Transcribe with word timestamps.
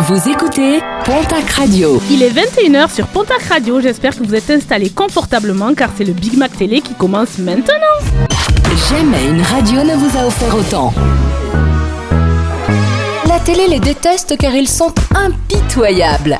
Vous 0.00 0.28
écoutez 0.28 0.80
Pontac 1.06 1.48
Radio. 1.52 2.00
Il 2.10 2.22
est 2.22 2.28
21h 2.28 2.94
sur 2.94 3.06
Pontac 3.06 3.42
Radio. 3.44 3.80
J'espère 3.80 4.14
que 4.14 4.22
vous 4.22 4.34
êtes 4.34 4.50
installés 4.50 4.90
confortablement 4.90 5.72
car 5.74 5.88
c'est 5.96 6.04
le 6.04 6.12
Big 6.12 6.36
Mac 6.36 6.54
Télé 6.54 6.82
qui 6.82 6.92
commence 6.92 7.38
maintenant. 7.38 7.72
Jamais 8.90 9.24
une 9.26 9.40
radio 9.40 9.82
ne 9.84 9.94
vous 9.94 10.18
a 10.18 10.26
offert 10.26 10.54
autant. 10.54 10.92
La 13.26 13.40
télé 13.40 13.68
les 13.68 13.80
déteste 13.80 14.36
car 14.36 14.54
ils 14.54 14.68
sont 14.68 14.92
impitoyables. 15.14 16.36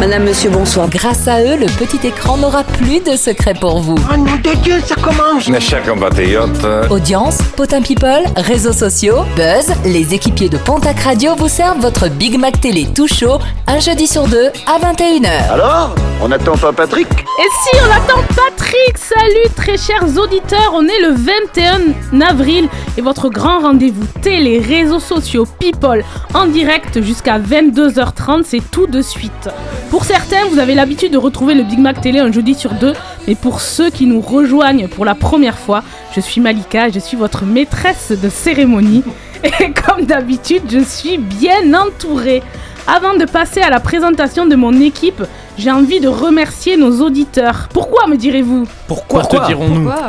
Madame, 0.00 0.24
monsieur, 0.24 0.48
bonsoir. 0.48 0.88
Grâce 0.88 1.28
à 1.28 1.42
eux, 1.42 1.56
le 1.58 1.66
petit 1.66 2.06
écran 2.06 2.38
n'aura 2.38 2.64
plus 2.64 3.00
de 3.00 3.16
secret 3.16 3.52
pour 3.52 3.80
vous. 3.80 3.96
Oh 4.10 4.16
nom 4.16 4.24
de 4.24 4.56
Dieu, 4.62 4.80
ça 4.82 4.94
commence 4.94 5.46
Mes 5.46 5.60
chers 5.60 5.82
compatriotes, 5.84 6.64
Audience, 6.88 7.36
potin 7.54 7.82
people, 7.82 8.24
réseaux 8.36 8.72
sociaux, 8.72 9.18
buzz, 9.36 9.74
les 9.84 10.14
équipiers 10.14 10.48
de 10.48 10.56
Pontac 10.56 11.00
Radio 11.00 11.34
vous 11.36 11.48
servent 11.50 11.80
votre 11.80 12.08
Big 12.08 12.38
Mac 12.38 12.58
Télé 12.62 12.88
tout 12.94 13.08
chaud, 13.08 13.38
un 13.66 13.78
jeudi 13.78 14.06
sur 14.06 14.26
deux 14.26 14.48
à 14.66 14.78
21h. 14.78 15.52
Alors 15.52 15.94
On 16.22 16.28
n'attend 16.28 16.56
pas 16.56 16.72
Patrick? 16.72 17.08
Et 17.10 17.48
si 17.62 17.76
on 17.82 17.90
attend 17.90 18.22
Patrick 18.34 18.96
Salut 18.96 19.54
très 19.54 19.76
chers 19.76 20.16
auditeurs, 20.16 20.72
on 20.74 20.84
est 20.84 21.00
le 21.00 21.14
21 21.14 22.22
avril 22.26 22.68
et 22.96 23.02
votre 23.02 23.28
grand 23.28 23.60
rendez-vous 23.60 24.06
télé, 24.22 24.60
réseaux 24.60 25.00
sociaux, 25.00 25.46
people 25.58 26.04
en 26.32 26.46
direct 26.46 27.02
jusqu'à 27.02 27.38
22h30, 27.38 28.44
c'est 28.44 28.70
tout 28.70 28.86
de 28.86 29.02
suite. 29.02 29.48
Pour 29.90 30.04
certains, 30.04 30.44
vous 30.48 30.60
avez 30.60 30.76
l'habitude 30.76 31.12
de 31.12 31.18
retrouver 31.18 31.54
le 31.54 31.64
Big 31.64 31.80
Mac 31.80 32.00
Télé 32.00 32.20
un 32.20 32.30
jeudi 32.30 32.54
sur 32.54 32.74
deux, 32.74 32.92
mais 33.26 33.34
pour 33.34 33.60
ceux 33.60 33.90
qui 33.90 34.06
nous 34.06 34.20
rejoignent 34.20 34.86
pour 34.86 35.04
la 35.04 35.16
première 35.16 35.58
fois, 35.58 35.82
je 36.14 36.20
suis 36.20 36.40
Malika, 36.40 36.90
je 36.90 37.00
suis 37.00 37.16
votre 37.16 37.44
maîtresse 37.44 38.12
de 38.12 38.28
cérémonie. 38.28 39.02
Et 39.60 39.72
comme 39.72 40.06
d'habitude, 40.06 40.62
je 40.70 40.78
suis 40.78 41.18
bien 41.18 41.74
entourée. 41.74 42.40
Avant 42.86 43.14
de 43.14 43.24
passer 43.24 43.62
à 43.62 43.68
la 43.68 43.80
présentation 43.80 44.46
de 44.46 44.54
mon 44.54 44.80
équipe, 44.80 45.24
j'ai 45.58 45.72
envie 45.72 45.98
de 45.98 46.08
remercier 46.08 46.76
nos 46.76 47.04
auditeurs. 47.04 47.68
Pourquoi 47.72 48.06
me 48.06 48.16
direz-vous? 48.16 48.68
Pourquoi, 48.86 49.24
te 49.24 49.44
dirons-nous? 49.46 49.90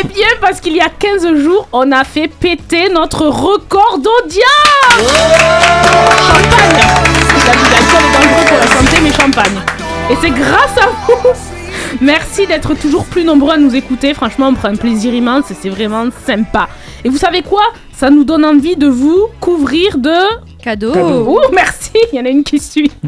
Eh 0.00 0.06
bien 0.06 0.28
parce 0.40 0.60
qu'il 0.60 0.76
y 0.76 0.80
a 0.80 0.88
15 0.88 1.34
jours, 1.38 1.66
on 1.72 1.90
a 1.90 2.04
fait 2.04 2.28
péter 2.28 2.88
notre 2.88 3.26
record 3.26 3.98
d'audience. 3.98 4.44
Champagne 6.28 7.17
Est 7.48 8.48
pour 8.48 8.58
la 8.58 8.66
santé, 8.66 9.00
mais 9.02 9.12
champagne. 9.12 9.58
Et 10.10 10.14
c'est 10.20 10.30
grâce 10.30 10.76
à 10.76 10.88
vous 11.06 11.16
Merci 12.00 12.46
d'être 12.46 12.74
toujours 12.74 13.04
plus 13.06 13.24
nombreux 13.24 13.52
à 13.52 13.56
nous 13.56 13.74
écouter. 13.74 14.12
Franchement, 14.12 14.48
on 14.48 14.54
prend 14.54 14.68
un 14.68 14.76
plaisir 14.76 15.14
immense 15.14 15.50
et 15.50 15.56
c'est 15.60 15.70
vraiment 15.70 16.08
sympa. 16.26 16.68
Et 17.04 17.08
vous 17.08 17.16
savez 17.16 17.42
quoi? 17.42 17.62
Ça 17.92 18.10
nous 18.10 18.24
donne 18.24 18.44
envie 18.44 18.76
de 18.76 18.86
vous 18.86 19.28
couvrir 19.40 19.96
de 19.98 20.14
Cadeau. 20.62 20.92
Oh, 20.94 21.40
merci 21.52 21.92
Il 22.12 22.18
y 22.18 22.20
en 22.20 22.24
a 22.24 22.28
une 22.28 22.44
qui 22.44 22.58
suit. 22.58 22.90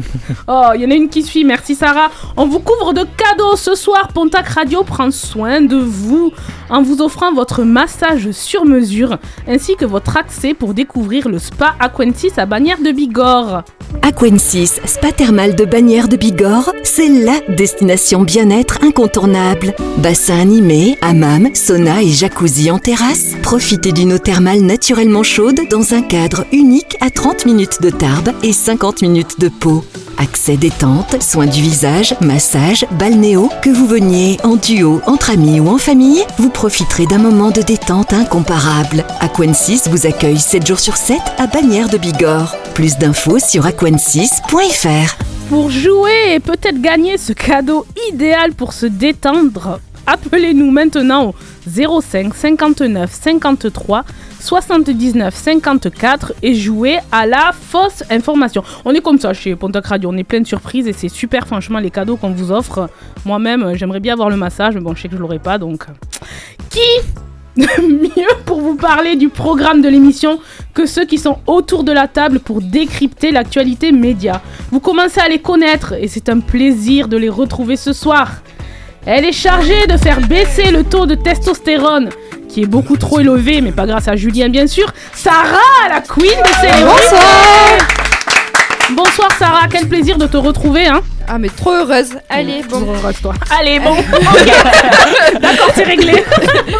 Oh, 0.47 0.69
il 0.75 0.81
y 0.81 0.85
en 0.85 0.91
a 0.91 0.93
une 0.93 1.09
qui 1.09 1.23
suit. 1.23 1.43
Merci 1.43 1.75
Sarah. 1.75 2.09
On 2.37 2.45
vous 2.47 2.59
couvre 2.59 2.93
de 2.93 3.01
cadeaux 3.01 3.55
ce 3.55 3.75
soir. 3.75 4.09
Pontac 4.13 4.47
Radio 4.47 4.83
prend 4.83 5.11
soin 5.11 5.61
de 5.61 5.77
vous 5.77 6.31
en 6.69 6.81
vous 6.81 7.01
offrant 7.01 7.33
votre 7.33 7.63
massage 7.63 8.31
sur 8.31 8.65
mesure 8.65 9.17
ainsi 9.47 9.75
que 9.75 9.85
votre 9.85 10.17
accès 10.17 10.53
pour 10.53 10.73
découvrir 10.73 11.29
le 11.29 11.39
spa 11.39 11.75
Aquentis 11.79 12.31
à 12.37 12.45
Bagnères 12.45 12.81
de 12.81 12.91
Bigorre. 12.91 13.63
Aquensis, 14.01 14.79
spa 14.85 15.11
thermal 15.11 15.55
de 15.55 15.65
Bagnères 15.65 16.07
de 16.07 16.15
Bigorre, 16.15 16.71
c'est 16.83 17.07
LA 17.07 17.39
destination 17.49 18.23
bien-être 18.23 18.79
incontournable. 18.83 19.73
Bassin 19.97 20.39
animé, 20.39 20.97
hammam, 21.01 21.49
sauna 21.53 22.01
et 22.01 22.07
jacuzzi 22.09 22.71
en 22.71 22.79
terrasse. 22.79 23.35
Profitez 23.43 23.91
d'une 23.91 24.13
eau 24.13 24.17
thermale 24.17 24.61
naturellement 24.61 25.23
chaude 25.23 25.59
dans 25.69 25.93
un 25.93 26.01
cadre 26.01 26.45
unique 26.51 26.97
à 27.01 27.09
30 27.09 27.40
minutes 27.45 27.81
de 27.81 27.89
Tarbes 27.89 28.31
et 28.43 28.53
50 28.53 29.01
minutes 29.01 29.39
de 29.39 29.49
Pau. 29.49 29.83
Accès 30.17 30.57
détente, 30.57 31.21
soins 31.21 31.47
du 31.47 31.61
visage, 31.61 32.15
massage, 32.21 32.85
balnéo, 32.91 33.49
que 33.63 33.69
vous 33.69 33.87
veniez 33.87 34.37
en 34.43 34.55
duo, 34.55 35.01
entre 35.05 35.31
amis 35.31 35.59
ou 35.59 35.69
en 35.69 35.77
famille, 35.77 36.23
vous 36.37 36.49
profiterez 36.49 37.05
d'un 37.05 37.17
moment 37.17 37.49
de 37.49 37.61
détente 37.61 38.13
incomparable. 38.13 39.03
Aquensis 39.19 39.87
vous 39.87 40.05
accueille 40.05 40.37
7 40.39 40.67
jours 40.67 40.79
sur 40.79 40.95
7 40.95 41.19
à 41.37 41.47
Bagnères 41.47 41.89
de 41.89 41.97
Bigorre. 41.97 42.55
Plus 42.73 42.97
d'infos 42.97 43.39
sur 43.39 43.65
aquensis.fr. 43.65 45.15
Pour 45.49 45.69
jouer 45.69 46.35
et 46.35 46.39
peut-être 46.39 46.81
gagner 46.81 47.17
ce 47.17 47.33
cadeau 47.33 47.85
idéal 48.11 48.53
pour 48.53 48.73
se 48.73 48.85
détendre, 48.85 49.79
appelez-nous 50.05 50.71
maintenant 50.71 51.29
au 51.29 52.01
05 52.01 52.33
59 52.33 53.11
53 53.11 54.05
79 54.41 55.33
54 55.35 56.33
et 56.41 56.55
jouez 56.55 56.97
à 57.11 57.25
la 57.25 57.51
fausse 57.53 58.03
information. 58.09 58.63
On 58.85 58.93
est 58.93 59.01
comme 59.01 59.19
ça 59.19 59.33
chez 59.33 59.55
Pontac 59.55 59.85
Radio, 59.85 60.09
on 60.11 60.17
est 60.17 60.23
plein 60.23 60.41
de 60.41 60.47
surprises 60.47 60.87
et 60.87 60.93
c'est 60.93 61.09
super 61.09 61.47
franchement 61.47 61.79
les 61.79 61.91
cadeaux 61.91 62.17
qu'on 62.17 62.31
vous 62.31 62.51
offre. 62.51 62.89
Moi-même, 63.25 63.63
euh, 63.63 63.75
j'aimerais 63.75 63.99
bien 63.99 64.13
avoir 64.13 64.29
le 64.29 64.37
massage, 64.37 64.73
mais 64.73 64.81
bon, 64.81 64.95
je 64.95 65.03
sais 65.03 65.07
que 65.07 65.15
je 65.15 65.21
l'aurai 65.21 65.39
pas 65.39 65.57
donc. 65.57 65.85
Qui 66.69 66.79
mieux 67.57 68.33
pour 68.45 68.61
vous 68.61 68.75
parler 68.75 69.15
du 69.15 69.29
programme 69.29 69.81
de 69.81 69.89
l'émission 69.89 70.39
que 70.73 70.85
ceux 70.85 71.05
qui 71.05 71.17
sont 71.17 71.39
autour 71.47 71.83
de 71.83 71.91
la 71.91 72.07
table 72.07 72.39
pour 72.39 72.61
décrypter 72.61 73.31
l'actualité 73.31 73.91
média? 73.91 74.41
Vous 74.71 74.79
commencez 74.79 75.19
à 75.19 75.27
les 75.27 75.39
connaître 75.39 75.93
et 75.93 76.07
c'est 76.07 76.29
un 76.29 76.39
plaisir 76.39 77.07
de 77.07 77.17
les 77.17 77.29
retrouver 77.29 77.75
ce 77.75 77.93
soir. 77.93 78.41
Elle 79.05 79.25
est 79.25 79.31
chargée 79.31 79.87
de 79.87 79.97
faire 79.97 80.21
baisser 80.21 80.71
le 80.71 80.83
taux 80.83 81.07
de 81.07 81.15
testostérone, 81.15 82.09
qui 82.51 82.63
est 82.63 82.67
beaucoup 82.67 82.97
trop 82.97 83.21
élevé, 83.21 83.61
mais 83.61 83.71
pas 83.71 83.85
grâce 83.85 84.09
à 84.09 84.15
Julien 84.17 84.49
bien 84.49 84.67
sûr. 84.67 84.85
Sarah, 85.13 85.87
la 85.89 86.01
queen 86.01 86.25
de 86.25 86.53
célébrité. 86.59 87.15
Bonsoir 88.91 89.29
Sarah, 89.39 89.67
quel 89.71 89.87
plaisir 89.87 90.17
de 90.17 90.27
te 90.27 90.35
retrouver 90.35 90.85
hein. 90.85 91.01
Ah, 91.29 91.37
mais 91.37 91.47
trop 91.47 91.71
heureuse. 91.71 92.09
Allez, 92.29 92.61
bon. 92.69 92.79
Toujours 92.79 92.95
heureuse, 92.95 93.21
toi. 93.21 93.33
Allez 93.57 93.79
bon. 93.79 93.95
D'accord, 95.39 95.69
c'est 95.73 95.85
réglé. 95.85 96.11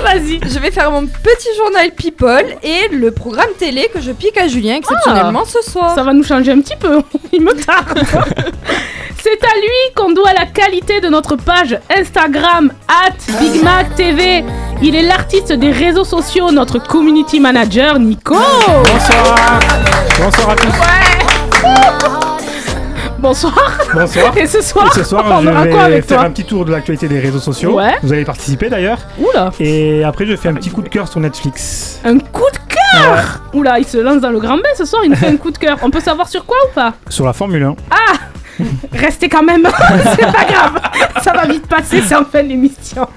Vas-y. 0.04 0.42
Je 0.44 0.60
vais 0.60 0.72
faire 0.72 0.92
mon 0.92 1.06
petit 1.06 1.48
journal 1.56 1.92
People 1.92 2.58
et 2.62 2.94
le 2.94 3.12
programme 3.12 3.52
télé 3.58 3.90
que 3.94 4.02
je 4.02 4.12
pique 4.12 4.38
à 4.38 4.50
Julien 4.50 4.76
exceptionnellement 4.76 5.46
ce 5.46 5.62
soir. 5.62 5.96
Ça 5.96 6.04
va 6.04 6.12
nous 6.12 6.24
changer 6.24 6.52
un 6.52 6.60
petit 6.60 6.76
peu, 6.76 7.02
il 7.32 7.42
me 7.42 7.54
tarde. 7.54 8.04
C'est 9.24 9.44
à 9.44 9.56
lui 9.60 9.94
qu'on 9.96 10.12
doit 10.14 10.34
la 10.34 10.48
qualité 10.48 11.00
de 11.00 11.08
notre 11.08 11.36
page 11.36 11.78
Instagram, 11.96 12.72
at 12.88 13.14
Big 13.40 13.64
Mac 13.64 13.94
TV. 13.96 14.44
Il 14.82 14.96
est 14.96 15.04
l'artiste 15.04 15.54
des 15.54 15.70
réseaux 15.72 16.04
sociaux, 16.04 16.52
notre 16.52 16.80
community 16.80 17.40
manager, 17.40 18.00
Nico. 18.00 18.34
Bonsoir 18.34 19.60
Bonsoir 20.20 20.50
à 20.50 20.56
tous 20.56 20.74
Bonsoir. 23.20 23.78
Bonsoir 23.94 24.36
Et 24.36 24.48
ce 24.48 24.62
soir, 24.64 24.88
Et 24.88 25.00
ce 25.00 25.04
soir, 25.04 25.24
on 25.28 25.46
aura 25.46 25.66
je 25.66 25.70
quoi 25.70 25.80
vais 25.88 25.94
avec 25.94 26.06
faire 26.06 26.18
toi 26.18 26.26
un 26.28 26.32
petit 26.32 26.44
tour 26.46 26.66
de 26.66 26.72
l'actualité 26.72 27.08
des 27.08 27.20
réseaux 27.20 27.40
sociaux. 27.40 27.74
Ouais. 27.76 27.98
Vous 28.02 28.12
allez 28.12 28.26
participer 28.26 28.70
d'ailleurs. 28.70 28.98
Oula, 29.20 29.52
Et 29.60 30.04
après, 30.04 30.26
je 30.26 30.36
fais 30.36 30.50
un 30.50 30.56
petit 30.56 30.72
coup 30.72 30.82
de 30.82 30.90
cœur 30.90 31.08
sur 31.08 31.20
Netflix. 31.20 32.00
un 32.04 32.18
coup 32.18 32.50
de 32.52 32.74
cœur. 32.74 33.42
Oula, 33.54 33.78
il 33.78 33.86
se 33.86 34.00
lance 34.00 34.20
dans 34.20 34.32
le 34.32 34.40
grand 34.40 34.58
bain 34.58 34.70
ce 34.76 34.86
soir, 34.86 35.04
il 35.06 35.12
nous 35.12 35.16
fait 35.16 35.28
un 35.28 35.38
coup 35.38 35.52
de 35.52 35.60
cœur. 35.60 35.78
On 35.84 35.92
peut 35.92 36.00
savoir 36.00 36.28
sur 36.28 36.44
quoi 36.44 36.58
ou 36.68 36.74
pas? 36.74 36.94
Sur 37.10 37.28
la 37.28 37.34
Formule 37.34 37.62
1. 37.62 37.76
Restez 38.92 39.30
quand 39.30 39.44
même, 39.44 39.68
c'est 40.16 40.32
pas 40.32 40.46
grave, 40.46 40.80
ça 41.24 41.34
va 41.34 41.46
vite 41.46 41.68
passer, 41.68 42.02
c'est 42.06 42.16
en 42.16 42.26
fin 42.26 42.44
d'émission. 42.44 43.08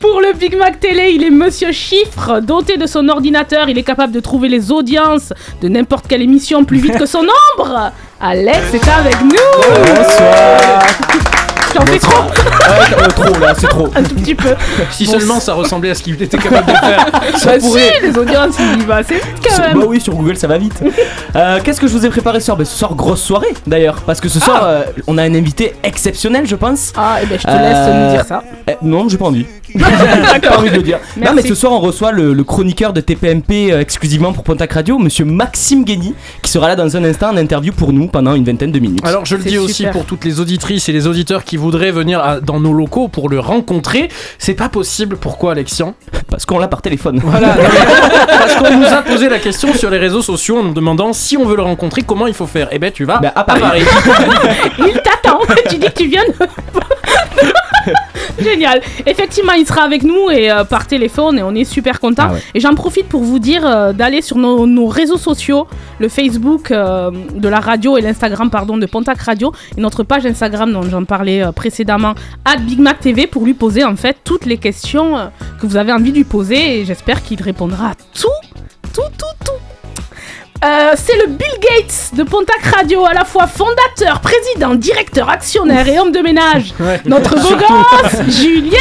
Pour 0.00 0.20
le 0.20 0.32
Big 0.32 0.56
Mac 0.56 0.80
Télé, 0.80 1.12
il 1.14 1.24
est 1.24 1.30
Monsieur 1.30 1.72
Chiffre, 1.72 2.40
doté 2.40 2.76
de 2.76 2.86
son 2.86 3.08
ordinateur, 3.08 3.68
il 3.68 3.78
est 3.78 3.82
capable 3.82 4.12
de 4.12 4.20
trouver 4.20 4.48
les 4.48 4.70
audiences 4.70 5.32
de 5.60 5.68
n'importe 5.68 6.06
quelle 6.06 6.22
émission 6.22 6.64
plus 6.64 6.78
vite 6.78 6.98
que 6.98 7.06
son 7.06 7.26
ombre. 7.58 7.92
Alex 8.20 8.74
est 8.74 8.88
avec 8.88 9.20
nous. 9.22 9.94
Bonsoir 9.94 11.37
J'en 11.74 11.84
fais 11.86 11.98
trop, 11.98 12.22
Ouais, 12.22 13.02
euh, 13.02 13.06
trop 13.08 13.38
là, 13.40 13.54
c'est 13.56 13.66
trop. 13.68 13.88
un 13.94 14.02
tout 14.02 14.14
petit 14.14 14.34
peu. 14.34 14.54
Si 14.90 15.06
seulement 15.06 15.38
ça 15.40 15.54
ressemblait 15.54 15.90
à 15.90 15.94
ce 15.94 16.02
qu'il 16.02 16.20
était 16.20 16.36
capable 16.38 16.66
de 16.66 16.72
faire. 16.76 17.06
Ça 17.38 17.52
Bah 17.52 17.58
pourrait. 17.60 17.92
si, 18.00 18.06
les 18.06 18.18
audiences, 18.18 18.56
il 18.58 18.82
y 18.82 18.84
va 18.84 18.96
assez 18.96 19.14
vite 19.14 19.24
quand 19.46 19.58
même. 19.62 19.78
Bah 19.78 19.84
oui, 19.88 20.00
sur 20.00 20.14
Google 20.14 20.36
ça 20.36 20.46
va 20.46 20.58
vite. 20.58 20.82
Euh, 21.36 21.60
Qu'est-ce 21.62 21.80
que 21.80 21.86
je 21.86 21.92
vous 21.96 22.04
ai 22.06 22.10
préparé 22.10 22.40
ce 22.40 22.46
soir? 22.46 22.56
Bah, 22.56 22.64
Ce 22.64 22.76
soir, 22.76 22.94
grosse 22.94 23.22
soirée 23.22 23.54
d'ailleurs. 23.66 23.96
Parce 24.06 24.20
que 24.20 24.28
ce 24.28 24.40
soir, 24.40 24.62
euh, 24.64 24.82
on 25.06 25.18
a 25.18 25.22
un 25.22 25.34
invité 25.34 25.74
exceptionnel, 25.82 26.46
je 26.46 26.56
pense. 26.56 26.92
Ah, 26.96 27.18
et 27.22 27.26
ben 27.26 27.38
je 27.38 27.44
te 27.44 27.50
Euh, 27.50 27.58
laisse 27.58 27.94
nous 28.10 28.16
dire 28.16 28.24
ça. 28.26 28.42
Eh, 28.68 28.76
non, 28.82 29.08
j'ai 29.08 29.18
pas 29.18 29.26
envie. 29.26 29.46
j'ai 29.74 30.40
pas 30.40 30.56
envie 30.58 30.70
de 30.70 30.76
le 30.76 30.82
dire. 30.82 30.98
Non, 31.20 31.32
mais 31.34 31.42
ce 31.42 31.54
soir, 31.54 31.72
on 31.72 31.80
reçoit 31.80 32.10
le, 32.12 32.32
le 32.32 32.44
chroniqueur 32.44 32.92
de 32.92 33.00
TPMP 33.00 33.70
euh, 33.70 33.80
exclusivement 33.80 34.32
pour 34.32 34.42
Pontac 34.42 34.72
Radio, 34.72 34.98
monsieur 34.98 35.24
Maxime 35.26 35.84
Guény, 35.84 36.14
qui 36.42 36.50
sera 36.50 36.68
là 36.68 36.76
dans 36.76 36.96
un 36.96 37.04
instant 37.04 37.28
en 37.30 37.36
interview 37.36 37.72
pour 37.72 37.92
nous 37.92 38.06
pendant 38.08 38.34
une 38.34 38.44
vingtaine 38.44 38.72
de 38.72 38.78
minutes. 38.78 39.04
Alors 39.04 39.26
je 39.26 39.36
le 39.36 39.42
dis 39.44 39.58
aussi 39.58 39.86
pour 39.86 40.04
toutes 40.06 40.24
les 40.24 40.40
auditrices 40.40 40.88
et 40.88 40.92
les 40.92 41.06
auditeurs 41.06 41.44
qui 41.44 41.57
voudraient 41.58 41.90
venir 41.90 42.20
à- 42.20 42.40
dans 42.40 42.60
nos 42.60 42.72
locaux 42.72 43.08
pour 43.08 43.28
le 43.28 43.38
rencontrer, 43.40 44.08
c'est 44.38 44.54
pas 44.54 44.68
possible. 44.68 45.16
Pourquoi 45.16 45.52
Alexian? 45.52 45.94
Parce 46.30 46.46
qu'on 46.46 46.58
l'a 46.58 46.68
par 46.68 46.82
téléphone. 46.82 47.20
Voilà, 47.22 47.48
parce 48.28 48.54
qu'on 48.56 48.76
nous 48.78 48.86
a 48.86 49.02
posé 49.02 49.28
la 49.28 49.38
question 49.38 49.72
sur 49.74 49.90
les 49.90 49.98
réseaux 49.98 50.22
sociaux 50.22 50.58
en 50.58 50.62
nous 50.62 50.74
demandant 50.74 51.12
si 51.12 51.36
on 51.36 51.44
veut 51.44 51.56
le 51.56 51.62
rencontrer, 51.62 52.02
comment 52.02 52.26
il 52.26 52.34
faut 52.34 52.46
faire. 52.46 52.68
Eh 52.72 52.78
ben 52.78 52.90
tu 52.92 53.04
vas 53.04 53.18
Bah, 53.18 53.32
à 53.34 53.44
Paris. 53.44 53.82
Il 54.78 54.94
t'attend, 55.02 55.40
tu 55.68 55.76
dis 55.78 55.86
que 55.86 55.92
tu 55.92 56.06
viens 56.08 56.24
de... 56.24 56.32
Génial. 58.38 58.80
Effectivement, 59.06 59.52
il 59.52 59.66
sera 59.66 59.82
avec 59.82 60.02
nous 60.02 60.30
et 60.30 60.50
euh, 60.50 60.64
par 60.64 60.86
téléphone 60.86 61.38
et 61.38 61.42
on 61.42 61.54
est 61.54 61.64
super 61.64 62.00
content. 62.00 62.26
Ah 62.28 62.32
ouais. 62.34 62.42
Et 62.54 62.60
j'en 62.60 62.74
profite 62.74 63.08
pour 63.08 63.22
vous 63.22 63.38
dire 63.38 63.66
euh, 63.66 63.92
d'aller 63.92 64.22
sur 64.22 64.36
nos, 64.36 64.66
nos 64.66 64.86
réseaux 64.86 65.16
sociaux, 65.16 65.66
le 65.98 66.08
Facebook 66.08 66.70
euh, 66.70 67.10
de 67.34 67.48
la 67.48 67.60
radio 67.60 67.96
et 67.96 68.00
l'Instagram 68.00 68.50
pardon 68.50 68.76
de 68.76 68.86
Pontac 68.86 69.18
Radio 69.18 69.52
et 69.76 69.80
notre 69.80 70.02
page 70.02 70.26
Instagram 70.26 70.72
dont 70.72 70.82
j'en 70.82 71.04
parlais 71.04 71.44
précédemment 71.54 72.14
à 72.44 72.56
Big 72.56 72.78
Mac 72.78 73.00
TV 73.00 73.26
pour 73.26 73.44
lui 73.44 73.54
poser 73.54 73.84
en 73.84 73.96
fait 73.96 74.16
toutes 74.24 74.46
les 74.46 74.58
questions 74.58 75.30
que 75.60 75.66
vous 75.66 75.76
avez 75.76 75.92
envie 75.92 76.12
de 76.12 76.16
lui 76.16 76.24
poser 76.24 76.80
et 76.80 76.84
j'espère 76.84 77.22
qu'il 77.22 77.42
répondra 77.42 77.90
à 77.90 77.94
tout, 78.14 78.28
tout, 78.92 79.02
tout, 79.18 79.44
tout. 79.44 79.57
Euh, 80.64 80.90
c'est 80.96 81.14
le 81.16 81.28
Bill 81.28 81.46
Gates 81.60 82.10
de 82.14 82.24
Pontac 82.24 82.60
Radio, 82.74 83.04
à 83.06 83.14
la 83.14 83.24
fois 83.24 83.46
fondateur, 83.46 84.20
président, 84.20 84.74
directeur, 84.74 85.28
actionnaire 85.30 85.86
et 85.86 86.00
homme 86.00 86.10
de 86.10 86.18
ménage. 86.18 86.74
Ouais. 86.80 87.00
Notre 87.06 87.36
beau 87.36 87.54
gosse, 87.54 88.26
Julien 88.36 88.76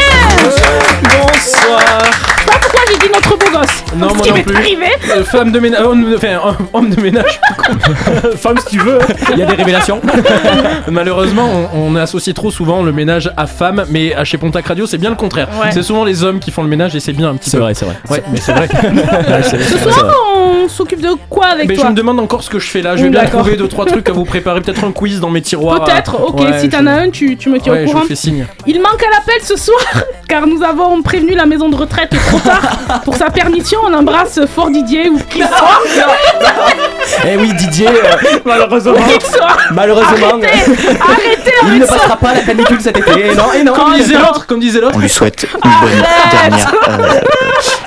Bonsoir. 1.04 1.80
Je 2.02 2.44
sais 2.44 2.48
pas 2.48 2.58
pourquoi 2.60 2.80
j'ai 2.92 2.98
dit 2.98 3.14
notre 3.14 3.30
beau 3.38 3.52
gosse. 3.60 3.84
Non, 3.96 4.10
Ce 4.10 4.14
moi 4.16 4.24
qui 4.24 4.30
non 4.30 4.36
m'est 4.38 4.44
plus. 4.44 4.56
arrivé. 4.56 4.86
Euh, 5.12 5.24
femme 5.24 5.52
de 5.52 5.60
ménage, 5.60 5.82
homme, 5.86 6.14
enfin, 6.18 6.56
homme- 6.74 6.90
de 6.90 7.00
ménage, 7.00 7.40
femme 8.38 8.58
si 8.68 8.78
tu 8.78 8.80
veux. 8.80 8.98
Il 9.34 9.38
y 9.38 9.44
a 9.44 9.46
des 9.46 9.56
révélations. 9.56 10.02
Malheureusement, 10.88 11.48
on, 11.76 11.94
on 11.94 11.96
associe 11.96 12.34
trop 12.34 12.50
souvent 12.50 12.82
le 12.82 12.92
ménage 12.92 13.32
à 13.38 13.46
femme, 13.46 13.86
mais 13.92 14.16
à 14.16 14.24
chez 14.24 14.40
Pontac 14.40 14.66
Radio, 14.66 14.88
c'est 14.88 14.98
bien 14.98 15.12
le 15.12 15.16
contraire. 15.16 15.48
Ouais. 15.62 15.72
C'est 15.72 15.84
souvent 15.84 16.06
les 16.06 16.24
hommes 16.24 16.40
qui 16.40 16.50
font 16.50 16.64
le 16.64 16.70
ménage 16.70 16.96
et 16.96 17.00
c'est 17.00 17.14
bien 17.14 17.30
un 17.30 17.36
petit 17.36 17.52
C'est 17.52 17.58
peu. 17.58 17.64
vrai, 17.64 17.76
c'est 17.76 17.86
vrai. 17.86 17.98
Ouais, 18.10 18.24
mais 18.32 18.38
c'est 18.42 18.54
vrai. 18.54 18.68
C'est- 19.44 19.60
Ce 19.64 19.78
soir, 19.78 20.06
on 20.38 20.68
s'occupe 20.70 21.02
de 21.02 21.10
quoi 21.30 21.48
avec 21.48 21.67
Mais 21.68 21.76
je 21.76 21.86
me 21.86 21.94
demande 21.94 22.20
encore 22.20 22.44
ce 22.44 22.50
que 22.50 22.60
je 22.60 22.68
fais 22.70 22.82
là. 22.82 22.96
Je 22.96 23.04
vais 23.04 23.10
Mm, 23.10 23.14
bien 23.14 23.26
trouver 23.26 23.56
deux 23.58 23.68
trois 23.68 23.86
trucs 23.94 24.08
à 24.10 24.14
vous 24.14 24.26
préparer. 24.26 24.62
Peut-être 24.62 24.84
un 24.84 24.92
quiz 24.92 25.20
dans 25.20 25.30
mes 25.30 25.42
tiroirs. 25.42 25.84
Peut-être, 25.84 26.22
ok, 26.22 26.40
Ouais, 26.40 26.60
si 26.60 26.70
t'en 26.70 26.80
je- 26.82 26.86
as 26.88 26.92
un, 26.94 27.10
tu, 27.10 27.36
tu 27.38 27.50
me 27.50 27.60
tiens 27.60 27.74
Ouais, 27.74 27.84
au 27.84 27.88
je 27.88 27.92
courant. 27.92 28.06
fais 28.06 28.16
signe. 28.16 28.46
Il 28.66 28.82
manque 28.82 29.04
à 29.04 29.10
l'appel 29.10 29.42
ce 29.44 29.56
soir, 29.58 29.80
car 30.28 30.46
nous 30.46 30.62
avons 30.64 31.02
prévenu 31.02 31.34
la 31.36 31.46
maison 31.46 31.70
de 31.70 31.76
retraite 31.76 32.10
trop 32.28 32.40
tard 32.40 33.02
pour 33.06 33.16
sa 33.16 33.30
permission. 33.30 33.80
On 33.86 33.94
embrasse 33.94 34.40
fort 34.54 34.70
Didier 34.70 35.10
ou 35.10 35.18
qui 35.30 35.40
soit. 35.40 35.82
Eh 37.26 37.38
oui, 37.38 37.54
Didier, 37.54 37.88
euh, 37.88 38.38
malheureusement, 38.46 38.94
Qui 38.94 39.26
soit. 39.26 39.58
malheureusement, 39.72 40.28
Arrêtez, 40.28 40.48
arrêtez 41.00 41.52
il 41.68 41.80
ne 41.80 41.86
ça. 41.86 41.96
passera 41.96 42.18
pas 42.18 42.34
la 42.34 42.42
canicule 42.42 42.82
cet 42.82 42.98
été. 42.98 43.28
Et 43.32 43.36
non, 43.36 43.54
et 43.54 43.64
non. 43.64 43.74
Comme 43.74 43.94
disait 43.96 44.16
l'autre, 44.18 44.46
comme 44.46 44.60
disait 44.60 44.82
l'autre. 44.82 44.96
On 44.96 45.00
lui 45.00 45.10
souhaite 45.10 45.48
une 45.64 45.72
bonne 45.82 46.04
dernière. 46.32 46.74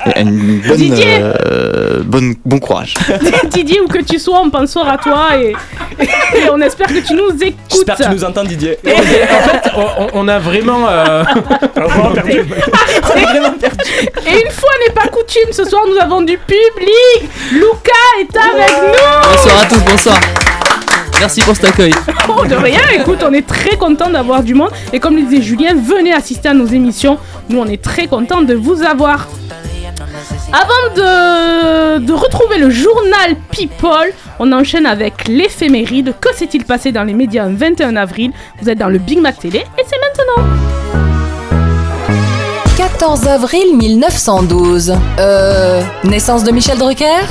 euh, 0.07 0.21
une 0.21 0.59
bonne, 0.61 0.77
Didier. 0.77 1.19
euh, 1.21 2.01
bonne, 2.03 2.33
bon 2.43 2.59
courage. 2.59 2.95
Didier, 3.49 3.81
où 3.81 3.87
que 3.87 3.99
tu 3.99 4.17
sois, 4.19 4.39
on 4.43 4.49
pense 4.49 4.73
fort 4.73 4.87
à 4.89 4.97
toi 4.97 5.27
et, 5.37 5.55
et 5.99 6.49
on 6.51 6.59
espère 6.61 6.87
que 6.87 6.99
tu 6.99 7.13
nous 7.13 7.29
écoutes. 7.41 7.55
J'espère 7.69 7.97
que 7.97 8.03
tu 8.03 8.09
nous 8.09 8.23
entends, 8.23 8.43
Didier. 8.43 8.77
Et 8.83 8.93
en 8.93 8.97
fait, 8.97 9.71
on, 9.75 10.07
on 10.13 10.27
a 10.27 10.39
vraiment. 10.39 10.87
euh, 10.89 11.23
Et 14.27 14.41
une 14.41 14.51
fois 14.51 14.71
n'est 14.85 14.93
pas 14.93 15.07
coutume, 15.07 15.51
ce 15.51 15.65
soir 15.65 15.83
nous 15.87 15.97
avons 15.99 16.21
du 16.21 16.37
public. 16.37 17.29
Luca 17.51 17.91
est 18.19 18.37
avec 18.37 18.71
nous. 18.81 19.31
Bonsoir 19.31 19.61
à 19.61 19.65
tous, 19.65 19.79
bonsoir. 19.79 20.19
Merci 21.19 21.41
pour 21.41 21.55
cet 21.55 21.65
accueil. 21.65 21.93
Oh, 22.29 22.45
de 22.45 22.55
rien, 22.55 22.81
écoute, 22.95 23.19
on 23.23 23.31
est 23.33 23.45
très 23.45 23.75
content 23.77 24.09
d'avoir 24.09 24.41
du 24.41 24.55
monde. 24.55 24.71
Et 24.91 24.99
comme 24.99 25.15
le 25.15 25.21
disait 25.21 25.41
Julien, 25.41 25.75
venez 25.75 26.13
assister 26.13 26.49
à 26.49 26.53
nos 26.53 26.65
émissions. 26.65 27.19
Nous, 27.49 27.59
on 27.59 27.67
est 27.67 27.81
très 27.81 28.07
content 28.07 28.41
de 28.41 28.55
vous 28.55 28.81
avoir. 28.81 29.27
Avant 30.51 30.95
de, 30.95 31.99
de 31.99 32.13
retrouver 32.13 32.57
le 32.57 32.71
journal 32.71 33.35
People, 33.51 34.11
on 34.39 34.51
enchaîne 34.51 34.85
avec 34.87 35.27
l'éphéméride. 35.27 36.15
Que 36.19 36.33
s'est-il 36.33 36.65
passé 36.65 36.91
dans 36.91 37.03
les 37.03 37.13
médias 37.13 37.45
un 37.45 37.53
21 37.53 37.95
avril? 37.97 38.31
Vous 38.59 38.69
êtes 38.69 38.79
dans 38.79 38.89
le 38.89 38.97
Big 38.97 39.19
Mac 39.19 39.37
Télé 39.37 39.59
et 39.59 39.83
c'est 39.85 39.99
maintenant. 39.99 41.20
14 43.01 43.27
avril 43.27 43.75
1912. 43.79 44.93
Euh. 45.17 45.81
Naissance 46.03 46.43
de 46.43 46.51
Michel 46.51 46.77
Drucker? 46.77 47.25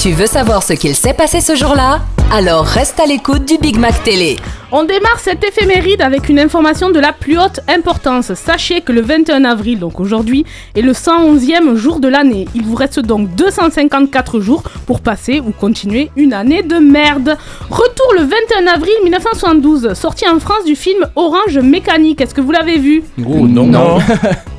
Tu 0.00 0.12
veux 0.12 0.26
savoir 0.26 0.62
ce 0.62 0.74
qu'il 0.74 0.94
s'est 0.94 1.14
passé 1.14 1.40
ce 1.40 1.54
jour-là? 1.54 2.00
Alors 2.32 2.64
reste 2.66 3.00
à 3.00 3.06
l'écoute 3.06 3.46
du 3.46 3.56
Big 3.58 3.78
Mac 3.78 4.02
Télé. 4.02 4.36
On 4.70 4.84
démarre 4.84 5.18
cette 5.18 5.42
éphéméride 5.44 6.02
avec 6.02 6.28
une 6.28 6.38
information 6.38 6.90
de 6.90 6.98
la 6.98 7.12
plus 7.12 7.38
haute 7.38 7.60
importance. 7.68 8.34
Sachez 8.34 8.80
que 8.80 8.92
le 8.92 9.00
21 9.00 9.44
avril, 9.44 9.78
donc 9.78 10.00
aujourd'hui, 10.00 10.44
est 10.74 10.82
le 10.82 10.92
111e 10.92 11.74
jour 11.76 12.00
de 12.00 12.08
l'année. 12.08 12.46
Il 12.54 12.64
vous 12.64 12.74
reste 12.74 13.00
donc 13.00 13.34
254 13.34 14.40
jours 14.40 14.62
pour 14.86 15.00
passer 15.00 15.40
ou 15.40 15.52
continuer 15.52 16.10
une 16.16 16.32
année 16.34 16.62
de 16.62 16.76
merde. 16.76 17.38
Retour 17.70 18.14
le 18.18 18.22
21 18.24 18.66
avril 18.74 18.94
1972, 19.04 19.94
sortie 19.94 20.28
en 20.28 20.38
France 20.40 20.64
du 20.66 20.76
film 20.76 21.06
Orange 21.16 21.58
Mécanique. 21.58 22.20
Est-ce 22.20 22.34
que 22.34 22.40
vous 22.40 22.52
l'avez 22.52 22.78
vu? 22.78 23.04
Oh 23.20 23.46
non. 23.46 23.66
Non. 23.66 23.98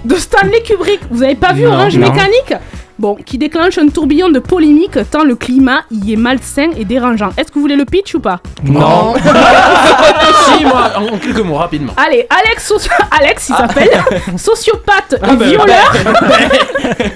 De 0.06 0.16
Stanley 0.16 0.62
Kubrick. 0.64 1.02
Vous 1.12 1.24
avez 1.24 1.36
pas 1.36 1.54
vu 1.54 1.64
Non, 1.64 1.74
Orange 1.74 1.98
non. 1.98 2.10
Mécanique? 2.10 2.54
Bon, 2.98 3.16
qui 3.16 3.38
déclenche 3.38 3.78
un 3.78 3.90
tourbillon 3.90 4.30
de 4.30 4.40
polémique 4.40 4.98
tant 5.12 5.26
le 5.26 5.36
climat 5.36 5.82
y 5.92 6.14
est 6.14 6.16
malsain 6.16 6.70
et 6.78 6.86
dérangeant. 6.86 7.30
Est-ce 7.38 7.50
que 7.50 7.56
vous 7.56 7.62
voulez 7.62 7.76
le 7.76 7.84
pitch 7.84 8.16
ou 8.16 8.22
pas? 8.22 8.40
Non. 8.64 9.16
si, 10.58 10.64
moi, 10.64 10.92
en, 10.98 11.14
en 11.14 11.18
quelques 11.18 11.42
mots, 11.42 11.56
rapidement. 11.56 11.92
Allez, 11.98 12.26
Alex, 12.30 12.72
soci- 12.72 12.90
Alex 13.20 13.50
il 13.50 13.56
s'appelle, 13.56 14.04
sociopathe 14.38 15.16
Ah 15.22 15.34
et 15.34 15.36
ben, 15.36 15.46
violeur, 15.50 15.94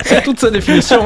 C'est 0.04 0.22
toute 0.22 0.40
sa 0.40 0.50
définition. 0.50 1.02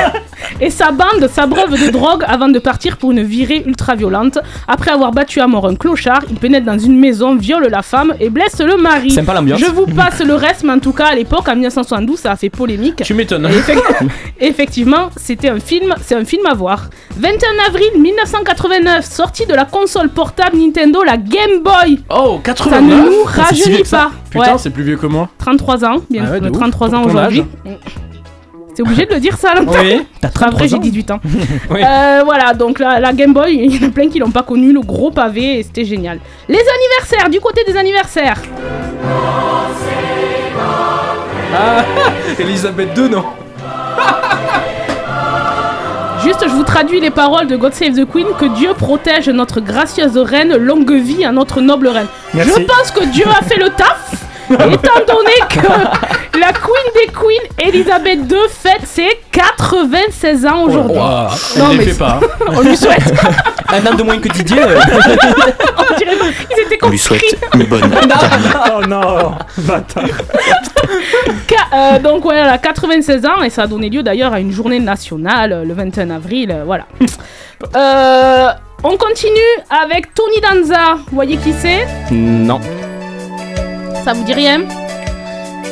et 0.60 0.68
sa 0.68 0.90
bande 0.92 1.26
s'abreuve 1.32 1.82
de 1.82 1.90
drogue 1.90 2.22
avant 2.28 2.48
de 2.48 2.58
partir 2.58 2.98
pour 2.98 3.12
une 3.12 3.22
virée 3.22 3.62
ultra 3.66 3.94
violente. 3.94 4.38
Après 4.68 4.90
avoir 4.90 5.12
battu 5.12 5.40
à 5.40 5.46
mort 5.46 5.66
un 5.66 5.76
clochard, 5.76 6.20
il 6.28 6.36
pénètre 6.36 6.66
dans 6.66 6.78
une 6.78 6.98
maison, 6.98 7.36
viole 7.36 7.68
la 7.70 7.80
femme 7.80 8.12
et 8.20 8.28
blesse 8.28 8.60
le 8.60 8.76
mari. 8.76 9.10
Sympa 9.12 9.32
l'ambiance. 9.32 9.60
Je 9.60 9.70
vous 9.70 9.86
passe 9.86 10.20
le 10.20 10.34
reste, 10.34 10.62
mais 10.64 10.72
en 10.74 10.78
tout 10.78 10.92
cas, 10.92 11.06
à 11.06 11.14
l'époque, 11.14 11.48
en 11.48 11.52
1972, 11.54 12.18
ça 12.18 12.32
a 12.32 12.36
fait 12.36 12.50
polémique. 12.50 13.02
Tu 13.02 13.14
m'étonnes. 13.14 13.48
Effectivement, 14.40 15.10
c'était 15.16 15.48
un 15.48 15.60
film, 15.60 15.94
c'est 16.02 16.14
un 16.14 16.24
film 16.24 16.46
à 16.46 16.54
voir. 16.54 16.88
21 17.16 17.48
avril 17.68 17.88
1989, 17.98 19.04
sortie 19.04 19.46
de 19.46 19.54
la 19.54 19.64
console 19.64 20.08
portable 20.08 20.56
Nintendo, 20.56 21.02
la 21.02 21.16
Game 21.16 21.62
Boy. 21.62 22.00
Oh, 22.10 22.36
Ça 22.36 22.52
89 22.54 22.82
ne 23.04 23.10
nous 23.10 23.16
Ah, 23.26 23.48
si 23.52 23.62
rajeunit 23.62 23.84
ça. 23.84 23.96
pas. 23.98 24.10
Putain, 24.30 24.52
Ouais. 24.52 24.58
c'est 24.58 24.70
plus 24.70 24.82
vieux 24.84 24.96
que 24.96 25.06
moi. 25.06 25.28
33 25.38 25.84
ans, 25.84 25.96
bien 26.08 26.24
Ah 26.26 26.30
ouais, 26.32 26.40
de 26.40 26.44
sûr, 26.46 26.52
ouf. 26.52 26.58
33 26.60 26.94
ans 26.94 27.04
aujourd'hui. 27.04 27.44
C'est 28.74 28.82
obligé 28.82 29.04
de 29.04 29.14
le 29.14 29.20
dire 29.20 29.36
ça, 29.36 29.52
là 29.54 29.62
Oui. 29.66 30.06
T'as 30.20 30.28
Après, 30.28 30.46
33 30.46 30.66
j'ai 30.68 30.76
ans 30.76 30.78
18 30.78 31.10
ans. 31.10 31.20
Oui. 31.70 31.80
Euh, 31.84 32.22
voilà, 32.24 32.54
donc 32.54 32.78
la, 32.78 33.00
la 33.00 33.12
Game 33.12 33.32
Boy, 33.34 33.54
il 33.64 33.76
y 33.80 33.84
en 33.84 33.88
a 33.88 33.90
plein 33.90 34.08
qui 34.08 34.18
l'ont 34.20 34.30
pas 34.30 34.44
connu, 34.44 34.72
le 34.72 34.80
gros 34.80 35.10
pavé, 35.10 35.58
et 35.58 35.62
c'était 35.64 35.84
génial. 35.84 36.20
Les 36.48 36.58
anniversaires, 36.58 37.28
du 37.28 37.40
côté 37.40 37.62
des 37.66 37.76
anniversaires. 37.76 38.40
Ah, 41.52 41.84
Elisabeth 42.38 42.96
II, 42.96 43.10
non 43.10 43.24
Juste, 46.22 46.44
je 46.46 46.52
vous 46.52 46.64
traduis 46.64 47.00
les 47.00 47.10
paroles 47.10 47.46
de 47.46 47.56
God 47.56 47.72
Save 47.72 47.94
the 47.94 48.04
Queen 48.04 48.26
que 48.38 48.44
Dieu 48.44 48.74
protège 48.74 49.30
notre 49.30 49.60
gracieuse 49.60 50.18
reine, 50.18 50.54
longue 50.54 50.92
vie 50.92 51.24
à 51.24 51.32
notre 51.32 51.62
noble 51.62 51.88
reine. 51.88 52.08
Merci. 52.34 52.52
Je 52.60 52.66
pense 52.66 52.90
que 52.90 53.04
Dieu 53.06 53.24
a 53.26 53.42
fait 53.42 53.58
le 53.58 53.70
taf, 53.70 54.12
étant 54.74 55.00
donné 55.06 55.32
que 55.48 56.38
la 56.38 56.52
Queen 56.52 56.92
des 56.94 57.12
Queens, 57.12 57.48
Elisabeth 57.68 58.20
II, 58.30 58.36
fête 58.50 58.86
ses 58.86 59.18
96 59.32 60.46
ans 60.46 60.64
aujourd'hui. 60.64 60.96
Ouah, 60.96 61.30
Non, 61.58 61.70
Elle 61.70 61.76
mais 61.78 61.84
fait 61.84 61.98
pas. 61.98 62.20
On 62.48 62.60
lui 62.60 62.76
souhaite. 62.76 63.12
Un 63.72 63.86
an 63.86 63.94
de 63.94 64.02
moins 64.02 64.18
que 64.18 64.28
Didier. 64.28 64.60
euh, 64.62 64.80
On 65.78 65.96
dirait 65.96 66.16
pas- 66.16 66.24
Ils 66.50 66.60
étaient 66.62 66.78
On 66.82 66.88
lui 66.88 66.98
compris. 66.98 66.98
souhaite 66.98 67.38
une 67.54 67.64
bonne 67.66 67.88
dernière. 67.88 68.72
Oh 68.76 68.84
non 68.86 69.32
Bâtard 69.58 70.04
Ca- 71.48 71.56
euh, 71.94 71.98
donc 72.00 72.22
voilà, 72.22 72.58
96 72.58 73.24
ans, 73.26 73.42
et 73.44 73.50
ça 73.50 73.62
a 73.62 73.66
donné 73.68 73.88
lieu 73.88 74.02
d'ailleurs 74.02 74.32
à 74.32 74.40
une 74.40 74.50
journée 74.50 74.80
nationale 74.80 75.52
euh, 75.52 75.64
le 75.64 75.72
21 75.74 76.10
avril, 76.10 76.50
euh, 76.50 76.62
voilà. 76.66 76.86
Euh, 77.76 78.48
on 78.82 78.96
continue 78.96 79.38
avec 79.84 80.12
Tony 80.14 80.40
Danza. 80.40 80.94
Vous 81.08 81.14
voyez 81.14 81.36
qui 81.36 81.52
c'est? 81.52 81.86
Non. 82.10 82.58
Ça 84.04 84.12
vous 84.12 84.24
dit 84.24 84.32
rien 84.34 84.62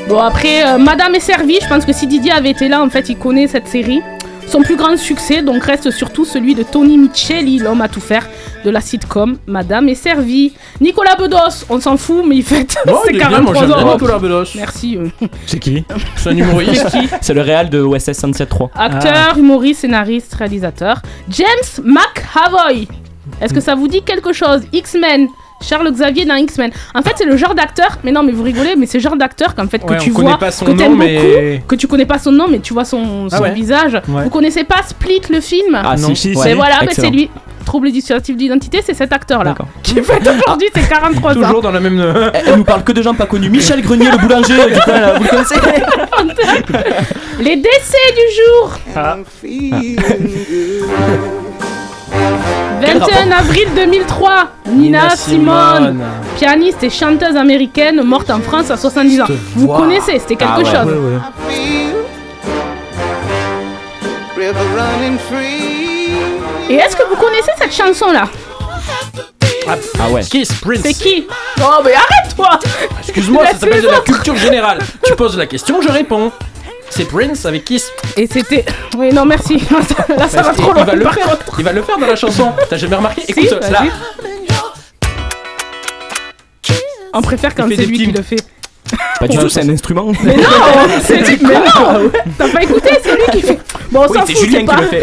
Bon 0.08 0.18
après, 0.18 0.66
euh, 0.66 0.78
Madame 0.78 1.14
est 1.14 1.20
servie, 1.20 1.58
je 1.62 1.68
pense 1.68 1.84
que 1.84 1.92
si 1.92 2.06
Didier 2.06 2.32
avait 2.32 2.50
été 2.50 2.68
là, 2.68 2.82
en 2.82 2.88
fait, 2.88 3.08
il 3.10 3.18
connaît 3.18 3.46
cette 3.46 3.68
série. 3.68 4.00
Son 4.46 4.62
plus 4.62 4.76
grand 4.76 4.96
succès, 4.96 5.42
donc, 5.42 5.62
reste 5.62 5.90
surtout 5.90 6.24
celui 6.24 6.54
de 6.54 6.62
Tony 6.62 6.96
Micheli, 6.96 7.58
l'homme 7.58 7.82
à 7.82 7.88
tout 7.88 8.00
faire, 8.00 8.26
de 8.64 8.70
la 8.70 8.80
sitcom 8.80 9.36
Madame 9.46 9.90
est 9.90 9.94
servie. 9.94 10.54
Nicolas 10.80 11.16
Bedos, 11.16 11.66
on 11.68 11.78
s'en 11.80 11.98
fout, 11.98 12.24
mais 12.26 12.36
il 12.36 12.42
fête 12.42 12.74
Oh, 12.86 13.00
ses 13.04 13.10
il 13.12 13.16
est 13.16 13.26
bien, 13.26 13.40
moi 13.42 13.52
43 13.52 13.60
j'aime 13.60 13.66
bien 13.76 13.86
ans. 13.86 13.92
Nicolas 13.94 14.18
Bedos. 14.18 14.44
Merci. 14.56 14.96
euh. 14.96 15.26
C'est 15.44 15.58
qui? 15.58 15.84
C'est 16.16 16.30
un 16.30 16.36
humoriste. 16.36 16.86
C'est 17.20 17.34
le 17.34 17.42
réal 17.42 17.68
de 17.68 17.80
OSS 17.82 18.08
107.3. 18.08 18.70
Acteur, 18.74 19.36
humoriste, 19.36 19.82
scénariste, 19.82 20.32
réalisateur. 20.34 21.02
James 21.28 21.84
McAvoy. 21.84 22.88
Est-ce 23.42 23.52
que 23.52 23.60
ça 23.60 23.74
vous 23.74 23.88
dit 23.88 24.00
quelque 24.02 24.32
chose? 24.32 24.62
X-Men. 24.72 25.28
Charles 25.60 25.90
Xavier 25.92 26.24
dans 26.24 26.34
X-Men. 26.36 26.70
En 26.94 27.02
fait, 27.02 27.12
c'est 27.16 27.24
le 27.24 27.36
genre 27.36 27.54
d'acteur. 27.54 27.98
Mais 28.04 28.12
non, 28.12 28.22
mais 28.22 28.32
vous 28.32 28.42
rigolez, 28.42 28.74
mais 28.76 28.86
c'est 28.86 28.98
le 28.98 29.02
genre 29.02 29.16
d'acteur 29.16 29.54
qu'en 29.54 29.66
fait 29.66 29.80
que 29.80 29.90
Ouais, 29.92 29.98
tu 29.98 30.10
vois, 30.10 30.38
pas 30.38 30.50
son 30.50 30.66
que 30.66 30.70
t'aimes 30.72 30.96
mais- 30.96 31.56
beaucoup, 31.56 31.66
que 31.68 31.74
tu 31.76 31.86
connais 31.88 32.06
pas 32.06 32.18
son 32.18 32.32
nom, 32.32 32.46
mais 32.48 32.60
tu 32.60 32.72
vois 32.72 32.84
son, 32.84 33.28
son 33.28 33.36
Ah 33.36 33.42
ouais. 33.42 33.52
visage. 33.52 33.94
Ouais. 34.08 34.24
Vous 34.24 34.30
connaissez 34.30 34.64
pas 34.64 34.82
Split 34.86 35.22
le 35.30 35.40
film 35.40 35.74
Ah 35.74 35.96
Non. 35.98 36.14
si, 36.14 36.32
Si, 36.32 36.36
ouais. 36.36 36.52
Et 36.52 36.54
voilà, 36.54 36.76
bah, 36.80 36.86
Excellent. 36.86 37.08
c'est 37.08 37.14
lui. 37.14 37.30
trouble 37.66 37.90
dissociatif 37.92 38.34
d'identité, 38.34 38.80
c'est 38.82 38.94
cet 38.94 39.12
acteur-là. 39.12 39.50
D'accord. 39.50 39.66
Qui 39.82 39.96
fait 39.96 40.22
aujourd'hui 40.26 40.68
ses 40.74 40.80
43 40.88 41.32
ans. 41.32 41.34
Toujours 41.42 41.60
dans 41.60 41.70
la 41.70 41.80
même. 41.80 42.00
Elle, 42.32 42.42
elle 42.46 42.56
nous 42.56 42.64
parle 42.64 42.82
que 42.82 42.92
de 42.92 43.02
gens 43.02 43.12
pas 43.12 43.26
connus. 43.26 43.50
Michel 43.50 43.82
Grenier, 43.82 44.10
le 44.10 44.16
boulanger, 44.16 44.54
du 44.54 44.90
là, 44.90 45.18
vous 45.18 45.24
le 45.24 45.28
connaissez 45.28 45.54
Les 47.40 47.56
décès 47.56 48.14
du 48.16 48.26
jour 48.36 48.78
Ah. 48.96 49.16
21 52.80 53.30
avril 53.32 53.68
2003, 53.74 54.48
Nina 54.66 55.10
Simone, 55.10 56.00
pianiste 56.36 56.82
et 56.84 56.90
chanteuse 56.90 57.36
américaine 57.36 58.02
morte 58.02 58.30
en 58.30 58.40
France 58.40 58.70
à 58.70 58.76
70 58.76 59.20
ans. 59.20 59.24
Cette 59.26 59.36
Vous 59.56 59.66
voix. 59.66 59.78
connaissez, 59.78 60.18
c'était 60.18 60.36
quelque 60.36 60.52
Ah 60.54 60.58
ouais, 60.58 60.64
chose. 60.64 60.86
ouais, 60.86 61.14
ouais. 61.14 61.18
Et 66.70 66.74
est-ce 66.74 66.96
que 66.96 67.02
vous 67.08 67.16
connaissez 67.16 67.50
cette 67.58 67.72
chanson-là? 67.74 68.24
Ah 69.98 70.08
ouais. 70.10 70.22
Kiss 70.22 70.52
Prince. 70.54 70.80
C'est 70.82 70.94
qui? 70.94 71.26
Oh 71.60 71.80
mais 71.84 71.92
arrête-toi 71.94 72.58
Excuse-moi, 73.00 73.46
ça 73.46 73.58
s'appelle 73.58 73.82
de 73.82 73.88
la 73.88 74.00
culture 74.00 74.36
générale. 74.36 74.78
tu 75.04 75.14
poses 75.14 75.36
la 75.36 75.46
question, 75.46 75.80
je 75.82 75.88
réponds. 75.88 76.30
C'est 76.90 77.04
Prince 77.06 77.46
avec 77.46 77.64
Kiss. 77.64 77.90
Et 78.16 78.26
c'était... 78.26 78.64
Oui 78.96 79.12
non 79.12 79.24
merci, 79.24 79.56
là 80.16 80.28
ça 80.28 80.42
va 80.42 80.52
trop 80.52 80.70
il 80.72 80.74
loin 80.74 80.84
va 80.84 80.94
le 80.94 81.04
faire. 81.10 81.36
Il 81.58 81.64
va 81.64 81.72
le 81.72 81.82
faire 81.82 81.98
dans 81.98 82.06
la 82.06 82.16
chanson. 82.16 82.52
T'as 82.68 82.76
jamais 82.76 82.96
remarqué 82.96 83.22
Si, 83.22 83.30
Écoute, 83.32 83.50
là. 83.70 83.84
On 87.14 87.22
préfère 87.22 87.54
quand 87.54 87.66
Il 87.68 87.76
c'est 87.76 87.86
lui 87.86 87.96
qui 87.98 88.06
le 88.12 88.22
fait. 88.22 88.36
Pas 89.18 89.28
du 89.28 89.38
tout, 89.40 89.48
c'est 89.48 89.62
un 89.62 89.68
instrument. 89.70 90.12
Mais 90.22 90.36
non 90.36 90.42
c'est- 91.02 91.40
Mais 91.42 91.54
non 91.54 92.10
T'as 92.36 92.48
pas 92.48 92.62
écouté, 92.62 92.90
c'est 93.02 93.14
lui 93.16 93.24
qui 93.40 93.42
fait... 93.42 93.58
Bon 93.90 94.00
on 94.00 94.10
Oui, 94.12 94.18
s'en 94.18 94.26
c'est 94.26 94.34
fout, 94.34 94.44
Julien 94.44 94.58
c'est 94.58 94.64
qui 94.64 94.66
pas... 94.66 94.80
le 94.80 94.86
fait. 94.86 95.02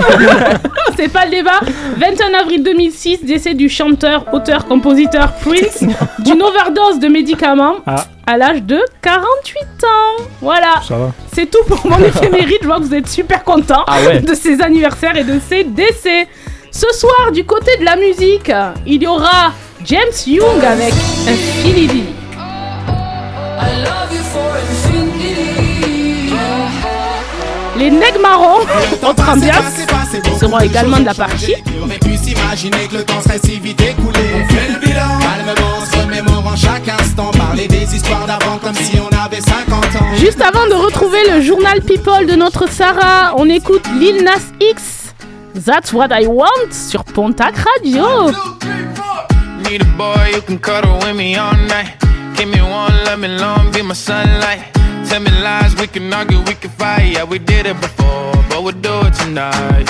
C'est 0.98 1.08
pas 1.12 1.25
le 1.25 1.32
débat. 1.32 1.60
21 1.98 2.34
avril 2.39 2.63
2006, 2.63 3.24
décès 3.25 3.54
du 3.54 3.68
chanteur, 3.70 4.25
auteur, 4.34 4.65
compositeur 4.65 5.34
Prince 5.42 5.84
d'une 6.20 6.42
overdose 6.42 7.00
de 7.00 7.08
médicaments 7.08 7.75
Ah. 7.88 8.06
à 8.27 8.38
l'âge 8.38 8.62
de 8.63 8.80
48 9.01 9.60
ans. 9.84 10.24
Voilà. 10.42 10.82
Ça 10.88 10.96
va. 10.96 11.12
C'est 11.34 11.50
tout 11.50 11.63
pour 11.68 11.86
mon 11.88 11.98
éphéméride. 12.06 12.58
Je 12.62 12.68
vois 12.68 12.77
que 12.77 12.84
vous 12.84 12.94
êtes 12.94 13.08
super 13.10 13.44
contents 13.44 13.84
Ah 13.88 13.98
ouais. 14.08 14.20
de 14.20 14.34
ses 14.34 14.62
anniversaires 14.62 15.18
et 15.18 15.24
de 15.24 15.39
ses 15.50 15.63
décès. 15.63 16.27
Ce 16.72 16.88
soir, 16.94 17.32
du 17.34 17.44
côté 17.46 17.77
de 17.80 17.86
la 17.86 17.96
musique, 17.96 18.51
il 18.86 19.01
y 19.01 19.08
aura 19.08 19.51
James 19.86 20.00
Young 20.27 20.63
avec 20.63 20.94
Infinity. 21.27 22.04
Les 27.77 27.91
Nègres 27.91 28.22
Marrons, 28.22 28.62
autre 29.03 29.29
ambiance, 29.29 29.65
seront 30.39 30.60
également 30.60 31.00
de 31.00 31.05
la 31.05 31.13
partie. 31.13 31.55
On 31.77 31.86
aurait 31.86 31.98
pu 32.00 32.15
s'imaginer 32.15 32.88
que 32.89 32.98
le 32.98 33.03
temps 33.03 33.20
serait 33.22 33.39
si 33.44 33.60
vite 33.60 33.82
écoulé. 33.82 34.20
On 34.34 34.53
fait 34.53 34.72
le 34.72 34.79
bilan, 34.79 35.20
calmement, 35.20 35.86
se 35.86 35.98
remémorant 35.98 36.55
chaque 36.55 36.88
instant. 36.88 37.32
Parler 37.32 37.67
des 37.67 37.96
histoires 37.96 38.25
d'avant 38.25 38.58
comme 38.60 38.75
si 38.75 38.98
on 38.98 39.10
avait 39.13 39.41
50 39.41 39.84
ans. 40.01 40.15
Juste 40.15 40.41
avant 40.41 40.65
de 40.67 40.74
retrouver 40.74 41.29
le 41.29 41.41
journal 41.41 41.82
People 41.82 42.25
de 42.27 42.36
notre 42.36 42.70
Sarah, 42.70 43.34
on 43.36 43.50
écoute 43.50 43.84
Lil 44.00 44.24
Nas 44.24 44.53
X. 44.62 45.13
That's 45.65 45.91
what 45.91 46.10
I 46.12 46.27
want 46.27 46.72
sur 46.72 47.03
Pontac 47.03 47.55
Radio. 47.58 48.32
Need 49.70 49.82
a 49.82 49.86
boy 49.98 50.34
who 50.34 50.41
can 50.41 50.58
cuddle 50.60 50.98
with 51.00 51.15
me 51.15 51.36
all 51.36 51.53
night. 51.67 51.98
Give 52.38 52.48
me 52.48 52.62
one, 52.62 52.94
let 53.05 53.20
me 53.20 53.27
long, 53.27 53.72
be 53.74 53.82
my 53.82 53.94
sunlight. 53.94 54.75
Tell 55.10 55.20
me 55.22 55.32
lies, 55.32 55.76
we 55.76 55.88
can 55.88 56.14
argue, 56.14 56.40
we 56.40 56.56
can 56.56 56.72
fight. 56.72 57.14
Yeah, 57.14 57.24
we 57.24 57.40
did 57.40 57.66
it 57.66 57.80
before, 57.80 58.34
but 58.50 58.64
we'll 58.64 58.82
do 58.82 58.94
it 59.08 59.14
tonight. 59.14 59.88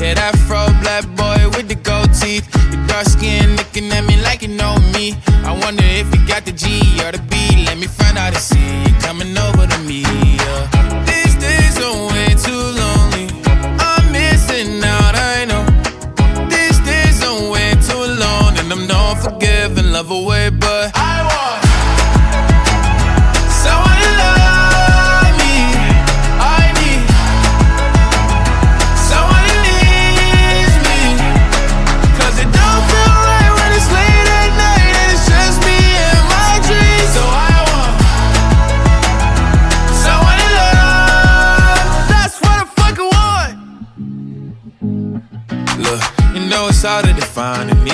Yeah, 0.00 0.14
that 0.14 0.36
fro 0.46 0.66
black 0.82 1.04
boy 1.16 1.48
with 1.56 1.68
the 1.68 1.76
gold 1.76 2.12
teeth. 2.12 2.46
Your 2.72 2.84
dark 2.86 3.06
skin 3.06 3.56
looking 3.56 3.90
at 3.92 4.04
me 4.04 4.20
like 4.22 4.42
you 4.42 4.48
know 4.48 4.76
me. 4.92 5.14
I 5.44 5.52
wonder 5.62 5.84
if 5.84 6.12
you 6.14 6.20
got 6.26 6.44
the 6.44 6.52
G 6.52 6.80
or 7.04 7.12
the 7.12 7.22
B. 7.30 7.64
Let 7.64 7.78
me 7.78 7.86
find 7.86 8.18
out 8.18 8.34
and 8.34 8.42
see 8.42 8.82
you 8.84 8.92
coming 9.00 9.36
over 9.38 9.66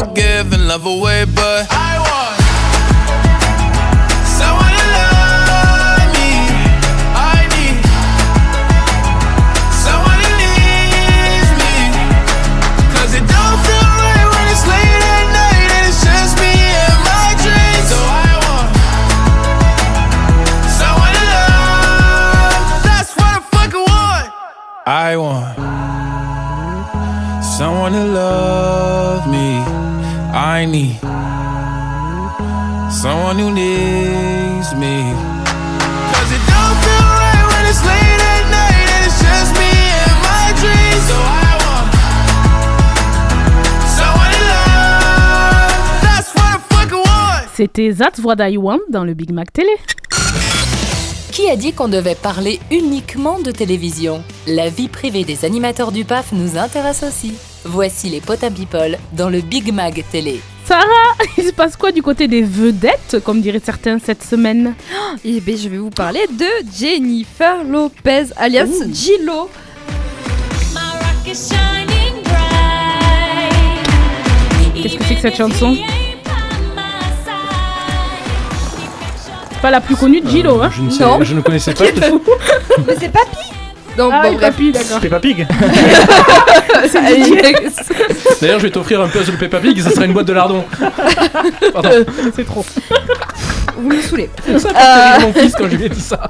And 0.00 0.02
I'm 0.02 0.08
not 0.08 0.14
forgiving, 0.14 0.66
love 0.66 0.86
away, 0.86 1.24
but 1.24 1.66
I 1.70 1.98
want 1.98 2.23
Someone 32.90 33.38
who 33.38 33.52
needs 33.52 34.74
me. 34.74 35.14
Cause 36.10 36.32
it 36.32 36.42
don't 36.50 36.76
feel 36.82 37.06
right 37.14 37.46
when 37.46 37.64
it's 37.70 37.84
late 37.84 38.20
at 38.20 38.44
night 38.50 38.88
and 38.90 39.06
it's 39.06 39.20
just 39.22 39.54
me 39.54 39.70
and 39.70 40.18
my 40.26 40.50
dreams. 40.58 41.04
So 41.06 41.14
I 41.14 41.54
want 41.62 41.94
someone 43.86 44.32
to 44.34 44.42
love. 44.50 46.02
That's 46.02 46.34
what 46.34 46.42
I 46.42 46.58
fucking 46.68 47.04
want. 47.06 47.46
C'était 47.54 47.92
That's 47.92 48.18
What 48.24 48.40
I 48.40 48.56
Want 48.56 48.80
dans 48.90 49.04
le 49.04 49.14
Big 49.14 49.30
Mac 49.30 49.52
Télé. 49.52 49.76
Qui 51.30 51.48
a 51.50 51.56
dit 51.56 51.72
qu'on 51.72 51.88
devait 51.88 52.16
parler 52.16 52.58
uniquement 52.72 53.38
de 53.38 53.52
télévision? 53.52 54.24
La 54.48 54.70
vie 54.70 54.88
privée 54.88 55.22
des 55.22 55.44
animateurs 55.44 55.92
du 55.92 56.04
PAF 56.04 56.32
nous 56.32 56.58
intéresse 56.58 57.04
aussi. 57.04 57.34
Voici 57.64 58.10
les 58.10 58.20
Potin 58.20 58.50
People 58.50 58.98
dans 59.12 59.30
le 59.30 59.40
Big 59.40 59.72
Mag 59.72 60.02
Télé. 60.10 60.40
Sarah, 60.66 60.84
il 61.38 61.44
se 61.44 61.52
passe 61.52 61.76
quoi 61.76 61.92
du 61.92 62.02
côté 62.02 62.28
des 62.28 62.42
vedettes, 62.42 63.18
comme 63.24 63.40
diraient 63.40 63.60
certains 63.64 63.98
cette 63.98 64.22
semaine? 64.22 64.74
Eh 65.24 65.40
bien, 65.40 65.56
je 65.56 65.68
vais 65.68 65.78
vous 65.78 65.90
parler 65.90 66.20
de 66.30 66.46
Jennifer 66.76 67.64
Lopez, 67.64 68.26
alias 68.36 68.68
Gillo. 68.92 69.48
Qu'est-ce 74.74 74.96
que 74.96 75.04
c'est 75.04 75.14
que 75.14 75.20
cette 75.22 75.36
chanson? 75.36 75.76
C'est 79.52 79.60
pas 79.62 79.70
la 79.70 79.80
plus 79.80 79.96
connue 79.96 80.20
de 80.20 80.28
Gillo, 80.28 80.60
hein? 80.62 80.70
Je 80.74 80.82
ne, 80.82 80.90
sais, 80.90 81.02
Non. 81.04 81.22
je 81.22 81.34
ne 81.34 81.40
connaissais 81.40 81.72
pas. 81.72 81.84
Mais 82.86 82.94
c'est 83.00 83.08
Papy 83.08 83.38
Donc, 83.96 84.12
Ah, 84.14 84.28
bon. 84.30 84.36
Papy, 84.38 84.72
d'accord. 84.72 84.98
C'est 85.00 85.20
Didier. 85.22 85.46
D'ailleurs, 88.40 88.58
je 88.58 88.64
vais 88.66 88.70
t'offrir 88.70 89.00
un 89.00 89.08
puzzle 89.08 89.36
Peppa 89.36 89.58
Pig, 89.58 89.80
ça 89.80 89.90
sera 89.90 90.04
une 90.04 90.12
boîte 90.12 90.26
de 90.26 90.32
lardons. 90.32 90.64
Pardon. 91.72 91.88
C'est 92.34 92.44
trop. 92.46 92.64
vous 93.76 93.88
me 93.88 94.00
saoulez. 94.00 94.30
Ça 94.58 94.68
fait 94.70 94.76
Euh, 94.76 95.20
mon 95.26 95.32
fils 95.32 95.54
quand 95.56 95.68
je 95.68 95.76
lui 95.76 95.84
ai 95.84 95.88
dit 95.88 96.00
ça. 96.00 96.28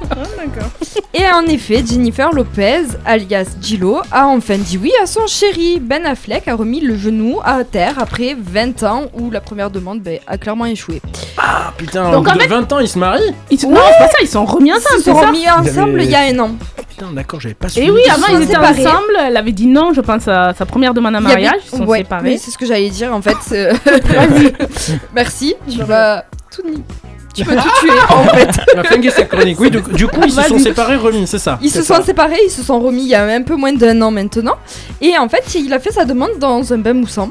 Et 1.13 1.25
en 1.27 1.43
effet, 1.47 1.83
Jennifer 1.89 2.33
Lopez, 2.33 2.83
alias 3.05 3.47
Gillo, 3.61 4.01
a 4.11 4.27
enfin 4.27 4.57
dit 4.59 4.79
oui 4.79 4.91
à 5.03 5.07
son 5.07 5.27
chéri. 5.27 5.79
Ben 5.81 6.05
Affleck 6.07 6.49
a 6.49 6.55
remis 6.55 6.81
le 6.81 6.97
genou 6.97 7.39
à 7.45 7.63
terre 7.65 7.95
après 7.99 8.37
20 8.39 8.83
ans 8.83 9.05
où 9.15 9.31
la 9.31 9.41
première 9.41 9.71
demande 9.71 10.01
ben, 10.01 10.19
a 10.27 10.39
clairement 10.39 10.67
échoué. 10.67 11.01
Ah 11.39 11.73
putain, 11.77 12.11
Donc, 12.11 12.21
au 12.21 12.23
bout 12.25 12.31
en 12.31 12.35
de 12.35 12.41
fait- 12.41 12.49
20 12.49 12.73
ans, 12.73 12.79
ils 12.81 12.89
se 12.89 12.99
marient 12.99 13.35
Ils 13.51 13.61
se- 13.61 13.67
Non, 13.67 13.77
c'est 13.93 13.99
pas 13.99 14.09
ça, 14.11 14.19
ils 14.23 14.29
sont 14.29 14.45
remis 14.45 14.71
Ils 14.71 14.73
ensemble, 14.75 14.99
se 14.99 15.05
c'est 15.05 15.11
sont 15.13 15.21
remis 15.21 15.49
ensemble 15.51 16.03
il 16.03 16.11
y 16.11 16.15
a 16.15 16.21
un 16.23 16.39
an. 16.41 16.51
Putain, 16.97 17.13
d'accord, 17.13 17.41
j'avais 17.41 17.55
pas 17.55 17.69
suivi. 17.69 17.89
Et 17.89 17.91
oui, 17.91 18.01
avant 18.11 18.27
ils 18.29 18.43
étaient 18.43 18.53
séparés. 18.55 18.87
ensemble, 18.87 19.17
elle 19.27 19.37
avait 19.37 19.53
dit 19.53 19.67
non, 19.67 19.93
je 19.95 20.01
pense, 20.01 20.29
à 20.29 20.55
sa 20.55 20.65
première 20.67 20.95
demande 20.95 21.17
en 21.17 21.21
Il 21.21 21.23
y 21.23 21.27
avait- 21.33 21.43
mariage, 21.43 21.61
ils 21.73 21.77
sont 21.79 21.85
ouais, 21.87 21.99
séparés. 21.99 22.23
mais 22.31 22.39
c'est 22.39 22.51
ce 22.51 22.59
que 22.59 22.67
j'allais 22.67 22.91
dire 22.91 23.13
en 23.15 23.21
fait. 23.23 23.37
c'est- 23.43 23.73
Merci, 25.15 25.55
tu 25.69 25.79
vas 25.83 26.25
tout 26.55 26.63
nier. 26.69 26.83
Tu 27.35 27.43
vas 27.43 27.57
tout 27.57 27.69
tuer 27.81 27.91
en 28.11 28.25
fait. 28.29 28.49
Il 28.73 28.77
m'a 28.77 28.85
flingué 28.85 29.11
cette 29.11 29.29
chronique. 29.29 29.59
Oui, 29.59 29.69
du, 29.69 29.81
du 29.83 30.07
coup, 30.07 30.21
ils 30.25 30.31
se 30.31 30.41
sont 30.43 30.55
Vas-y. 30.55 30.61
séparés, 30.63 30.95
remis, 30.95 31.27
c'est 31.27 31.41
ça. 31.41 31.59
Ils 31.61 31.69
se 31.69 31.79
C'est 31.79 31.83
ça. 31.83 31.97
sont 31.97 32.05
séparés, 32.05 32.39
ils 32.47 32.51
se 32.51 32.63
sont 32.63 32.79
remis 32.79 33.03
il 33.03 33.09
y 33.09 33.15
a 33.17 33.25
un 33.25 33.43
peu 33.43 33.57
moins 33.57 33.73
d'un 33.73 34.01
an 34.03 34.13
maintenant. 34.13 34.55
Et 35.01 35.19
en 35.19 35.29
fait, 35.29 35.43
il 35.57 35.73
a 35.75 35.81
fait 35.81 35.91
sa 35.91 36.05
demande 36.05 36.39
dans 36.39 36.73
un 36.73 36.79
bain 36.79 36.93
moussant. 36.93 37.31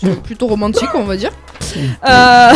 C'est 0.00 0.22
plutôt 0.22 0.46
romantique, 0.46 0.88
on 0.94 1.04
va 1.04 1.16
dire. 1.16 1.30
Euh, 2.08 2.52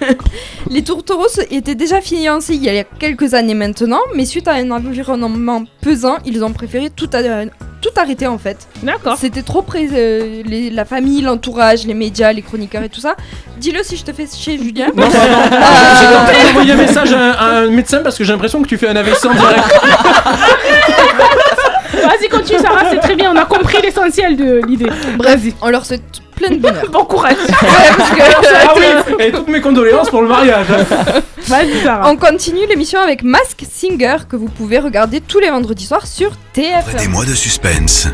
les 0.70 0.82
tourtereaux 0.82 1.26
étaient 1.50 1.74
déjà 1.74 2.00
fiancés 2.00 2.54
il 2.54 2.64
y 2.64 2.78
a 2.78 2.84
quelques 2.84 3.34
années 3.34 3.54
maintenant, 3.54 4.00
mais 4.14 4.24
suite 4.24 4.48
à 4.48 4.52
un 4.54 4.70
environnement 4.70 5.64
pesant, 5.82 6.16
ils 6.24 6.42
ont 6.44 6.52
préféré 6.52 6.90
tout, 6.90 7.06
tout 7.08 7.90
arrêter 7.96 8.26
en 8.26 8.38
fait. 8.38 8.66
D'accord. 8.82 9.16
C'était 9.18 9.42
trop 9.42 9.62
près, 9.62 9.88
euh, 9.92 10.42
les- 10.44 10.70
la 10.70 10.84
famille, 10.84 11.22
l'entourage, 11.22 11.86
les 11.86 11.94
médias, 11.94 12.32
les 12.32 12.42
chroniqueurs 12.42 12.82
et 12.82 12.88
tout 12.88 13.00
ça. 13.00 13.16
Dis-le 13.58 13.82
si 13.82 13.96
je 13.96 14.04
te 14.04 14.12
fais 14.12 14.26
chez 14.34 14.58
Julien. 14.58 14.86
Non, 14.96 15.08
pardon. 15.10 15.18
Euh, 15.18 16.32
train 16.32 16.44
d'envoyer 16.46 16.72
un 16.72 16.76
message 16.76 17.12
à 17.12 17.18
un, 17.18 17.30
à 17.32 17.44
un 17.62 17.70
médecin 17.70 18.00
parce 18.02 18.16
que 18.16 18.24
j'ai 18.24 18.32
l'impression 18.32 18.62
que 18.62 18.68
tu 18.68 18.78
fais 18.78 18.88
un 18.88 18.96
AVC 18.96 19.26
en 19.26 19.34
direct. 19.34 19.64
Vas-y, 22.06 22.28
continue, 22.28 22.58
Sarah, 22.60 22.84
c'est 22.90 22.98
très 23.00 23.16
bien, 23.16 23.32
on 23.32 23.36
a 23.36 23.44
compris 23.44 23.78
l'essentiel 23.82 24.36
de 24.36 24.60
l'idée. 24.66 24.90
Bref, 25.16 25.40
on 25.60 25.68
leur 25.70 25.84
souhaite 25.84 26.02
plein 26.34 26.50
de 26.50 26.56
bonheur. 26.56 26.84
Bon 26.92 27.04
courage. 27.04 27.36
parce 27.48 28.10
que- 28.10 28.22
ah 28.68 28.74
oui, 28.76 29.14
et 29.18 29.32
toutes 29.32 29.48
mes 29.48 29.60
condoléances 29.60 30.10
pour 30.10 30.22
le 30.22 30.28
mariage. 30.28 30.66
Vas-y, 31.48 31.82
Sarah. 31.82 32.08
On 32.10 32.16
continue 32.16 32.66
l'émission 32.68 33.00
avec 33.00 33.22
Mask 33.22 33.62
Singer 33.70 34.16
que 34.28 34.36
vous 34.36 34.48
pouvez 34.48 34.78
regarder 34.78 35.20
tous 35.20 35.38
les 35.38 35.50
vendredis 35.50 35.86
soirs 35.86 36.06
sur 36.06 36.30
TF1. 36.54 36.96
Des 36.98 37.08
mois 37.08 37.24
de 37.24 37.34
suspense. 37.34 38.08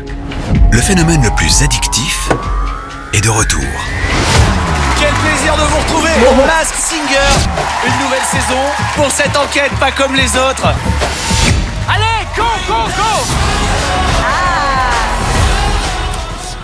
Le 0.71 0.79
phénomène 0.81 1.21
le 1.23 1.29
plus 1.35 1.61
addictif 1.63 2.29
est 3.13 3.23
de 3.23 3.29
retour. 3.29 3.61
Quel 4.99 5.11
plaisir 5.15 5.53
de 5.55 5.61
vous 5.61 5.77
retrouver 5.77 6.09
Mask 6.47 6.75
Singer 6.75 7.33
Une 7.85 8.03
nouvelle 8.05 8.23
saison 8.31 8.59
pour 8.95 9.11
cette 9.11 9.35
enquête 9.37 9.71
pas 9.79 9.91
comme 9.91 10.15
les 10.15 10.29
autres 10.37 10.67
Allez, 11.93 12.25
go, 12.35 12.47
go, 12.67 12.87
go 12.87 14.52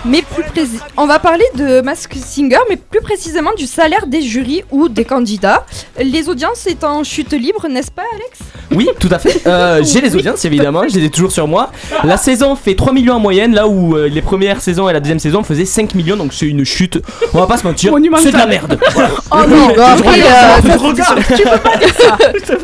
Mais 0.06 0.22
plus 0.22 0.44
précis, 0.44 0.80
on 0.96 1.06
va 1.06 1.20
parler 1.20 1.44
de 1.56 1.82
Mask 1.82 2.14
Singer, 2.16 2.60
mais 2.70 2.78
plus 2.78 3.02
précisément 3.02 3.52
du 3.58 3.68
salaire 3.68 4.08
des 4.08 4.22
jurys 4.22 4.64
ou 4.72 4.88
des 4.88 5.04
candidats. 5.04 5.66
Les 6.02 6.30
audiences 6.30 6.68
est 6.68 6.84
en 6.84 7.04
chute 7.04 7.34
libre, 7.34 7.68
n'est-ce 7.68 7.92
pas, 7.92 8.04
Alex? 8.14 8.40
Oui, 8.72 8.88
tout 9.00 9.10
à 9.12 9.20
fait. 9.20 9.46
Euh, 9.48 9.84
j'ai 9.84 10.00
les 10.00 10.16
audiences 10.16 10.46
évidemment, 10.46 10.84
je 10.88 10.96
les 10.98 11.06
ai 11.06 11.10
toujours 11.10 11.32
sur 11.32 11.48
moi. 11.48 11.72
La 12.04 12.18
saison 12.18 12.56
fait 12.56 12.76
3 12.76 12.94
millions 12.94 13.16
en 13.16 13.20
moyenne, 13.20 13.54
là 13.54 13.68
où 13.68 13.96
euh, 13.96 14.08
les 14.08 14.22
premières 14.22 14.62
saisons 14.62 14.88
et 14.90 14.94
la 14.94 15.00
deuxième 15.00 15.20
saison 15.20 15.44
faisaient 15.44 15.66
5 15.66 15.96
millions, 15.96 16.16
donc 16.16 16.34
c'est 16.34 16.48
une 16.48 16.64
chute. 16.64 17.00
On 17.34 17.40
va 17.40 17.48
pas 17.48 17.58
se 17.58 17.66
mentir, 17.66 17.94
c'est 18.22 18.32
de 18.32 18.38
la 18.38 18.48
merde. 18.48 18.80
Voilà. 18.94 19.12
Oh 19.32 19.48
non, 19.48 19.74
bah 19.76 19.94
après, 19.94 20.22
euh, 20.22 20.78
regarde. 20.78 21.20
tu 21.36 21.44
peux 21.44 21.58
pas 21.58 21.78
dire 21.78 21.94
ça. 21.94 22.18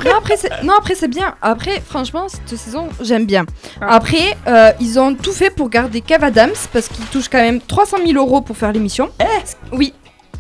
non, 0.06 0.12
après, 0.18 0.38
c'est, 0.38 0.50
non, 0.64 0.74
après, 0.78 0.96
c'est 0.96 1.08
bien. 1.08 1.34
Après, 1.42 1.82
franchement, 1.88 2.28
cette 2.28 2.58
saison, 2.58 2.88
j'aime 3.02 3.26
bien. 3.26 3.46
Après, 3.80 4.36
euh, 4.48 4.72
ils 4.82 5.00
ont 5.00 5.14
tout 5.14 5.32
fait 5.32 5.50
pour 5.50 5.70
garder 5.70 6.02
Kev 6.02 6.26
Adams 6.26 6.52
parce 6.74 6.88
qu'il 6.88 7.06
touche 7.06 7.30
quand 7.36 7.42
même 7.44 7.60
300 7.62 7.98
000 8.06 8.18
euros 8.18 8.42
pour 8.42 8.56
faire 8.58 8.72
l'émission. 8.72 9.10
oui. 9.74 9.94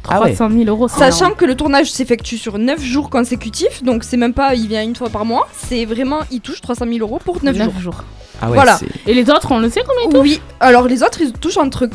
Ah 0.07 0.21
ouais. 0.21 0.33
300 0.35 0.53
000 0.55 0.65
euros, 0.69 0.87
c'est 0.87 0.99
Sachant 0.99 1.17
énorme. 1.25 1.35
que 1.35 1.45
le 1.45 1.55
tournage 1.55 1.91
s'effectue 1.91 2.37
sur 2.37 2.59
9 2.59 2.79
jours 2.79 3.09
consécutifs, 3.09 3.81
donc 3.81 4.03
c'est 4.03 4.17
même 4.17 4.33
pas 4.35 4.53
il 4.53 4.67
vient 4.67 4.83
une 4.83 4.95
fois 4.95 5.09
par 5.09 5.25
mois, 5.25 5.47
c'est 5.51 5.83
vraiment 5.85 6.19
il 6.31 6.41
touche 6.41 6.61
300 6.61 6.85
000 6.87 6.99
euros 6.99 7.19
pour 7.25 7.43
9, 7.43 7.55
Neuf 7.57 7.71
jours. 7.73 7.81
jours. 7.81 8.03
Ah 8.39 8.47
ouais, 8.49 8.53
voilà. 8.55 8.77
c'est- 8.77 8.85
Et 9.07 9.15
les 9.15 9.29
autres, 9.31 9.51
on 9.51 9.57
le 9.57 9.67
sait 9.69 9.81
combien 9.87 10.03
ils 10.07 10.09
touchent 10.13 10.21
Oui, 10.21 10.41
alors 10.59 10.87
les 10.87 11.01
autres 11.01 11.21
ils 11.21 11.33
touchent 11.33 11.57
entre 11.57 11.89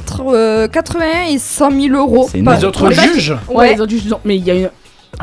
entre, 0.00 0.24
euh, 0.34 0.66
80 0.68 1.04
et 1.30 1.38
100 1.38 1.70
000 1.70 1.94
euros. 1.96 2.28
C'est 2.32 2.38
énorme. 2.38 2.58
Les 2.88 2.96
les- 2.96 3.02
juges 3.14 3.36
Ouais, 3.48 3.54
Ouais. 3.56 3.74
les 3.74 3.80
autres 3.80 3.90
juges. 3.92 4.06
non, 4.06 4.18
Mais 4.24 4.36
il 4.36 4.44
y 4.44 4.50
a 4.50 4.54
une. 4.54 4.70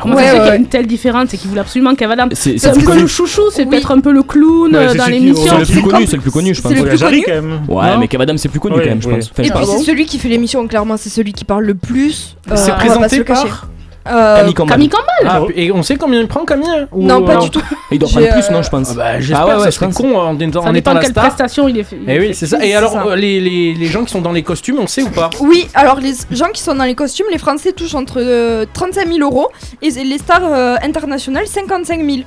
Comment 0.00 0.14
Ouais, 0.16 0.22
ça 0.24 0.28
se 0.28 0.34
fait 0.34 0.38
ouais, 0.40 0.44
qu'il 0.44 0.52
y 0.52 0.56
a 0.56 0.56
une 0.56 0.66
telle 0.66 0.86
différence 0.86 1.28
C'est 1.30 1.36
qu'ils 1.38 1.48
voulaient 1.48 1.60
absolument 1.62 1.94
Kev 1.94 2.12
Adams. 2.12 2.28
C'est- 2.32 2.58
c'est 2.58 2.72
que 2.72 2.84
connu. 2.84 3.00
le 3.02 3.06
chouchou, 3.06 3.42
c'est 3.50 3.62
Oui. 3.62 3.68
peut-être 3.70 3.90
un 3.92 4.00
peu 4.00 4.12
le 4.12 4.22
clown 4.22 4.70
Ouais, 4.72 4.76
euh, 4.78 4.88
c'est 4.92 4.98
dans 4.98 5.06
l'émission. 5.06 5.44
C'est 5.46 5.58
le 5.74 5.80
plus 5.80 5.82
connu, 5.90 6.06
c'est 6.06 6.16
le 6.16 6.22
plus 6.22 6.30
connu, 6.30 6.54
je 6.54 6.60
pense. 6.62 6.72
c'est 6.72 6.78
le 6.82 6.88
plus 6.88 6.98
Jarry, 6.98 7.22
connu. 7.22 7.36
quand 7.38 7.42
même. 7.46 7.60
Ouais, 7.68 7.92
Non. 7.94 7.98
mais 7.98 8.08
Kev 8.08 8.22
Adams 8.22 8.38
c'est 8.38 8.48
plus 8.48 8.60
connu 8.60 8.76
quand 8.78 8.84
même, 8.84 9.00
je 9.02 9.08
pense. 9.08 9.30
Enfin, 9.32 9.42
Et 9.42 9.50
puis 9.50 9.66
c'est 9.78 9.84
celui 9.84 10.04
qui 10.06 10.18
fait 10.18 10.28
l'émission, 10.28 10.66
clairement, 10.68 10.96
c'est 10.96 11.08
celui 11.10 11.32
qui 11.32 11.44
parle 11.44 11.64
le 11.64 11.74
plus. 11.74 12.36
C'est 12.46 12.52
euh, 12.52 12.66
pas 12.66 12.72
présenté 12.74 13.24
par 13.24 13.68
Euh, 14.08 14.36
Camille 14.38 14.54
Combal. 14.54 14.72
Camille 14.74 14.88
Combal 14.88 15.06
Ah, 15.26 15.40
et 15.54 15.72
on 15.72 15.82
sait 15.82 15.96
combien 15.96 16.20
il 16.20 16.26
prend 16.28 16.44
Camille 16.44 16.68
ou- 16.92 17.02
Non, 17.02 17.22
pas 17.22 17.36
euh, 17.36 17.40
du 17.40 17.50
tout. 17.50 17.62
Il 17.90 17.98
doit 17.98 18.08
J'ai, 18.08 18.26
prendre 18.26 18.32
plus, 18.40 18.50
euh, 18.50 18.52
non, 18.56 18.62
je 18.62 18.68
pense. 18.70 18.88
Ah 18.90 18.94
bah, 18.94 19.20
j'espère 19.20 19.40
Ah 19.40 19.46
ouais, 19.48 19.54
ouais, 19.56 19.64
ça 19.64 19.70
serait 19.70 19.92
con 19.92 20.16
en, 20.18 20.38
étant- 20.38 20.62
Ça 20.62 20.68
en 20.68 20.72
dépend 20.72 20.90
étant 20.90 20.90
de 20.90 20.94
la 20.96 21.00
quelle 21.02 21.10
star. 21.12 21.24
prestation 21.28 21.68
il 21.68 21.78
est 21.78 21.82
fait. 21.84 21.96
il 22.02 22.08
Eh 22.10 22.14
est 22.14 22.18
oui, 22.20 22.26
fait. 22.28 22.32
c'est 22.34 22.46
ça. 22.46 22.64
Et 22.64 22.74
alors, 22.74 22.92
ça. 22.92 23.04
euh, 23.06 23.16
les, 23.16 23.40
les, 23.40 23.74
les 23.74 23.86
gens 23.86 24.04
qui 24.04 24.12
sont 24.12 24.20
dans 24.20 24.32
les 24.32 24.42
costumes, 24.42 24.78
on 24.80 24.86
sait 24.86 25.02
ou 25.02 25.10
pas 25.10 25.30
Oui, 25.40 25.68
alors 25.74 26.00
les 26.00 26.12
gens 26.32 26.48
qui 26.52 26.62
sont 26.62 26.74
dans 26.74 26.84
les 26.84 26.94
costumes, 26.94 27.26
les 27.30 27.38
Français 27.38 27.72
touchent 27.72 27.94
entre 27.94 28.18
euh, 28.20 28.64
35 28.72 29.06
000 29.08 29.18
euros 29.20 29.48
et 29.82 29.90
les 29.90 30.18
stars 30.18 30.40
euh, 30.44 30.76
internationales 30.82 31.46
55 31.46 32.00
000. 32.04 32.18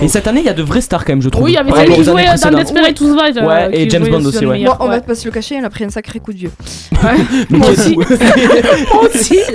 Et 0.00 0.08
cette 0.08 0.26
année, 0.28 0.40
il 0.40 0.46
y 0.46 0.50
a 0.50 0.52
de 0.54 0.62
vraies 0.62 0.80
stars 0.80 1.04
quand 1.04 1.12
même, 1.12 1.22
je 1.22 1.28
trouve. 1.28 1.44
Oui, 1.44 1.52
il 1.52 1.54
y 1.54 1.58
avait 1.58 1.70
par 1.70 1.78
celle 1.78 1.88
rapport 1.90 2.04
qui 2.04 2.08
aux 2.08 2.12
années 2.12 2.22
jouait 2.22 2.34
dans 2.34 2.56
précédentes. 2.58 2.74
Desperate 2.74 3.00
Housewives. 3.00 3.38
euh, 3.38 3.46
Ouais, 3.48 3.68
et 3.72 3.84
qui 3.84 3.90
James 3.90 4.02
jouait 4.02 4.10
Bond 4.12 4.20
sur 4.20 4.28
aussi, 4.28 4.40
le 4.40 4.46
ouais. 4.48 4.54
meilleur, 4.58 4.76
on 4.80 4.86
va 4.86 4.94
ouais. 4.94 5.00
pas 5.00 5.14
se 5.14 5.24
le 5.24 5.30
cacher, 5.32 5.56
elle 5.56 5.64
a 5.64 5.70
pris 5.70 5.84
un 5.84 5.90
sacré 5.90 6.20
coup 6.20 6.32
de 6.32 6.38
vieux. 6.38 6.52
Mais 7.50 7.58
Moi 7.58 7.68
aussi. 7.70 7.96
Moi 8.92 9.02
aussi. 9.14 9.38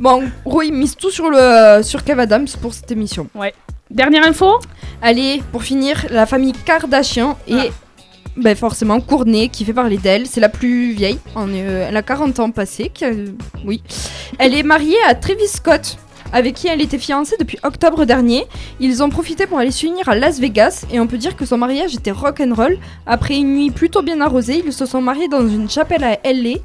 Bon, 0.00 0.22
il 0.62 0.72
mise 0.72 0.96
tout 0.96 1.10
sur, 1.10 1.30
le, 1.30 1.82
sur 1.82 2.02
Kev 2.04 2.20
Adams 2.20 2.46
pour 2.60 2.74
cette 2.74 2.90
émission. 2.90 3.28
Ouais. 3.34 3.54
Dernière 3.90 4.26
info 4.26 4.58
Allez, 5.02 5.42
pour 5.52 5.62
finir, 5.62 6.06
la 6.10 6.26
famille 6.26 6.52
Kardashian 6.52 7.38
et 7.46 7.54
Ah. 7.54 7.64
ben, 8.36 8.56
forcément 8.56 9.00
Courtney 9.00 9.48
qui 9.50 9.64
fait 9.64 9.72
parler 9.72 9.98
d'elle. 9.98 10.26
C'est 10.26 10.40
la 10.40 10.48
plus 10.48 10.92
vieille. 10.92 11.18
Euh, 11.36 11.86
elle 11.88 11.96
a 11.96 12.02
40 12.02 12.40
ans 12.40 12.50
a- 12.56 13.06
oui. 13.64 13.82
Elle 14.38 14.54
est 14.54 14.62
mariée 14.62 14.96
à 15.08 15.14
Travis 15.14 15.46
Scott. 15.48 15.96
Avec 16.32 16.54
qui 16.54 16.66
elle 16.66 16.80
était 16.80 16.98
fiancée 16.98 17.36
depuis 17.38 17.58
octobre 17.62 18.04
dernier. 18.06 18.44
Ils 18.80 19.04
ont 19.04 19.08
profité 19.10 19.46
pour 19.46 19.58
aller 19.58 19.70
s'unir 19.70 20.08
à 20.08 20.16
Las 20.16 20.40
Vegas 20.40 20.84
et 20.90 20.98
on 20.98 21.06
peut 21.06 21.18
dire 21.18 21.36
que 21.36 21.44
son 21.46 21.58
mariage 21.58 21.94
était 21.94 22.10
rock'n'roll. 22.10 22.78
Après 23.06 23.36
une 23.36 23.54
nuit 23.54 23.70
plutôt 23.70 24.02
bien 24.02 24.20
arrosée, 24.20 24.60
ils 24.66 24.72
se 24.72 24.84
sont 24.86 25.00
mariés 25.00 25.28
dans 25.28 25.46
une 25.46 25.70
chapelle 25.70 26.02
à 26.02 26.18
LA, 26.24 26.56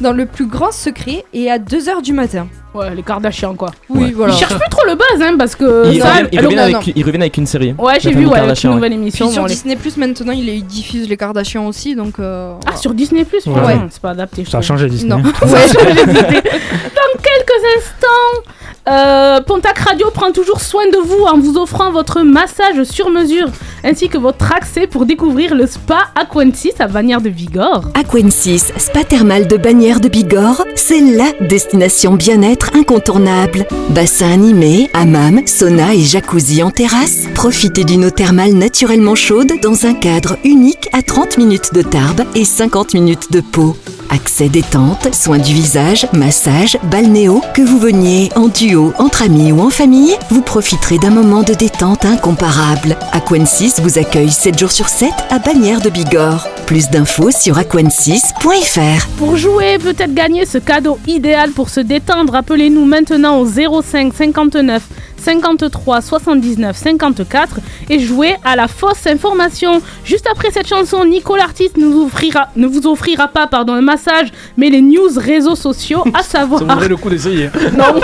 dans 0.00 0.12
le 0.12 0.26
plus 0.26 0.46
grand 0.46 0.70
secret 0.70 1.24
et 1.32 1.50
à 1.50 1.58
2h 1.58 2.00
du 2.02 2.12
matin. 2.12 2.46
Ouais, 2.78 2.94
les 2.94 3.02
Kardashians 3.02 3.54
quoi. 3.54 3.70
Oui, 3.88 4.04
Ouais. 4.06 4.12
voilà. 4.14 4.32
Ils 4.34 4.38
cherchent 4.38 4.58
plus 4.58 4.70
trop 4.70 4.84
le 4.86 4.94
buzz, 4.94 5.22
hein, 5.22 5.36
parce 5.38 5.54
que. 5.56 5.90
Ils 5.92 6.00
ça, 6.00 6.08
reviennent- 6.10 6.28
ils 6.32 6.38
alors- 6.38 6.50
reviennent 6.50 6.70
non, 6.72 6.78
avec- 6.78 6.92
ils 6.96 7.04
reviennent 7.04 7.22
avec 7.22 7.36
une 7.36 7.46
série. 7.46 7.74
Ouais, 7.78 7.98
j'ai 8.00 8.12
vu, 8.12 8.26
ouais, 8.26 8.38
avec 8.38 8.62
une 8.64 8.70
nouvelle 8.74 8.90
Puis 8.92 9.00
émission. 9.00 9.30
sur 9.30 9.42
bon, 9.42 9.48
Disney 9.48 9.76
Plus 9.76 9.96
maintenant, 9.96 10.32
il 10.32 10.48
ils 10.48 10.64
diffusent 10.66 11.08
les 11.08 11.16
Kardashians 11.16 11.66
aussi, 11.66 11.94
donc. 11.94 12.18
euh, 12.18 12.54
Ah, 12.66 12.76
sur 12.76 12.94
Disney 12.94 13.24
Plus 13.24 13.46
Ouais. 13.46 13.60
ouais. 13.60 13.76
C'est 13.90 14.00
pas 14.02 14.10
adapté. 14.10 14.44
Ça 14.50 14.58
a 14.58 14.62
changé 14.62 14.88
Disney. 14.88 15.14
Non. 15.14 15.22
Ça 15.46 15.56
a 15.56 15.66
changé 15.68 16.04
d'idée. 16.06 16.22
Dans 16.42 17.20
quelques 17.38 17.64
instants, 17.76 18.50
euh, 18.88 19.40
Pontac 19.42 19.78
Radio 19.78 20.10
prend 20.10 20.32
toujours 20.32 20.60
soin 20.60 20.88
de 20.90 20.98
vous 20.98 21.24
en 21.24 21.38
vous 21.38 21.58
offrant 21.58 21.92
votre 21.92 22.22
massage 22.22 22.84
sur 22.84 23.10
mesure 23.10 23.48
ainsi 23.84 24.08
que 24.08 24.18
votre 24.18 24.52
accès 24.52 24.86
pour 24.86 25.06
découvrir 25.06 25.54
le 25.54 25.66
spa 25.66 26.08
Aquensis 26.16 26.72
à 26.80 26.88
Bagnères 26.88 27.20
de 27.20 27.28
Bigorre. 27.28 27.90
Aquensis, 27.94 28.72
spa 28.76 29.04
thermal 29.04 29.46
de 29.46 29.56
Bagnères 29.56 30.00
de 30.00 30.08
Bigorre, 30.08 30.64
c'est 30.74 31.00
LA 31.00 31.46
destination 31.46 32.14
bien-être 32.14 32.70
incontournable. 32.74 33.66
Bassin 33.90 34.32
animé, 34.32 34.90
hammam, 34.94 35.46
sauna 35.46 35.94
et 35.94 36.00
jacuzzi 36.00 36.62
en 36.62 36.70
terrasse. 36.70 37.26
Profitez 37.34 37.84
d'une 37.84 38.06
eau 38.06 38.10
thermale 38.10 38.54
naturellement 38.54 39.14
chaude 39.14 39.52
dans 39.62 39.86
un 39.86 39.94
cadre 39.94 40.36
unique 40.44 40.88
à 40.92 41.02
30 41.02 41.38
minutes 41.38 41.74
de 41.74 41.82
Tarbes 41.82 42.24
et 42.34 42.44
50 42.44 42.94
minutes 42.94 43.30
de 43.30 43.40
Pau. 43.40 43.76
Accès 44.10 44.48
détente, 44.48 45.14
soins 45.14 45.38
du 45.38 45.52
visage, 45.52 46.06
massage, 46.12 46.78
balnéo, 46.84 47.42
que 47.54 47.62
vous 47.62 47.78
veniez 47.78 48.30
en 48.36 48.48
duo, 48.48 48.92
entre 48.98 49.22
amis 49.22 49.52
ou 49.52 49.60
en 49.60 49.70
famille, 49.70 50.14
vous 50.30 50.40
profiterez 50.40 50.98
d'un 50.98 51.10
moment 51.10 51.42
de 51.42 51.52
détente 51.52 52.04
incomparable. 52.04 52.96
Aquensis 53.12 53.80
vous 53.80 53.98
accueille 53.98 54.30
7 54.30 54.58
jours 54.58 54.72
sur 54.72 54.88
7 54.88 55.10
à 55.30 55.38
Bagnères 55.38 55.82
de 55.82 55.90
Bigorre. 55.90 56.48
Plus 56.66 56.88
d'infos 56.88 57.30
sur 57.30 57.58
aquensis.fr. 57.58 59.06
Pour 59.18 59.36
jouer, 59.36 59.78
peut-être 59.78 60.14
gagner 60.14 60.46
ce 60.46 60.58
cadeau 60.58 60.98
idéal 61.06 61.50
pour 61.50 61.68
se 61.68 61.80
détendre, 61.80 62.34
appelez-nous 62.34 62.84
maintenant 62.84 63.38
au 63.38 63.46
05 63.46 64.12
59 64.14 64.82
53 65.20 66.00
79 66.00 66.76
54 66.76 67.60
et 67.90 67.98
jouer 67.98 68.36
à 68.44 68.56
la 68.56 68.68
fausse 68.68 69.06
information. 69.06 69.80
Juste 70.04 70.26
après 70.30 70.50
cette 70.50 70.68
chanson, 70.68 71.04
Nico 71.04 71.36
l'artiste 71.36 71.76
nous 71.76 72.04
offrira, 72.04 72.48
ne 72.56 72.66
vous 72.66 72.86
offrira 72.86 73.28
pas 73.28 73.46
pardon, 73.46 73.74
un 73.74 73.80
massage, 73.80 74.28
mais 74.56 74.70
les 74.70 74.80
news 74.80 75.10
réseaux 75.16 75.56
sociaux, 75.56 76.04
à 76.14 76.22
savoir. 76.22 76.60
Ça 76.60 76.66
vaudrait 76.66 76.88
le 76.88 76.96
coup 76.96 77.10
d'essayer. 77.10 77.50
Non, 77.78 78.00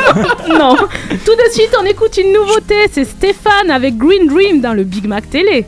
non. 0.59 0.77
Tout 0.77 1.35
de 1.35 1.53
suite, 1.53 1.75
on 1.81 1.85
écoute 1.85 2.17
une 2.19 2.33
nouveauté. 2.33 2.75
C'est 2.93 3.05
Stéphane 3.05 3.71
avec 3.71 3.97
Green 3.97 4.29
Dream 4.29 4.61
dans 4.61 4.73
le 4.73 4.85
Big 4.85 5.07
Mac 5.07 5.29
Télé. 5.29 5.67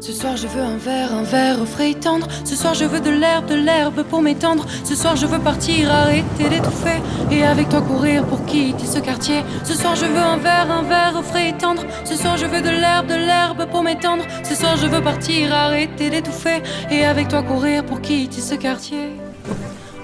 Ce 0.00 0.12
soir 0.12 0.36
je 0.36 0.46
veux 0.46 0.62
un 0.62 0.76
verre, 0.76 1.12
un 1.12 1.24
verre 1.24 1.66
frais 1.66 1.90
et 1.90 1.94
tendre. 1.94 2.28
Ce 2.44 2.54
soir 2.54 2.74
je 2.74 2.84
veux 2.84 3.00
de 3.00 3.10
l'herbe, 3.10 3.46
de 3.46 3.56
l'herbe 3.56 4.04
pour 4.04 4.22
m'étendre. 4.22 4.64
Ce 4.84 4.94
soir 4.94 5.16
je 5.16 5.26
veux 5.26 5.40
partir, 5.40 5.92
arrêter 5.92 6.48
d'étouffer. 6.48 7.02
Et 7.32 7.42
avec 7.42 7.68
toi 7.68 7.82
courir 7.82 8.24
pour 8.24 8.44
quitter 8.44 8.86
ce 8.86 9.00
quartier. 9.00 9.42
Ce 9.64 9.74
soir 9.74 9.96
je 9.96 10.06
veux 10.06 10.18
un 10.18 10.36
verre, 10.36 10.70
un 10.70 10.82
verre 10.82 11.20
frais 11.24 11.48
et 11.48 11.52
tendre. 11.52 11.82
Ce 12.04 12.14
soir 12.14 12.36
je 12.36 12.46
veux 12.46 12.62
de 12.62 12.70
l'herbe, 12.70 13.08
de 13.08 13.14
l'herbe 13.14 13.66
pour 13.70 13.82
m'étendre. 13.82 14.24
Ce 14.44 14.54
soir 14.54 14.76
je 14.76 14.86
veux 14.86 15.02
partir, 15.02 15.52
arrêter 15.52 16.10
d'étouffer. 16.10 16.62
Et 16.90 17.04
avec 17.04 17.28
toi 17.28 17.42
courir 17.42 17.84
pour 17.84 18.00
quitter 18.00 18.40
ce 18.40 18.54
quartier. 18.54 19.16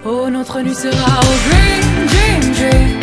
Oh 0.04 0.28
notre 0.28 0.60
nuit 0.60 0.74
sera 0.74 1.20
au 1.20 1.36
green 1.48 2.06
dream 2.06 2.52
dream. 2.52 3.00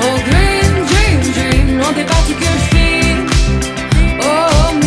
Oh 0.00 0.16
green 0.28 0.84
dream 0.84 1.32
dream. 1.32 1.78
Loin 1.78 1.92
des 1.92 2.04
particules 2.04 2.60
fines. 2.70 3.26
Oh 4.20 4.83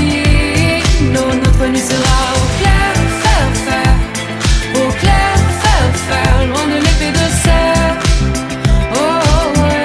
notre 1.13 1.67
nuit 1.67 1.79
sera 1.79 2.33
au 2.35 2.45
clair, 2.59 2.93
faire, 3.23 3.51
faire. 3.65 3.95
Au 4.75 4.91
clair, 4.91 5.35
faire, 5.61 5.95
faire. 6.07 6.47
Loin 6.47 6.65
de 6.67 6.75
l'épée 6.75 7.11
de 7.11 7.25
serre. 7.43 7.97
Oh 8.93 9.59
ouais. 9.59 9.83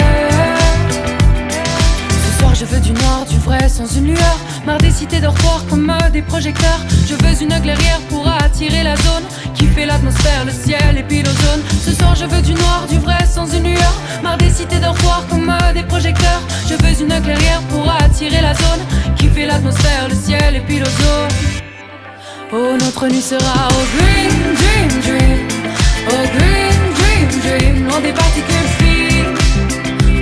Ce 2.10 2.38
soir 2.38 2.54
je 2.54 2.64
veux 2.64 2.80
du 2.80 2.92
noir, 2.92 3.24
du 3.28 3.38
vrai 3.38 3.68
sans 3.68 3.86
une 3.96 4.06
lueur. 4.08 4.38
Marre 4.66 4.78
des 4.78 4.90
cités 4.90 5.20
dortoirs 5.20 5.64
comme 5.68 5.90
euh, 5.90 6.10
des 6.10 6.22
projecteurs. 6.22 6.80
Je 7.06 7.14
veux 7.14 7.42
une 7.42 7.60
clairière 7.60 8.00
pour 8.08 8.26
attirer 8.62 8.84
la 8.84 8.94
zone 8.96 9.24
qui 9.54 9.66
fait 9.66 9.86
l'atmosphère, 9.86 10.44
le 10.44 10.52
ciel 10.52 10.96
et 10.96 11.02
puis 11.02 11.22
l'ozone. 11.22 11.62
Ce 11.84 11.92
soir 11.92 12.14
je 12.14 12.26
veux 12.26 12.42
du 12.42 12.54
noir, 12.54 12.86
du 12.88 12.98
vrai 12.98 13.18
sans 13.26 13.46
une 13.52 13.64
lueur. 13.64 13.94
Marre 14.22 14.38
des 14.38 14.50
cités 14.50 14.78
dortoirs 14.78 15.24
comme 15.28 15.50
euh, 15.50 15.72
des 15.72 15.82
projecteurs. 15.82 16.42
Je 16.68 16.74
veux 16.74 17.00
une 17.00 17.20
clairière 17.22 17.60
pour 17.70 17.90
attirer 17.90 18.40
la 18.40 18.54
zone 18.54 18.82
qui 19.16 19.28
fait 19.28 19.46
l'atmosphère, 19.46 20.08
le 20.08 20.14
ciel 20.14 20.56
et 20.56 20.60
puis 20.60 20.78
l'ozone. 20.78 21.30
Oh 22.52 22.76
notre 22.78 23.08
nuit 23.08 23.22
sera 23.22 23.68
au 23.68 23.82
green 23.96 24.30
dream 24.60 24.90
dream. 25.06 25.48
Oh 26.08 26.24
green 26.36 26.78
dream 26.98 27.28
dream. 27.42 27.88
Loin 27.88 28.00
des 28.00 28.12
particules 28.12 28.70
fines. 28.78 29.34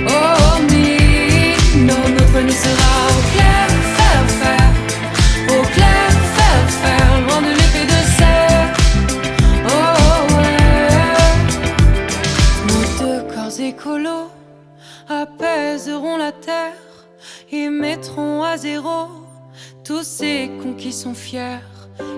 Oh 0.07 0.61
me. 0.71 1.85
No, 1.85 1.95
notre 2.17 2.41
nuit 2.41 2.59
sera 2.65 2.91
au 3.07 3.21
clair, 3.33 3.67
faire, 3.97 4.25
faire. 4.41 4.71
Au 5.55 5.61
clair, 5.75 6.09
faire, 6.37 6.69
faire. 6.81 7.21
Loin 7.27 7.41
de 7.41 7.60
apaiseront 15.41 16.17
la 16.17 16.31
terre 16.31 16.73
et 17.51 17.69
mettront 17.69 18.43
à 18.43 18.57
zéro 18.57 19.07
tous 19.83 20.03
ces 20.03 20.51
cons 20.61 20.73
qui 20.73 20.93
sont 20.93 21.13
fiers. 21.13 21.59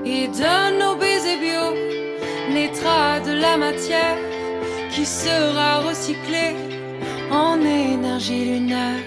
Et 0.06 0.28
de 0.28 0.80
nos 0.80 0.96
baisers 0.96 1.40
bio 1.40 1.66
naîtra 2.54 3.20
de 3.22 3.32
la 3.32 3.58
matière 3.58 4.18
qui 4.92 5.06
sera 5.06 5.80
recyclée 5.80 6.56
en 7.32 7.60
énergie 7.62 8.46
lunaire. 8.46 9.06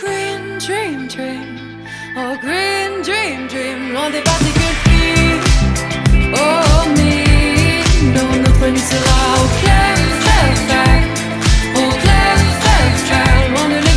Green 0.00 0.58
dream 0.58 1.06
dream, 1.08 1.84
oh 2.16 2.34
green 2.42 3.02
dream 3.02 3.46
dream, 3.48 3.92
loin 3.92 4.10
des 4.10 4.22
particules 4.22 4.78
fines. 4.84 5.40
Oh 6.34 6.88
me, 6.96 8.14
non, 8.14 8.42
notre 8.42 8.66
nuit 8.68 8.78
sera 8.78 9.44
au 9.44 9.62
clair. 9.62 9.98
Au 13.08 13.14
clair, 13.14 13.24
clair, 13.24 13.78
clair, 13.80 13.87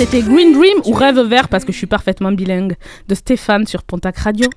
C'était 0.00 0.22
Green 0.22 0.54
Dream 0.54 0.78
ou 0.86 0.94
Rêve 0.94 1.20
Vert 1.20 1.48
parce 1.50 1.62
que 1.62 1.72
je 1.72 1.76
suis 1.76 1.86
parfaitement 1.86 2.32
bilingue 2.32 2.74
de 3.06 3.14
Stéphane 3.14 3.66
sur 3.66 3.82
Pontac 3.82 4.16
Radio. 4.16 4.48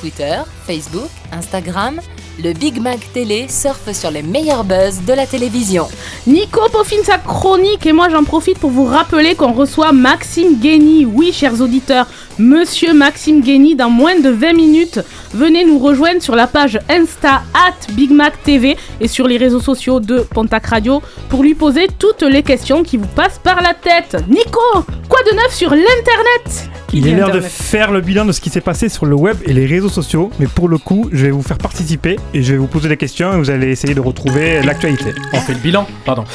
Twitter, 0.00 0.40
Facebook, 0.66 1.08
Instagram, 1.30 2.00
le 2.42 2.52
Big 2.52 2.80
Mac 2.80 2.98
Télé 3.12 3.46
surfe 3.48 3.92
sur 3.92 4.10
les 4.10 4.22
meilleurs 4.22 4.64
buzz 4.64 5.00
de 5.06 5.12
la 5.12 5.26
télévision. 5.26 5.88
Nico 6.26 6.60
peaufine 6.72 7.04
sa 7.04 7.18
chronique 7.18 7.86
et 7.86 7.92
moi 7.92 8.08
j'en 8.08 8.24
profite 8.24 8.58
pour 8.58 8.70
vous 8.70 8.84
rappeler 8.84 9.34
qu'on 9.34 9.52
reçoit 9.52 9.92
Maxime 9.92 10.58
Guény. 10.60 11.04
Oui, 11.04 11.32
chers 11.32 11.60
auditeurs, 11.60 12.06
Monsieur 12.38 12.94
Maxime 12.94 13.42
Guény 13.42 13.74
dans 13.74 13.90
moins 13.90 14.18
de 14.18 14.30
20 14.30 14.52
minutes. 14.54 15.00
Venez 15.34 15.64
nous 15.64 15.78
rejoindre 15.78 16.22
sur 16.22 16.34
la 16.34 16.46
page 16.46 16.78
Insta 16.88 17.42
at 17.54 17.92
Big 17.92 18.10
Mac 18.10 18.42
TV 18.42 18.76
et 19.00 19.08
sur 19.08 19.28
les 19.28 19.36
réseaux 19.36 19.60
sociaux 19.60 20.00
de 20.00 20.20
Pontac 20.20 20.66
Radio 20.66 21.02
pour 21.28 21.42
lui 21.42 21.54
poser 21.54 21.88
toutes 21.98 22.22
les 22.22 22.42
questions 22.42 22.82
qui 22.82 22.96
vous 22.96 23.06
passent 23.08 23.40
par 23.42 23.60
la 23.60 23.74
tête. 23.74 24.16
Nico, 24.28 24.60
quoi 25.08 25.20
de 25.30 25.36
neuf 25.36 25.54
sur 25.54 25.70
l'internet? 25.70 26.70
Il 26.92 27.06
est 27.06 27.14
l'heure 27.14 27.30
de 27.30 27.40
faire 27.40 27.92
le 27.92 28.00
bilan 28.00 28.24
de 28.24 28.32
ce 28.32 28.40
qui 28.40 28.50
s'est 28.50 28.60
passé 28.60 28.88
sur 28.88 29.06
le 29.06 29.14
web 29.14 29.36
et 29.44 29.52
les 29.52 29.64
réseaux 29.64 29.88
sociaux, 29.88 30.30
mais 30.40 30.46
pour 30.46 30.68
le 30.68 30.76
coup, 30.76 31.08
je 31.12 31.26
vais 31.26 31.30
vous 31.30 31.42
faire 31.42 31.58
participer 31.58 32.16
et 32.34 32.42
je 32.42 32.52
vais 32.52 32.58
vous 32.58 32.66
poser 32.66 32.88
des 32.88 32.96
questions 32.96 33.32
et 33.32 33.36
vous 33.36 33.50
allez 33.50 33.68
essayer 33.68 33.94
de 33.94 34.00
retrouver 34.00 34.62
l'actualité. 34.62 35.12
On 35.32 35.40
fait 35.40 35.54
le 35.54 35.58
bilan, 35.58 35.86
pardon. 36.04 36.24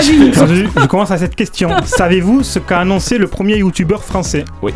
Je, 0.00 0.66
je 0.80 0.86
commence 0.86 1.10
à 1.10 1.18
cette 1.18 1.34
question. 1.34 1.70
Savez-vous 1.84 2.42
ce 2.42 2.58
qu'a 2.58 2.80
annoncé 2.80 3.18
le 3.18 3.26
premier 3.26 3.56
youtubeur 3.58 4.04
français? 4.04 4.44
Oui. 4.62 4.72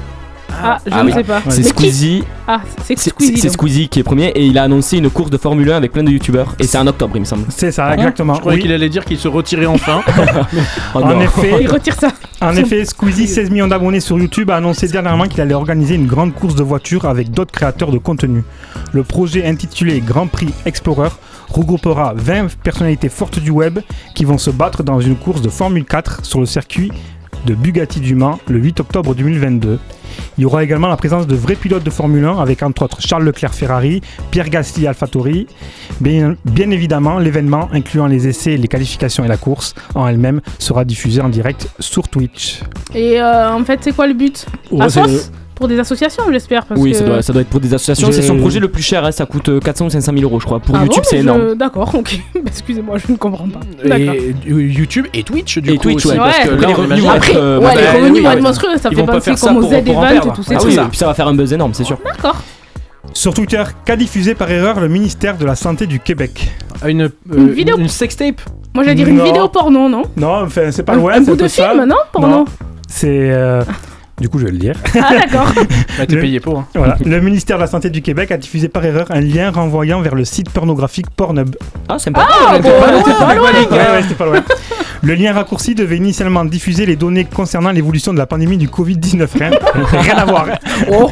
Ah, 0.65 0.79
je 0.87 0.93
Ah 0.93 1.03
ne 1.03 1.09
oui. 1.09 1.13
sais 1.15 1.25
pas. 1.25 1.41
C'est 1.49 1.63
Squeezie. 1.63 2.25
Ah, 2.47 2.61
c'est 2.85 2.99
Squeezie. 2.99 3.39
c'est. 3.39 3.49
Squeezie 3.49 3.89
qui 3.89 4.01
est 4.01 4.03
premier 4.03 4.27
et 4.29 4.45
il 4.45 4.59
a 4.59 4.65
annoncé 4.65 4.97
une 4.99 5.11
course 5.11 5.31
de 5.31 5.37
Formule 5.37 5.71
1 5.71 5.77
avec 5.77 5.93
plein 5.93 6.03
de 6.03 6.11
youtubeurs 6.11 6.55
et 6.59 6.65
c'est 6.65 6.79
en 6.79 6.87
octobre 6.87 7.13
il 7.17 7.21
me 7.21 7.25
semble. 7.25 7.45
C'est 7.51 7.71
ça, 7.73 7.87
Ah, 7.87 7.95
exactement. 7.95 8.35
Je 8.35 8.41
croyais 8.41 8.57
Oui. 8.59 8.63
qu'il 8.63 8.73
allait 8.73 8.89
dire 8.89 9.05
qu'il 9.05 9.19
se 9.19 9.29
retirait 9.29 9.67
enfin. 9.67 10.03
Oh 10.95 10.99
En 10.99 11.09
non. 11.09 11.21
effet, 11.21 11.59
Il 11.61 11.69
retire 11.69 11.95
ça. 11.99 12.09
En 12.41 12.55
effet, 12.57 12.85
Squeezie, 12.85 13.29
16 13.29 13.51
millions 13.51 13.69
d'abonnés 13.69 14.01
sur 14.01 14.19
YouTube, 14.19 14.51
a 14.51 14.57
annoncé 14.57 14.89
dernièrement 14.89 15.27
qu'il 15.27 15.41
allait 15.41 15.55
organiser 15.55 15.95
une 15.95 16.07
grande 16.07 16.35
course 16.35 16.55
de 16.57 16.63
voitures 16.63 17.05
avec 17.07 17.31
d'autres 17.31 17.53
créateurs 17.53 17.91
de 17.93 17.99
contenu. 17.99 18.43
Le 18.93 19.03
projet 19.05 19.47
intitulé 19.47 20.01
Grand 20.01 20.27
Prix 20.27 20.49
Explorer 20.67 21.11
regroupera 21.49 22.15
20 22.17 22.57
personnalités 22.63 23.09
fortes 23.09 23.39
du 23.39 23.51
web 23.51 23.79
qui 24.15 24.25
vont 24.25 24.39
se 24.39 24.51
battre 24.51 24.83
dans 24.83 25.01
une 25.01 25.17
course 25.17 25.41
de 25.43 25.49
Formule 25.51 25.85
4 25.85 26.25
sur 26.25 26.41
le 26.41 26.47
circuit 26.47 26.91
de 27.47 27.55
Bugatti 27.55 28.01
du 28.01 28.15
Mans 28.15 28.39
le 28.49 28.59
8 28.59 28.81
octobre 28.81 29.15
2022. 29.15 29.79
Il 30.39 30.43
y 30.43 30.45
aura 30.45 30.63
également 30.63 30.89
la 30.89 30.97
présence 30.97 31.27
de 31.27 31.35
vrais 31.35 31.55
pilotes 31.55 31.83
de 31.83 31.91
Formule 31.91 32.25
1 32.25 32.39
avec 32.39 32.63
entre 32.63 32.83
autres 32.83 33.01
Charles 33.01 33.25
Leclerc 33.25 33.55
Ferrari, 33.55 34.01
Pierre 34.31 34.49
Gasly 34.49 34.87
Alfatori. 34.87 35.47
Bien, 36.01 36.37
bien 36.45 36.71
évidemment, 36.71 37.19
l'événement, 37.19 37.69
incluant 37.73 38.07
les 38.07 38.29
essais, 38.29 38.57
les 38.57 38.69
qualifications 38.69 39.25
et 39.25 39.29
la 39.29 39.37
course 39.37 39.75
en 39.95 40.07
elle-même, 40.07 40.41
sera 40.59 40.85
diffusé 40.85 41.21
en 41.21 41.29
direct 41.29 41.69
sur 41.79 42.09
Twitch. 42.09 42.61
Et 42.95 43.21
euh, 43.21 43.53
en 43.53 43.65
fait, 43.65 43.81
c'est 43.83 43.93
quoi 43.93 44.07
le 44.07 44.15
but? 44.15 44.47
Ouais, 44.71 44.89
sauce? 44.89 45.31
Pour 45.63 45.69
des 45.69 45.79
associations, 45.79 46.25
j'espère. 46.33 46.65
Oui, 46.75 46.91
que- 46.91 46.97
ça, 46.99 47.05
doit, 47.05 47.23
ça 47.23 47.33
doit 47.33 47.43
être 47.43 47.49
pour 47.49 47.61
des 47.61 47.73
associations. 47.73 48.09
Je- 48.09 48.13
C'est 48.15 48.23
son 48.23 48.37
projet 48.37 48.59
le 48.59 48.67
plus 48.67 48.83
cher, 48.83 49.05
hein, 49.05 49.13
ça 49.13 49.27
coûte 49.27 49.49
euh, 49.49 49.61
400 49.61 49.87
ou 49.87 49.91
500 49.91 50.11
000 50.13 50.25
euros, 50.25 50.41
je 50.41 50.45
crois. 50.45 50.59
Pour 50.59 50.75
Ah 50.75 50.81
YouTube, 50.83 51.05
bon, 51.05 51.09
c'est 51.09 51.19
je- 51.19 51.23
énorme. 51.23 51.55
D'accord, 51.55 51.95
ok. 51.95 52.19
Excusez-moi, 52.47 52.97
je 52.99 53.13
ne 53.13 53.17
comprends 53.17 53.47
pas. 53.47 53.61
Et 53.97 54.09
euh, 54.09 54.33
YouTube 54.61 55.07
et 55.15 55.23
Twitch 55.23 55.59
du 55.59 55.71
Et 55.71 55.77
coup 55.77 55.85
Twitch, 55.85 56.05
aussi, 56.07 56.09
ouais. 56.09 56.17
parce 56.19 56.39
que 56.41 56.49
Ouais. 56.51 56.61
là 56.61 56.67
Les 56.67 56.75
on 56.75 56.77
revenus 56.77 56.87
imagine- 56.99 57.05
vont 57.05 57.11
Après, 57.13 57.31
être, 57.31 57.39
euh, 57.39 57.59
ouais, 57.61 57.65
bah, 57.77 57.81
les 57.81 57.89
revenus 58.01 58.13
oui, 58.13 58.21
vont 58.25 58.31
être 58.33 58.43
monstrueux, 58.43 58.77
ça 58.77 58.91
fait 58.91 59.03
penser 59.05 59.37
ça 59.37 59.47
comme 59.47 59.57
aux 59.59 59.63
Z 59.69 59.73
Event, 59.73 60.01
perdre. 60.01 60.33
tous 60.33 60.43
ces 60.43 60.55
Ah 60.55 60.59
trucs 60.59 60.71
oui, 60.71 60.77
là. 60.77 60.83
et 60.83 60.89
puis 60.89 60.99
ça 60.99 61.07
va 61.07 61.15
faire 61.15 61.29
un 61.29 61.35
buzz 61.35 61.53
énorme, 61.53 61.75
c'est 61.75 61.85
sûr. 61.85 61.99
D'accord. 62.05 62.43
Sur 63.13 63.33
Twitter, 63.33 63.63
qu'a 63.85 63.95
diffusé 63.95 64.35
par 64.35 64.51
erreur 64.51 64.81
le 64.81 64.89
ministère 64.89 65.37
de 65.39 65.45
la 65.45 65.55
Santé 65.55 65.87
du 65.87 66.01
Québec 66.01 66.51
Ah, 66.83 66.91
Une, 66.91 67.03
euh, 67.03 67.09
Une 67.37 67.51
vidéo. 67.53 67.77
une 67.79 67.87
sextape 67.89 68.41
Moi, 68.75 68.83
j'allais 68.83 68.97
dire 68.97 69.07
une 69.09 69.23
vidéo 69.23 69.47
porno, 69.49 69.89
non 69.89 70.03
Non, 70.17 70.43
enfin, 70.45 70.73
c'est 70.73 70.83
pas 70.83 70.95
Un- 70.95 70.97
loin. 70.97 71.13
Un 71.13 71.25
c'est 71.25 71.31
bout 71.31 71.37
de 71.37 71.47
ça. 71.47 71.71
film, 71.71 71.85
non 71.85 71.95
Porno 72.13 72.29
Non. 72.29 72.45
C'est. 72.89 73.31
euh, 73.31 73.63
Du 74.23 74.29
coup, 74.29 74.39
je 74.39 74.45
vais 74.45 74.53
le 74.53 74.59
dire. 74.59 74.77
Ah, 74.95 75.15
d'accord. 75.19 75.53
Bah, 75.99 76.07
T'es 76.07 76.15
Le- 76.15 76.21
payé 76.21 76.39
pour. 76.39 76.61
hein. 76.61 76.67
Voilà. 76.77 76.97
Le 77.05 77.21
ministère 77.21 77.57
de 77.57 77.63
la 77.63 77.67
Santé 77.67 77.91
du 77.91 78.03
Québec 78.03 78.31
a 78.31 78.37
diffusé 78.37 78.69
par 78.69 78.85
erreur 78.85 79.09
un 79.11 79.21
lien 79.21 79.51
renvoyant 79.51 80.01
vers 80.01 80.15
le 80.15 80.25
site 80.25 80.49
pornographique 80.51 81.11
Pornhub. 81.11 81.57
Ah. 81.89 81.97
Ah, 82.15 82.59
bon, 82.61 82.71
c'est 83.05 83.19
pas 83.19 83.35
loin, 83.35 83.51
les 83.53 83.67
gars. 83.67 83.93
ouais, 83.95 84.03
c'était 84.03 84.15
pas 84.15 84.27
loin. 84.27 84.45
Le 85.03 85.15
lien 85.15 85.33
raccourci 85.33 85.75
devait 85.75 85.97
initialement 85.97 86.45
diffuser 86.45 86.87
les 86.87 86.95
données 86.95 87.25
concernant 87.25 87.73
l'évolution 87.73 88.13
de 88.13 88.19
la 88.19 88.27
pandémie 88.27 88.57
du 88.59 88.69
Covid-19. 88.69 89.27
Rien, 89.37 89.51
rien 89.91 90.17
à 90.19 90.25
voir. 90.25 90.47
Oh. 90.93 91.11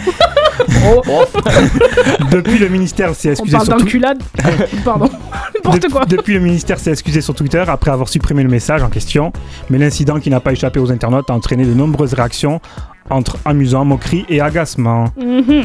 Depuis 2.31 2.59
le 2.59 2.69
ministère 2.69 3.15
s'est 3.15 3.31
On 3.31 3.33
excusé 3.33 3.53
parle 3.57 3.67
sur 3.67 3.77
Twi- 3.77 3.83
d'enculade. 3.85 4.23
Pardon. 4.85 5.11
N'importe 5.55 5.89
quoi. 5.91 6.05
Depuis 6.07 6.35
le 6.35 6.41
ministère 6.41 6.79
s'est 6.79 6.93
excusé 6.93 7.21
sur 7.21 7.35
Twitter 7.35 7.65
après 7.67 7.91
avoir 7.91 8.09
supprimé 8.09 8.43
le 8.43 8.49
message 8.49 8.83
en 8.83 8.89
question, 8.89 9.33
mais 9.69 9.79
l'incident 9.79 10.21
qui 10.21 10.31
n'a 10.31 10.41
pas 10.41 10.53
échappé 10.53 10.79
aux 10.81 10.91
internautes 10.93 11.29
a 11.31 11.35
entraîné 11.35 11.65
de 11.65 11.75
nombreuses 11.75 12.15
réactions 12.15 12.61
entre 13.11 13.37
amusant, 13.45 13.85
moquerie 13.85 14.25
et 14.29 14.41
agacement. 14.41 15.07
Mhm. 15.21 15.65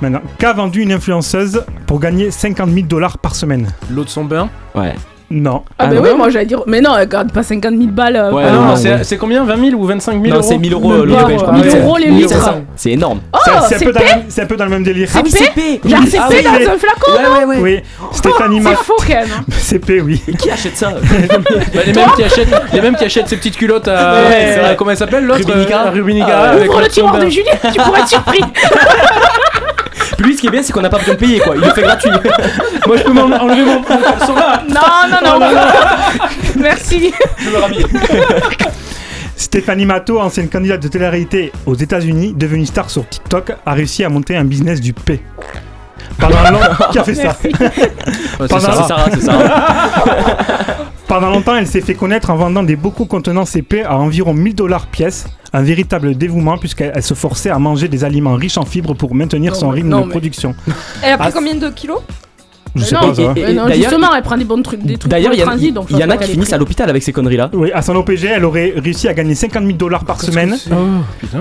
Maintenant, 0.00 0.22
qu'a 0.38 0.52
vendu 0.52 0.82
une 0.82 0.92
influenceuse 0.92 1.64
pour 1.86 2.00
gagner 2.00 2.30
50 2.30 2.70
000 2.70 2.86
dollars 2.86 3.18
par 3.18 3.36
semaine? 3.36 3.72
L'eau 3.90 4.04
de 4.04 4.08
son 4.08 4.24
bain? 4.24 4.50
Ouais. 4.74 4.94
Non. 5.34 5.62
Ah, 5.78 5.86
bah 5.86 5.96
oui, 6.02 6.10
moi 6.16 6.28
j'allais 6.28 6.44
dire. 6.44 6.62
Mais 6.66 6.82
non, 6.82 6.90
elle 6.96 7.08
garde 7.08 7.32
pas 7.32 7.42
50 7.42 7.72
000 7.72 7.86
balles. 7.90 8.16
euh, 8.16 8.30
Ouais, 8.32 8.42
Ah 8.46 8.50
non, 8.52 8.62
non, 8.62 8.76
c'est 8.76 9.02
c'est 9.02 9.16
combien 9.16 9.42
20 9.44 9.70
000 9.70 9.80
ou 9.80 9.86
25 9.86 10.12
000 10.12 10.24
Non, 10.26 10.34
euros 10.34 10.42
c'est 10.46 10.58
1000 10.58 10.72
euros 10.74 10.92
le 10.92 11.08
je 11.08 11.14
crois. 11.14 11.24
ouais. 11.52 11.60
1000 11.62 11.68
Ouais. 11.72 11.80
euros 11.80 11.96
les 11.96 12.10
1500. 12.10 12.36
litres. 12.36 12.54
C'est 12.76 12.90
énorme. 12.90 13.20
Oh, 13.32 13.38
C'est- 13.44 13.50
c'est 13.50 13.56
un, 13.56 13.78
c'est 13.78 13.84
peu 13.86 13.92
dans 13.92 14.00
P 14.00 14.06
le- 14.06 14.22
c'est 14.28 14.42
un 14.42 14.46
peu 14.46 14.56
dans 14.56 14.64
le 14.64 14.70
même 14.70 14.82
délire. 14.84 15.08
Ah 15.14 15.20
c'est 15.26 15.52
P. 15.54 15.80
Genre 15.88 16.00
c'est 16.06 16.18
ah 16.18 16.26
P 16.28 16.36
oui, 16.36 16.42
dans 16.44 16.52
mais- 16.52 16.66
un 16.68 16.78
flacon 16.78 17.12
Ouais, 17.12 17.38
ouais, 17.38 17.44
ouais. 17.46 17.58
Oui, 17.60 17.80
Stéphanie 18.12 18.58
C'est 18.62 18.70
Ma... 18.70 18.76
faux 18.76 18.92
quand 18.98 19.08
même. 19.08 19.28
hein. 19.38 19.44
CP, 19.50 20.00
oui. 20.02 20.22
Qui 20.38 20.50
achète 20.50 20.76
ça 20.76 20.90
Bah, 20.92 21.80
les, 21.86 21.92
mêmes 21.92 22.10
qui 22.16 22.24
achètent, 22.24 22.48
les 22.72 22.80
mêmes 22.82 22.96
qui 22.96 23.04
achètent 23.04 23.28
ces 23.28 23.36
petites 23.36 23.56
culottes 23.56 23.88
à. 23.88 24.12
Ouais, 24.14 24.28
c'est 24.54 24.60
vrai. 24.60 24.68
à- 24.70 24.74
comment 24.74 24.90
elle 24.90 24.96
s'appelle 24.98 25.24
l'autre 25.24 25.40
Rubinica 25.46 25.86
euh, 25.86 25.90
Rubinica. 25.90 26.26
Ah, 26.30 26.50
avec 26.50 26.68
Ouvre 26.70 26.80
le 26.80 26.84
de 26.86 26.90
son 26.90 26.94
tiroir 26.94 27.12
bain. 27.14 27.24
de 27.24 27.30
Julien, 27.30 27.52
tu 27.72 27.80
pourrais 27.80 28.00
être 28.00 28.08
surpris. 28.08 28.40
Lui, 30.22 30.36
ce 30.36 30.40
qui 30.40 30.46
est 30.46 30.50
bien, 30.50 30.62
c'est 30.62 30.72
qu'on 30.72 30.80
n'a 30.80 30.88
pas 30.88 30.98
besoin 30.98 31.14
de 31.14 31.18
payer 31.18 31.40
quoi. 31.40 31.54
Il 31.56 31.60
le 31.62 31.70
fait 31.70 31.82
gratuit. 31.82 32.10
Moi 32.86 32.96
je 32.96 33.02
peux 33.02 33.12
m'en- 33.12 33.22
enlever 33.24 33.64
mon. 33.64 33.82
Sont 34.26 34.34
là 34.34 34.62
Non, 34.68 35.08
non, 35.10 35.38
non. 35.40 35.46
Merci. 36.56 37.12
Je 37.38 37.50
me 37.50 37.56
rhabille. 37.56 37.86
Stéphanie 39.36 39.86
Matto, 39.86 40.20
ancienne 40.20 40.48
candidate 40.48 40.80
de 40.82 40.88
télé-réalité 40.88 41.52
aux 41.66 41.74
États-Unis, 41.74 42.32
devenue 42.36 42.64
star 42.66 42.88
sur 42.90 43.08
TikTok, 43.08 43.52
a 43.66 43.72
réussi 43.72 44.04
à 44.04 44.08
monter 44.08 44.36
un 44.36 44.44
business 44.44 44.80
du 44.80 44.92
P. 44.92 45.20
Pendant 46.18 46.42
longtemps, 46.50 46.90
qui 46.92 46.98
a 46.98 47.04
fait 47.04 47.14
ça? 47.14 47.36
Ouais, 48.40 48.48
c'est 48.48 48.48
Pendant- 48.48 48.60
Sarah. 48.60 48.82
C'est 48.82 48.88
Sarah, 48.88 49.10
c'est 49.12 49.20
Sarah. 49.20 50.76
Pendant 51.06 51.30
longtemps, 51.30 51.56
elle 51.56 51.66
s'est 51.66 51.80
fait 51.82 51.94
connaître 51.94 52.30
en 52.30 52.36
vendant 52.36 52.62
des 52.62 52.76
bocaux 52.76 53.04
contenant 53.04 53.44
CP 53.44 53.84
à 53.84 53.96
environ 53.96 54.32
1000 54.34 54.54
dollars 54.54 54.86
pièce. 54.86 55.26
Un 55.52 55.62
véritable 55.62 56.16
dévouement 56.16 56.56
puisqu'elle 56.56 56.92
elle 56.94 57.02
se 57.02 57.12
forçait 57.12 57.50
à 57.50 57.58
manger 57.58 57.86
des 57.88 58.04
aliments 58.04 58.34
riches 58.36 58.56
en 58.56 58.64
fibres 58.64 58.94
pour 58.94 59.14
maintenir 59.14 59.52
Non, 59.52 59.58
son 59.58 59.68
mais- 59.68 59.74
rythme 59.76 59.88
non, 59.90 60.00
de 60.00 60.04
mais- 60.06 60.10
production. 60.10 60.54
Elle 61.02 61.12
a 61.12 61.18
pris 61.18 61.28
Ah, 61.28 61.32
combien 61.32 61.54
de 61.54 61.68
kilos? 61.68 62.00
Je 62.74 62.84
sais 62.84 62.94
non, 62.94 63.00
pas 63.08 63.14
ça. 63.14 63.22
et- 63.22 63.26
Mais 63.34 63.52
non, 63.52 63.66
d'ailleurs, 63.66 63.90
justement, 63.90 64.14
elle 64.16 64.22
prend 64.22 64.36
des 64.36 64.44
bons 64.44 64.62
trucs, 64.62 64.82
des 64.82 64.96
trucs 64.96 65.10
D'ailleurs, 65.10 65.32
il 65.34 65.40
y, 65.40 65.44
en 65.44 65.48
a- 66.10 66.16
qui 66.16 66.30
finissent 66.32 66.52
à 66.52 66.58
l'hôpital 66.58 66.88
avec 66.88 67.02
ces 67.02 67.12
conneries 67.12 67.36
là. 67.36 67.50
Oui, 67.52 67.70
à 67.72 67.82
son 67.82 67.94
OPG, 67.96 68.24
elle 68.34 68.44
aurait 68.44 68.72
réussi 68.76 69.08
à 69.08 69.14
gagner 69.14 69.34
50 69.34 69.64
000 69.64 69.76
dollars 69.76 70.04
par 70.04 70.20
semaine. 70.20 70.56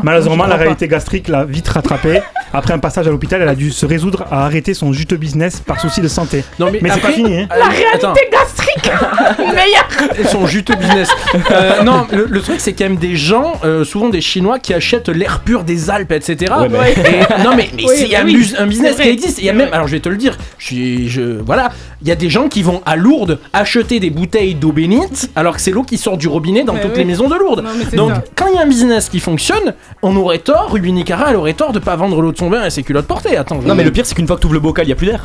Malheureusement, 0.03 0.43
Je 0.45 0.49
la 0.49 0.55
réalité 0.55 0.87
gastrique 0.87 1.27
l'a 1.27 1.45
vite 1.45 1.67
rattrapée. 1.69 2.21
Après 2.53 2.73
un 2.73 2.79
passage 2.79 3.07
à 3.07 3.11
l'hôpital, 3.11 3.41
elle 3.41 3.47
a 3.47 3.55
dû 3.55 3.71
se 3.71 3.85
résoudre 3.85 4.25
à 4.29 4.43
arrêter 4.45 4.73
son 4.73 4.91
juteux 4.91 5.15
business 5.15 5.61
par 5.65 5.79
souci 5.79 6.01
de 6.01 6.09
santé. 6.09 6.43
Non, 6.59 6.69
mais, 6.71 6.79
Mais 6.81 6.89
c'est 6.93 6.99
pas 6.99 7.11
fini, 7.11 7.37
hein. 7.39 7.47
Euh, 7.49 7.57
La 7.59 7.65
attends. 7.93 8.13
réalité 8.13 8.29
gastrique 8.29 8.91
Meilleure 9.55 10.27
sont 10.29 10.45
juteux 10.47 10.75
business. 10.75 11.09
Euh, 11.51 11.83
non, 11.83 12.07
le, 12.11 12.25
le 12.29 12.41
truc, 12.41 12.55
c'est 12.59 12.73
quand 12.73 12.83
même 12.85 12.97
des 12.97 13.15
gens, 13.15 13.53
euh, 13.63 13.85
souvent 13.85 14.09
des 14.09 14.19
Chinois, 14.19 14.59
qui 14.59 14.73
achètent 14.73 15.07
l'air 15.09 15.39
pur 15.45 15.63
des 15.63 15.89
Alpes, 15.89 16.11
etc. 16.11 16.51
Ouais, 16.59 16.67
mais- 16.69 16.91
Et- 16.91 17.43
non, 17.43 17.51
mais, 17.55 17.69
mais 17.75 17.83
Oui, 17.87 17.95
c'est 17.95 18.15
un, 18.17 18.25
oui, 18.25 18.35
bus- 18.35 18.55
un 18.57 18.67
business 18.67 18.97
qui 18.97 19.07
existe. 19.07 19.37
Il 19.39 19.45
y 19.45 19.49
a 19.49 19.53
même, 19.53 19.69
alors 19.71 19.87
je 19.87 19.93
vais 19.93 19.99
te 20.01 20.09
le 20.09 20.17
dire, 20.17 20.37
je 20.57 21.20
je, 21.21 21.41
voilà, 21.41 21.69
il 22.01 22.07
y 22.07 22.11
a 22.11 22.15
des 22.15 22.29
gens 22.29 22.47
qui 22.47 22.63
vont 22.63 22.81
à 22.85 22.95
Lourdes 22.95 23.39
acheter 23.53 23.99
des 23.99 24.09
bouteilles 24.09 24.55
d'eau 24.55 24.71
bénite, 24.71 25.29
alors 25.35 25.55
que 25.55 25.61
c'est 25.61 25.71
l'eau 25.71 25.83
qui 25.83 25.97
sort 25.97 26.17
du 26.17 26.27
robinet 26.27 26.63
dans 26.63 26.75
toutes 26.75 26.91
oui. 26.91 26.97
les 26.99 27.05
maisons 27.05 27.27
de 27.29 27.35
Lourdes. 27.35 27.63
Non, 27.63 27.69
mais 27.77 27.85
c'est 27.89 27.95
Donc, 27.95 28.11
ça. 28.11 28.23
quand 28.35 28.45
il 28.51 28.55
y 28.55 28.57
a 28.57 28.61
un 28.63 28.67
business 28.67 29.09
qui 29.09 29.19
fonctionne, 29.19 29.73
on 30.01 30.15
aurait 30.15 30.39
tort, 30.39 30.69
Ruby 30.71 30.91
Nicara, 30.91 31.27
elle 31.29 31.35
aurait 31.35 31.53
tort 31.53 31.71
de 31.73 31.79
pas 31.79 31.95
vendre 31.95 32.21
l'eau 32.21 32.31
de 32.31 32.37
son 32.37 32.49
bain 32.49 32.65
et 32.65 32.69
ses 32.69 32.83
culottes 32.83 33.07
portées. 33.07 33.37
Attends, 33.37 33.59
Non, 33.61 33.75
mais 33.75 33.83
le 33.83 33.91
pire, 33.91 34.05
c'est 34.05 34.15
qu'une 34.15 34.27
fois 34.27 34.35
que 34.37 34.41
tu 34.41 34.47
ouvres 34.47 34.55
le 34.55 34.59
bocal, 34.59 34.85
il 34.85 34.89
y 34.89 34.93
a 34.93 34.95
plus 34.95 35.07
d'air. 35.07 35.23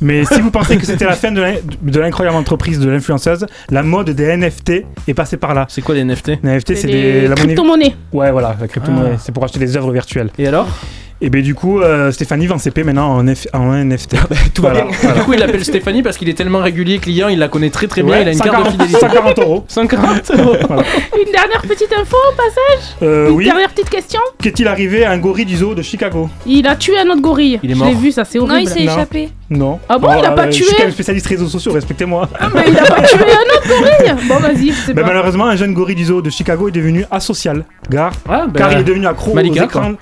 Mais 0.00 0.24
si 0.24 0.40
vous 0.40 0.50
pensez 0.50 0.76
que 0.78 0.84
c'était 0.84 1.04
la 1.04 1.12
fin 1.12 1.30
de 1.30 1.40
l'in- 1.40 1.54
de 1.80 2.00
l'incroyable 2.00 2.36
entreprise 2.36 2.80
de 2.80 2.88
l'influenceuse, 2.90 3.46
la 3.70 3.84
mode 3.84 4.10
des 4.10 4.36
NFT 4.36 4.84
est 5.06 5.14
passée 5.14 5.36
par 5.36 5.54
là. 5.54 5.66
c'est 5.68 5.80
quoi 5.80 5.94
les 5.94 6.02
NFT 6.04 6.38
Les 6.42 6.50
NFT, 6.56 6.74
c'est 6.74 6.86
des, 6.88 7.22
la 7.22 7.28
monnaie. 7.28 7.34
crypto-monnaies. 7.36 7.94
Ouais, 8.12 8.32
voilà, 8.32 8.56
la 8.60 8.66
crypto-monnaie. 8.66 9.12
Ah. 9.14 9.20
C'est 9.22 9.30
pour 9.30 9.44
acheter 9.44 9.60
des 9.60 9.76
œuvres 9.76 9.92
virtuelles. 9.92 10.30
Et 10.38 10.48
alors? 10.48 10.66
Et 11.24 11.30
ben 11.30 11.40
du 11.40 11.54
coup, 11.54 11.80
euh, 11.80 12.10
Stéphanie 12.10 12.48
vend 12.48 12.58
CP 12.58 12.82
maintenant 12.82 13.06
en, 13.16 13.24
F- 13.24 13.46
en 13.52 13.72
NFT. 13.72 14.16
Tout 14.54 14.62
va 14.62 14.70
Voilà, 14.72 14.86
bien. 14.86 14.96
voilà. 15.02 15.18
Du 15.20 15.24
coup, 15.24 15.32
il 15.34 15.38
l'appelle 15.38 15.64
Stéphanie 15.64 16.02
parce 16.02 16.16
qu'il 16.16 16.28
est 16.28 16.34
tellement 16.34 16.58
régulier 16.58 16.98
client, 16.98 17.28
il 17.28 17.38
la 17.38 17.46
connaît 17.46 17.70
très 17.70 17.86
très 17.86 18.02
bien, 18.02 18.12
Ouais, 18.16 18.22
il 18.22 18.28
a 18.28 18.32
une 18.32 18.40
carte 18.40 18.58
de 18.58 18.70
140 18.70 18.72
fidélité. 18.72 18.98
140 19.00 19.38
euros. 19.38 19.64
140 19.68 20.30
euros. 20.32 20.56
Une 21.24 21.32
dernière 21.32 21.62
petite 21.62 21.92
info 21.92 22.16
au 22.16 22.34
passage 22.36 22.96
Euh, 23.02 23.28
Une 23.28 23.36
oui. 23.36 23.44
dernière 23.44 23.68
petite 23.70 23.88
question 23.88 24.18
Qu'est-il 24.42 24.66
arrivé 24.66 25.04
à 25.04 25.12
un 25.12 25.18
gorille 25.18 25.44
du 25.44 25.56
zoo 25.56 25.74
de 25.76 25.82
Chicago? 25.82 26.28
Il 26.44 26.66
a 26.66 26.74
tué 26.74 26.98
un 26.98 27.08
autre 27.08 27.20
gorille. 27.22 27.60
Il 27.62 27.70
est 27.70 27.74
Je 27.74 27.78
mort. 27.78 27.88
l'ai 27.88 27.94
vu, 27.94 28.10
ça 28.10 28.24
c'est 28.24 28.38
Non, 28.38 28.46
horrible. 28.50 28.62
il 28.62 28.68
s'est 28.68 28.84
Non. 28.84 28.92
échappé. 28.92 29.28
Non. 29.52 29.80
Ah 29.88 29.98
bon, 29.98 30.08
il 30.18 30.24
a 30.24 30.30
pas 30.32 30.46
Je 30.50 30.56
tué 30.56 30.64
suis 30.64 30.74
quand 30.76 30.84
même 30.84 30.92
spécialiste 30.92 31.26
réseaux 31.26 31.46
sociaux, 31.48 31.72
respectez-moi. 31.72 32.28
Ah, 32.40 32.48
mais 32.54 32.62
il 32.68 32.78
a 32.78 32.84
pas 32.84 33.02
tué 33.02 33.18
un 33.20 33.54
autre 33.56 33.68
gorille 33.68 34.26
Bon, 34.28 34.36
vas-y, 34.36 34.68
je 34.70 34.72
sais 34.86 34.94
Ben, 34.94 35.02
pas. 35.02 35.08
malheureusement, 35.08 35.46
un 35.46 35.56
jeune 35.56 35.74
gorille 35.74 35.94
du 35.96 36.04
zoo 36.06 36.22
de 36.22 36.30
Chicago 36.30 36.68
est 36.68 36.72
devenu 36.72 37.04
asocial. 37.10 37.64
Gare, 37.90 38.12
Ah, 38.28 38.46
bah, 38.48 38.52
car 38.58 38.72
il 38.72 38.78
est 38.78 38.84
devenu 38.84 39.06
accro 39.06 39.34
Malika, 39.34 39.62
aux 39.62 39.64
écrans, 39.66 39.92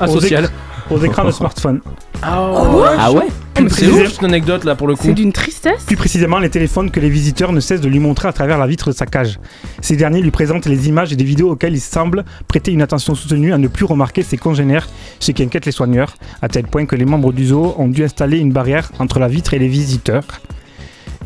asocial. 0.00 0.44
aux 0.44 0.48
écrans 0.96 1.24
de 1.24 1.30
smartphone. 1.30 1.80
Ah 2.22 3.12
ouais 3.12 3.26
Plus, 3.54 3.68
C'est 3.70 3.86
précisé- 3.86 4.02
ouf 4.06 4.12
cette 4.12 4.24
anecdote 4.24 4.64
là 4.64 4.74
pour 4.74 4.86
le 4.88 4.94
coup. 4.94 5.02
C'est 5.06 5.12
d'une 5.14 5.32
tristesse. 5.32 5.82
plus 5.84 5.96
précisément, 5.96 6.38
les 6.38 6.48
téléphones 6.50 6.90
que 6.90 7.00
les 7.00 7.10
visiteurs 7.10 7.52
ne 7.52 7.60
cessent 7.60 7.80
de 7.80 7.88
lui 7.88 7.98
montrer 7.98 8.28
à 8.28 8.32
travers 8.32 8.58
la 8.58 8.66
vitre 8.66 8.90
de 8.90 8.94
sa 8.94 9.06
cage. 9.06 9.38
Ces 9.80 9.96
derniers 9.96 10.20
lui 10.20 10.30
présentent 10.30 10.66
les 10.66 10.88
images 10.88 11.12
et 11.12 11.16
des 11.16 11.24
vidéos 11.24 11.50
auxquelles 11.50 11.74
il 11.74 11.80
semble 11.80 12.24
prêter 12.48 12.72
une 12.72 12.82
attention 12.82 13.14
soutenue 13.14 13.52
à 13.52 13.58
ne 13.58 13.68
plus 13.68 13.84
remarquer 13.84 14.22
ses 14.22 14.36
congénères, 14.36 14.88
ce 15.20 15.32
qui 15.32 15.42
inquiète 15.42 15.66
les 15.66 15.72
soigneurs, 15.72 16.14
à 16.42 16.48
tel 16.48 16.64
point 16.66 16.86
que 16.86 16.96
les 16.96 17.04
membres 17.04 17.32
du 17.32 17.46
zoo 17.48 17.74
ont 17.78 17.88
dû 17.88 18.04
installer 18.04 18.38
une 18.38 18.52
barrière 18.52 18.90
entre 18.98 19.18
la 19.18 19.28
vitre 19.28 19.54
et 19.54 19.58
les 19.58 19.68
visiteurs. 19.68 20.24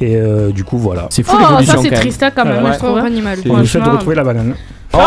Et 0.01 0.17
euh, 0.17 0.51
du 0.51 0.65
coup, 0.65 0.79
voilà. 0.79 1.07
C'est 1.11 1.23
fou 1.23 1.33
Oh, 1.37 1.41
l'évolution 1.41 1.75
ça 1.75 1.83
c'est 1.83 1.89
quand 1.89 1.95
même. 1.95 2.01
triste 2.01 2.23
hein, 2.23 2.31
quand 2.35 2.45
même. 2.45 2.65
Ouais. 2.65 2.73
je 2.73 2.79
trouve, 2.79 2.99
hein. 2.99 3.05
animal. 3.05 3.39
Le 3.45 3.65
fait 3.65 3.81
de 3.81 3.89
retrouver 3.89 4.17
la 4.17 4.25
banane. 4.25 4.55
Oh, 4.95 4.99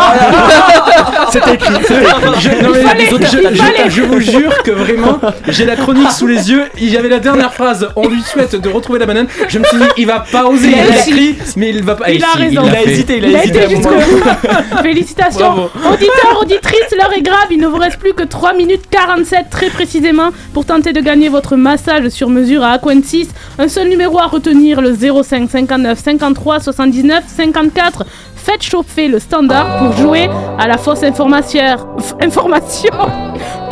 C'était 1.31 1.53
écrit, 1.55 1.73
c'était 1.83 2.01
écrit. 2.03 2.13
Je, 2.39 2.63
non, 2.63 2.69
mais 2.73 2.81
fallait, 2.83 3.89
je- 3.89 4.01
vous 4.01 4.19
jure 4.19 4.63
que 4.63 4.71
vraiment, 4.71 5.19
j'ai 5.49 5.65
la 5.65 5.75
chronique 5.75 6.11
sous 6.11 6.25
les 6.27 6.49
yeux. 6.49 6.63
Il 6.79 6.89
y 6.89 6.97
avait 6.97 7.09
la 7.09 7.19
dernière 7.19 7.53
phrase. 7.53 7.87
On 7.95 8.07
lui 8.07 8.21
souhaite 8.21 8.55
de 8.55 8.69
retrouver 8.69 8.99
la 8.99 9.05
banane. 9.05 9.27
Je 9.47 9.59
me 9.59 9.63
suis 9.65 9.77
dit, 9.77 9.83
il 9.97 10.07
va 10.07 10.21
pas 10.31 10.45
oser. 10.45 10.69
Il 10.69 10.73
Il 10.73 10.79
a 10.79 10.99
écrit, 11.07 11.35
mais 11.55 11.69
il 11.69 11.83
va 11.83 11.95
pas. 11.95 12.09
Il 12.11 12.23
a 12.23 12.27
si, 12.33 12.37
raison. 12.37 12.61
l'a 12.63 12.67
Il 12.67 12.75
a 12.75 12.77
fait. 12.79 12.91
hésité, 12.91 13.17
il 13.17 13.25
a 13.25 13.27
Il 13.29 13.35
a 13.35 13.43
hésité. 13.43 13.63
été 13.63 13.75
jusqu'au 13.75 13.93
bout. 13.93 14.81
Félicitations. 14.81 15.39
Bravo. 15.39 15.69
Auditeurs, 15.93 16.39
auditrices, 16.41 16.95
l'heure 16.97 17.13
est 17.15 17.21
grave. 17.21 17.47
Il 17.51 17.59
ne 17.59 17.67
vous 17.67 17.77
reste 17.77 17.97
plus 17.97 18.13
que 18.13 18.23
3 18.23 18.53
minutes 18.53 18.83
47 18.89 19.49
très 19.51 19.69
précisément 19.69 20.29
pour 20.53 20.65
tenter 20.65 20.93
de 20.93 21.01
gagner 21.01 21.29
votre 21.29 21.55
massage 21.55 22.09
sur 22.09 22.29
mesure 22.29 22.63
à 22.63 22.71
Aquentis. 22.71 23.29
Un 23.59 23.67
seul 23.67 23.87
numéro 23.89 24.19
à 24.19 24.25
retenir, 24.25 24.81
le 24.81 24.95
05 24.95 25.49
59 25.49 25.99
53 26.03 26.59
79 26.59 27.23
54. 27.27 28.03
Faites 28.45 28.61
chauffer 28.61 29.07
le 29.07 29.17
standard 29.19 29.65
pour 29.79 29.91
jouer 29.93 30.29
à 30.59 30.67
la 30.67 30.77
fausse 30.77 31.03
information. 31.11 31.75
f- 31.97 32.13
information. 32.23 32.91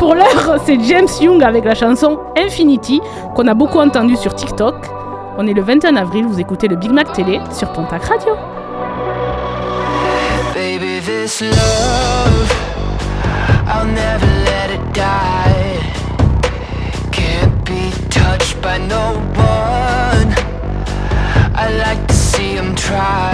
Pour 0.00 0.14
l'heure, 0.16 0.58
c'est 0.66 0.78
James 0.82 1.06
Young 1.20 1.42
avec 1.44 1.64
la 1.64 1.74
chanson 1.76 2.18
Infinity 2.36 3.00
qu'on 3.36 3.46
a 3.46 3.54
beaucoup 3.54 3.78
entendu 3.78 4.16
sur 4.16 4.34
TikTok. 4.34 4.74
On 5.38 5.46
est 5.46 5.52
le 5.54 5.62
21 5.62 5.96
avril, 5.96 6.26
vous 6.26 6.40
écoutez 6.40 6.66
le 6.68 6.76
Big 6.76 6.90
Mac 6.90 7.12
Télé 7.12 7.40
sur 7.52 7.72
Pontac 7.72 8.04
Radio. 8.04 8.34
Baby, 10.54 11.00
this 11.04 11.40
love, 11.40 12.52
I'll 13.66 13.86
never 13.86 14.26
let 14.44 14.74
it 14.74 14.92
die. 14.92 15.78
Can't 17.12 17.64
be 17.64 17.90
touched 18.10 18.60
by 18.62 18.78
no 18.88 19.14
one. 19.36 20.34
I 21.56 21.70
like 21.78 22.06
to 22.08 22.14
see 22.14 22.54
him 22.56 22.74
try. 22.74 23.33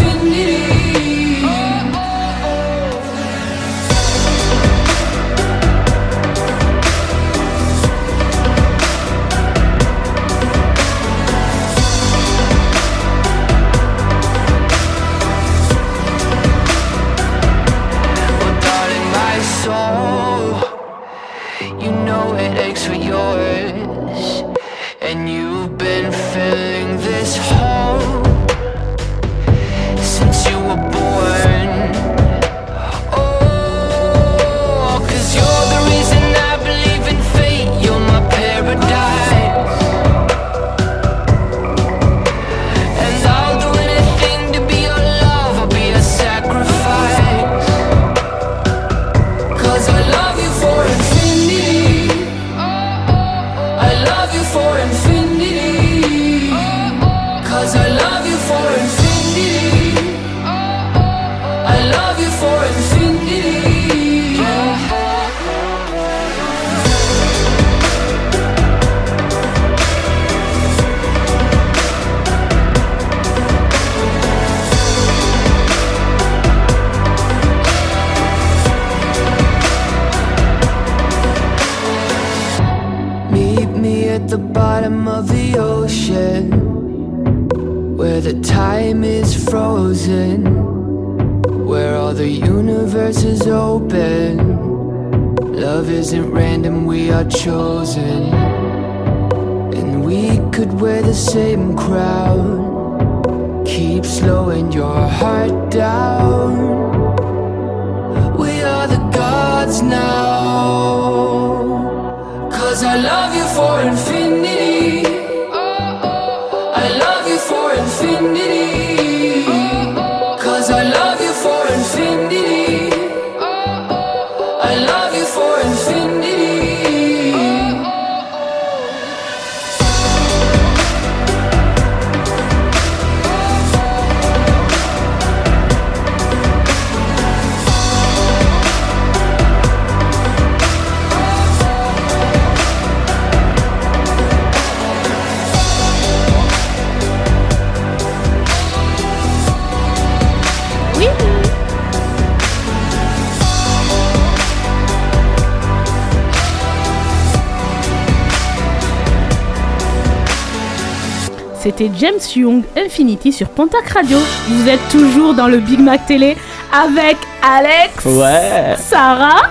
James 161.97 162.19
Young 162.35 162.63
Infinity 162.77 163.31
sur 163.31 163.47
Pontac 163.49 163.89
Radio. 163.89 164.17
Vous 164.49 164.67
êtes 164.69 164.85
toujours 164.89 165.33
dans 165.33 165.47
le 165.47 165.57
Big 165.59 165.79
Mac 165.79 166.05
Télé 166.05 166.35
avec 166.71 167.17
Alex, 167.41 168.05
Ouais. 168.05 168.75
Sarah, 168.77 169.49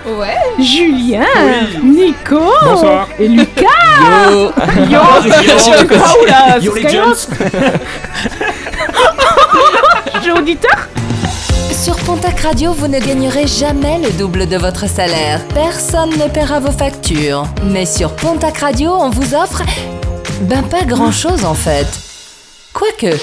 Julien, 0.58 1.24
Nico 1.82 2.40
Bonsoir. 2.62 3.08
et 3.18 3.28
Lucas. 3.28 3.66
Yo. 4.00 4.52
Yo. 4.88 4.90
Yo. 4.90 5.00
Yo, 6.62 6.74
les 10.24 10.30
auditeur 10.32 10.88
Sur 11.72 11.96
Pontac 11.96 12.40
Radio, 12.40 12.72
vous 12.72 12.88
ne 12.88 12.98
gagnerez 12.98 13.46
jamais 13.46 13.98
le 13.98 14.10
double 14.12 14.46
de 14.46 14.56
votre 14.56 14.86
salaire. 14.88 15.40
Personne 15.54 16.10
ne 16.10 16.28
paiera 16.28 16.60
vos 16.60 16.72
factures. 16.72 17.44
Mais 17.64 17.86
sur 17.86 18.12
Pontac 18.16 18.58
Radio, 18.58 18.92
on 18.92 19.10
vous 19.10 19.34
offre. 19.34 19.62
Ben, 20.42 20.62
pas 20.62 20.84
grand 20.84 21.12
chose 21.12 21.44
en 21.44 21.54
fait. 21.54 21.86
Quoique. 22.72 23.16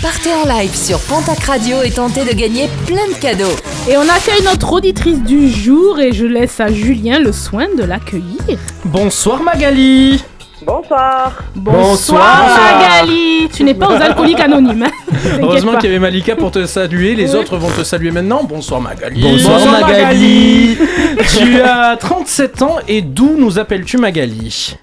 Partez 0.00 0.30
en 0.34 0.48
live 0.48 0.74
sur 0.74 0.98
Pontac 1.00 1.38
Radio 1.44 1.82
et 1.82 1.90
tentez 1.90 2.24
de 2.24 2.32
gagner 2.32 2.68
plein 2.86 3.06
de 3.08 3.14
cadeaux. 3.20 3.54
Et 3.88 3.96
on 3.96 4.02
accueille 4.02 4.42
notre 4.44 4.72
auditrice 4.72 5.20
du 5.22 5.48
jour 5.50 5.98
et 6.00 6.12
je 6.12 6.26
laisse 6.26 6.58
à 6.60 6.68
Julien 6.68 7.18
le 7.18 7.32
soin 7.32 7.66
de 7.76 7.82
l'accueillir. 7.84 8.58
Bonsoir 8.84 9.42
Magali. 9.42 10.22
Bonsoir. 10.64 11.42
Bonsoir, 11.56 12.46
Magali 12.56 13.48
Tu 13.52 13.64
n'es 13.64 13.74
pas 13.74 13.88
aux 13.88 14.00
alcooliques 14.00 14.38
anonymes. 14.40 14.84
hein. 14.84 15.16
Heureusement 15.40 15.72
qu'il 15.74 15.84
y 15.86 15.88
avait 15.88 15.98
Malika 15.98 16.36
pour 16.36 16.52
te 16.52 16.64
saluer, 16.66 17.16
les 17.16 17.30
Oui. 17.34 17.40
autres 17.40 17.56
vont 17.56 17.70
te 17.70 17.82
saluer 17.82 18.12
maintenant. 18.12 18.44
Bonsoir 18.44 18.80
Magali. 18.80 19.20
Bonsoir, 19.22 19.60
Magali. 19.80 20.78
tu 21.36 21.60
as 21.60 21.96
37 21.96 22.62
ans 22.62 22.76
et 22.86 23.02
d'où 23.02 23.34
nous 23.36 23.58
appelles-tu 23.58 23.98
Magali? 23.98 24.76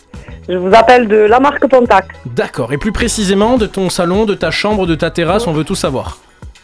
Je 0.50 0.58
vous 0.58 0.74
appelle 0.74 1.08
de 1.08 1.16
la 1.16 1.40
marque 1.40 1.68
Pontac. 1.68 2.08
D'accord, 2.26 2.74
et 2.74 2.80
plus 2.80 2.92
précisément 2.92 3.58
de 3.58 3.68
ton 3.68 3.92
salon, 3.92 4.26
de 4.26 4.34
ta 4.34 4.50
chambre, 4.50 4.88
de 4.88 4.96
ta 4.96 5.12
terrasse, 5.12 5.46
on 5.46 5.54
veut 5.54 5.64
tout 5.64 5.76
savoir. 5.76 6.18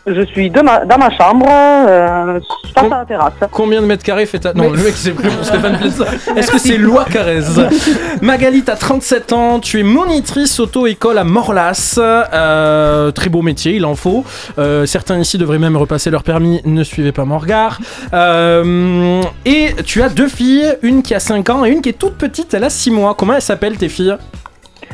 Je 0.08 0.22
suis 0.26 0.52
de 0.52 0.62
ma- 0.62 0.86
dans 0.86 1.00
ma 1.00 1.10
chambre, 1.10 1.48
euh, 1.50 2.39
face 2.76 2.86
à 2.91 2.98
la 3.00 3.06
terrasse. 3.06 3.34
Combien 3.50 3.82
de 3.82 3.88
mètres 3.88 4.04
carrés 4.04 4.28
fait 4.28 4.38
ta... 4.38 4.54
Non, 4.54 4.65
Oui. 4.70 4.78
le 4.78 4.84
mec 4.84 4.94
c'est 4.96 5.12
plus 5.13 5.30
pour 5.32 5.44
Stéphane 5.44 5.78
Plaza. 5.80 6.06
Est-ce 6.36 6.52
que 6.52 6.60
c'est 6.60 6.78
Loi 6.78 7.06
Carrez? 7.12 7.39
Magali, 8.22 8.62
t'as 8.63 8.76
37 8.76 9.34
ans, 9.34 9.60
tu 9.60 9.80
es 9.80 9.84
monitrice 9.84 10.60
auto-école 10.60 11.18
à 11.18 11.24
Morlas. 11.24 11.96
Euh, 12.00 13.10
très 13.12 13.30
beau 13.30 13.41
métier, 13.41 13.74
il 13.74 13.86
en 13.86 13.96
faut. 13.96 14.24
Euh, 14.60 14.86
certains 14.86 15.18
ici 15.18 15.39
devraient 15.39 15.58
même 15.58 15.76
repasser 15.76 16.12
leur 16.12 16.22
permis, 16.22 16.62
ne 16.65 16.84
suivez 16.84 17.12
pas 17.12 17.26
mon 17.26 17.39
regard. 17.39 17.80
Euh, 18.13 19.22
et 19.46 19.74
tu 19.88 20.04
as 20.04 20.10
deux 20.10 20.28
filles, 20.28 20.76
une 20.84 21.02
qui 21.02 21.15
a 21.15 21.20
5 21.20 21.50
ans 21.50 21.65
et 21.65 21.72
une 21.72 21.82
qui 21.82 21.89
est 21.89 21.94
toute 21.98 22.15
petite, 22.18 22.54
elle 22.54 22.63
a 22.63 22.70
6 22.70 22.91
mois. 22.91 23.15
Comment 23.18 23.34
elles 23.34 23.41
s'appellent 23.41 23.78
tes 23.78 23.89
filles? 23.89 24.15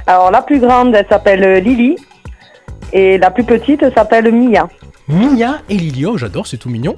Alors 0.08 0.32
la 0.32 0.42
plus 0.42 0.60
grande, 0.60 0.96
elle 0.96 1.06
s'appelle 1.10 1.62
Lily. 1.64 1.98
Et 2.94 3.18
la 3.18 3.30
plus 3.32 3.44
petite 3.44 3.84
s'appelle 3.96 4.32
Mia. 4.34 4.68
Mia 5.12 5.60
et 5.70 5.76
Lily, 5.76 6.06
oh 6.06 6.18
j'adore, 6.18 6.48
c'est 6.48 6.58
tout 6.58 6.70
mignon. 6.70 6.96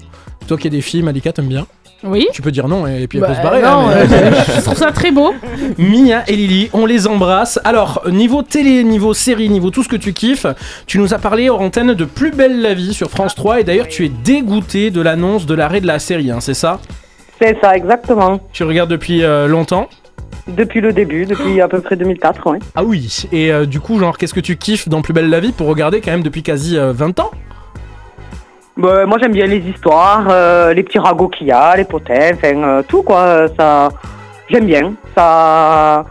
Toi 0.47 0.57
qui 0.57 0.67
as 0.67 0.69
des 0.69 0.81
filles, 0.81 1.03
Malika, 1.03 1.31
t'aimes 1.31 1.47
bien 1.47 1.65
Oui. 2.03 2.27
Tu 2.33 2.41
peux 2.41 2.51
dire 2.51 2.67
non 2.67 2.85
et 2.85 3.07
puis 3.07 3.17
elle 3.17 3.21
Bah, 3.23 3.29
peut 3.29 3.35
se 3.35 3.41
barrer. 3.41 3.61
non, 3.61 3.89
hein, 3.89 4.05
mais- 4.09 4.13
euh, 4.15 4.31
je 4.57 4.61
trouve 4.61 4.77
ça 4.77 4.91
très 4.91 5.11
beau. 5.11 5.33
Mia 5.77 6.23
et 6.27 6.35
Lily, 6.35 6.69
on 6.73 6.85
les 6.85 7.07
embrasse. 7.07 7.59
Alors, 7.63 8.03
niveau 8.09 8.43
télé, 8.43 8.83
niveau 8.83 9.13
série, 9.13 9.49
niveau 9.49 9.69
tout 9.71 9.83
ce 9.83 9.89
que 9.89 9.95
tu 9.95 10.13
kiffes, 10.13 10.45
tu 10.85 10.99
nous 10.99 11.13
as 11.13 11.17
parlé 11.19 11.49
hors 11.49 11.61
antenne 11.61 11.93
de 11.93 12.05
Plus 12.05 12.31
belle 12.31 12.61
la 12.61 12.73
vie 12.73 12.93
sur 12.93 13.09
France 13.09 13.35
3 13.35 13.61
et 13.61 13.63
d'ailleurs 13.63 13.87
tu 13.87 14.05
es 14.05 14.09
dégoûté 14.09 14.91
de 14.91 15.01
l'annonce 15.01 15.45
de 15.45 15.53
l'arrêt 15.55 15.81
de 15.81 15.87
la 15.87 15.99
série, 15.99 16.29
hein, 16.29 16.39
c'est 16.41 16.53
ça? 16.53 16.79
C'est 17.41 17.57
ça, 17.61 17.75
exactement. 17.75 18.39
Tu 18.51 18.63
regardes 18.63 18.89
depuis 18.91 19.23
euh, 19.23 19.47
longtemps? 19.47 19.89
Depuis 20.47 20.81
le 20.81 20.91
début, 20.91 21.25
depuis 21.25 21.61
à 21.61 21.69
peu 21.69 21.79
près 21.79 21.95
2004, 21.95 22.51
ouais. 22.51 22.59
Ah 22.75 22.83
oui, 22.83 23.23
et 23.31 23.51
euh, 23.51 23.65
du 23.65 23.79
coup, 23.79 23.97
genre, 23.97 24.17
qu'est-ce 24.17 24.33
que 24.33 24.41
tu 24.41 24.57
kiffes 24.57 24.89
dans 24.89 25.01
Plus 25.01 25.13
belle 25.13 25.29
la 25.29 25.39
vie 25.39 25.53
pour 25.53 25.67
regarder 25.67 26.01
quand 26.01 26.11
même 26.11 26.21
depuis 26.23 26.43
quasi 26.43 26.77
euh, 26.77 26.91
20 26.91 27.19
ans? 27.21 27.31
Bah, 28.75 29.05
moi 29.05 29.17
j'aime 29.19 29.33
bien 29.33 29.45
les 29.45 29.59
histoires, 29.59 30.25
euh, 30.29 30.73
les 30.73 30.81
petits 30.81 30.97
ragots 30.97 31.27
qu'il 31.27 31.47
y 31.47 31.51
a, 31.51 31.75
les 31.75 31.83
potins, 31.85 32.31
enfin 32.33 32.57
euh, 32.63 32.81
tout 32.87 33.03
quoi. 33.03 33.47
Ça, 33.57 33.89
j'aime 34.49 34.65
bien. 34.65 34.93
Ça, 35.15 36.05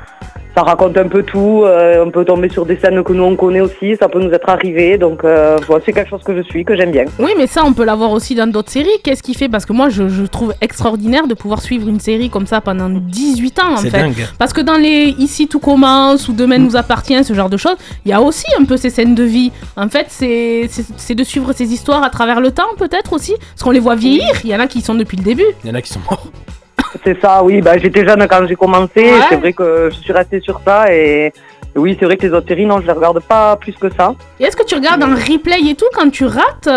ça 0.54 0.62
raconte 0.62 0.96
un 0.98 1.08
peu 1.08 1.22
tout. 1.22 1.62
euh, 1.64 2.04
on 2.04 2.10
peut 2.10 2.24
tomber 2.24 2.48
sur 2.50 2.66
des 2.66 2.76
scènes 2.76 3.02
que 3.02 3.12
nous 3.12 3.22
on 3.24 3.36
connaît 3.36 3.60
aussi. 3.60 3.96
Ça 4.00 4.08
peut 4.08 4.20
nous 4.20 4.30
être 4.32 4.48
arrivé. 4.48 4.98
Donc 4.98 5.24
euh, 5.24 5.56
voilà, 5.66 5.82
c'est 5.84 5.92
quelque 5.92 6.10
chose 6.10 6.22
que 6.22 6.36
je 6.36 6.42
suis, 6.42 6.64
que 6.64 6.76
j'aime 6.76 6.90
bien. 6.90 7.04
Oui, 7.18 7.30
mais 7.38 7.46
ça, 7.46 7.62
on 7.64 7.72
peut 7.72 7.84
l'avoir 7.84 8.10
aussi 8.12 8.34
dans 8.34 8.46
d'autres 8.46 8.70
séries. 8.70 8.88
Qu'est-ce 9.02 9.22
qui 9.22 9.34
fait 9.34 9.48
Parce 9.48 9.64
que 9.64 9.72
moi, 9.72 9.88
je, 9.88 10.08
je 10.08 10.24
trouve 10.24 10.52
extraordinaire 10.60 11.26
de 11.26 11.34
pouvoir 11.34 11.62
suivre 11.62 11.88
une 11.88 12.00
série 12.00 12.28
comme 12.30 12.46
ça 12.46 12.60
pendant 12.60 12.88
18 12.90 13.58
ans, 13.60 13.72
en 13.72 13.76
C'est 13.78 13.90
fait. 13.90 13.98
dingue. 13.98 14.26
Parce 14.38 14.52
que 14.52 14.60
dans 14.60 14.76
les 14.76 15.14
Ici 15.18 15.48
tout 15.48 15.60
commence 15.60 16.28
ou 16.28 16.32
Demain 16.32 16.58
nous 16.58 16.76
appartient, 16.76 17.22
ce 17.24 17.32
genre 17.34 17.50
de 17.50 17.56
choses, 17.56 17.76
il 18.04 18.10
y 18.10 18.12
a 18.14 18.20
aussi 18.20 18.46
un 18.60 18.64
peu 18.64 18.76
ces 18.76 18.90
scènes 18.90 19.14
de 19.14 19.22
vie. 19.24 19.52
En 19.76 19.88
fait, 19.88 20.06
c'est 20.08 21.14
de 21.14 21.24
suivre 21.24 21.52
ces 21.52 21.72
histoires 21.72 22.02
à 22.02 22.10
travers 22.10 22.40
le 22.40 22.50
temps, 22.50 22.68
peut-être 22.78 23.12
aussi. 23.12 23.34
Parce 23.38 23.62
qu'on 23.62 23.70
les 23.70 23.80
voit 23.80 23.94
vieillir. 23.94 24.32
Il 24.44 24.50
y 24.50 24.54
en 24.56 24.60
a 24.60 24.66
qui 24.66 24.80
sont 24.80 24.94
depuis 24.94 25.16
le 25.16 25.22
début. 25.22 25.44
Il 25.64 25.68
y 25.70 25.72
en 25.72 25.74
a 25.76 25.82
qui 25.82 25.90
sont 25.92 26.00
morts. 26.10 26.26
C'est 27.04 27.20
ça, 27.20 27.42
oui. 27.42 27.60
Bah, 27.60 27.78
j'étais 27.78 28.06
jeune 28.06 28.26
quand 28.28 28.46
j'ai 28.46 28.56
commencé. 28.56 29.02
Ouais. 29.04 29.20
C'est 29.28 29.36
vrai 29.36 29.52
que 29.52 29.90
je 29.90 29.96
suis 29.96 30.12
restée 30.12 30.40
sur 30.40 30.60
ça 30.64 30.92
et. 30.92 31.32
Oui, 31.74 31.96
c'est 31.98 32.04
vrai 32.04 32.18
que 32.18 32.26
les 32.26 32.32
autres 32.34 32.48
séries, 32.48 32.66
non, 32.66 32.82
je 32.82 32.86
les 32.86 32.92
regarde 32.92 33.18
pas 33.20 33.56
plus 33.56 33.72
que 33.72 33.88
ça. 33.94 34.14
Et 34.38 34.44
est-ce 34.44 34.56
que 34.56 34.62
tu 34.62 34.74
regardes 34.74 35.02
en 35.02 35.14
replay 35.14 35.58
et 35.70 35.74
tout 35.74 35.86
quand 35.94 36.10
tu 36.10 36.26
rates 36.26 36.68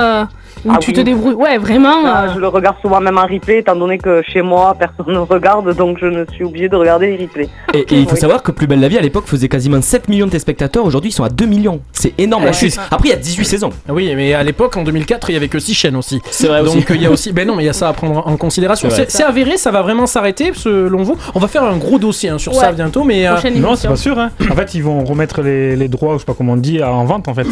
Ou 0.66 0.72
Ah 0.74 0.78
tu 0.80 0.90
oui. 0.90 0.96
te 0.96 1.02
débrouilles 1.02 1.36
Ouais, 1.36 1.58
vraiment. 1.58 2.02
Ah, 2.06 2.24
euh, 2.26 2.34
Je 2.34 2.40
le 2.40 2.48
regarde 2.48 2.78
souvent 2.82 3.00
même 3.00 3.18
en 3.18 3.26
replay, 3.28 3.60
étant 3.60 3.76
donné 3.76 3.98
que 4.00 4.22
chez 4.24 4.42
moi, 4.42 4.76
personne 4.78 5.14
ne 5.14 5.20
regarde, 5.20 5.76
donc 5.76 5.98
je 6.02 6.08
ne 6.08 6.26
suis 6.34 6.44
obligée 6.44 6.70
de 6.70 6.76
regarder 6.76 7.16
les 7.16 7.26
replays. 7.26 7.50
Et, 7.74 7.80
et 7.80 7.86
il 8.00 8.06
faut 8.06 8.14
Oui. 8.16 8.20
savoir 8.20 8.42
que 8.44 8.52
Plus 8.52 8.68
belle 8.68 8.80
la 8.80 8.88
vie 8.88 8.98
à 8.98 9.02
l'époque 9.02 9.26
faisait 9.28 9.48
quasiment 9.50 9.82
7 9.82 10.08
millions 10.10 10.26
de 10.26 10.32
téléspectateurs, 10.32 10.84
aujourd'hui 10.86 11.10
ils 11.12 11.14
sont 11.14 11.24
à 11.24 11.30
2 11.30 11.46
millions. 11.46 11.82
C'est 11.92 12.14
énorme 12.20 12.46
la 12.46 12.54
chute. 12.54 12.78
Après 12.90 13.10
il 13.10 13.12
y 13.12 13.14
a 13.14 13.18
18 13.18 13.46
saisons. 13.46 13.70
Ah 13.88 13.94
Oui, 13.94 14.12
mais 14.16 14.34
à 14.34 14.44
l'époque, 14.44 14.76
en 14.78 14.84
2004, 14.84 15.30
il 15.30 15.34
y 15.34 15.36
avait 15.36 15.48
que 15.50 15.60
6 15.60 15.74
chaînes 15.74 15.96
aussi. 15.96 16.20
C'est 16.32 16.48
vrai 16.48 16.64
Donc 16.64 16.86
il 16.90 17.02
y 17.02 17.06
a 17.06 17.12
aussi. 17.12 17.32
Ben 17.32 17.46
non, 17.48 17.56
mais 17.56 17.64
il 17.64 17.68
y 17.68 17.70
a 17.70 17.74
ça 17.74 17.90
à 17.90 17.94
prendre 17.94 18.26
en 18.26 18.38
considération. 18.38 18.90
C'est 18.90 19.24
avéré, 19.24 19.58
ça 19.58 19.72
va 19.72 19.82
vraiment 19.82 20.06
s'arrêter 20.08 20.52
selon 20.54 21.04
vous? 21.04 21.16
On 21.36 21.40
va 21.40 21.48
faire 21.48 21.64
un 21.64 21.78
gros 21.78 22.00
dossier 22.00 22.30
hein, 22.30 22.38
sur 22.38 22.54
ça 22.56 22.72
bientôt, 22.72 23.04
mais. 23.04 23.28
euh, 23.28 23.36
Non, 23.56 23.76
c'est 23.76 23.88
pas 23.88 23.96
sûr. 23.96 24.18
Hein. 24.18 24.32
En 24.50 24.56
fait, 24.56 24.74
ils 24.74 24.82
vont 24.84 25.04
remettre 25.04 25.42
les, 25.42 25.76
les 25.76 25.88
droits, 25.88 26.14
je 26.16 26.20
sais 26.20 26.26
pas 26.26 26.34
comment 26.34 26.54
on 26.54 26.58
dit, 26.58 26.82
en 26.84 27.04
vente 27.06 27.28
en 27.28 27.34
fait. 27.34 27.48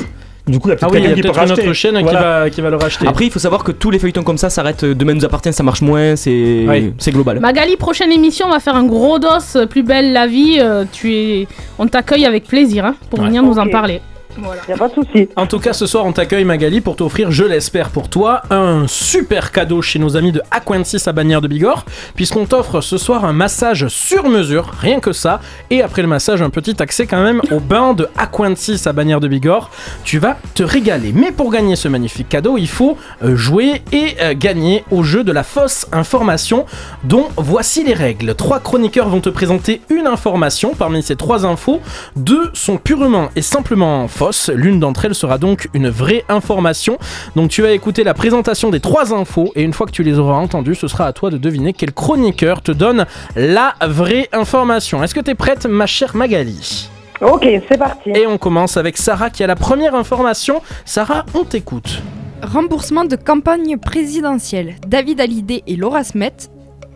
Du 0.45 0.59
coup, 0.59 0.67
il 0.67 0.71
y 0.71 0.73
a 0.73 0.77
Ah 0.81 0.87
peut-être 0.87 0.91
oui, 0.93 0.99
il 0.99 1.03
y 1.03 1.05
a 1.05 1.15
quelqu'un 1.15 1.15
qui 1.15 1.21
peut 1.21 1.27
peut-être 1.33 1.43
une 1.43 1.49
racheter. 1.51 1.67
autre 1.67 1.73
chaîne 1.73 1.97
qui, 2.05 2.13
va, 2.13 2.49
qui 2.49 2.61
va 2.61 2.69
le 2.69 2.75
racheter. 2.75 3.07
Après 3.07 3.25
il 3.25 3.31
faut 3.31 3.39
savoir 3.39 3.63
que 3.63 3.71
tous 3.71 3.91
les 3.91 3.97
feuilletons 3.99 4.23
comme 4.23 4.37
ça 4.37 4.49
s'arrêtent. 4.49 4.83
Demain 4.83 5.13
nous 5.13 5.23
appartient, 5.23 5.53
ça 5.53 5.63
marche 5.63 5.81
moins, 5.81 6.17
c'est 6.17 6.65
Oui. 6.67 6.93
c'est 6.97 7.11
global. 7.11 7.39
Magali, 7.39 7.77
prochaine 7.77 8.11
émission, 8.11 8.47
on 8.47 8.51
va 8.51 8.59
faire 8.59 8.75
un 8.75 8.83
gros 8.85 9.19
dos, 9.19 9.27
plus 9.69 9.83
belle 9.83 10.11
la 10.11 10.27
vie. 10.27 10.57
euh, 10.59 10.83
tu 10.91 11.13
es, 11.13 11.47
on 11.79 11.87
t'accueille 11.87 12.25
avec 12.25 12.43
plaisir 12.45 12.85
hein, 12.85 12.95
pour 13.09 13.19
Ouais. 13.19 13.27
venir 13.27 13.41
nous 13.41 13.57
en 13.57 13.67
parler. 13.69 14.01
Voilà. 14.37 14.61
Y 14.67 14.71
a 14.71 14.77
pas 14.77 14.87
de 14.87 14.93
souci. 14.93 15.29
En 15.35 15.45
tout 15.45 15.59
cas, 15.59 15.73
ce 15.73 15.85
soir, 15.85 16.05
on 16.05 16.11
t'accueille 16.11 16.45
Magali 16.45 16.81
pour 16.81 16.95
t'offrir, 16.95 17.31
je 17.31 17.43
l'espère 17.43 17.89
pour 17.89 18.09
toi, 18.09 18.41
un 18.49 18.85
super 18.87 19.51
cadeau 19.51 19.81
chez 19.81 19.99
nos 19.99 20.17
amis 20.17 20.31
de 20.31 20.41
Aquensis 20.51 21.07
à 21.07 21.11
Bagnères 21.11 21.41
de 21.41 21.47
Bigorre, 21.47 21.85
puisqu'on 22.15 22.45
t'offre 22.45 22.81
ce 22.81 22.97
soir 22.97 23.25
un 23.25 23.33
massage 23.33 23.87
sur 23.87 24.27
mesure, 24.29 24.71
rien 24.79 24.99
que 24.99 25.13
ça, 25.13 25.39
et 25.69 25.81
après 25.81 26.01
le 26.01 26.07
massage, 26.07 26.41
un 26.41 26.49
petit 26.49 26.81
accès 26.81 27.05
quand 27.05 27.21
même 27.23 27.41
au 27.51 27.59
bain 27.59 27.93
de 27.93 28.07
Aquensis 28.17 28.87
à 28.87 28.93
Bagnères 28.93 29.19
de 29.19 29.27
Bigorre. 29.27 29.69
Tu 30.03 30.17
vas 30.19 30.37
te 30.55 30.63
régaler. 30.63 31.11
Mais 31.13 31.31
pour 31.31 31.51
gagner 31.51 31.75
ce 31.75 31.87
magnifique 31.87 32.29
cadeau, 32.29 32.57
il 32.57 32.67
faut 32.67 32.97
euh, 33.23 33.35
jouer 33.35 33.81
et 33.91 34.15
euh, 34.21 34.33
gagner 34.35 34.83
au 34.91 35.03
jeu 35.03 35.23
de 35.23 35.31
la 35.31 35.43
fausse 35.43 35.85
information, 35.91 36.65
dont 37.03 37.27
voici 37.37 37.83
les 37.83 37.93
règles. 37.93 38.35
Trois 38.35 38.59
chroniqueurs 38.59 39.09
vont 39.09 39.21
te 39.21 39.29
présenter 39.29 39.81
une 39.89 40.07
information. 40.07 40.73
Parmi 40.77 41.03
ces 41.03 41.15
trois 41.15 41.45
infos, 41.45 41.81
deux 42.15 42.49
sont 42.53 42.77
purement 42.77 43.29
et 43.35 43.41
simplement 43.41 44.07
fausses. 44.07 44.22
L'une 44.53 44.79
d'entre 44.79 45.05
elles 45.05 45.15
sera 45.15 45.37
donc 45.37 45.69
une 45.73 45.89
vraie 45.89 46.23
information. 46.29 46.97
Donc 47.35 47.49
tu 47.49 47.61
vas 47.61 47.71
écouter 47.71 48.03
la 48.03 48.13
présentation 48.13 48.69
des 48.69 48.79
trois 48.79 49.13
infos 49.13 49.51
et 49.55 49.63
une 49.63 49.73
fois 49.73 49.85
que 49.85 49.91
tu 49.91 50.03
les 50.03 50.19
auras 50.19 50.35
entendues, 50.35 50.75
ce 50.75 50.87
sera 50.87 51.05
à 51.05 51.13
toi 51.13 51.29
de 51.29 51.37
deviner 51.37 51.73
quel 51.73 51.91
chroniqueur 51.91 52.61
te 52.61 52.71
donne 52.71 53.05
la 53.35 53.75
vraie 53.81 54.29
information. 54.31 55.03
Est-ce 55.03 55.15
que 55.15 55.19
tu 55.19 55.31
es 55.31 55.35
prête, 55.35 55.65
ma 55.65 55.85
chère 55.85 56.15
Magali? 56.15 56.89
Ok, 57.21 57.47
c'est 57.69 57.77
parti. 57.77 58.09
Et 58.09 58.27
on 58.27 58.37
commence 58.37 58.77
avec 58.77 58.97
Sarah 58.97 59.29
qui 59.29 59.43
a 59.43 59.47
la 59.47 59.55
première 59.55 59.95
information. 59.95 60.61
Sarah, 60.85 61.25
on 61.33 61.43
t'écoute. 61.43 62.01
Remboursement 62.41 63.05
de 63.05 63.15
campagne 63.15 63.77
présidentielle. 63.77 64.75
David 64.87 65.21
Hallyday 65.21 65.63
et 65.65 65.75
Laura 65.75 66.03
Smet 66.03 66.33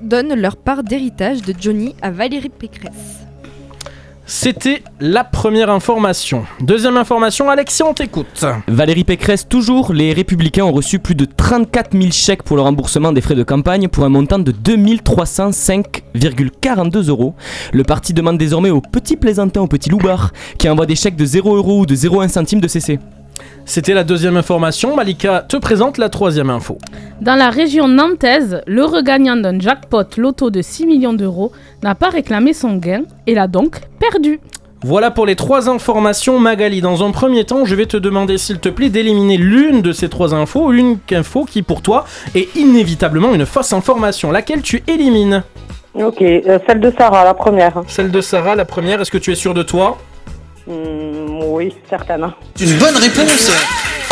donnent 0.01 0.33
leur 0.35 0.57
part 0.57 0.83
d'héritage 0.83 1.41
de 1.41 1.53
Johnny 1.59 1.95
à 2.01 2.11
Valérie 2.11 2.49
Pécresse. 2.49 3.26
C'était 4.29 4.83
la 4.99 5.23
première 5.23 5.69
information. 5.69 6.43
Deuxième 6.59 6.97
information, 6.97 7.49
Alexia, 7.49 7.85
on 7.85 7.93
t'écoute. 7.93 8.43
Valérie 8.67 9.05
Pécresse, 9.05 9.47
toujours, 9.47 9.93
les 9.93 10.11
Républicains 10.11 10.65
ont 10.65 10.73
reçu 10.73 10.99
plus 10.99 11.15
de 11.15 11.23
34 11.23 11.97
000 11.97 12.11
chèques 12.11 12.43
pour 12.43 12.57
le 12.57 12.61
remboursement 12.61 13.13
des 13.13 13.21
frais 13.21 13.35
de 13.35 13.43
campagne 13.43 13.87
pour 13.87 14.03
un 14.03 14.09
montant 14.09 14.39
de 14.39 14.51
2305,42 14.51 17.07
euros. 17.07 17.35
Le 17.71 17.85
parti 17.85 18.11
demande 18.11 18.37
désormais 18.37 18.69
aux 18.69 18.81
petits 18.81 19.15
plaisantins, 19.15 19.61
aux 19.61 19.67
petits 19.67 19.89
loupards, 19.89 20.33
qui 20.57 20.67
envoient 20.67 20.85
des 20.85 20.97
chèques 20.97 21.15
de 21.15 21.25
0 21.25 21.55
euros 21.55 21.79
ou 21.79 21.85
de 21.85 21.95
0,1 21.95 22.27
centime 22.27 22.59
de 22.59 22.67
cesser. 22.67 22.99
C'était 23.65 23.93
la 23.93 24.03
deuxième 24.03 24.37
information. 24.37 24.95
Malika 24.95 25.45
te 25.47 25.57
présente 25.57 25.97
la 25.97 26.09
troisième 26.09 26.49
info. 26.49 26.77
Dans 27.21 27.35
la 27.35 27.49
région 27.49 27.87
nantaise, 27.87 28.61
le 28.67 28.85
regagnant 28.85 29.35
d'un 29.35 29.59
jackpot 29.59 30.03
loto 30.17 30.49
de 30.49 30.61
6 30.61 30.85
millions 30.85 31.13
d'euros 31.13 31.51
n'a 31.83 31.95
pas 31.95 32.09
réclamé 32.09 32.53
son 32.53 32.75
gain 32.75 33.01
et 33.25 33.33
l'a 33.33 33.47
donc 33.47 33.81
perdu. 33.99 34.39
Voilà 34.83 35.09
pour 35.09 35.25
les 35.25 35.35
trois 35.35 35.69
informations, 35.69 36.39
Magali. 36.39 36.81
Dans 36.81 37.03
un 37.03 37.09
premier 37.11 37.45
temps, 37.45 37.65
je 37.65 37.73
vais 37.73 37.87
te 37.87 37.97
demander, 37.97 38.37
s'il 38.37 38.59
te 38.59 38.69
plaît, 38.69 38.89
d'éliminer 38.89 39.37
l'une 39.37 39.81
de 39.81 39.91
ces 39.91 40.07
trois 40.07 40.35
infos, 40.35 40.71
une 40.71 40.99
info 41.11 41.45
qui, 41.45 41.63
pour 41.63 41.81
toi, 41.81 42.05
est 42.35 42.55
inévitablement 42.55 43.33
une 43.33 43.47
fausse 43.47 43.73
information. 43.73 44.31
Laquelle 44.31 44.61
tu 44.61 44.83
élimines? 44.87 45.43
Ok, 45.95 46.21
euh, 46.21 46.59
celle 46.67 46.79
de 46.79 46.93
Sarah, 46.95 47.23
la 47.23 47.33
première. 47.33 47.81
Celle 47.87 48.11
de 48.11 48.21
Sarah, 48.21 48.55
la 48.55 48.65
première. 48.65 49.01
Est-ce 49.01 49.09
que 49.09 49.17
tu 49.17 49.31
es 49.31 49.35
sûr 49.35 49.55
de 49.55 49.63
toi? 49.63 49.97
Hmm, 50.67 51.43
oui, 51.45 51.73
certainement. 51.89 52.33
Une 52.59 52.77
bonne 52.77 52.95
réponse 52.95 53.49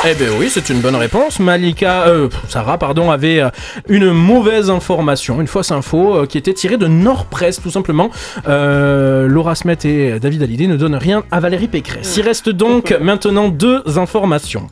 Eh 0.07 0.13
ben 0.13 0.29
oui, 0.39 0.49
c'est 0.49 0.69
une 0.69 0.79
bonne 0.79 0.95
réponse. 0.95 1.39
Malika, 1.41 2.07
euh, 2.07 2.29
Sarah, 2.47 2.77
pardon, 2.77 3.11
avait 3.11 3.41
euh, 3.41 3.49
une 3.89 4.11
mauvaise 4.11 4.69
information, 4.69 5.41
une 5.41 5.47
fausse 5.47 5.71
info 5.71 6.15
euh, 6.15 6.25
qui 6.25 6.37
était 6.37 6.53
tirée 6.53 6.77
de 6.77 6.87
Nord 6.87 7.25
Presse, 7.25 7.61
tout 7.61 7.71
simplement. 7.71 8.09
Euh, 8.47 9.27
Laura 9.27 9.53
Smet 9.55 9.79
et 9.83 10.17
David 10.19 10.43
Hallyday 10.43 10.67
ne 10.67 10.77
donnent 10.77 10.95
rien 10.95 11.23
à 11.29 11.41
Valérie 11.41 11.67
Pécresse. 11.67 12.15
Il 12.15 12.21
reste 12.23 12.47
donc 12.49 12.95
maintenant 13.01 13.49
deux 13.49 13.83
informations. 13.97 14.67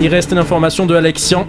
Il 0.00 0.08
reste 0.08 0.32
une 0.32 0.38
information 0.38 0.86
de 0.86 0.96
Alexian. 0.96 1.46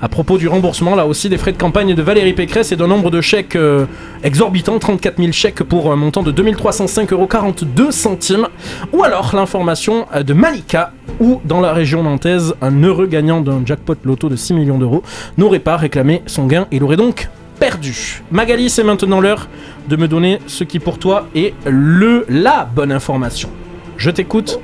À 0.00 0.08
propos 0.08 0.38
du 0.38 0.46
remboursement, 0.46 0.94
là 0.94 1.06
aussi, 1.06 1.28
des 1.28 1.38
frais 1.38 1.50
de 1.50 1.58
campagne 1.58 1.92
de 1.92 2.02
Valérie 2.02 2.32
Pécresse 2.32 2.70
et 2.70 2.76
d'un 2.76 2.86
nombre 2.86 3.10
de 3.10 3.20
chèques 3.20 3.56
euh, 3.56 3.84
exorbitants, 4.22 4.78
34 4.78 5.18
000 5.18 5.32
chèques 5.32 5.64
pour 5.64 5.90
un 5.90 5.96
montant 5.96 6.22
de 6.22 6.30
2305,42 6.30 7.90
centimes. 7.90 8.46
Ou 8.92 9.02
alors 9.02 9.34
l'information 9.34 10.06
euh, 10.14 10.22
de 10.22 10.34
Malika, 10.34 10.92
où 11.18 11.40
dans 11.44 11.60
la 11.60 11.72
région 11.72 12.04
nantaise, 12.04 12.54
un 12.62 12.80
heureux 12.84 13.08
gagnant 13.08 13.40
d'un 13.40 13.62
jackpot 13.66 13.96
loto 14.04 14.28
de 14.28 14.36
6 14.36 14.54
millions 14.54 14.78
d'euros 14.78 15.02
n'aurait 15.36 15.58
pas 15.58 15.76
réclamé 15.76 16.22
son 16.26 16.46
gain. 16.46 16.68
Il 16.70 16.84
aurait 16.84 16.96
donc 16.96 17.28
perdu. 17.58 18.22
Magali, 18.30 18.70
c'est 18.70 18.84
maintenant 18.84 19.20
l'heure 19.20 19.48
de 19.88 19.96
me 19.96 20.06
donner 20.06 20.38
ce 20.46 20.62
qui 20.62 20.78
pour 20.78 21.00
toi 21.00 21.26
est 21.34 21.54
le 21.66 22.24
la 22.28 22.68
bonne 22.72 22.92
information. 22.92 23.50
Je 23.96 24.10
t'écoute. 24.10 24.60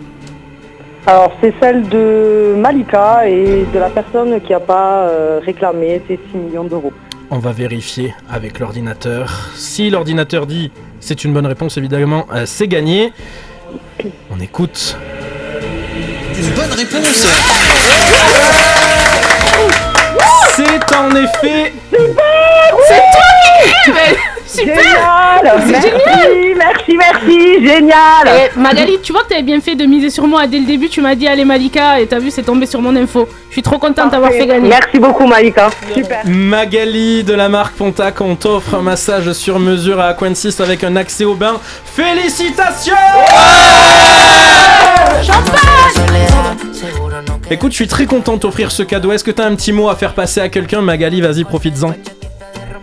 Alors, 1.07 1.33
c'est 1.43 1.53
celle 1.61 1.87
de 1.89 2.55
Malika 2.57 3.29
et 3.29 3.67
de 3.73 3.79
la 3.79 3.91
personne 3.91 4.41
qui 4.41 4.53
n'a 4.53 4.61
pas 4.61 5.07
euh, 5.09 5.39
réclamé 5.45 6.01
ses 6.09 6.19
6 6.33 6.39
millions 6.39 6.65
d'euros. 6.65 6.93
On 7.31 7.39
va 7.39 7.53
vérifier 7.53 8.15
avec 8.31 8.59
l'ordinateur. 8.59 9.51
Si 9.55 9.91
l'ordinateur 9.91 10.47
dit 10.47 10.73
c'est 11.01 11.25
une 11.25 11.35
bonne 11.35 11.47
réponse, 11.47 11.77
évidemment, 11.77 12.27
euh, 12.33 12.47
c'est 12.47 12.69
gagné. 12.69 13.13
On 14.31 14.41
écoute. 14.41 14.97
Une 16.39 16.51
bonne 16.55 16.73
réponse 16.73 17.27
C'est 20.57 20.97
en 20.97 21.11
effet. 21.11 21.73
C'est 21.91 23.03
toi 23.13 23.29
qui 23.85 23.91
mais 23.93 24.34
Super 24.47 24.77
Génial 24.77 25.63
C'est 25.67 25.73
Merci, 25.73 25.89
génial 25.89 26.55
merci, 26.57 26.97
merci, 26.97 27.67
génial 27.67 28.29
Eh, 28.55 28.59
Magali, 28.59 28.99
tu 29.03 29.13
vois 29.13 29.23
que 29.25 29.29
t'avais 29.29 29.43
bien 29.43 29.61
fait 29.61 29.75
de 29.75 29.85
miser 29.85 30.11
sur 30.11 30.27
moi 30.27 30.47
dès 30.47 30.59
le 30.59 30.67
début. 30.67 30.89
Tu 30.89 31.01
m'as 31.01 31.15
dit 31.15 31.27
allez 31.27 31.45
Malika 31.45 32.01
et 32.01 32.07
t'as 32.07 32.19
vu 32.19 32.31
c'est 32.31 32.43
tombé 32.43 32.67
sur 32.67 32.81
mon 32.81 32.95
info. 32.97 33.29
Je 33.49 33.55
suis 33.55 33.63
trop 33.63 33.79
contente 33.79 34.11
d'avoir 34.11 34.31
fait 34.33 34.47
gagner. 34.47 34.69
Merci 34.69 34.99
beaucoup, 34.99 35.27
Malika. 35.27 35.71
Super. 35.95 36.23
Magali 36.27 37.25
de 37.25 37.35
la 37.35 37.49
marque 37.49 37.75
Pontac, 37.75 38.21
on 38.21 38.37
t'offre 38.37 38.75
un 38.75 38.83
massage 38.83 39.33
sur 39.33 39.59
mesure 39.59 40.01
à 40.01 40.09
Aquensis 40.09 40.61
avec 40.61 40.85
un 40.85 40.97
accès 40.97 41.25
au 41.25 41.35
bain. 41.35 41.55
Félicitations 41.85 42.95
Écoute, 47.51 47.73
je 47.73 47.77
suis 47.77 47.89
très 47.89 48.07
content 48.07 48.35
de 48.35 48.39
t'offrir 48.41 48.71
ce 48.73 48.83
cadeau. 48.83 49.13
Est-ce 49.13 49.25
que 49.25 49.31
t'as 49.31 49.47
un 49.47 49.55
petit 49.55 49.73
mot 49.73 49.89
à 49.89 49.97
faire 49.97 50.15
passer 50.15 50.41
à 50.41 50.49
quelqu'un? 50.49 50.81
Magali, 50.81 51.21
vas-y, 51.21 51.45
profites-en. 51.45 51.95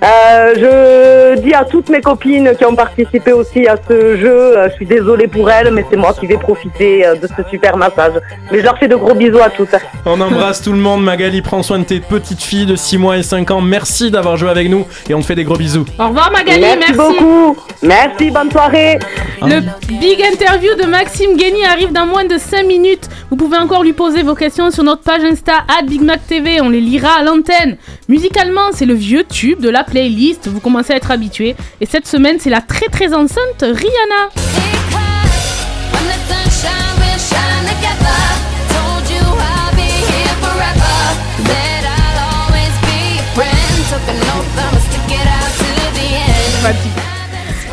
Euh, 0.03 1.35
je 1.35 1.41
dis 1.41 1.53
à 1.53 1.63
toutes 1.63 1.89
mes 1.89 2.01
copines 2.01 2.55
qui 2.57 2.65
ont 2.65 2.75
participé 2.75 3.33
aussi 3.33 3.67
à 3.67 3.75
ce 3.87 4.17
jeu, 4.17 4.57
euh, 4.57 4.67
je 4.69 4.73
suis 4.73 4.85
désolée 4.87 5.27
pour 5.27 5.47
elles, 5.51 5.69
mais 5.71 5.85
c'est 5.91 5.95
moi 5.95 6.11
qui 6.19 6.25
vais 6.25 6.39
profiter 6.39 7.05
euh, 7.05 7.15
de 7.15 7.27
ce 7.27 7.47
super 7.51 7.77
massage. 7.77 8.13
Mais 8.51 8.59
je 8.59 8.63
leur 8.63 8.79
fais 8.79 8.87
de 8.87 8.95
gros 8.95 9.13
bisous 9.13 9.39
à 9.39 9.51
toutes. 9.51 9.75
On 10.05 10.19
embrasse 10.19 10.63
tout 10.63 10.71
le 10.71 10.79
monde. 10.79 11.03
Magali, 11.03 11.43
prends 11.43 11.61
soin 11.61 11.77
de 11.77 11.83
tes 11.83 11.99
petites 11.99 12.41
filles 12.41 12.65
de 12.65 12.75
6 12.75 12.97
mois 12.97 13.17
et 13.17 13.23
5 13.23 13.51
ans. 13.51 13.61
Merci 13.61 14.09
d'avoir 14.09 14.37
joué 14.37 14.49
avec 14.49 14.69
nous 14.69 14.87
et 15.07 15.13
on 15.13 15.21
te 15.21 15.25
fait 15.27 15.35
des 15.35 15.43
gros 15.43 15.57
bisous. 15.57 15.85
Au 15.99 16.07
revoir 16.07 16.31
Magali, 16.31 16.61
merci, 16.61 16.79
merci. 16.79 16.93
beaucoup. 16.93 17.57
Merci, 17.83 18.31
bonne 18.31 18.51
soirée. 18.51 18.97
Le 19.43 19.59
big 19.87 20.19
interview 20.21 20.73
de 20.81 20.87
Maxime 20.87 21.37
Guény 21.37 21.63
arrive 21.65 21.91
dans 21.91 22.07
moins 22.07 22.25
de 22.25 22.39
5 22.39 22.65
minutes. 22.65 23.07
Vous 23.29 23.35
pouvez 23.35 23.57
encore 23.57 23.83
lui 23.83 23.93
poser 23.93 24.23
vos 24.23 24.35
questions 24.35 24.71
sur 24.71 24.83
notre 24.83 25.03
page 25.03 25.23
Insta 25.23 25.53
BigMacTV. 25.87 26.61
On 26.61 26.69
les 26.69 26.81
lira 26.81 27.19
à 27.19 27.23
l'antenne. 27.23 27.77
Musicalement, 28.09 28.71
c'est 28.71 28.85
le 28.85 28.93
vieux 28.95 29.23
tube 29.23 29.61
de 29.61 29.69
la 29.69 29.83
playlist. 29.91 30.47
Vous 30.47 30.59
commencez 30.59 30.93
à 30.93 30.95
être 30.95 31.11
habitués. 31.11 31.55
Et 31.79 31.85
cette 31.85 32.07
semaine, 32.07 32.37
c'est 32.39 32.49
la 32.49 32.61
très 32.61 32.87
très 32.87 33.13
enceinte 33.13 33.61
Rihanna. 33.61 34.29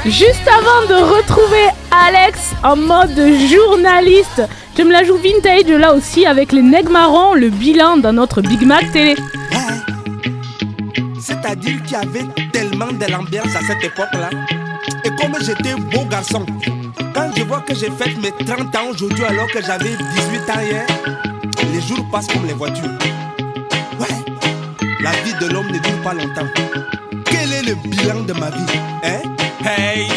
Juste 0.04 0.48
avant 0.48 0.88
de 0.88 0.94
retrouver 0.94 1.66
Alex 1.90 2.52
en 2.64 2.76
mode 2.76 3.20
journaliste, 3.50 4.42
je 4.76 4.82
me 4.82 4.90
la 4.90 5.04
joue 5.04 5.16
vintage 5.16 5.66
là 5.68 5.92
aussi 5.92 6.24
avec 6.24 6.52
les 6.52 6.62
nègres 6.62 6.90
marrons, 6.90 7.34
le 7.34 7.50
bilan 7.50 7.98
dans 7.98 8.14
notre 8.14 8.40
Big 8.40 8.62
Mac 8.62 8.90
télé. 8.92 9.16
C'est-à-dire 11.40 11.82
qu'il 11.82 11.92
y 11.92 11.94
avait 11.94 12.50
tellement 12.52 12.92
de 12.92 13.10
l'ambiance 13.10 13.54
à 13.54 13.60
cette 13.60 13.84
époque-là. 13.84 14.30
Et 15.04 15.10
comme 15.10 15.34
j'étais 15.40 15.74
beau 15.74 16.04
garçon, 16.04 16.44
quand 17.14 17.30
je 17.36 17.42
vois 17.42 17.60
que 17.60 17.74
j'ai 17.74 17.90
fait 17.90 18.14
mes 18.16 18.32
30 18.44 18.74
ans 18.76 18.88
aujourd'hui 18.90 19.24
alors 19.24 19.46
que 19.48 19.62
j'avais 19.62 19.90
18 19.90 20.50
ans 20.50 20.60
hier, 20.60 20.86
les 21.72 21.80
jours 21.80 22.04
passent 22.10 22.26
comme 22.26 22.46
les 22.46 22.54
voitures. 22.54 22.90
Ouais, 24.00 24.34
la 25.00 25.12
vie 25.22 25.34
de 25.40 25.52
l'homme 25.52 25.68
ne 25.68 25.78
dure 25.78 26.02
pas 26.02 26.14
longtemps. 26.14 26.48
Quel 27.24 27.52
est 27.52 27.62
le 27.62 27.74
bilan 27.74 28.22
de 28.22 28.32
ma 28.32 28.50
vie 28.50 28.78
hein? 29.04 29.22
Hey, 29.64 30.08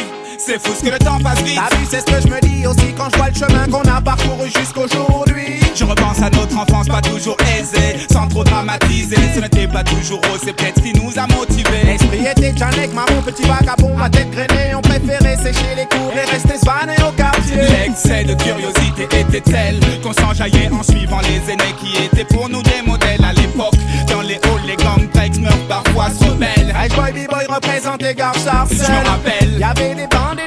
C'est 0.44 0.58
fou 0.60 0.74
ce 0.76 0.84
que 0.84 0.90
le 0.90 0.98
temps 0.98 1.20
passe 1.20 1.40
vite. 1.44 1.56
T'as 1.56 1.76
vu, 1.76 1.86
c'est 1.88 2.00
ce 2.00 2.06
que 2.06 2.20
je 2.20 2.28
me 2.28 2.40
dis 2.42 2.66
aussi 2.66 2.94
quand 2.98 3.10
je 3.12 3.18
vois 3.18 3.30
le 3.30 3.36
chemin 3.36 3.68
qu'on 3.68 3.88
a 3.88 4.02
parcouru 4.02 4.50
jusqu'aujourd'hui. 4.50 5.60
Je 5.76 5.86
repense 5.86 6.20
à 6.20 6.32
notre 6.32 6.58
enfance, 6.58 6.88
pas 6.88 7.02
toujours 7.02 7.38
aisée, 7.60 7.98
sans 8.12 8.28
trop 8.28 8.44
dramatiser. 8.44 9.18
Ce 9.36 9.40
n'était 9.40 9.68
pas 9.68 9.84
toujours 9.84 10.20
rose, 10.30 10.40
c'est 10.44 10.54
peut-être 10.54 10.78
ce 10.78 10.82
qui 10.82 10.94
nous 11.00 11.12
a 11.20 11.28
motivés. 11.28 11.84
L'esprit 11.86 12.26
était 12.26 12.58
Janek, 12.58 12.92
marron, 12.92 13.22
petit 13.24 13.44
vagabond, 13.44 13.96
ma 13.96 14.10
tête 14.10 14.32
grainée. 14.32 14.74
On 14.76 14.82
préférait 14.82 15.38
sécher 15.38 15.76
les 15.76 15.86
cours 15.86 16.12
et 16.12 16.32
rester 16.32 16.58
svané 16.58 16.96
au 17.08 17.12
quartier. 17.12 17.58
L'excès 17.58 18.24
de 18.24 18.34
curiosité 18.34 19.04
était 19.20 19.42
tel 19.42 19.80
qu'on 20.02 20.14
s'enjaillait 20.14 20.72
en 20.72 20.82
suivant 20.82 21.20
les 21.22 21.54
aînés 21.54 21.76
qui 21.80 22.04
étaient 22.04 22.26
pour 22.26 22.50
nous 22.50 22.64
des 22.64 22.82
modèles 22.84 23.24
à 23.24 23.34
l'époque. 23.34 23.76
Dans 24.08 24.22
les 24.22 24.36
halls, 24.36 24.66
les 24.66 24.76
gangs 24.76 25.08
meurent 25.40 25.68
parfois 25.68 26.10
se 26.10 26.24
rebellent. 26.26 26.74
Hey 26.76 26.90
boy, 26.90 27.12
b-boy 27.12 27.46
représente 27.48 28.02
les 28.02 28.14
gars 28.14 28.32
Je 28.36 28.92
me 28.92 29.08
rappelle. 29.08 29.60
Y'avait 29.60 29.96
des 29.96 30.08
bandes 30.08 30.41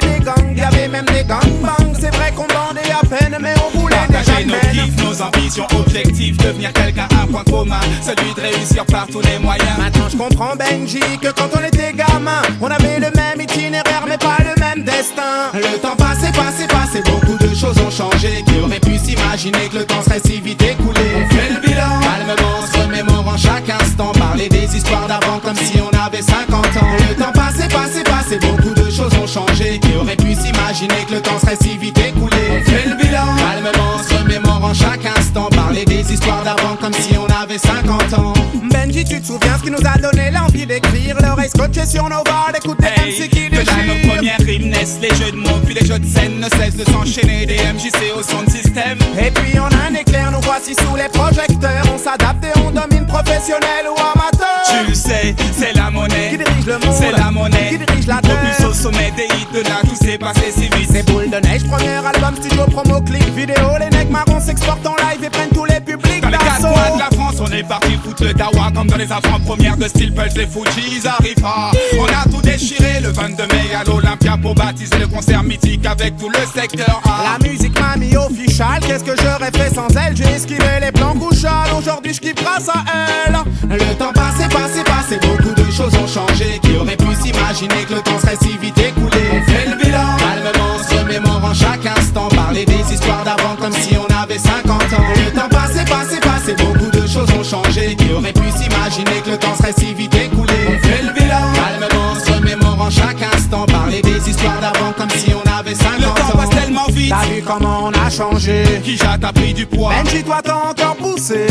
et 0.85 0.87
des 0.87 0.91
même 0.91 1.05
des 1.05 1.23
gangbangs. 1.23 1.93
C'est 1.99 2.13
vrai 2.15 2.31
qu'on 2.31 2.47
bandait 2.47 2.91
à 2.91 3.05
peine, 3.05 3.37
mais 3.41 3.53
on 3.65 3.79
voulait 3.79 3.95
Partager 3.95 4.45
nos 4.45 4.59
kiffs, 4.71 5.03
nos 5.03 5.21
ambitions, 5.21 5.67
objectifs, 5.77 6.37
devenir 6.37 6.71
quelqu'un, 6.73 7.07
un 7.21 7.27
point 7.27 7.43
commun, 7.43 7.79
celui 8.01 8.33
de 8.33 8.41
réussir 8.41 8.85
par 8.85 9.07
tous 9.07 9.21
les 9.21 9.39
moyens. 9.39 9.77
Maintenant 9.77 10.07
je 10.09 10.17
comprends 10.17 10.55
Benji 10.55 10.99
que 11.21 11.29
quand 11.29 11.49
on 11.55 11.65
était 11.65 11.93
gamin, 11.93 12.41
on 12.61 12.67
avait 12.67 12.99
le 12.99 13.11
même 13.15 13.41
itinéraire 13.41 14.05
mais 14.07 14.17
pas 14.17 14.37
le 14.39 14.59
même 14.59 14.83
destin. 14.83 15.51
Le 15.53 15.77
temps 15.79 15.95
passé, 15.95 16.31
passé, 16.31 16.67
passé, 16.67 17.01
beaucoup 17.09 17.37
de 17.37 17.55
choses 17.55 17.77
ont 17.79 17.91
changé. 17.91 18.43
Qui 18.45 18.59
aurait 18.59 18.79
pu 18.79 18.97
s'imaginer 18.97 19.67
que 19.71 19.77
le 19.79 19.85
temps 19.85 20.01
serait 20.03 20.21
si 20.23 20.39
vite 20.41 20.61
écoulé? 20.61 21.01
On 21.15 21.33
fait 21.33 21.53
le 21.53 21.67
bilan, 21.67 21.99
calmement, 22.01 22.61
se 22.71 22.77
remémorant 22.79 23.37
chaque 23.37 23.69
instant, 23.69 24.11
parler 24.11 24.49
des 24.49 24.75
histoires 24.75 25.07
d'avant 25.07 25.39
comme 25.39 25.55
si 25.55 25.79
on 25.79 26.05
avait 26.05 26.21
50 26.21 26.53
ans. 26.53 26.87
Le 27.09 27.15
temps 27.15 27.31
passé, 27.31 27.67
passé, 27.69 28.03
passé, 28.03 28.37
beaucoup 28.39 28.73
de 28.73 28.89
choses 28.91 29.13
ont 29.21 29.27
changé. 29.27 29.79
S'imaginer 30.75 31.05
que 31.05 31.13
le 31.13 31.21
temps 31.21 31.39
serait 31.39 31.55
si 31.61 31.77
vite 31.77 31.97
écoulé 31.97 32.35
On 32.49 32.69
fait 32.69 32.89
le 32.89 32.95
bilan, 32.95 33.35
calmement, 33.37 33.97
se 34.03 34.13
remémorant 34.13 34.73
chaque 34.73 35.05
instant, 35.05 35.47
parler 35.55 35.85
des 35.85 36.11
histoires 36.11 36.43
d'avant 36.43 36.75
comme 36.75 36.91
si 36.93 37.17
on 37.17 37.27
avait 37.27 37.57
50 37.57 38.13
ans. 38.15 38.33
Benji, 38.69 39.05
tu 39.05 39.21
te 39.21 39.27
souviens 39.27 39.57
ce 39.57 39.63
qui 39.63 39.71
nous 39.71 39.79
a 39.85 39.97
donné 39.97 40.31
l'envie 40.31 40.65
d'écrire 40.65 41.15
L'oreille 41.21 41.49
scotchée 41.49 41.85
sur 41.85 42.03
nos 42.03 42.23
balles, 42.23 42.53
d'écouter 42.53 42.87
MC 42.87 43.29
qui 43.29 43.49
Que 43.49 43.63
dans 43.63 43.71
nos 43.87 43.93
déchire 43.93 44.15
premières 44.15 44.39
rimes 44.39 44.69
naissent 44.69 44.99
les 45.01 45.15
jeux 45.15 45.31
de 45.31 45.37
mots, 45.37 45.61
puis 45.63 45.75
les 45.75 45.85
jeux 45.85 45.99
de 45.99 46.05
scène 46.05 46.39
ne 46.39 46.49
cessent 46.49 46.75
de 46.75 46.83
s'enchaîner. 46.91 47.45
Des 47.45 47.55
MJC 47.55 48.11
au 48.17 48.21
son 48.21 48.43
de 48.43 48.49
système. 48.49 48.97
Et 49.17 49.31
puis 49.31 49.57
on 49.57 49.73
a 49.73 49.89
un 49.89 49.95
éclair, 49.95 50.29
nous 50.31 50.41
voici 50.41 50.75
sous 50.75 50.95
les 50.97 51.07
projecteurs 51.07 51.85
On 51.93 51.97
s'adapte 51.97 52.43
et 52.43 52.59
on 52.59 52.71
domine 52.71 53.05
professionnel 53.05 53.87
ou 53.87 53.95
amateur 53.97 54.63
Tu 54.67 54.89
le 54.89 54.93
sais, 54.93 55.35
c'est 55.57 55.73
la 55.73 55.89
monnaie. 55.89 56.31
Qui 56.31 56.37
dirige 56.37 56.65
le 56.65 56.79
monde 56.79 56.95
C'est 56.99 57.11
la 57.11 57.31
monnaie. 57.31 57.69
Qui 57.69 57.77
dirige 57.77 58.04
de 59.55 59.69
là, 59.69 59.79
tout 59.87 59.95
s'est 59.95 60.17
passé 60.17 60.51
si 60.51 60.63
vite. 60.63 60.89
C'est 60.91 61.05
boule 61.05 61.29
de 61.29 61.37
neige, 61.47 61.63
premier 61.65 61.95
album, 62.05 62.35
studio, 62.35 62.65
promo, 62.65 63.01
clip, 63.01 63.23
vidéo 63.35 63.77
Les 63.79 63.89
necks 63.89 64.09
marrons 64.09 64.39
s'exportent 64.39 64.85
en 64.85 64.95
live 64.95 65.23
et 65.23 65.29
prennent 65.29 65.49
tous 65.49 65.65
les 65.65 65.79
publics 65.79 66.21
Dans 66.21 66.29
les 66.29 66.37
quatre 66.37 66.61
coins 66.61 66.95
de 66.95 66.99
la 66.99 67.09
France, 67.15 67.35
on 67.39 67.51
est 67.51 67.63
parti 67.63 67.97
foutre 68.03 68.23
le 68.23 68.33
dawa 68.33 68.71
comme 68.73 68.87
dans 68.87 68.97
les 68.97 69.11
avant-premières 69.11 69.77
de 69.77 69.87
Steel 69.87 70.13
Pulse, 70.13 70.35
les 70.35 70.47
Fujis 70.47 71.07
arrivent. 71.07 71.45
On 71.97 72.05
a 72.05 72.29
tout 72.29 72.41
déchiré 72.41 72.99
le 73.01 73.09
22 73.09 73.43
mai 73.43 73.75
à 73.75 73.83
l'Olympia 73.83 74.37
pour 74.41 74.55
baptiser 74.55 74.97
le 74.99 75.07
concert 75.07 75.43
mythique 75.43 75.85
avec 75.85 76.17
tout 76.17 76.29
le 76.29 76.59
secteur 76.59 77.01
A. 77.05 77.37
La 77.39 77.49
musique 77.49 77.79
m'a 77.79 77.95
mis 77.95 78.15
official, 78.17 78.79
qu'est-ce 78.81 79.03
que 79.03 79.15
j'aurais 79.21 79.51
fait 79.51 79.73
sans 79.73 79.87
elle? 79.95 80.15
J'ai 80.15 80.23
esquivé 80.23 80.79
les 80.81 80.91
plans 80.91 81.13
couchales, 81.13 81.71
aujourd'hui 81.77 82.13
je 82.13 82.19
kiffe 82.19 82.35
grâce 82.35 82.69
à 82.69 82.83
elle 83.27 83.37
Le 83.69 83.95
temps 83.95 84.13
passé, 84.13 84.47
passé, 84.49 84.83
passé, 84.83 85.19
beaucoup 85.21 85.53
de 85.53 85.71
choses 85.71 85.93
ont 85.95 86.07
changé 86.07 86.59
Qui 86.61 86.75
aurait 86.77 86.97
pu 86.97 87.13
s'imaginer 87.15 87.85
que 87.87 87.95
le 87.95 88.01
temps 88.01 88.19
serait 88.19 88.37
si 88.41 88.57
vite 88.57 88.77
écoulé 88.77 89.14
chaque 91.55 91.85
instant 91.85 92.27
Parler 92.29 92.65
des 92.65 92.93
histoires 92.93 93.23
d'avant 93.23 93.55
comme 93.59 93.73
si 93.73 93.95
on 93.97 94.05
avait 94.13 94.37
50 94.37 94.71
ans. 94.71 95.03
Le 95.25 95.31
temps 95.31 95.49
passé, 95.49 95.85
passé, 95.85 96.19
passé, 96.19 96.55
beaucoup 96.55 96.91
de 96.91 97.07
choses 97.07 97.29
ont 97.31 97.43
changé. 97.43 97.95
Qui 97.95 98.11
aurait 98.11 98.33
pu 98.33 98.49
s'imaginer 98.51 99.21
que 99.23 99.31
le 99.31 99.37
temps 99.37 99.55
serait 99.55 99.73
si 99.77 99.93
vite 99.93 100.13
écoulé? 100.15 100.53
On 100.67 100.87
fait 100.87 101.03
le 101.03 101.13
bilan, 101.13 101.53
calmement, 101.53 102.15
se 102.15 102.31
remémorant 102.31 102.89
chaque 102.89 103.21
instant 103.33 103.65
vite. 107.05 107.13
T'as 107.17 107.25
vu 107.27 107.41
comment 107.41 107.85
on 107.85 107.91
a 107.91 108.09
changé 108.09 108.63
Qui 108.83 108.99
a 109.05 109.17
t'as 109.17 109.31
pris 109.31 109.53
du 109.53 109.65
poids 109.65 109.93
Benji, 110.03 110.23
toi 110.23 110.41
t'as 110.43 110.55
encore 110.55 110.95
poussé 110.95 111.47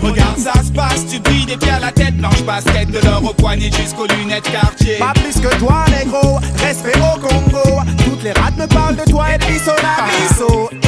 Regarde 0.00 0.38
ça 0.38 0.52
se 0.62 0.72
passe, 0.72 1.06
tu 1.10 1.18
brilles 1.20 1.46
des 1.46 1.56
pieds 1.56 1.70
à 1.70 1.80
la 1.80 1.92
tête 1.92 2.16
Blanche 2.16 2.42
basket 2.42 2.90
de 2.90 2.98
l'or 3.06 3.24
au 3.24 3.32
poignet 3.32 3.70
jusqu'aux 3.70 4.06
lunettes 4.06 4.50
quartier 4.50 4.96
Pas 4.98 5.12
plus 5.14 5.40
que 5.40 5.54
toi, 5.58 5.84
négro, 5.90 6.38
respect 6.58 6.98
au 6.98 7.18
Congo. 7.18 7.80
Toutes 8.04 8.22
les 8.22 8.32
rats 8.32 8.50
me 8.56 8.66
parlent 8.66 8.96
de 8.96 9.10
toi 9.10 9.26
et 9.34 9.38
de 9.38 9.44
Bisso. 9.44 9.72
Nabisso. 9.82 10.70
Merci, 10.72 10.83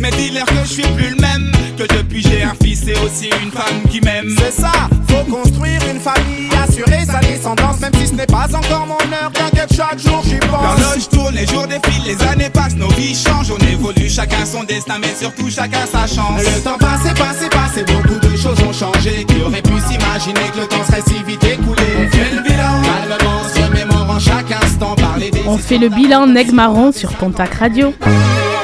mais 0.00 0.10
dis-leur 0.12 0.46
que 0.46 0.64
je 0.64 0.72
suis 0.72 0.82
plus 0.82 1.10
le 1.10 1.16
même 1.16 1.52
Que 1.76 1.84
depuis 1.96 2.22
j'ai 2.22 2.42
un 2.42 2.54
fils 2.62 2.86
et 2.88 2.94
aussi 3.04 3.30
une 3.42 3.50
femme 3.50 3.82
qui 3.90 4.00
m'aime 4.00 4.34
C'est 4.38 4.62
ça, 4.62 4.72
faut 5.08 5.24
construire 5.30 5.80
une 5.90 6.00
famille, 6.00 6.48
assurer 6.62 7.04
sa 7.04 7.20
descendance, 7.20 7.80
même 7.80 7.92
si 8.00 8.08
ce 8.08 8.14
n'est 8.14 8.26
pas 8.26 8.46
encore 8.54 8.86
mon 8.86 9.12
heure. 9.12 9.30
T'inquiète, 9.32 9.72
chaque 9.74 9.98
jour 9.98 10.22
j'y 10.24 10.38
pense. 10.38 10.78
L'horloge 10.78 11.08
tourne, 11.10 11.34
les 11.34 11.46
jours 11.46 11.66
défilent, 11.66 12.04
les 12.04 12.22
années 12.26 12.50
passent, 12.50 12.76
nos 12.76 12.88
vies 12.90 13.14
changent, 13.14 13.50
on 13.50 13.66
évolue, 13.66 14.08
chacun 14.08 14.44
son 14.44 14.64
destin, 14.64 14.98
mais 15.00 15.14
surtout 15.18 15.50
chacun 15.50 15.86
sa 15.90 16.06
chance. 16.06 16.40
Le 16.42 16.62
temps 16.62 16.78
passé, 16.78 17.10
passé, 17.14 17.48
passé, 17.50 17.84
beaucoup 17.84 18.18
de 18.18 18.36
choses 18.36 18.60
ont 18.62 18.72
changé. 18.72 19.24
Qui 19.26 19.42
aurait 19.42 19.62
pu 19.62 19.74
s'imaginer 19.80 20.50
que 20.52 20.60
le 20.60 20.66
temps 20.66 20.84
serait 20.86 21.02
si 21.06 21.22
vite 21.24 21.44
écoulé? 21.44 21.82
On 21.98 22.10
fait 22.10 22.34
le 22.34 22.42
bilan, 22.42 22.82
calmement, 22.82 23.42
se 23.54 23.60
remémorant 23.60 24.18
chaque 24.18 24.52
instant, 24.52 24.94
parler 24.96 25.30
des 25.30 25.42
On 25.46 25.58
fait 25.58 25.78
le 25.78 25.88
bilan 25.88 26.26
Neg 26.26 26.52
Marron 26.52 26.92
sur 26.92 27.12
Pontac 27.14 27.54
Radio. 27.54 27.92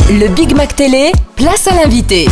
Le 0.09 0.29
Big 0.35 0.55
Mac 0.55 0.75
Télé, 0.77 1.13
place 1.35 1.67
à 1.67 1.75
l'invité. 1.75 2.27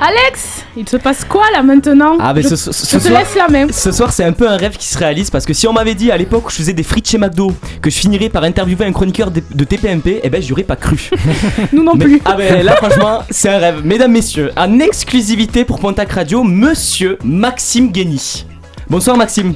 Alex, 0.00 0.64
il 0.76 0.88
se 0.88 0.96
passe 0.96 1.24
quoi 1.24 1.44
là 1.52 1.62
maintenant 1.62 2.16
Ah, 2.20 2.34
mais 2.34 2.42
je, 2.42 2.48
ce, 2.48 2.56
ce- 2.56 2.70
je 2.72 2.76
ce 2.86 2.96
te 2.98 3.02
soir, 3.08 3.20
laisse 3.20 3.34
la 3.36 3.48
main. 3.48 3.66
ce 3.70 3.92
soir, 3.92 4.12
c'est 4.12 4.24
un 4.24 4.32
peu 4.32 4.48
un 4.48 4.56
rêve 4.56 4.76
qui 4.76 4.86
se 4.86 4.98
réalise 4.98 5.30
parce 5.30 5.46
que 5.46 5.54
si 5.54 5.66
on 5.68 5.72
m'avait 5.72 5.94
dit 5.94 6.10
à 6.10 6.16
l'époque 6.16 6.46
où 6.46 6.50
je 6.50 6.56
faisais 6.56 6.72
des 6.72 6.82
frites 6.82 7.08
chez 7.08 7.16
McDo 7.18 7.52
que 7.80 7.88
je 7.90 7.96
finirais 7.96 8.28
par 8.28 8.42
interviewer 8.42 8.84
un 8.84 8.92
chroniqueur 8.92 9.30
de, 9.30 9.42
de 9.54 9.64
TPMP, 9.64 10.20
eh 10.22 10.28
ben 10.28 10.42
j'y 10.42 10.52
aurais 10.52 10.64
pas 10.64 10.76
cru. 10.76 11.10
Nous 11.72 11.84
non 11.84 11.92
Mais- 11.94 12.04
plus. 12.04 12.20
Ah 12.24 12.34
ben 12.34 12.64
là 12.64 12.76
franchement 12.76 13.20
c'est 13.30 13.48
un 13.48 13.58
rêve. 13.58 13.82
Mesdames, 13.84 14.10
messieurs, 14.12 14.50
en 14.56 14.78
exclusivité 14.80 15.64
pour 15.64 15.78
Pontac 15.78 16.10
Radio, 16.12 16.42
monsieur 16.42 17.18
Maxime 17.24 17.90
Guény. 17.92 18.44
Bonsoir 18.90 19.16
Maxime. 19.16 19.54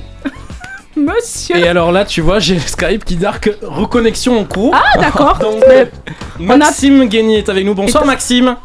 Monsieur. 1.06 1.56
Et 1.56 1.68
alors 1.68 1.92
là, 1.92 2.04
tu 2.04 2.20
vois, 2.20 2.38
j'ai 2.38 2.58
Skype 2.58 3.04
qui 3.04 3.16
dark 3.16 3.50
reconnexion 3.62 4.38
en 4.38 4.44
cours. 4.44 4.74
Ah 4.74 4.98
d'accord. 4.98 5.38
Donc, 5.40 5.62
on 6.40 6.50
a- 6.50 6.56
Maxime 6.56 7.06
Guény 7.08 7.36
est 7.36 7.48
avec 7.48 7.64
nous. 7.64 7.74
Bonsoir 7.74 8.04
Maxime. 8.04 8.56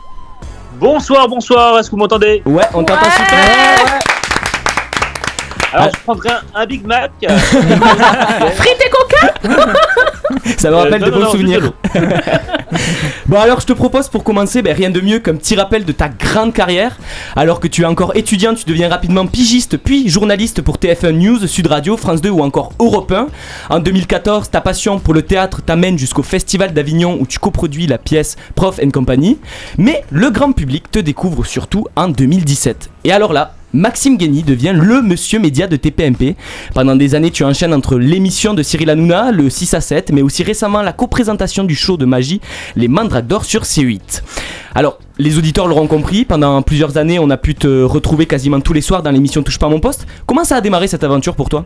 Bonsoir, 0.75 1.27
bonsoir, 1.27 1.77
est-ce 1.79 1.87
que 1.89 1.91
vous 1.91 2.01
m'entendez? 2.01 2.41
Ouais, 2.45 2.63
on 2.73 2.83
t'entend 2.83 3.09
super. 3.11 3.99
Alors 5.71 5.89
je 5.95 5.99
prendrai 6.03 6.29
un, 6.29 6.41
un 6.61 6.65
Big 6.67 6.85
Mac. 6.85 7.11
Frites 7.21 8.81
et 8.85 8.89
Ça 10.57 10.69
me 10.69 10.75
Euh, 10.75 10.77
rappelle 10.79 11.01
non, 11.01 11.07
de 11.07 11.11
non, 11.11 11.17
bons 11.17 11.23
non, 11.25 11.31
souvenirs. 11.31 11.73
bon 13.27 13.39
alors 13.39 13.59
je 13.59 13.65
te 13.67 13.73
propose 13.73 14.07
pour 14.09 14.23
commencer 14.23 14.61
ben, 14.61 14.75
rien 14.75 14.89
de 14.89 14.99
mieux 14.99 15.19
qu'un 15.19 15.35
petit 15.35 15.55
rappel 15.55 15.85
de 15.85 15.91
ta 15.91 16.09
grande 16.09 16.53
carrière. 16.53 16.97
Alors 17.35 17.59
que 17.59 17.67
tu 17.67 17.83
es 17.83 17.85
encore 17.85 18.15
étudiant, 18.15 18.53
tu 18.55 18.65
deviens 18.65 18.89
rapidement 18.89 19.27
pigiste 19.27 19.77
puis 19.77 20.09
journaliste 20.09 20.61
pour 20.61 20.77
TF1 20.77 21.11
News, 21.11 21.47
Sud 21.47 21.67
Radio, 21.67 21.97
France 21.97 22.21
2 22.21 22.29
ou 22.29 22.41
encore 22.41 22.73
Europe 22.79 23.11
1. 23.11 23.27
En 23.69 23.79
2014, 23.79 24.49
ta 24.49 24.61
passion 24.61 24.99
pour 24.99 25.13
le 25.13 25.21
théâtre 25.21 25.61
t'amène 25.61 25.97
jusqu'au 25.97 26.23
Festival 26.23 26.73
d'Avignon 26.73 27.17
où 27.19 27.27
tu 27.27 27.39
coproduis 27.39 27.87
la 27.87 27.97
pièce 27.97 28.35
Prof 28.55 28.79
and 28.83 28.89
Company. 28.91 29.37
Mais 29.77 30.03
le 30.11 30.29
grand 30.29 30.51
public 30.51 30.89
te 30.89 30.99
découvre 30.99 31.45
surtout 31.45 31.85
en 31.95 32.07
2017. 32.07 32.89
Et 33.03 33.11
alors 33.11 33.33
là, 33.33 33.53
Maxime 33.75 34.17
Guény 34.17 34.43
devient 34.43 34.73
le 34.75 35.01
monsieur 35.01 35.39
média 35.39 35.65
de 35.65 35.75
TPMP. 35.75 36.35
Pendant 36.75 36.95
des 36.95 37.15
années, 37.15 37.31
tu 37.31 37.43
enchaînes 37.43 37.73
entre 37.73 37.97
l'émission 37.97 38.53
de 38.53 38.61
Cyril 38.61 38.91
Hanouna, 38.91 39.31
le 39.31 39.49
6 39.49 39.73
à 39.73 39.81
7, 39.81 40.11
mais 40.11 40.21
aussi 40.21 40.43
récemment 40.43 40.83
la 40.83 40.93
coprésentation 40.93 41.63
du 41.63 41.73
show 41.73 41.97
de 41.97 42.05
magie 42.05 42.39
Les 42.75 42.87
Mandrakes 42.87 43.25
d'Or 43.25 43.45
sur 43.45 43.63
C8. 43.63 44.21
Alors, 44.75 44.99
les 45.17 45.39
auditeurs 45.39 45.67
l'auront 45.67 45.87
compris, 45.87 46.23
pendant 46.23 46.61
plusieurs 46.61 46.97
années, 46.97 47.17
on 47.17 47.31
a 47.31 47.37
pu 47.37 47.55
te 47.55 47.81
retrouver 47.81 48.27
quasiment 48.27 48.61
tous 48.61 48.73
les 48.73 48.81
soirs 48.81 49.01
dans 49.01 49.09
l'émission 49.09 49.41
Touche 49.41 49.57
pas 49.57 49.69
mon 49.69 49.79
poste. 49.79 50.05
Comment 50.27 50.43
ça 50.43 50.57
a 50.57 50.61
démarré 50.61 50.87
cette 50.87 51.03
aventure 51.03 51.35
pour 51.35 51.49
toi? 51.49 51.65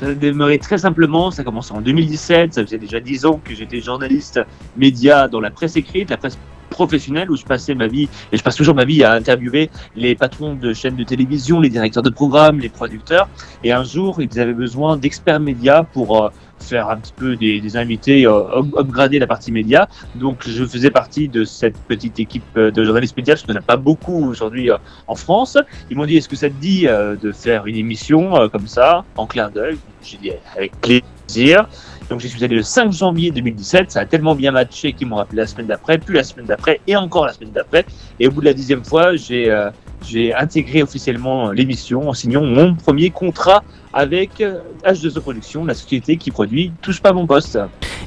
Ça 0.00 0.06
a 0.06 0.14
démarré 0.14 0.58
très 0.58 0.78
simplement, 0.78 1.30
ça 1.30 1.42
a 1.42 1.44
commencé 1.44 1.74
en 1.74 1.82
2017, 1.82 2.54
ça 2.54 2.64
faisait 2.64 2.78
déjà 2.78 3.00
10 3.00 3.26
ans 3.26 3.38
que 3.44 3.54
j'étais 3.54 3.82
journaliste 3.82 4.40
média 4.78 5.28
dans 5.28 5.40
la 5.40 5.50
presse 5.50 5.76
écrite, 5.76 6.08
la 6.08 6.16
presse 6.16 6.38
professionnelle 6.70 7.30
où 7.30 7.36
je 7.36 7.44
passais 7.44 7.74
ma 7.74 7.86
vie, 7.86 8.08
et 8.32 8.36
je 8.36 8.42
passe 8.42 8.56
toujours 8.56 8.74
ma 8.74 8.84
vie 8.84 9.04
à 9.04 9.12
interviewer 9.12 9.70
les 9.96 10.14
patrons 10.14 10.54
de 10.54 10.72
chaînes 10.72 10.96
de 10.96 11.04
télévision, 11.04 11.60
les 11.60 11.68
directeurs 11.70 12.02
de 12.02 12.10
programmes, 12.10 12.60
les 12.60 12.68
producteurs, 12.68 13.28
et 13.64 13.72
un 13.72 13.84
jour 13.84 14.20
ils 14.20 14.40
avaient 14.40 14.52
besoin 14.54 14.96
d'experts 14.96 15.40
médias 15.40 15.82
pour 15.82 16.24
euh, 16.24 16.28
faire 16.60 16.88
un 16.90 16.96
petit 16.96 17.12
peu 17.14 17.36
des, 17.36 17.76
invités, 17.76 18.26
euh, 18.26 18.58
up- 18.58 18.74
upgrader 18.76 19.18
la 19.18 19.26
partie 19.26 19.52
média, 19.52 19.88
donc 20.14 20.42
je 20.46 20.64
faisais 20.64 20.90
partie 20.90 21.28
de 21.28 21.44
cette 21.44 21.76
petite 21.76 22.18
équipe 22.18 22.44
euh, 22.56 22.70
de 22.70 22.84
journalistes 22.84 23.16
médias, 23.16 23.34
parce 23.34 23.42
qu'il 23.42 23.52
n'y 23.52 23.58
en 23.58 23.60
a 23.60 23.64
pas 23.64 23.76
beaucoup 23.76 24.28
aujourd'hui 24.28 24.70
euh, 24.70 24.76
en 25.06 25.14
France, 25.14 25.56
ils 25.90 25.96
m'ont 25.96 26.06
dit 26.06 26.16
est-ce 26.16 26.28
que 26.28 26.36
ça 26.36 26.48
te 26.48 26.54
dit 26.54 26.86
de 26.86 27.32
faire 27.32 27.66
une 27.66 27.76
émission 27.76 28.48
comme 28.50 28.66
ça, 28.66 29.04
en 29.16 29.26
clin 29.26 29.50
d'œil? 29.50 29.78
J'ai 30.02 30.16
dit 30.18 30.30
avec 30.56 30.72
plaisir. 30.80 31.68
Donc 32.08 32.20
j'y 32.20 32.28
suis 32.28 32.42
allé 32.42 32.56
le 32.56 32.62
5 32.62 32.92
janvier 32.92 33.30
2017, 33.30 33.90
ça 33.90 34.00
a 34.00 34.06
tellement 34.06 34.34
bien 34.34 34.50
matché 34.50 34.92
qu'ils 34.92 35.06
m'ont 35.06 35.16
rappelé 35.16 35.42
la 35.42 35.46
semaine 35.46 35.66
d'après, 35.66 35.98
puis 35.98 36.16
la 36.16 36.24
semaine 36.24 36.46
d'après, 36.46 36.80
et 36.86 36.96
encore 36.96 37.26
la 37.26 37.32
semaine 37.32 37.52
d'après. 37.52 37.84
Et 38.18 38.26
au 38.26 38.30
bout 38.30 38.40
de 38.40 38.46
la 38.46 38.54
dixième 38.54 38.84
fois, 38.84 39.14
j'ai 39.16 39.50
euh, 39.50 39.70
j'ai 40.06 40.34
intégré 40.34 40.82
officiellement 40.82 41.50
l'émission 41.50 42.08
en 42.08 42.12
signant 42.12 42.44
mon 42.44 42.74
premier 42.74 43.10
contrat 43.10 43.62
avec 43.92 44.40
euh, 44.40 44.60
H2O 44.84 45.20
Productions, 45.20 45.64
la 45.64 45.74
société 45.74 46.16
qui 46.16 46.30
produit 46.30 46.72
Touche 46.82 47.00
pas 47.00 47.12
mon 47.12 47.26
poste. 47.26 47.58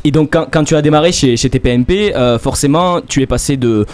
Et 0.04 0.12
donc, 0.12 0.32
quand, 0.32 0.64
tu 0.64 0.76
as 0.76 0.82
démarré 0.82 1.12
chez, 1.12 1.38
TPMP, 1.38 2.16
euh, 2.16 2.40
forcément, 2.40 3.02
tu 3.02 3.22
es 3.22 3.28
passé 3.28 3.56
de, 3.58 3.86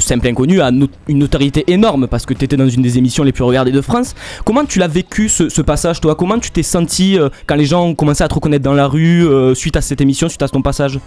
simple 0.00 0.28
inconnu 0.28 0.60
à 0.60 0.70
une 0.70 1.18
notoriété 1.18 1.64
énorme 1.68 2.08
parce 2.08 2.26
que 2.26 2.34
tu 2.34 2.44
étais 2.44 2.56
dans 2.56 2.68
une 2.68 2.82
des 2.82 2.98
émissions 2.98 3.24
les 3.24 3.32
plus 3.32 3.44
regardées 3.44 3.72
de 3.72 3.80
France. 3.80 4.14
Comment 4.44 4.64
tu 4.64 4.78
l'as 4.78 4.88
vécu 4.88 5.28
ce, 5.28 5.62
passage, 5.62 6.00
toi? 6.00 6.14
Comment 6.14 6.38
tu 6.38 6.50
t'es 6.50 6.62
senti 6.62 7.18
euh, 7.18 7.28
quand 7.46 7.56
les 7.56 7.64
gens 7.64 7.86
ont 7.86 7.94
commencé 7.94 8.22
à 8.22 8.28
te 8.28 8.34
reconnaître 8.34 8.64
dans 8.64 8.74
la 8.74 8.86
rue 8.86 9.26
euh, 9.26 9.54
suite 9.54 9.76
à 9.76 9.80
cette 9.80 10.00
émission, 10.00 10.28
suite 10.28 10.42
à 10.42 10.48
ton 10.48 10.62
passage? 10.62 10.98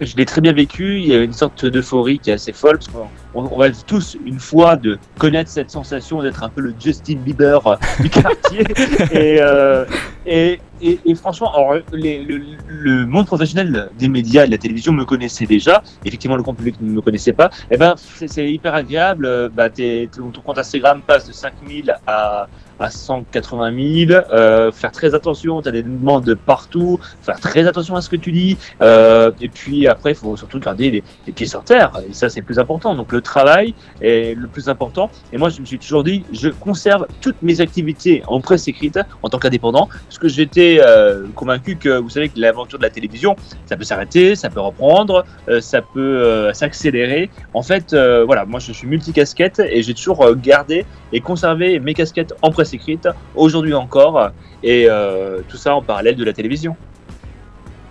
Je 0.00 0.16
l'ai 0.16 0.24
très 0.26 0.40
bien 0.40 0.52
vécu, 0.52 0.98
il 0.98 1.06
y 1.06 1.14
a 1.14 1.22
une 1.22 1.32
sorte 1.32 1.64
d'euphorie 1.64 2.18
qui 2.18 2.30
est 2.30 2.34
assez 2.34 2.52
folle, 2.52 2.78
parce 2.78 2.88
qu'on 2.88 3.08
on, 3.34 3.56
rêve 3.56 3.76
tous 3.86 4.16
une 4.24 4.40
fois 4.40 4.76
de 4.76 4.98
connaître 5.18 5.50
cette 5.50 5.70
sensation 5.70 6.22
d'être 6.22 6.42
un 6.42 6.48
peu 6.48 6.60
le 6.60 6.74
Justin 6.78 7.16
Bieber 7.18 7.64
euh, 7.66 7.76
du 8.00 8.10
quartier. 8.10 8.60
et, 9.12 9.36
euh, 9.40 9.84
et, 10.26 10.60
et, 10.80 10.98
et 11.04 11.14
franchement, 11.14 11.52
alors, 11.54 11.76
les- 11.92 12.22
le, 12.24 12.40
le 12.68 13.06
monde 13.06 13.26
professionnel 13.26 13.90
des 13.98 14.08
médias 14.08 14.42
et 14.44 14.46
de 14.46 14.52
la 14.52 14.58
télévision 14.58 14.92
me 14.92 15.04
connaissait 15.04 15.46
déjà, 15.46 15.82
effectivement 16.04 16.36
le 16.36 16.42
grand 16.42 16.54
public 16.54 16.76
ne 16.80 16.90
me 16.90 17.00
connaissait 17.00 17.32
pas, 17.32 17.50
et 17.70 17.76
ben 17.76 17.94
c'est 17.96 18.50
hyper 18.50 18.74
agréable, 18.74 19.26
euh, 19.26 19.48
bah, 19.48 19.70
t'es- 19.70 20.08
ton 20.12 20.30
compte 20.40 20.58
Instagram 20.58 21.00
passe 21.06 21.28
de 21.28 21.32
5000 21.32 21.94
à 22.06 22.48
à 22.82 22.90
180 22.90 24.06
000, 24.08 24.20
euh, 24.32 24.72
faire 24.72 24.90
très 24.90 25.14
attention, 25.14 25.62
tu 25.62 25.68
as 25.68 25.72
des 25.72 25.84
demandes 25.84 26.24
de 26.24 26.34
partout, 26.34 26.98
faire 27.22 27.38
très 27.38 27.66
attention 27.66 27.94
à 27.94 28.00
ce 28.00 28.08
que 28.08 28.16
tu 28.16 28.32
dis, 28.32 28.58
euh, 28.80 29.30
et 29.40 29.48
puis 29.48 29.86
après, 29.86 30.12
il 30.12 30.14
faut 30.16 30.36
surtout 30.36 30.58
garder 30.58 30.90
les, 30.90 31.32
pieds 31.32 31.46
sur 31.46 31.62
terre, 31.62 31.92
et 32.08 32.12
ça 32.12 32.28
c'est 32.28 32.42
plus 32.42 32.58
important. 32.58 32.94
Donc 32.94 33.12
le 33.12 33.20
travail 33.20 33.74
est 34.00 34.36
le 34.36 34.48
plus 34.48 34.68
important, 34.68 35.10
et 35.32 35.38
moi 35.38 35.48
je 35.48 35.60
me 35.60 35.66
suis 35.66 35.78
toujours 35.78 36.02
dit, 36.02 36.24
je 36.32 36.48
conserve 36.48 37.06
toutes 37.20 37.40
mes 37.42 37.60
activités 37.60 38.22
en 38.26 38.40
presse 38.40 38.66
écrite 38.66 38.98
en 39.22 39.28
tant 39.28 39.38
qu'indépendant, 39.38 39.88
parce 40.08 40.18
que 40.18 40.28
j'étais 40.28 40.80
euh, 40.82 41.26
convaincu 41.36 41.76
que, 41.76 41.98
vous 41.98 42.10
savez, 42.10 42.28
que 42.28 42.40
l'aventure 42.40 42.78
de 42.78 42.84
la 42.84 42.90
télévision, 42.90 43.36
ça 43.66 43.76
peut 43.76 43.84
s'arrêter, 43.84 44.34
ça 44.34 44.50
peut 44.50 44.60
reprendre, 44.60 45.24
ça 45.60 45.82
peut 45.82 46.50
s'accélérer. 46.52 47.30
En 47.54 47.62
fait, 47.62 47.94
voilà, 47.94 48.44
moi 48.44 48.58
je 48.58 48.72
suis 48.72 48.88
multicasquette, 48.88 49.60
et 49.60 49.82
j'ai 49.82 49.94
toujours 49.94 50.34
gardé 50.34 50.84
et 51.12 51.20
conservé 51.20 51.78
mes 51.78 51.94
casquettes 51.94 52.34
en 52.42 52.50
presse 52.50 52.71
écrite, 52.74 53.08
aujourd'hui 53.34 53.74
encore, 53.74 54.30
et 54.62 54.86
euh, 54.88 55.40
tout 55.48 55.56
ça 55.56 55.74
en 55.74 55.82
parallèle 55.82 56.16
de 56.16 56.24
la 56.24 56.32
télévision. 56.32 56.76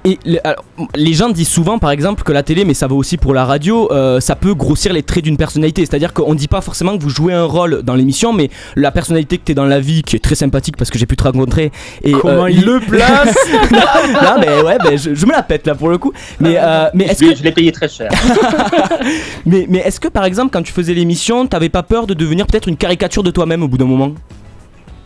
Et 0.03 0.17
alors, 0.43 0.65
les 0.95 1.13
gens 1.13 1.29
disent 1.29 1.47
souvent, 1.47 1.77
par 1.77 1.91
exemple, 1.91 2.23
que 2.23 2.31
la 2.31 2.41
télé, 2.41 2.65
mais 2.65 2.73
ça 2.73 2.87
vaut 2.87 2.97
aussi 2.97 3.17
pour 3.17 3.35
la 3.35 3.45
radio, 3.45 3.91
euh, 3.91 4.19
ça 4.19 4.35
peut 4.35 4.55
grossir 4.55 4.93
les 4.93 5.03
traits 5.03 5.23
d'une 5.23 5.37
personnalité. 5.37 5.85
C'est-à-dire 5.85 6.11
qu'on 6.13 6.33
dit 6.33 6.47
pas 6.47 6.61
forcément 6.61 6.97
que 6.97 7.03
vous 7.03 7.09
jouez 7.09 7.33
un 7.33 7.43
rôle 7.43 7.83
dans 7.83 7.93
l'émission, 7.93 8.33
mais 8.33 8.49
la 8.75 8.91
personnalité 8.91 9.37
que 9.37 9.43
tu 9.45 9.51
es 9.51 9.55
dans 9.55 9.65
la 9.65 9.79
vie, 9.79 10.01
qui 10.01 10.15
est 10.15 10.19
très 10.19 10.33
sympathique 10.33 10.75
parce 10.75 10.89
que 10.89 10.97
j'ai 10.97 11.05
pu 11.05 11.15
te 11.15 11.23
rencontrer. 11.23 11.71
Et, 12.03 12.13
Comment 12.13 12.45
euh, 12.45 12.51
il 12.51 12.65
le 12.65 12.79
place 12.79 13.35
Non, 13.71 14.39
mais 14.39 14.61
ouais, 14.63 14.77
mais 14.83 14.97
je, 14.97 15.13
je 15.13 15.25
me 15.27 15.33
la 15.33 15.43
pète 15.43 15.67
là 15.67 15.75
pour 15.75 15.89
le 15.89 15.99
coup. 15.99 16.13
Mais, 16.39 16.55
euh, 16.57 16.89
mais 16.95 17.05
est-ce 17.05 17.23
que 17.23 17.35
Je 17.35 17.43
l'ai 17.43 17.51
payé 17.51 17.71
très 17.71 17.87
cher. 17.87 18.09
mais, 19.45 19.67
mais 19.69 19.79
est-ce 19.79 19.99
que 19.99 20.07
par 20.07 20.25
exemple, 20.25 20.49
quand 20.51 20.63
tu 20.63 20.73
faisais 20.73 20.95
l'émission, 20.95 21.45
t'avais 21.45 21.69
pas 21.69 21.83
peur 21.83 22.07
de 22.07 22.15
devenir 22.15 22.47
peut-être 22.47 22.67
une 22.67 22.77
caricature 22.77 23.21
de 23.21 23.29
toi-même 23.29 23.61
au 23.61 23.67
bout 23.67 23.77
d'un 23.77 23.85
moment? 23.85 24.13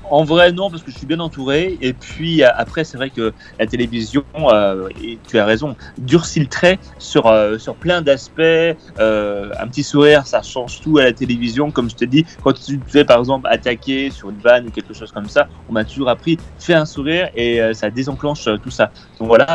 En 0.09 0.23
vrai, 0.23 0.51
non, 0.51 0.69
parce 0.69 0.83
que 0.83 0.91
je 0.91 0.97
suis 0.97 1.07
bien 1.07 1.19
entouré. 1.19 1.77
Et 1.81 1.93
puis 1.93 2.43
euh, 2.43 2.47
après, 2.55 2.83
c'est 2.83 2.97
vrai 2.97 3.09
que 3.09 3.33
la 3.59 3.65
télévision, 3.67 4.23
euh, 4.35 4.87
et 5.01 5.19
tu 5.27 5.39
as 5.39 5.45
raison, 5.45 5.75
durcit 5.97 6.39
le 6.39 6.47
trait 6.47 6.79
sur, 6.99 7.27
euh, 7.27 7.57
sur 7.57 7.75
plein 7.75 8.01
d'aspects. 8.01 8.41
Un 8.99 9.67
petit 9.67 9.83
sourire, 9.83 10.25
ça 10.27 10.41
change 10.41 10.81
tout 10.81 10.97
à 10.97 11.03
la 11.03 11.13
télévision. 11.13 11.71
Comme 11.71 11.89
je 11.89 11.95
te 11.95 12.05
dis, 12.05 12.25
quand 12.43 12.53
tu 12.53 12.79
te 12.79 12.89
fais 12.91 13.05
par 13.05 13.19
exemple 13.19 13.47
attaquer 13.49 14.09
sur 14.09 14.29
une 14.29 14.37
vanne 14.39 14.67
ou 14.67 14.71
quelque 14.71 14.93
chose 14.93 15.11
comme 15.11 15.29
ça, 15.29 15.47
on 15.69 15.73
m'a 15.73 15.83
toujours 15.83 16.09
appris, 16.09 16.37
fais 16.59 16.73
un 16.73 16.85
sourire 16.85 17.29
et 17.35 17.59
ça 17.73 17.89
désenclenche 17.89 18.47
tout 18.61 18.69
ça. 18.69 18.91
Donc 19.19 19.27
voilà, 19.27 19.47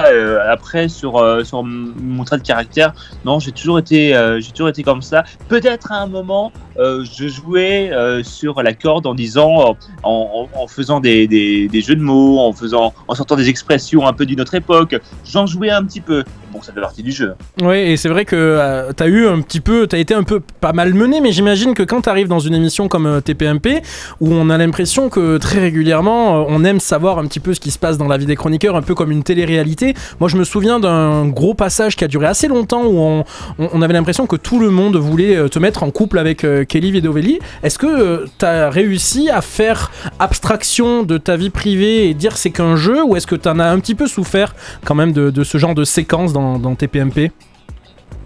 après, 0.51 0.89
sur, 0.89 1.45
sur 1.45 1.63
mon 1.63 2.25
trait 2.25 2.39
de 2.39 2.43
caractère, 2.43 2.93
non, 3.25 3.39
j'ai 3.39 3.53
toujours 3.53 3.79
été, 3.79 4.13
j'ai 4.39 4.51
toujours 4.53 4.69
été 4.69 4.83
comme 4.83 5.03
ça. 5.03 5.25
Peut-être 5.49 5.93
à 5.93 5.97
un 5.97 6.07
moment, 6.07 6.53
je 6.79 7.29
jouais 7.29 7.91
sur 8.23 8.63
la 8.63 8.75
corde 8.75 9.07
en 9.07 9.15
disant, 9.15 9.77
en- 10.03 10.40
en 10.55 10.67
faisant 10.67 11.01
des, 11.01 11.69
jeux 11.73 11.97
de 11.97 12.03
mots, 12.03 12.39
en 12.39 12.53
faisant, 12.53 12.95
en 13.09 13.15
sortant 13.15 13.37
des 13.37 13.49
expressions 13.49 14.07
un 14.07 14.13
peu 14.13 14.27
d'une 14.27 14.41
autre 14.41 14.55
époque. 14.55 14.97
J'en 15.25 15.47
jouais 15.47 15.71
un 15.71 15.85
petit 15.85 16.01
peu. 16.01 16.25
Bon, 16.53 16.61
ça 16.63 16.73
fait 16.73 16.81
partie 16.81 17.05
du 17.05 17.13
jeu. 17.13 17.35
Oui, 17.63 17.77
et 17.77 17.97
c'est 17.97 18.09
vrai 18.09 18.25
que 18.25 18.35
euh, 18.35 18.93
t'as 18.93 19.07
eu 19.07 19.29
un 19.29 19.41
petit 19.41 19.61
peu, 19.61 19.87
t'as 19.87 19.99
été 19.99 20.15
un 20.15 20.25
peu 20.25 20.41
pas 20.61 20.73
mal 20.73 20.95
mené, 20.95 21.21
mais 21.21 21.31
j'imagine 21.31 21.75
que 21.75 21.85
quand 21.85 22.01
t'arrives 22.01 22.27
dans 22.27 22.41
une 22.41 22.55
émission 22.55 22.89
comme 22.89 23.07
euh, 23.07 23.21
TPMP, 23.21 23.83
où 24.21 24.33
on 24.33 24.51
a 24.51 24.59
l'impression 24.59 25.09
que 25.09 25.39
très 25.39 25.61
régulièrement, 25.61 26.41
euh, 26.41 26.45
on 26.49 26.65
aime 26.65 26.81
savoir 26.81 27.19
un 27.19 27.27
petit 27.27 27.39
peu 27.39 27.55
ce 27.55 27.61
qui 27.61 27.71
se 27.71 27.79
passe 27.79 27.99
dans 27.99 28.09
la 28.09 28.17
vie 28.17 28.27
des 28.27 28.35
chroniqueurs, 28.35 28.75
un 28.75 28.83
peu 28.83 28.97
comme 28.97 29.13
une 29.13 29.23
télé-réalité. 29.23 29.95
Moi, 30.19 30.29
je 30.29 30.37
me 30.37 30.43
souviens 30.43 30.81
d'un 30.81 31.29
gros 31.29 31.55
passage 31.55 31.95
qui 31.95 32.03
a 32.03 32.09
duré 32.09 32.27
assez 32.27 32.49
longtemps, 32.49 32.85
où 32.85 33.25
on, 33.59 33.83
avait 33.83 33.95
l'impression 33.95 34.27
que 34.27 34.37
tout 34.37 34.59
le 34.59 34.71
monde 34.71 34.97
voulait 34.97 35.37
euh, 35.37 35.49
te 35.49 35.61
mettre 35.61 35.85
en 35.85 35.91
couple 35.93 36.19
avec 36.19 36.45
Kelly 36.69 36.93
Vedovelli. 36.93 37.39
Est-ce 37.63 37.79
que 37.79 38.27
t'as 38.39 38.71
réussi 38.71 39.31
à 39.31 39.41
faire 39.41 39.93
abstraction 40.19 41.05
de 41.05 41.17
ta 41.17 41.37
vie 41.37 41.51
privée 41.51 42.09
et 42.09 42.15
dire 42.15 42.37
c'est 42.37 42.51
qu'un 42.51 42.75
jeu, 42.75 43.05
ou 43.05 43.17
est-ce 43.17 43.27
que 43.27 43.37
t'en 43.37 43.59
as 43.61 43.69
un 43.69 43.79
petit 43.79 43.95
peu 43.95 44.07
souffert 44.07 44.55
quand 44.85 44.95
même 44.95 45.13
de, 45.13 45.45
ce 45.45 45.59
genre 45.59 45.75
de 45.75 45.85
séquence 45.85 46.33
dans 46.59 46.75
TPMP 46.75 47.33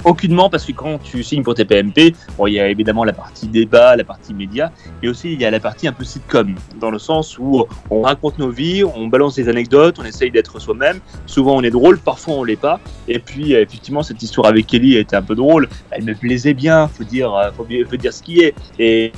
Aucunement, 0.05 0.51
parce 0.51 0.67
que 0.67 0.73
quand 0.73 0.99
tu 1.03 1.23
signes 1.23 1.43
pour 1.43 1.55
TPMP, 1.55 2.15
bon, 2.37 2.47
il 2.47 2.55
y 2.55 2.61
a 2.61 2.69
évidemment 2.69 3.05
la 3.05 3.15
partie 3.15 3.49
débat, 3.49 3.97
la 3.97 4.05
partie 4.05 4.35
média, 4.35 4.71
et 5.03 5.09
aussi 5.09 5.33
il 5.33 5.41
y 5.41 5.47
a 5.47 5.51
la 5.51 5.61
partie 5.61 5.89
un 5.89 5.95
peu 5.95 6.05
sitcom, 6.05 6.55
dans 6.79 6.91
le 6.91 6.99
sens 6.99 7.39
où 7.39 7.65
on 7.89 8.03
raconte 8.03 8.39
nos 8.39 8.51
vies, 8.51 8.85
on 8.85 9.07
balance 9.07 9.37
des 9.37 9.49
anecdotes, 9.49 9.99
on 9.99 10.05
essaye 10.05 10.31
d'être 10.31 10.59
soi-même. 10.59 11.01
Souvent 11.25 11.57
on 11.57 11.62
est 11.62 11.71
drôle, 11.71 11.99
parfois 11.99 12.35
on 12.35 12.45
l'est 12.45 12.57
pas. 12.57 12.81
Et 13.09 13.19
puis 13.19 13.55
effectivement, 13.55 14.03
cette 14.03 14.23
histoire 14.23 14.49
avec 14.49 14.67
Kelly 14.67 14.99
était 14.99 15.17
un 15.17 15.23
peu 15.23 15.35
drôle. 15.35 15.71
Elle 15.91 16.05
me 16.05 16.15
plaisait 16.15 16.53
bien, 16.53 16.87
faut 16.87 17.05
dire, 17.05 17.33
euh, 17.33 17.51
faut 17.57 17.65
dire 17.97 18.12
ce 18.12 18.23
qui 18.23 18.41
est. 18.41 18.55
Et 18.79 19.11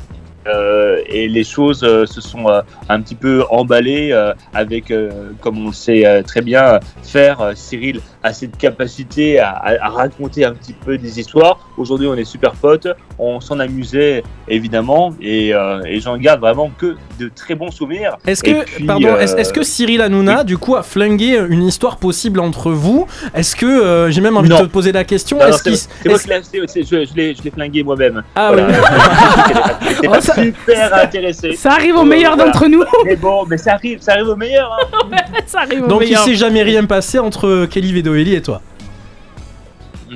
euh, 0.49 1.01
et 1.09 1.29
les 1.29 1.45
choses 1.45 1.83
euh, 1.85 2.07
se 2.07 2.21
sont 2.21 2.49
euh, 2.49 2.61
un 2.89 3.01
petit 3.01 3.15
peu 3.15 3.45
emballées 3.51 4.11
euh, 4.13 4.33
avec, 4.55 4.91
euh, 4.91 5.11
comme 5.41 5.59
on 5.65 5.69
le 5.69 5.73
sait 5.75 6.07
euh, 6.07 6.23
très 6.23 6.41
bien, 6.43 6.81
faire 7.03 7.41
euh, 7.41 7.53
Cyril 7.55 8.01
a 8.23 8.33
cette 8.33 8.57
capacité 8.57 9.39
à, 9.39 9.51
à- 9.51 9.87
à 9.87 9.89
raconter 9.89 10.45
un 10.45 10.53
petit 10.53 10.73
peu 10.73 10.99
des 10.99 11.21
histoires. 11.21 11.59
Aujourd'hui, 11.77 12.07
on 12.07 12.15
est 12.15 12.25
super 12.25 12.53
potes, 12.53 12.89
on 13.19 13.41
s'en 13.41 13.59
amusait 13.61 14.23
évidemment, 14.49 15.15
et, 15.21 15.55
euh, 15.55 15.81
et 15.87 16.01
j'en 16.01 16.17
garde 16.17 16.41
vraiment 16.41 16.71
que 16.77 16.97
de 17.19 17.31
très 17.35 17.55
bons 17.55 17.71
souvenirs. 17.71 18.17
Est-ce 18.27 18.43
que, 18.43 18.65
puis, 18.65 18.85
pardon, 18.85 19.09
euh, 19.15 19.21
est-ce 19.21 19.37
est-ce 19.37 19.53
que 19.53 19.63
Cyril 19.63 20.01
Hanouna, 20.03 20.45
du 20.45 20.59
coup, 20.59 20.77
a 20.77 20.83
flingué 20.83 21.39
une 21.49 21.63
histoire 21.63 21.97
possible 21.99 22.41
entre 22.41 22.71
vous? 22.73 23.07
Est-ce 23.35 23.55
que, 23.57 23.67
euh, 23.67 24.11
j'ai 24.11 24.21
même 24.21 24.37
envie 24.37 24.49
Non. 24.49 24.61
de 24.61 24.67
te 24.67 24.71
poser 24.71 24.93
la 24.93 25.05
question, 25.05 25.39
Non, 25.39 25.45
non, 25.45 25.49
est-ce 25.51 25.59
c'est 25.59 25.71
qu'il- 25.71 25.79
c'est 25.79 26.09
moi 26.09 26.15
est-ce- 26.17 26.25
qui 26.51 26.61
l'ai- 26.61 26.67
c'est- 26.69 26.85
c'est- 26.85 27.05
je, 27.05 27.11
je 27.11 27.15
l'ai 27.17 27.35
je 27.35 27.43
l'ai 27.43 27.51
flingué 27.51 27.83
moi-même. 27.83 28.23
Ah 28.35 28.53
Voilà. 28.53 28.69
oui. 28.69 28.75
Oh, 30.09 30.21
ça- 30.21 30.35
super 30.45 30.95
intéressé. 30.95 31.53
Ça 31.57 31.72
arrive 31.72 31.97
au 31.97 32.05
meilleur 32.05 32.37
d'entre 32.37 32.66
nous. 32.68 32.84
Mais 33.05 33.16
bon, 33.16 33.45
mais 33.49 33.57
ça 33.59 33.74
arrive, 33.74 34.01
ça 34.01 34.12
arrive 34.12 34.28
au 34.28 34.37
meilleur. 34.37 34.70
hein. 34.72 35.16
ça 35.47 35.61
arrive 35.61 35.84
au 35.84 35.87
Donc 35.89 36.03
il 36.03 36.07
meilleur. 36.09 36.24
s'est 36.24 36.34
jamais 36.34 36.62
rien 36.62 36.84
passé 36.84 37.18
entre 37.18 37.66
Kelly 37.66 37.93
Vedoeli 37.93 38.34
et 38.34 38.43
toi 38.43 38.61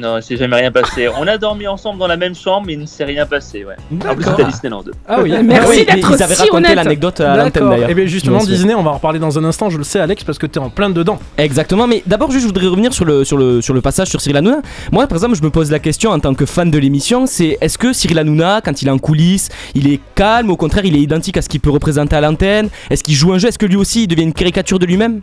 Non, 0.01 0.17
il 0.17 0.23
s'est 0.23 0.37
jamais 0.39 0.57
rien 0.57 0.73
passé. 0.73 1.09
On 1.09 1.27
a 1.27 1.37
dormi 1.37 1.67
ensemble 1.67 1.99
dans 1.99 2.07
la 2.07 2.17
même 2.17 2.35
chambre, 2.35 2.67
mais 2.67 2.73
il 2.73 2.81
ne 2.81 2.87
s'est 2.87 3.05
rien 3.05 3.27
passé. 3.27 3.65
Ouais. 3.67 3.75
En 4.09 4.15
plus, 4.15 4.25
c'était 4.25 4.43
à 4.43 4.47
Disneyland. 4.47 4.85
Ah 5.07 5.21
oui, 5.21 5.35
Merci 5.45 5.71
oui, 5.81 5.85
d'être 5.85 6.11
ils 6.11 6.23
avaient 6.23 6.35
si 6.35 6.43
raconté 6.43 6.75
l'anecdote 6.75 7.21
à 7.21 7.37
l'antenne 7.37 7.69
d'ailleurs. 7.69 7.91
Et 7.91 7.95
bien 7.95 8.07
justement, 8.07 8.39
Bien 8.39 8.47
sûr. 8.47 8.55
Disney, 8.55 8.75
on 8.75 8.83
va 8.83 8.93
en 8.93 8.95
reparler 8.95 9.19
dans 9.19 9.39
un 9.39 9.45
instant, 9.45 9.69
je 9.69 9.77
le 9.77 9.85
sais 9.85 10.01
Alex, 10.01 10.25
parce 10.25 10.39
que 10.39 10.47
t'es 10.47 10.59
en 10.59 10.71
plein 10.71 10.89
dedans. 10.89 11.19
Exactement, 11.37 11.87
mais 11.87 12.03
d'abord 12.07 12.31
juste 12.31 12.43
je 12.43 12.47
voudrais 12.47 12.67
revenir 12.67 12.95
sur 12.95 13.05
le, 13.05 13.25
sur 13.25 13.37
le, 13.37 13.61
sur 13.61 13.75
le 13.75 13.81
passage 13.83 14.09
sur 14.09 14.21
Cyril 14.23 14.39
Hanouna. 14.39 14.63
Moi 14.91 15.07
par 15.07 15.17
exemple 15.17 15.35
je 15.37 15.43
me 15.43 15.51
pose 15.51 15.71
la 15.71 15.79
question 15.79 16.11
en 16.13 16.19
tant 16.19 16.33
que 16.35 16.47
fan 16.47 16.71
de 16.71 16.79
l'émission, 16.79 17.27
c'est 17.27 17.59
est-ce 17.61 17.77
que 17.77 17.93
Cyril 17.93 18.19
Hanouna 18.19 18.61
quand 18.65 18.81
il 18.81 18.89
est 18.89 18.91
en 18.91 18.99
coulisses, 18.99 19.51
il 19.75 19.93
est 19.93 20.01
calme, 20.15 20.51
au 20.51 20.57
contraire 20.57 20.85
il 20.87 20.97
est 20.97 21.01
identique 21.01 21.37
à 21.37 21.43
ce 21.43 21.49
qu'il 21.49 21.61
peut 21.61 21.71
représenter 21.71 22.17
à 22.17 22.21
l'antenne? 22.23 22.71
Est-ce 22.89 23.05
qu'il 23.05 23.15
joue 23.15 23.33
un 23.33 23.39
jeu? 23.39 23.49
Est-ce 23.49 23.59
que 23.59 23.67
lui 23.67 23.77
aussi 23.77 24.05
il 24.05 24.09
devient 24.09 24.23
une 24.23 24.33
caricature 24.33 24.79
de 24.79 24.87
lui-même? 24.87 25.21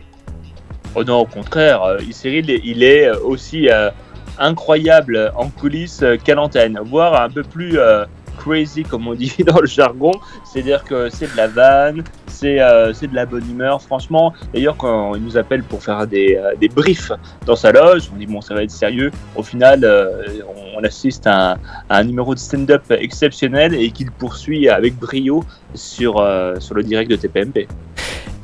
Oh 0.94 1.04
non, 1.04 1.20
au 1.20 1.26
contraire, 1.26 1.82
euh, 1.82 1.98
Cyril, 2.10 2.60
il 2.64 2.82
est 2.82 3.10
aussi 3.10 3.68
euh, 3.68 3.90
incroyable 4.38 5.32
en 5.36 5.48
coulisses 5.48 6.02
euh, 6.02 6.16
qu'à 6.16 6.34
l'antenne, 6.34 6.78
voire 6.84 7.20
un 7.20 7.30
peu 7.30 7.42
plus 7.42 7.78
euh, 7.78 8.04
crazy 8.38 8.82
comme 8.84 9.08
on 9.08 9.14
dit 9.14 9.34
dans 9.46 9.60
le 9.60 9.66
jargon. 9.66 10.12
C'est-à-dire 10.44 10.84
que 10.84 11.08
c'est 11.10 11.30
de 11.32 11.36
la 11.36 11.48
vanne, 11.48 12.04
c'est 12.26 12.60
euh, 12.60 12.92
de 12.92 13.14
la 13.14 13.26
bonne 13.26 13.48
humeur. 13.50 13.82
Franchement, 13.82 14.32
d'ailleurs, 14.52 14.76
quand 14.76 15.14
il 15.14 15.22
nous 15.22 15.36
appelle 15.36 15.62
pour 15.62 15.82
faire 15.82 16.06
des, 16.06 16.36
euh, 16.36 16.54
des 16.60 16.68
briefs 16.68 17.12
dans 17.46 17.56
sa 17.56 17.72
loge, 17.72 18.10
on 18.12 18.16
dit 18.16 18.26
bon, 18.26 18.40
ça 18.40 18.54
va 18.54 18.62
être 18.62 18.70
sérieux. 18.70 19.10
Au 19.36 19.42
final, 19.42 19.84
on, 20.76 20.84
assiste 20.84 21.26
à 21.26 21.52
un, 21.52 21.54
à 21.88 21.98
un 21.98 22.04
numéro 22.04 22.34
de 22.34 22.38
stand-up 22.38 22.84
exceptionnel 22.90 23.74
et 23.74 23.90
qu'il 23.90 24.12
poursuit 24.12 24.68
avec 24.68 24.94
brio 24.94 25.42
sur, 25.74 26.24
sur 26.60 26.74
le 26.76 26.82
direct 26.84 27.10
de 27.10 27.16
TPMP. 27.16 27.66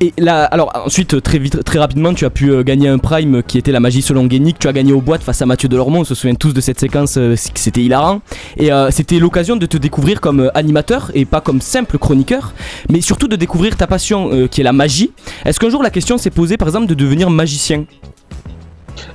Et 0.04 0.12
là, 0.18 0.44
alors 0.44 0.70
ensuite, 0.84 1.22
très 1.22 1.38
vite, 1.38 1.64
très 1.64 1.78
rapidement, 1.78 2.12
tu 2.12 2.26
as 2.26 2.30
pu 2.30 2.50
euh, 2.50 2.62
gagner 2.62 2.88
un 2.88 2.98
prime 2.98 3.42
qui 3.42 3.56
était 3.56 3.72
la 3.72 3.80
magie 3.80 4.02
selon 4.02 4.26
Guénic. 4.26 4.58
Tu 4.58 4.68
as 4.68 4.72
gagné 4.74 4.92
aux 4.92 5.00
boîtes 5.00 5.22
face 5.22 5.40
à 5.40 5.46
Mathieu 5.46 5.66
Delormeau. 5.66 6.00
On 6.00 6.04
se 6.04 6.14
souvient 6.14 6.34
tous 6.34 6.52
de 6.52 6.60
cette 6.60 6.78
séquence, 6.78 7.14
euh, 7.16 7.36
c'était 7.36 7.80
hilarant. 7.80 8.20
Et 8.58 8.70
euh, 8.70 8.90
c'était 8.90 9.18
l'occasion 9.18 9.56
de 9.56 9.64
te 9.64 9.78
découvrir 9.78 10.20
comme 10.20 10.50
animateur 10.54 11.10
et 11.14 11.24
pas 11.24 11.40
comme 11.40 11.62
simple 11.62 11.96
chroniqueur, 11.96 12.52
mais 12.90 13.00
surtout 13.00 13.28
de 13.28 13.36
découvrir 13.36 13.78
ta 13.78 13.86
passion 13.86 14.46
qui 14.48 14.60
est 14.60 14.64
la 14.64 14.74
magie. 14.74 15.10
Est-ce 15.46 15.58
qu'un 15.58 15.70
jour 15.70 15.82
la 15.82 15.88
question 15.88 16.18
s'est 16.18 16.28
posée, 16.28 16.58
par 16.58 16.68
exemple, 16.68 16.86
de 16.86 16.94
devenir 16.94 17.30
magicien? 17.30 17.86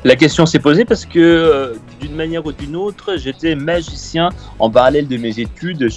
La 0.03 0.15
question 0.15 0.47
s'est 0.47 0.57
posée 0.57 0.85
parce 0.85 1.05
que 1.05 1.77
d'une 2.01 2.15
manière 2.15 2.43
ou 2.47 2.51
d'une 2.51 2.75
autre, 2.75 3.15
j'étais 3.17 3.53
magicien 3.53 4.29
en 4.57 4.71
parallèle 4.71 5.07
de 5.07 5.17
mes 5.17 5.39
études. 5.39 5.87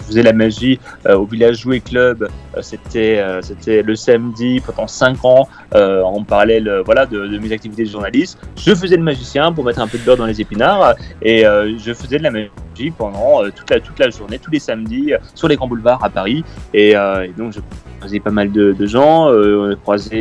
Je 0.00 0.06
faisais 0.06 0.22
la 0.22 0.32
magie 0.32 0.78
euh, 1.06 1.16
au 1.16 1.24
village 1.24 1.60
jouet 1.60 1.80
club. 1.80 2.28
Euh, 2.56 2.62
c'était 2.62 3.18
euh, 3.18 3.40
c'était 3.42 3.82
le 3.82 3.94
samedi 3.94 4.60
pendant 4.60 4.86
5 4.86 5.24
ans 5.24 5.48
en 5.72 6.24
parallèle 6.24 6.82
voilà 6.84 7.06
de, 7.06 7.38
mes 7.38 7.52
activités 7.52 7.84
de 7.84 7.90
journaliste. 7.90 8.38
Je 8.56 8.74
faisais 8.74 8.96
le 8.96 9.02
magicien 9.02 9.52
pour 9.52 9.64
mettre 9.64 9.80
un 9.80 9.86
peu 9.86 9.98
de 9.98 10.04
beurre 10.04 10.16
dans 10.16 10.26
les 10.26 10.40
épinards 10.40 10.94
et 11.22 11.42
je 11.42 11.92
faisais 11.94 12.18
de 12.18 12.22
la 12.24 12.30
magie 12.30 12.90
pendant 12.96 13.48
toute 13.50 13.70
la 13.70 13.80
toute 13.80 13.98
la 13.98 14.10
journée, 14.10 14.38
tous 14.38 14.50
les 14.50 14.58
samedis 14.58 15.12
sur 15.34 15.48
les 15.48 15.56
grands 15.56 15.68
boulevards 15.68 16.02
à 16.04 16.10
Paris. 16.10 16.44
Et, 16.74 16.94
donc 17.36 17.52
je 17.52 17.60
croisais 18.00 18.20
pas 18.20 18.30
mal 18.30 18.50
de, 18.50 18.72
de 18.72 18.86
gens. 18.86 19.30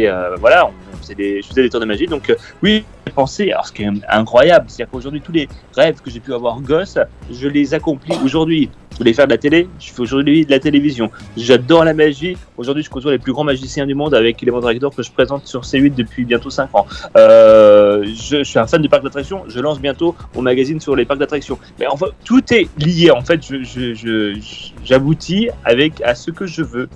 Euh, 0.10 0.36
voilà, 0.40 0.68
on 0.68 0.89
faisait 1.00 1.16
des, 1.16 1.42
je 1.42 1.48
faisais 1.48 1.64
des 1.64 1.70
tours 1.70 1.80
de 1.80 1.86
magie. 1.86 2.06
Donc 2.06 2.30
euh, 2.30 2.36
oui, 2.64 2.84
j'ai 3.08 3.14
pensé. 3.14 3.52
Alors 3.52 3.68
ce 3.68 3.72
qui 3.74 3.84
est 3.84 3.90
incroyable, 4.10 4.66
c'est 4.68 4.90
qu'aujourd'hui 4.90 5.22
tous 5.22 5.32
les 5.32 5.48
rêves 5.76 6.02
que 6.02 6.10
j'ai 6.10 6.20
pu 6.20 6.34
avoir 6.34 6.60
gosse, 6.62 6.98
je 7.32 7.48
les 7.48 7.74
accomplis 7.74 8.16
aujourd'hui. 8.24 8.70
Je 8.92 8.98
voulais 8.98 9.14
faire 9.14 9.28
de 9.28 9.32
la 9.32 9.38
télé, 9.38 9.70
je 9.80 9.92
fais 9.94 10.02
aujourd'hui 10.02 10.46
de 10.46 10.52
la 10.52 10.60
télévision. 10.60 11.10
J'adore 11.38 11.86
la 11.86 11.94
magie. 11.94 12.36
Aujourd'hui, 12.58 12.84
je 12.84 12.90
côtoie 12.90 13.12
les 13.12 13.18
plus 13.18 13.32
grands 13.32 13.46
magiciens 13.46 13.86
du 13.86 13.96
monde 13.96 14.14
avec 14.14 14.42
les 14.42 14.52
Dractor 14.52 14.94
que 14.94 15.04
je 15.04 15.12
présente 15.12 15.48
sur 15.48 15.62
C8 15.62 15.96
depuis 15.96 16.26
bientôt 16.26 16.50
5 16.50 16.76
ans. 16.76 16.86
Euh, 17.16 18.04
je, 18.04 18.44
suis 18.44 18.60
un 18.60 18.68
fan 18.68 18.82
de 18.82 18.88
parcs 18.90 19.04
d'attractions. 19.04 19.44
Je 19.48 19.60
lance 19.62 19.80
bientôt 19.80 20.16
mon 20.36 20.42
magazine 20.42 20.82
sur 20.82 20.98
les 20.98 21.06
parcs 21.06 21.20
d'attractions. 21.20 21.58
Mais 21.80 21.88
enfin, 21.88 22.08
tout 22.26 22.44
est 22.54 22.68
lié. 22.78 23.12
En 23.12 23.22
fait, 23.22 23.42
je- 23.46 23.64
je- 23.64 24.38
j'aboutis 24.84 25.50
avec 25.64 26.02
à 26.02 26.14
ce 26.14 26.32
que 26.32 26.46
je 26.46 26.64
veux. 26.64 26.90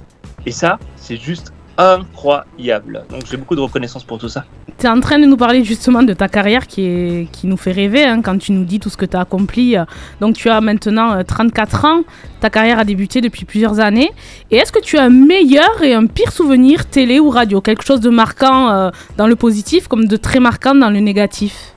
Et 0.45 0.51
ça, 0.51 0.79
c'est 0.97 1.15
juste 1.17 1.53
incroyable. 1.77 3.03
Donc, 3.09 3.23
j'ai 3.29 3.37
beaucoup 3.37 3.55
de 3.55 3.61
reconnaissance 3.61 4.03
pour 4.03 4.17
tout 4.17 4.29
ça. 4.29 4.45
Tu 4.77 4.85
es 4.85 4.89
en 4.89 4.99
train 4.99 5.19
de 5.19 5.25
nous 5.25 5.37
parler 5.37 5.63
justement 5.63 6.03
de 6.03 6.13
ta 6.13 6.27
carrière 6.27 6.67
qui, 6.67 6.85
est, 6.85 7.31
qui 7.31 7.47
nous 7.47 7.57
fait 7.57 7.71
rêver 7.71 8.03
hein, 8.03 8.21
quand 8.21 8.37
tu 8.37 8.51
nous 8.51 8.63
dis 8.63 8.79
tout 8.79 8.89
ce 8.89 8.97
que 8.97 9.05
tu 9.05 9.15
as 9.15 9.21
accompli. 9.21 9.77
euh. 9.77 9.85
Donc 10.19 10.35
tu 10.35 10.49
as 10.49 10.61
maintenant 10.61 11.13
euh, 11.13 11.23
34 11.23 11.85
ans, 11.85 12.01
ta 12.39 12.49
carrière 12.49 12.79
a 12.79 12.83
débuté 12.83 13.21
depuis 13.21 13.45
plusieurs 13.45 13.79
années. 13.79 14.11
Et 14.51 14.57
est-ce 14.57 14.71
que 14.71 14.81
tu 14.81 14.97
as 14.97 15.03
un 15.03 15.09
meilleur 15.09 15.81
et 15.83 15.93
un 15.93 16.05
pire 16.07 16.31
souvenir 16.31 16.85
télé 16.85 17.19
ou 17.19 17.29
radio? 17.29 17.61
Quelque 17.61 17.83
chose 17.83 18.01
de 18.01 18.09
marquant 18.09 18.69
euh, 18.69 18.89
dans 19.17 19.27
le 19.27 19.35
positif 19.35 19.87
comme 19.87 20.05
de 20.05 20.17
très 20.17 20.39
marquant 20.39 20.75
dans 20.75 20.89
le 20.89 20.99
négatif? 20.99 21.73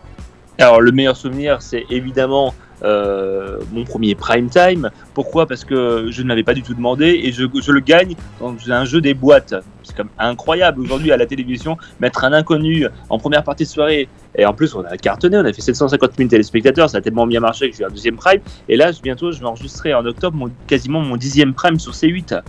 Alors, 0.59 0.81
le 0.81 0.91
meilleur 0.91 1.17
souvenir, 1.17 1.61
c'est 1.61 1.85
évidemment 1.91 2.55
euh, 2.83 3.59
mon 3.72 3.85
premier 3.85 4.14
prime 4.14 4.49
time. 4.49 4.91
Pourquoi? 5.14 5.47
Parce 5.47 5.64
que 5.64 6.09
je 6.11 6.22
ne 6.22 6.29
l'avais 6.29 6.43
pas 6.43 6.55
du 6.55 6.62
tout 6.62 6.74
demandé 6.74 7.20
et 7.24 7.33
je, 7.33 7.43
le 7.43 7.81
gagne 7.81 8.14
dans 8.41 8.55
un 8.68 8.85
jeu 8.85 9.01
des 9.01 9.14
boîtes. 9.14 9.55
C'est 9.83 9.97
comme 9.97 10.09
incroyable 10.18 10.81
aujourd'hui 10.81 11.12
à 11.12 11.16
la 11.16 11.27
télévision, 11.27 11.77
mettre 12.01 12.24
un 12.24 12.33
inconnu 12.33 12.87
en 13.09 13.18
première 13.18 13.45
partie 13.45 13.64
de 13.64 13.68
soirée. 13.68 14.09
Et 14.39 14.45
en 14.45 14.53
plus, 14.53 14.74
on 14.74 14.85
a 14.85 14.97
cartonné, 14.99 15.39
on 15.39 15.45
a 15.45 15.53
fait 15.53 15.62
750 15.62 16.11
000 16.16 16.29
téléspectateurs, 16.29 16.91
ça 16.91 16.99
a 16.99 17.01
tellement 17.01 17.27
bien 17.27 17.41
marché 17.41 17.70
que 17.70 17.77
j'ai 17.77 17.85
eu 17.85 17.87
un 17.87 17.91
deuxième 17.91 18.16
prime. 18.16 18.41
Et 18.68 18.77
là, 18.77 18.91
bientôt, 19.03 19.33
je 19.33 19.41
vais 19.41 19.47
enregistrer 19.47 19.95
en 19.95 20.05
octobre 20.05 20.51
quasiment 20.66 21.01
mon 21.01 21.16
dixième 21.16 21.55
prime 21.55 21.79
sur 21.79 21.93
C8. 21.93 22.43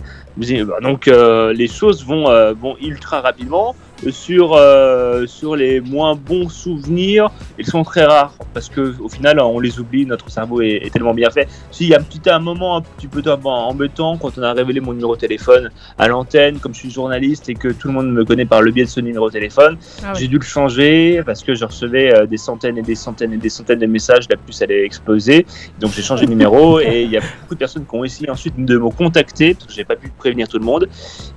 Donc, 0.82 1.08
euh, 1.08 1.52
les 1.52 1.68
choses 1.68 2.04
vont, 2.04 2.28
euh, 2.28 2.52
vont 2.52 2.76
ultra 2.80 3.20
rapidement. 3.20 3.74
Sur, 4.10 4.54
euh, 4.54 5.26
sur 5.26 5.56
les 5.56 5.80
moins 5.80 6.14
bons 6.14 6.48
souvenirs, 6.48 7.30
ils 7.58 7.66
sont 7.66 7.82
très 7.82 8.04
rares 8.04 8.34
parce 8.54 8.68
que 8.68 8.94
au 9.00 9.08
final, 9.08 9.40
on 9.40 9.58
les 9.58 9.80
oublie. 9.80 10.06
Notre 10.06 10.30
cerveau 10.30 10.60
est, 10.60 10.80
est 10.84 10.90
tellement 10.90 11.14
bien 11.14 11.30
fait. 11.30 11.48
S'il 11.70 11.88
y 11.88 11.94
a 11.94 11.98
un 11.98 12.02
petit 12.02 12.28
un 12.30 12.38
moment 12.38 12.76
un 12.76 12.82
petit 12.82 13.06
peu 13.06 13.22
embêtant 13.44 14.16
quand 14.16 14.36
on 14.38 14.42
a 14.42 14.52
révélé 14.52 14.80
mon 14.80 14.92
numéro 14.92 15.14
de 15.14 15.20
téléphone 15.20 15.70
à 15.98 16.08
l'antenne, 16.08 16.58
comme 16.58 16.74
je 16.74 16.80
suis 16.80 16.90
journaliste 16.90 17.48
et 17.48 17.54
que 17.54 17.68
tout 17.68 17.88
le 17.88 17.94
monde 17.94 18.12
me 18.12 18.24
connaît 18.24 18.44
par 18.44 18.62
le 18.62 18.70
biais 18.70 18.84
de 18.84 18.90
ce 18.90 19.00
numéro 19.00 19.28
de 19.28 19.32
téléphone, 19.32 19.76
Ah 20.04 20.12
j'ai 20.14 20.28
dû 20.28 20.38
le 20.38 20.44
changer 20.44 21.22
parce 21.24 21.42
que 21.42 21.54
je 21.54 21.64
recevais 21.64 22.14
euh, 22.14 22.26
des 22.26 22.36
centaines 22.36 22.78
et 22.78 22.82
des 22.82 22.94
centaines 22.94 23.32
et 23.32 23.36
des 23.36 23.48
centaines 23.48 23.78
de 23.78 23.86
messages. 23.86 24.28
La 24.30 24.36
puce 24.36 24.62
allait 24.62 24.84
exploser, 24.84 25.46
donc 25.80 25.92
j'ai 25.92 26.02
changé 26.02 26.24
de 26.24 26.30
numéro 26.30 26.80
et 26.80 27.02
il 27.02 27.10
y 27.10 27.16
a 27.16 27.20
beaucoup 27.20 27.54
de 27.54 27.58
personnes 27.58 27.84
qui 27.84 27.94
ont 27.94 28.04
essayé 28.04 28.30
ensuite 28.30 28.54
de 28.56 28.78
me 28.78 28.90
contacter 28.90 29.54
parce 29.54 29.66
que 29.66 29.72
j'ai 29.72 29.84
pas 29.84 29.96
pu 29.96 30.10
prévenir 30.10 30.48
tout 30.48 30.58
le 30.58 30.64
monde 30.64 30.88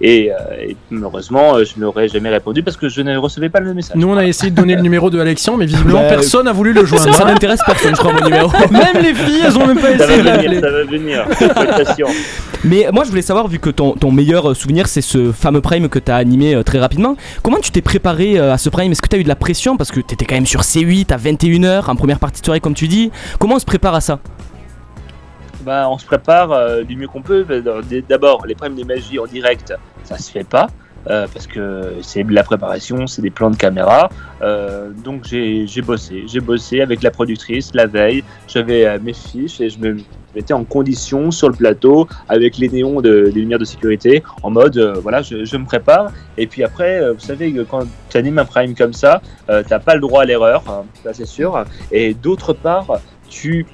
et, 0.02 0.32
euh, 0.32 0.36
et 0.60 0.76
malheureusement, 0.90 1.56
euh, 1.56 1.64
je 1.64 1.80
n'aurais 1.80 2.08
jamais 2.08 2.30
répondu 2.30 2.51
parce 2.62 2.76
que 2.78 2.90
je 2.90 3.02
ne 3.02 3.16
recevais 3.18 3.50
pas 3.50 3.60
le 3.62 3.74
message. 3.74 3.96
Nous, 3.96 4.08
on 4.08 4.18
a 4.18 4.26
essayé 4.26 4.52
de 4.52 4.56
donner 4.56 4.76
le 4.76 4.82
numéro 4.82 5.10
de 5.10 5.20
Alexian, 5.20 5.56
mais 5.58 5.66
visiblement, 5.66 6.02
Bah, 6.02 6.10
personne 6.10 6.46
n'a 6.46 6.52
voulu 6.52 6.74
le 6.74 6.84
joindre. 6.86 7.14
Ça, 7.16 7.24
n'intéresse 7.24 7.62
personne, 7.66 7.96
je 7.96 8.00
crois, 8.02 8.12
mon 8.14 8.26
numéro. 8.26 8.52
Même 8.72 9.02
les 9.02 9.14
filles, 9.14 9.42
elles 9.46 9.58
ont 9.58 9.66
même 9.66 9.80
pas 9.80 9.98
Ça 9.98 10.04
essayé 10.06 10.18
de 10.18 10.24
va 10.24 10.36
l'appeler. 10.36 10.60
venir, 10.98 11.26
ça 11.40 11.48
va 11.48 11.64
venir. 11.64 12.08
Mais 12.64 12.88
moi, 12.92 13.04
je 13.06 13.10
voulais 13.10 13.22
savoir, 13.22 13.48
vu 13.48 13.60
que 13.60 13.70
ton, 13.70 13.94
ton 13.94 14.12
meilleur 14.12 14.52
euh, 14.52 14.54
souvenir, 14.54 14.88
c'est 14.88 15.02
ce 15.02 15.32
fameux 15.32 15.62
Prime 15.62 15.88
que 15.90 16.00
tu 16.00 16.12
as 16.12 16.16
animé 16.18 16.54
euh, 16.54 16.64
très 16.64 16.80
rapidement, 16.80 17.16
comment 17.42 17.58
tu 17.60 17.72
t'es 17.72 17.82
préparé 17.82 18.38
euh, 18.38 18.54
à 18.54 18.58
ce 18.58 18.70
Prime? 18.70 18.92
Est-ce 18.92 19.02
que 19.02 19.08
tu 19.08 19.16
as 19.16 19.20
eu 19.20 19.24
de 19.24 19.30
la 19.30 19.36
pression? 19.36 19.78
Parce 19.78 19.92
que 19.92 20.00
tu 20.00 20.14
étais 20.14 20.26
quand 20.26 20.36
même 20.36 20.46
sur 20.46 20.62
C8 20.62 21.12
à 21.14 21.18
21h, 21.18 21.90
en 21.90 21.96
première 21.96 22.20
partie 22.20 22.42
de 22.42 22.46
soirée, 22.46 22.60
comme 22.60 22.74
tu 22.76 22.88
dis. 22.88 23.12
Comment 23.40 23.56
on 23.56 23.60
se 23.60 23.66
prépare 23.66 23.96
à 23.96 24.02
ça? 24.02 24.20
Bah, 25.66 25.88
on 25.90 25.98
se 26.00 26.06
prépare 26.06 26.52
euh, 26.52 26.84
du 26.84 26.96
mieux 26.96 27.08
qu'on 27.08 27.22
peut. 27.22 27.46
D'abord, 28.10 28.46
les 28.48 28.56
primes 28.56 28.76
des 28.76 28.84
magies 28.84 29.20
en 29.20 29.26
direct, 29.28 29.74
ça 30.04 30.18
se 30.18 30.32
fait 30.32 30.44
pas. 30.44 30.68
Euh, 31.08 31.28
parce 31.34 31.48
que 31.48 31.94
c'est 32.02 32.24
de 32.24 32.34
la 32.34 32.44
préparation, 32.44 33.08
c'est 33.08 33.22
des 33.22 33.30
plans 33.30 33.50
de 33.50 33.56
caméra. 33.56 34.10
Euh, 34.42 34.90
donc 35.04 35.26
j'ai 35.26 35.82
bossé, 35.82 36.24
j'ai 36.28 36.40
bossé 36.40 36.82
avec 36.82 37.04
la 37.04 37.12
productrice 37.12 37.72
la 37.74 37.88
veille. 37.88 38.24
J'avais 38.48 38.86
euh, 38.86 39.00
mes 39.02 39.14
fiches 39.14 39.62
et 39.62 39.70
je 39.70 39.80
me 39.80 39.98
mettais 40.36 40.54
en 40.54 40.64
condition 40.64 41.32
sur 41.32 41.50
le 41.50 41.56
plateau 41.56 42.08
avec 42.30 42.58
les 42.58 42.70
néons 42.70 43.02
de, 43.02 43.26
des 43.34 43.40
lumières 43.40 43.60
de 43.60 43.66
sécurité 43.66 44.24
en 44.44 44.50
mode 44.50 44.78
euh, 44.78 44.94
voilà, 45.02 45.22
je, 45.22 45.46
je 45.46 45.58
me 45.58 45.66
prépare. 45.66 46.12
Et 46.38 46.48
puis 46.48 46.64
après, 46.64 47.02
euh, 47.02 47.14
vous 47.14 47.20
savez 47.20 47.52
que 47.52 47.62
quand 47.62 47.86
tu 48.10 48.18
animes 48.18 48.40
un 48.40 48.46
prime 48.46 48.76
comme 48.76 48.94
ça, 48.94 49.22
euh, 49.50 49.64
t'as 49.68 49.80
pas 49.80 49.96
le 49.96 50.02
droit 50.02 50.22
à 50.24 50.26
l'erreur, 50.26 50.64
hein, 50.68 50.84
ça 51.04 51.14
c'est 51.14 51.26
sûr. 51.26 51.66
Et 51.92 52.14
d'autre 52.14 52.54
part, 52.54 52.88
tu 53.30 53.66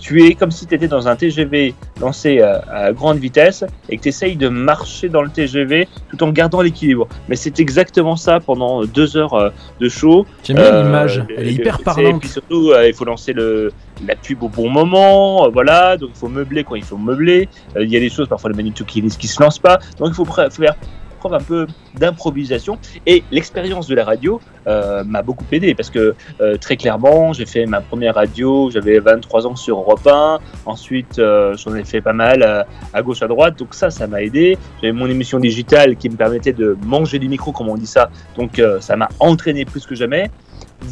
tu 0.00 0.24
es 0.24 0.34
comme 0.34 0.50
si 0.50 0.66
tu 0.66 0.74
étais 0.74 0.88
dans 0.88 1.08
un 1.08 1.16
TGV 1.16 1.74
lancé 2.00 2.40
à, 2.40 2.62
à 2.70 2.92
grande 2.92 3.18
vitesse 3.18 3.64
et 3.88 3.96
que 3.96 4.02
tu 4.02 4.08
essayes 4.08 4.36
de 4.36 4.48
marcher 4.48 5.08
dans 5.08 5.22
le 5.22 5.30
TGV 5.30 5.88
tout 6.10 6.22
en 6.24 6.30
gardant 6.30 6.62
l'équilibre. 6.62 7.06
Mais 7.28 7.36
c'est 7.36 7.60
exactement 7.60 8.16
ça 8.16 8.40
pendant 8.40 8.84
deux 8.84 9.16
heures 9.16 9.34
euh, 9.34 9.50
de 9.80 9.88
show. 9.88 10.26
J'aime 10.42 10.56
bien 10.56 10.82
l'image, 10.82 11.24
elle 11.36 11.48
est 11.48 11.52
hyper 11.52 11.82
parlante. 11.82 12.16
Et 12.16 12.18
puis 12.18 12.28
surtout, 12.28 12.70
euh, 12.70 12.88
il 12.88 12.94
faut 12.94 13.04
lancer 13.04 13.32
le, 13.32 13.72
la 14.06 14.16
pub 14.16 14.42
au 14.42 14.48
bon 14.48 14.68
moment, 14.70 15.46
euh, 15.46 15.50
voilà, 15.50 15.96
donc 15.96 16.10
il 16.14 16.18
faut 16.18 16.28
meubler 16.28 16.64
quand 16.64 16.74
il 16.74 16.84
faut 16.84 16.96
meubler. 16.96 17.48
Euh, 17.76 17.84
Il 17.84 17.90
y 17.90 17.96
a 17.96 18.00
des 18.00 18.10
choses, 18.10 18.28
parfois 18.28 18.50
le 18.50 18.56
Manitou 18.56 18.84
qui 18.84 19.02
qui 19.02 19.28
se 19.28 19.42
lance 19.42 19.58
pas, 19.58 19.78
donc 19.98 20.08
il 20.08 20.14
faut 20.14 20.24
faire 20.24 20.74
preuve 21.20 21.34
un 21.34 21.40
peu 21.40 21.66
d'improvisation. 21.94 22.78
Et 23.06 23.22
l'expérience 23.30 23.86
de 23.86 23.94
la 23.94 24.04
radio 24.04 24.40
euh, 24.66 25.04
m'a 25.04 25.22
beaucoup 25.22 25.44
aidé 25.52 25.74
parce 25.74 25.90
que 25.90 26.14
euh, 26.40 26.56
très 26.56 26.76
clairement, 26.76 27.32
j'ai 27.32 27.46
fait 27.46 27.66
ma 27.66 27.80
première 27.80 28.14
radio, 28.16 28.70
j'avais 28.70 28.98
23 28.98 29.46
ans 29.46 29.56
sur 29.56 29.78
Europe 29.78 30.06
1. 30.06 30.38
Ensuite, 30.66 31.18
euh, 31.18 31.54
j'en 31.56 31.74
ai 31.74 31.84
fait 31.84 32.00
pas 32.00 32.12
mal 32.12 32.66
à 32.92 33.02
gauche, 33.02 33.22
à 33.22 33.28
droite. 33.28 33.58
Donc 33.58 33.74
ça, 33.74 33.90
ça 33.90 34.06
m'a 34.06 34.22
aidé. 34.22 34.58
J'avais 34.80 34.92
mon 34.92 35.06
émission 35.06 35.38
digitale 35.38 35.96
qui 35.96 36.08
me 36.08 36.16
permettait 36.16 36.52
de 36.52 36.76
manger 36.84 37.18
du 37.18 37.28
micro, 37.28 37.52
comme 37.52 37.68
on 37.68 37.76
dit 37.76 37.86
ça. 37.86 38.10
Donc 38.36 38.60
ça 38.80 38.96
m'a 38.96 39.08
entraîné 39.20 39.64
plus 39.64 39.86
que 39.86 39.94
jamais. 39.94 40.30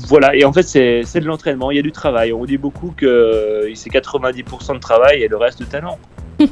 Voilà, 0.08 0.36
et 0.36 0.44
en 0.44 0.52
fait, 0.52 0.64
c'est 0.64 1.20
de 1.20 1.26
l'entraînement, 1.26 1.70
il 1.70 1.76
y 1.76 1.80
a 1.80 1.82
du 1.82 1.92
travail. 1.92 2.32
On 2.32 2.44
dit 2.44 2.58
beaucoup 2.58 2.92
que 2.94 3.70
c'est 3.74 3.90
90% 3.90 4.74
de 4.74 4.78
travail 4.78 5.22
et 5.22 5.28
le 5.28 5.36
reste 5.36 5.60
de 5.60 5.64
talent. 5.64 5.98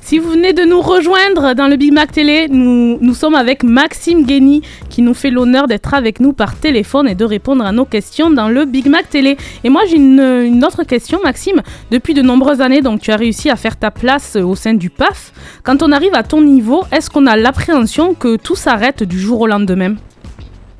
Si 0.00 0.18
vous 0.18 0.30
venez 0.30 0.52
de 0.52 0.62
nous 0.62 0.80
rejoindre 0.80 1.54
dans 1.54 1.68
le 1.68 1.76
Big 1.76 1.92
Mac 1.92 2.10
Télé, 2.10 2.48
nous, 2.48 3.14
sommes 3.14 3.36
avec 3.36 3.62
Maxime 3.62 4.24
Guény 4.24 4.62
qui 4.88 5.02
nous 5.02 5.14
fait 5.14 5.30
l'honneur 5.30 5.68
d'être 5.68 5.94
avec 5.94 6.18
nous 6.18 6.32
par 6.32 6.56
téléphone 6.56 7.06
et 7.06 7.14
de 7.14 7.24
répondre 7.24 7.64
à 7.64 7.70
nos 7.70 7.84
questions 7.84 8.30
dans 8.30 8.48
le 8.48 8.64
Big 8.64 8.88
Mac 8.88 9.08
Télé. 9.08 9.36
Et 9.62 9.68
moi 9.68 9.82
j'ai 9.88 9.96
une, 9.96 10.20
une 10.20 10.64
autre 10.64 10.82
question 10.82 11.20
Maxime. 11.22 11.62
Depuis 11.92 12.14
de 12.14 12.22
nombreuses 12.22 12.60
années, 12.60 12.80
donc 12.80 13.00
tu 13.00 13.12
as 13.12 13.16
réussi 13.16 13.50
à 13.50 13.56
faire 13.56 13.76
ta 13.76 13.92
place 13.92 14.36
au 14.36 14.56
sein 14.56 14.74
du 14.74 14.90
PAF. 14.90 15.32
Quand 15.62 15.82
on 15.82 15.92
arrive 15.92 16.14
à 16.14 16.24
ton 16.24 16.40
niveau, 16.40 16.82
est-ce 16.90 17.08
qu'on 17.08 17.26
a 17.26 17.36
l'appréhension 17.36 18.14
que 18.14 18.36
tout 18.36 18.56
s'arrête 18.56 19.04
du 19.04 19.20
jour 19.20 19.40
au 19.42 19.46
lendemain? 19.46 19.94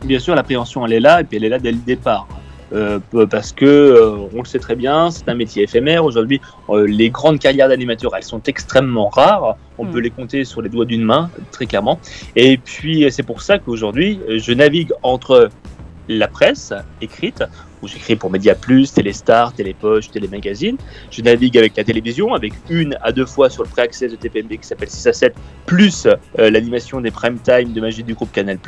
Bien 0.04 0.18
sûr, 0.18 0.34
l'appréhension, 0.34 0.84
elle 0.86 0.94
est 0.94 1.00
là, 1.00 1.20
et 1.20 1.24
puis 1.24 1.36
elle 1.36 1.44
est 1.44 1.50
là 1.50 1.58
dès 1.58 1.72
le 1.72 1.78
départ. 1.78 2.26
Euh, 2.72 3.00
p- 3.10 3.26
parce 3.28 3.52
que, 3.52 3.64
euh, 3.64 4.16
on 4.34 4.38
le 4.38 4.44
sait 4.44 4.60
très 4.60 4.76
bien, 4.76 5.10
c'est 5.10 5.28
un 5.28 5.34
métier 5.34 5.64
éphémère. 5.64 6.04
Aujourd'hui, 6.04 6.40
euh, 6.68 6.86
les 6.86 7.10
grandes 7.10 7.38
carrières 7.40 7.68
d'animateurs, 7.68 8.14
elles 8.16 8.22
sont 8.22 8.42
extrêmement 8.46 9.08
rares. 9.08 9.56
On 9.78 9.86
peut 9.86 9.98
les 9.98 10.10
compter 10.10 10.44
sur 10.44 10.62
les 10.62 10.68
doigts 10.68 10.84
d'une 10.84 11.02
main, 11.02 11.30
très 11.50 11.66
clairement. 11.66 11.98
Et 12.36 12.58
puis, 12.58 13.04
euh, 13.04 13.10
c'est 13.10 13.22
pour 13.24 13.42
ça 13.42 13.58
qu'aujourd'hui, 13.58 14.20
euh, 14.28 14.38
je 14.38 14.52
navigue 14.52 14.92
entre 15.02 15.48
la 16.08 16.28
presse 16.28 16.72
écrite 17.00 17.42
où 17.82 17.88
j'écris 17.88 18.16
pour 18.16 18.30
Média 18.30 18.54
Plus, 18.54 18.92
Téléstar, 18.92 19.52
Télépoche, 19.52 20.10
Télémagazine. 20.10 20.76
Je 21.10 21.22
navigue 21.22 21.56
avec 21.58 21.76
la 21.76 21.84
télévision, 21.84 22.34
avec 22.34 22.52
une 22.68 22.96
à 23.02 23.12
deux 23.12 23.26
fois 23.26 23.50
sur 23.50 23.62
le 23.62 23.68
pré-access 23.68 24.10
de 24.10 24.16
TPMB 24.16 24.52
qui 24.60 24.66
s'appelle 24.66 24.90
6 24.90 25.06
à 25.06 25.12
7, 25.12 25.34
plus 25.66 26.06
euh, 26.06 26.50
l'animation 26.50 27.00
des 27.00 27.10
prime 27.10 27.38
time 27.38 27.72
de 27.72 27.80
magie 27.80 28.02
du 28.02 28.14
groupe 28.14 28.32
Canal+. 28.32 28.58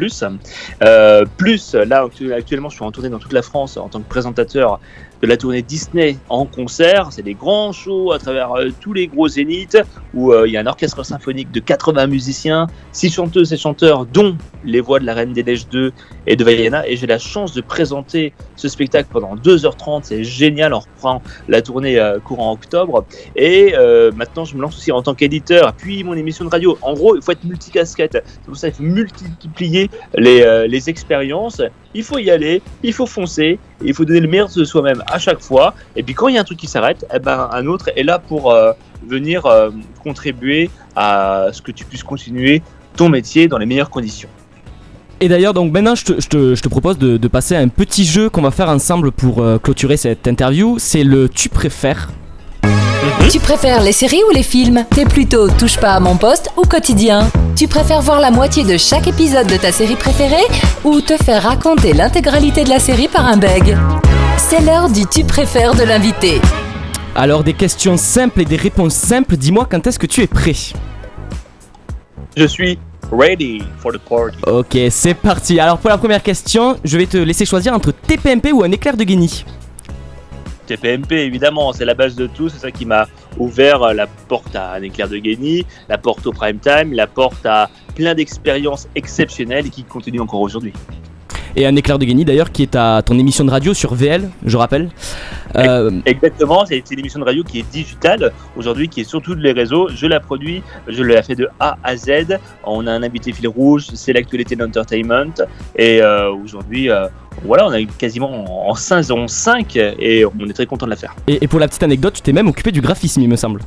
Euh, 0.83 1.25
plus, 1.37 1.75
là, 1.75 2.05
actu- 2.07 2.33
actuellement, 2.33 2.69
je 2.69 2.77
suis 2.77 2.85
en 2.85 2.91
tournée 2.93 3.09
dans 3.11 3.19
toute 3.19 3.33
la 3.33 3.43
France 3.43 3.77
en 3.77 3.89
tant 3.89 4.01
que 4.01 4.09
présentateur 4.09 4.81
de 5.21 5.27
la 5.29 5.37
tournée 5.37 5.63
Disney 5.63 6.17
en 6.29 6.47
concert. 6.47 7.09
C'est 7.13 7.23
des 7.23 7.35
grands 7.35 7.73
shows 7.73 8.13
à 8.13 8.19
travers 8.19 8.53
euh, 8.53 8.71
tous 8.81 8.93
les 8.93 9.07
gros 9.07 9.29
zéniths 9.29 9.79
où 10.15 10.33
euh, 10.33 10.49
il 10.49 10.53
y 10.53 10.57
a 10.57 10.61
un 10.61 10.67
orchestre 10.67 11.05
symphonique 11.05 11.53
de 11.53 11.61
80 11.61 12.09
musiciens, 12.09 12.67
6 12.93 13.11
chanteuses 13.13 13.53
et 13.53 13.57
chanteurs, 13.57 14.05
dont 14.07 14.37
les 14.65 14.81
voix 14.81 14.99
de 14.99 15.07
la 15.07 15.15
Reine 15.15 15.33
des 15.33 15.45
Neiges 15.45 15.69
2 15.69 15.93
et 16.27 16.35
de 16.37 16.45
Vaiana. 16.45 16.87
Et 16.89 16.97
j'ai 16.97 17.07
la 17.07 17.19
chance 17.19 17.55
de 17.55 17.61
présenter 17.61 18.33
ce 18.57 18.67
spectacle 18.69 19.02
pendant 19.09 19.37
2h30. 19.37 20.01
C'est 20.05 20.25
génial. 20.25 20.75
On 20.75 20.81
reprend 20.81 21.23
la 21.49 21.63
tournée 21.63 21.99
euh, 21.99 22.19
courant 22.21 22.53
octobre. 22.53 23.05
Et 23.37 23.75
euh, 23.77 24.11
maintenant, 24.13 24.45
je 24.45 24.57
me 24.57 24.63
lance 24.63 24.77
aussi 24.77 24.93
en 24.93 25.03
tant 25.03 25.15
qu'éditeur, 25.15 25.73
puis 25.75 26.05
mon 26.05 26.15
émission 26.15 26.45
de 26.45 26.51
radio. 26.51 26.79
En 26.83 26.95
gros, 26.95 27.17
il 27.17 27.23
faut 27.23 27.33
être 27.33 27.45
multicasquette. 27.45 28.23
C'est 28.25 28.45
pour 28.45 28.57
ça 28.57 28.71
qu'il 28.71 28.87
faut 28.87 28.93
multiplier 28.93 29.91
les, 30.17 30.43
euh, 30.43 30.69
expériences. 30.87 31.63
Il 31.95 32.03
faut 32.03 32.19
y 32.19 32.31
aller, 32.31 32.63
il 32.83 32.93
faut 32.93 33.07
foncer, 33.07 33.59
il 33.85 33.95
faut 33.95 34.05
donner 34.05 34.21
le 34.21 34.29
meilleur 34.29 34.49
de 34.49 34.65
soi-même 34.65 35.03
à 35.07 35.19
chaque 35.19 35.41
fois. 35.41 35.75
Et 35.95 36.03
puis 36.03 36.15
quand 36.15 36.29
il 36.29 36.35
y 36.35 36.39
a 36.39 36.41
un 36.41 36.45
truc 36.45 36.59
qui 36.59 36.67
s'arrête, 36.67 37.07
eh 37.15 37.19
ben, 37.21 37.49
un 37.53 37.67
autre 37.67 37.91
est 37.95 38.03
là 38.03 38.19
pour 38.19 38.55
venir 39.07 39.47
contribuer 40.03 40.71
à 40.97 41.49
ce 41.53 41.63
que 41.63 41.71
tu 41.71 41.85
puisses 41.85 42.03
continuer 42.03 42.63
ton 42.97 43.09
métier 43.09 43.47
dans 43.47 43.59
les 43.59 43.67
meilleures 43.67 43.91
conditions. 43.91 44.29
Et 45.25 45.29
d'ailleurs, 45.29 45.55
donc 45.55 45.71
maintenant, 45.73 45.95
je 45.95 46.05
te, 46.05 46.21
je 46.21 46.27
te- 46.29 46.55
je 46.57 46.61
te 46.63 46.69
propose 46.69 46.99
de, 46.99 47.17
de 47.17 47.29
passer 47.29 47.55
à 47.55 47.61
un 47.61 47.69
petit 47.69 48.05
jeu 48.05 48.29
qu'on 48.29 48.43
va 48.43 48.51
faire 48.51 48.69
ensemble 48.69 49.13
pour 49.13 49.41
euh, 49.41 49.57
clôturer 49.57 49.97
cette 49.97 50.27
interview. 50.27 50.79
C'est 50.81 51.05
le 51.05 51.29
tu 51.29 51.49
préfères. 51.49 52.11
Tu 53.31 53.39
préfères 53.39 53.83
les 53.83 53.93
séries 53.93 54.21
ou 54.29 54.35
les 54.35 54.43
films? 54.43 54.85
T'es 54.91 55.05
plutôt 55.05 55.49
touche 55.49 55.77
pas 55.79 55.93
à 55.93 56.01
mon 56.01 56.17
poste 56.17 56.51
ou 56.57 56.63
quotidien? 56.63 57.31
Tu 57.55 57.69
préfères 57.69 58.03
voir 58.03 58.19
la 58.19 58.33
moitié 58.33 58.65
de 58.65 58.77
chaque 58.77 59.07
épisode 59.07 59.47
de 59.47 59.57
ta 59.57 59.71
série 59.71 59.95
préférée 59.95 60.43
ou 60.83 61.01
te 61.01 61.17
faire 61.17 61.45
raconter 61.45 61.93
l'intégralité 61.93 62.65
de 62.65 62.71
la 62.71 62.81
série 62.81 63.07
par 63.07 63.25
un 63.27 63.37
beg 63.37 63.77
C'est 64.39 64.61
l'heure 64.61 64.91
du 64.91 65.07
tu 65.07 65.23
préfères 65.23 65.77
de 65.77 65.85
l'invité. 65.85 66.41
Alors, 67.15 67.45
des 67.45 67.55
questions 67.55 67.97
simples 67.97 68.41
et 68.41 68.45
des 68.45 68.57
réponses 68.57 68.95
simples. 68.95 69.37
Dis-moi 69.37 69.69
quand 69.71 69.87
est-ce 69.87 70.01
que 70.01 70.07
tu 70.07 70.23
es 70.23 70.27
prêt? 70.27 70.57
Je 72.37 72.47
suis 72.47 72.77
ready 73.11 73.63
for 73.79 73.93
the 73.93 73.99
party. 73.99 74.39
Ok, 74.47 74.77
c'est 74.91 75.15
parti. 75.15 75.59
Alors, 75.59 75.79
pour 75.79 75.91
la 75.91 75.99
première 75.99 76.23
question, 76.23 76.79
je 76.85 76.99
vais 76.99 77.07
te 77.07 77.17
laisser 77.17 77.45
choisir 77.45 77.75
entre 77.75 77.93
TPMP 77.93 78.53
ou 78.53 78.63
un 78.63 78.71
éclair 78.71 78.97
de 78.97 79.05
génie. 79.05 79.45
TPMP, 80.67 81.13
évidemment, 81.13 81.73
c'est 81.73 81.85
la 81.85 81.95
base 81.95 82.15
de 82.15 82.27
tout. 82.27 82.49
C'est 82.49 82.59
ça 82.59 82.71
qui 82.71 82.87
m'a 82.87 83.09
ouvert 83.39 83.83
euh, 83.83 83.93
la 83.93 84.07
porte 84.07 84.55
à 84.55 84.73
un 84.73 84.83
éclair 84.83 85.09
de 85.09 85.17
génie, 85.17 85.67
la 85.89 85.99
porte 85.99 86.27
au 86.27 86.33
prime 86.33 86.59
time, 86.59 86.93
la 86.93 87.07
porte 87.07 87.45
à 87.45 87.69
plein 87.95 88.15
d'expériences 88.15 88.89
exceptionnelles 88.95 89.67
et 89.67 89.71
qui 89.71 89.85
continuent 89.85 90.21
encore 90.21 90.41
aujourd'hui. 90.41 90.73
Et 91.57 91.67
un 91.67 91.77
éclair 91.77 91.99
de 91.99 92.07
génie 92.07 92.25
d'ailleurs 92.25 92.51
qui 92.51 92.63
est 92.63 92.77
à 92.77 93.03
ton 93.05 93.19
émission 93.19 93.45
de 93.45 93.51
radio 93.51 93.75
sur 93.75 93.95
VL, 93.95 94.31
je 94.45 94.57
rappelle. 94.57 94.91
Euh, 95.57 95.91
Exactement, 96.07 96.65
c'est 96.65 96.83
une 96.91 96.99
émission 96.99 97.21
de 97.21 97.25
radio 97.25 97.45
qui 97.45 97.59
est 97.59 97.71
digitale 97.71 98.33
aujourd'hui, 98.57 98.89
qui 98.89 99.03
est 99.03 99.05
sur 99.05 99.21
tous 99.21 99.35
les 99.35 99.53
réseaux. 99.53 99.89
Je 99.89 100.07
la 100.07 100.21
produis, 100.21 100.63
je 100.89 101.03
l'ai 101.03 101.23
fait 101.23 101.35
de 101.35 101.49
A 101.61 101.77
à 101.83 101.97
Z. 101.97 102.39
On 102.65 102.87
a 102.87 102.93
un 102.93 103.03
invité 103.03 103.33
fil 103.33 103.49
rouge, 103.49 103.87
c'est 103.93 104.13
l'actualité 104.13 104.57
de 104.57 104.65
l'entertainment. 104.65 105.35
Et 105.77 106.01
euh, 106.01 106.33
aujourd'hui, 106.33 106.89
euh, 106.91 107.07
voilà, 107.45 107.67
on 107.67 107.73
a 107.73 107.83
quasiment 107.85 108.69
en 108.69 108.75
saison 108.75 109.29
5 109.29 109.77
et 109.77 110.25
on 110.25 110.49
est 110.49 110.53
très 110.55 110.67
content 110.67 110.87
de 110.87 110.91
la 110.91 110.97
faire. 110.97 111.15
et, 111.27 111.45
et 111.45 111.49
pour 111.49 111.61
la 111.61 111.69
petite 111.69 111.83
anecdote, 111.83 112.15
tu 112.15 112.23
t'es 112.23 112.33
même 112.33 112.49
occupé 112.49 112.73
du 112.73 112.81
graphisme, 112.81 113.21
il 113.21 113.29
me 113.29 113.37
semble. 113.37 113.61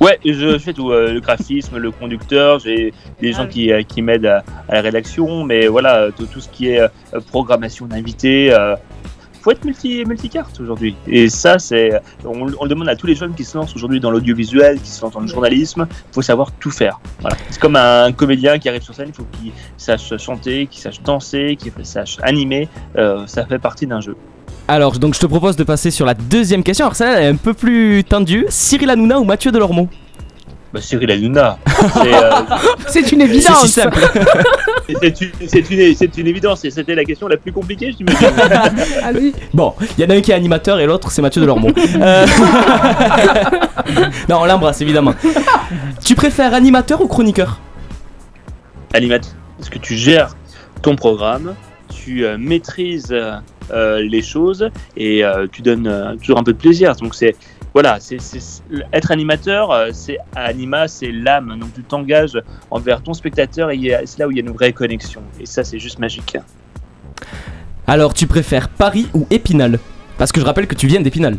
Ouais, 0.00 0.18
je 0.24 0.58
fais 0.58 0.72
tout, 0.72 0.90
euh, 0.92 1.12
le 1.12 1.20
graphisme, 1.20 1.76
le 1.76 1.90
conducteur, 1.90 2.58
j'ai 2.58 2.94
des 3.20 3.32
gens 3.32 3.46
qui, 3.46 3.70
euh, 3.70 3.82
qui 3.82 4.00
m'aident 4.00 4.26
à, 4.26 4.44
à 4.68 4.76
la 4.76 4.80
rédaction, 4.80 5.44
mais 5.44 5.66
voilà, 5.66 6.08
tout, 6.16 6.24
tout 6.24 6.40
ce 6.40 6.48
qui 6.48 6.68
est 6.68 6.80
euh, 6.80 6.88
programmation 7.28 7.84
d'invités, 7.84 8.50
euh, 8.50 8.76
faut 9.42 9.50
être 9.50 9.64
multi, 9.64 10.04
multicarte 10.06 10.58
aujourd'hui. 10.60 10.94
Et 11.06 11.28
ça, 11.28 11.58
c'est, 11.58 11.92
on, 12.24 12.46
on 12.58 12.64
le 12.64 12.68
demande 12.68 12.88
à 12.88 12.96
tous 12.96 13.06
les 13.06 13.14
jeunes 13.14 13.34
qui 13.34 13.44
se 13.44 13.56
lancent 13.56 13.74
aujourd'hui 13.74 14.00
dans 14.00 14.10
l'audiovisuel, 14.10 14.80
qui 14.80 14.90
se 14.90 15.02
lancent 15.02 15.14
dans 15.14 15.20
le 15.20 15.26
journalisme, 15.26 15.86
il 15.90 16.14
faut 16.14 16.22
savoir 16.22 16.52
tout 16.52 16.70
faire. 16.70 17.00
Voilà. 17.20 17.36
C'est 17.50 17.60
comme 17.60 17.76
un 17.76 18.12
comédien 18.12 18.58
qui 18.58 18.68
arrive 18.68 18.82
sur 18.82 18.94
scène, 18.94 19.08
il 19.08 19.14
faut 19.14 19.26
qu'il 19.32 19.52
sache 19.76 20.16
chanter, 20.18 20.66
qu'il 20.66 20.80
sache 20.80 21.02
danser, 21.02 21.56
qu'il 21.56 21.72
sache 21.84 22.16
animer, 22.22 22.68
euh, 22.96 23.26
ça 23.26 23.44
fait 23.46 23.58
partie 23.58 23.86
d'un 23.86 24.00
jeu. 24.00 24.16
Alors, 24.70 25.00
donc 25.00 25.14
je 25.14 25.18
te 25.18 25.26
propose 25.26 25.56
de 25.56 25.64
passer 25.64 25.90
sur 25.90 26.06
la 26.06 26.14
deuxième 26.14 26.62
question. 26.62 26.86
Alors, 26.86 26.94
celle-là, 26.94 27.18
elle 27.18 27.24
est 27.24 27.28
un 27.30 27.34
peu 27.34 27.54
plus 27.54 28.04
tendue. 28.04 28.46
Cyril 28.50 28.88
Hanouna 28.88 29.18
ou 29.18 29.24
Mathieu 29.24 29.50
Delormeau? 29.50 29.88
Bah, 30.72 30.80
Cyril 30.80 31.10
Hanouna, 31.10 31.58
c'est... 31.66 32.14
euh, 32.14 32.30
C'est 32.86 33.10
une 33.10 33.20
évidence. 33.22 33.62
C'est 33.62 33.66
si 33.66 33.72
simple. 33.72 33.98
C'est 34.88 35.20
une, 35.22 35.30
c'est 35.48 35.70
une, 35.70 35.94
c'est 35.96 36.18
une 36.18 36.26
évidence 36.28 36.64
et 36.64 36.70
c'était 36.70 36.94
la 36.94 37.04
question 37.04 37.26
la 37.26 37.36
plus 37.36 37.50
compliquée, 37.50 37.90
je 37.90 37.96
m'imagine. 38.04 38.28
Allez. 39.02 39.32
Bon, 39.52 39.74
il 39.98 40.04
y 40.04 40.06
en 40.06 40.10
a 40.10 40.14
un 40.14 40.20
qui 40.20 40.30
est 40.30 40.34
animateur 40.34 40.78
et 40.78 40.86
l'autre 40.86 41.10
c'est 41.10 41.20
Mathieu 41.20 41.40
Delormeau. 41.42 41.70
Euh, 42.00 42.26
non, 44.28 44.42
on 44.42 44.44
l'embrasse 44.44 44.80
évidemment. 44.82 45.14
tu 46.04 46.14
préfères 46.14 46.54
animateur 46.54 47.00
ou 47.00 47.08
chroniqueur? 47.08 47.58
Animateur, 48.94 49.32
est-ce 49.60 49.68
que 49.70 49.80
tu 49.80 49.96
gères 49.96 50.36
ton 50.82 50.94
programme, 50.94 51.56
tu 51.92 52.24
euh, 52.24 52.36
maîtrises 52.38 53.08
euh, 53.10 53.32
les 53.72 54.22
choses 54.22 54.70
et 54.96 55.24
euh, 55.24 55.46
tu 55.50 55.62
donnes 55.62 55.86
euh, 55.86 56.16
toujours 56.16 56.38
un 56.38 56.44
peu 56.44 56.52
de 56.52 56.58
plaisir. 56.58 56.94
Donc 56.96 57.14
c'est 57.14 57.36
voilà, 57.72 57.98
c'est 58.00 58.18
être 58.92 59.12
animateur, 59.12 59.70
euh, 59.70 59.90
c'est 59.92 60.18
anima, 60.34 60.88
c'est 60.88 61.12
l'âme. 61.12 61.56
Donc 61.58 61.72
tu 61.74 61.82
t'engages 61.82 62.38
envers 62.70 63.02
ton 63.02 63.14
spectateur 63.14 63.70
et 63.70 63.96
c'est 64.04 64.18
là 64.18 64.26
où 64.26 64.30
il 64.32 64.38
y 64.38 64.40
a 64.40 64.42
une 64.42 64.52
vraie 64.52 64.72
connexion. 64.72 65.22
Et 65.40 65.46
ça, 65.46 65.62
c'est 65.62 65.78
juste 65.78 65.98
magique. 65.98 66.36
Alors, 67.86 68.12
tu 68.14 68.26
préfères 68.26 68.68
Paris 68.68 69.08
ou 69.14 69.26
Épinal? 69.30 69.78
Parce 70.18 70.32
que 70.32 70.40
je 70.40 70.44
rappelle 70.44 70.66
que 70.66 70.74
tu 70.74 70.86
viens 70.86 71.00
d'Épinal. 71.00 71.38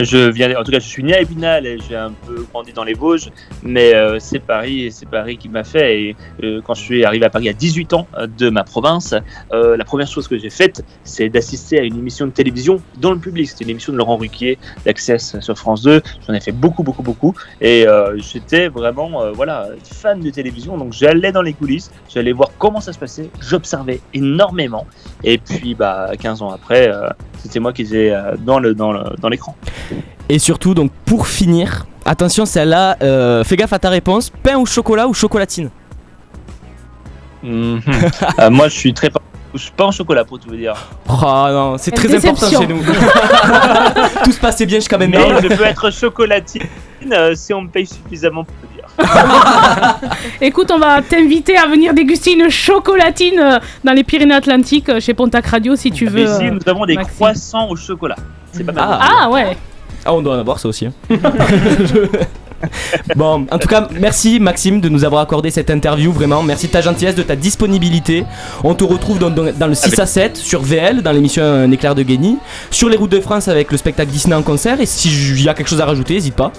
Je 0.00 0.28
viens, 0.30 0.58
en 0.58 0.64
tout 0.64 0.72
cas, 0.72 0.80
je 0.80 0.88
suis 0.88 1.04
né 1.04 1.14
à 1.14 1.20
Épinal 1.20 1.66
et 1.66 1.78
j'ai 1.78 1.94
un 1.94 2.10
peu 2.26 2.44
grandi 2.52 2.72
dans 2.72 2.82
les 2.82 2.94
Vosges, 2.94 3.30
mais 3.62 3.94
euh, 3.94 4.18
c'est 4.18 4.40
Paris, 4.40 4.90
c'est 4.90 5.08
Paris 5.08 5.36
qui 5.36 5.48
m'a 5.48 5.62
fait. 5.62 6.00
Et 6.00 6.16
euh, 6.42 6.60
quand 6.64 6.74
je 6.74 6.82
suis 6.82 7.04
arrivé 7.04 7.24
à 7.26 7.30
Paris 7.30 7.48
à 7.48 7.52
18 7.52 7.92
ans 7.92 8.08
euh, 8.16 8.26
de 8.26 8.50
ma 8.50 8.64
province, 8.64 9.14
euh, 9.52 9.76
la 9.76 9.84
première 9.84 10.08
chose 10.08 10.26
que 10.26 10.36
j'ai 10.36 10.50
faite, 10.50 10.84
c'est 11.04 11.28
d'assister 11.28 11.78
à 11.78 11.82
une 11.82 11.96
émission 11.96 12.26
de 12.26 12.32
télévision 12.32 12.82
dans 13.00 13.12
le 13.12 13.20
public. 13.20 13.48
C'était 13.48 13.64
une 13.64 13.70
émission 13.70 13.92
de 13.92 13.98
Laurent 13.98 14.16
Ruquier, 14.16 14.58
d'Access 14.84 15.38
sur 15.38 15.56
France 15.56 15.82
2. 15.82 16.02
J'en 16.26 16.34
ai 16.34 16.40
fait 16.40 16.52
beaucoup, 16.52 16.82
beaucoup, 16.82 17.04
beaucoup, 17.04 17.34
et 17.60 17.86
euh, 17.86 18.16
j'étais 18.16 18.66
vraiment, 18.66 19.22
euh, 19.22 19.30
voilà, 19.30 19.68
fan 19.84 20.18
de 20.18 20.30
télévision. 20.30 20.76
Donc 20.76 20.92
j'allais 20.92 21.30
dans 21.30 21.42
les 21.42 21.52
coulisses, 21.52 21.92
j'allais 22.12 22.32
voir 22.32 22.50
comment 22.58 22.80
ça 22.80 22.92
se 22.92 22.98
passait, 22.98 23.30
j'observais 23.40 24.00
énormément. 24.12 24.88
Et 25.22 25.38
puis, 25.38 25.76
bah, 25.76 26.10
15 26.18 26.42
ans 26.42 26.50
après, 26.50 26.90
c'était 27.38 27.60
moi 27.60 27.72
qui 27.72 27.82
étais 27.82 28.12
dans 28.44 28.58
le, 28.58 28.74
dans 28.74 28.92
le, 28.92 29.04
dans. 29.20 29.30
Et 30.28 30.38
surtout, 30.38 30.74
donc 30.74 30.90
pour 31.04 31.26
finir, 31.26 31.86
attention 32.06 32.46
celle-là, 32.46 32.96
euh, 33.02 33.44
fais 33.44 33.56
gaffe 33.56 33.72
à 33.72 33.78
ta 33.78 33.88
réponse 33.90 34.30
pain 34.42 34.56
au 34.56 34.66
chocolat 34.66 35.06
ou 35.08 35.14
chocolatine 35.14 35.70
Mhm. 37.42 37.80
Euh, 38.40 38.50
moi, 38.50 38.68
je 38.68 38.74
suis 38.74 38.94
très 38.94 39.10
pas, 39.10 39.20
je 39.52 39.58
suis 39.60 39.70
pas 39.72 39.84
en 39.84 39.90
chocolat 39.90 40.24
pour 40.24 40.38
tout 40.38 40.48
vous 40.48 40.56
dire. 40.56 40.74
Oh 41.08 41.12
non, 41.50 41.76
c'est 41.78 41.90
très 41.90 42.14
important 42.14 42.48
chez 42.48 42.66
nous. 42.66 42.78
Tout 44.24 44.32
se 44.32 44.40
passait 44.40 44.64
bien 44.66 44.78
jusqu'à 44.78 44.96
Mais 44.96 45.06
maintenant. 45.08 45.40
je 45.42 45.48
peux 45.54 45.64
être 45.64 45.90
chocolatine 45.90 46.62
euh, 47.12 47.34
si 47.34 47.52
on 47.52 47.60
me 47.62 47.68
paye 47.68 47.86
suffisamment 47.86 48.44
pour 48.44 48.54
le 48.62 48.68
dire. 48.76 48.84
Écoute, 50.40 50.70
on 50.72 50.78
va 50.78 51.02
t'inviter 51.02 51.58
à 51.58 51.66
venir 51.66 51.92
déguster 51.92 52.32
une 52.32 52.48
chocolatine 52.48 53.38
euh, 53.38 53.58
dans 53.84 53.92
les 53.92 54.04
Pyrénées-Atlantiques 54.04 54.88
euh, 54.88 55.00
chez 55.00 55.12
Pontac 55.12 55.46
Radio 55.46 55.76
si 55.76 55.90
tu 55.90 56.06
veux. 56.06 56.24
Mais 56.24 56.30
ici, 56.30 56.50
nous 56.50 56.60
avons 56.66 56.86
des 56.86 56.94
Maxime. 56.94 57.14
croissants 57.14 57.68
au 57.68 57.76
chocolat. 57.76 58.16
C'est 58.52 58.64
pas 58.64 58.72
mal. 58.72 58.84
Ah. 58.88 59.18
Ah 59.24 59.30
ouais. 59.30 59.56
Ah, 60.04 60.12
on 60.14 60.22
doit 60.22 60.36
en 60.36 60.38
avoir 60.38 60.58
ça 60.58 60.68
aussi. 60.68 60.86
hein. 60.86 60.92
bon, 63.16 63.46
en 63.50 63.58
tout 63.58 63.68
cas, 63.68 63.88
merci 64.00 64.40
Maxime 64.40 64.80
de 64.80 64.88
nous 64.88 65.04
avoir 65.04 65.22
accordé 65.22 65.50
cette 65.50 65.70
interview. 65.70 66.12
Vraiment, 66.12 66.42
merci 66.42 66.66
de 66.68 66.72
ta 66.72 66.80
gentillesse, 66.80 67.14
de 67.14 67.22
ta 67.22 67.36
disponibilité. 67.36 68.24
On 68.62 68.74
te 68.74 68.84
retrouve 68.84 69.18
dans, 69.18 69.30
dans- 69.30 69.52
dans 69.52 69.66
le 69.66 69.74
6 69.74 69.98
à 69.98 70.06
7 70.06 70.36
sur 70.36 70.62
VL, 70.62 71.02
dans 71.02 71.12
l'émission 71.12 71.42
Un 71.44 71.70
éclair 71.70 71.94
de 71.94 72.02
génie, 72.06 72.38
sur 72.70 72.88
les 72.88 72.96
routes 72.96 73.10
de 73.12 73.20
France 73.20 73.48
avec 73.48 73.70
le 73.70 73.76
spectacle 73.78 74.10
Disney 74.10 74.34
en 74.34 74.42
concert. 74.42 74.80
Et 74.80 74.86
si 74.86 75.10
y 75.42 75.48
a 75.48 75.54
quelque 75.54 75.68
chose 75.68 75.80
à 75.80 75.86
rajouter, 75.86 76.14
n'hésite 76.14 76.34
pas. 76.36 76.52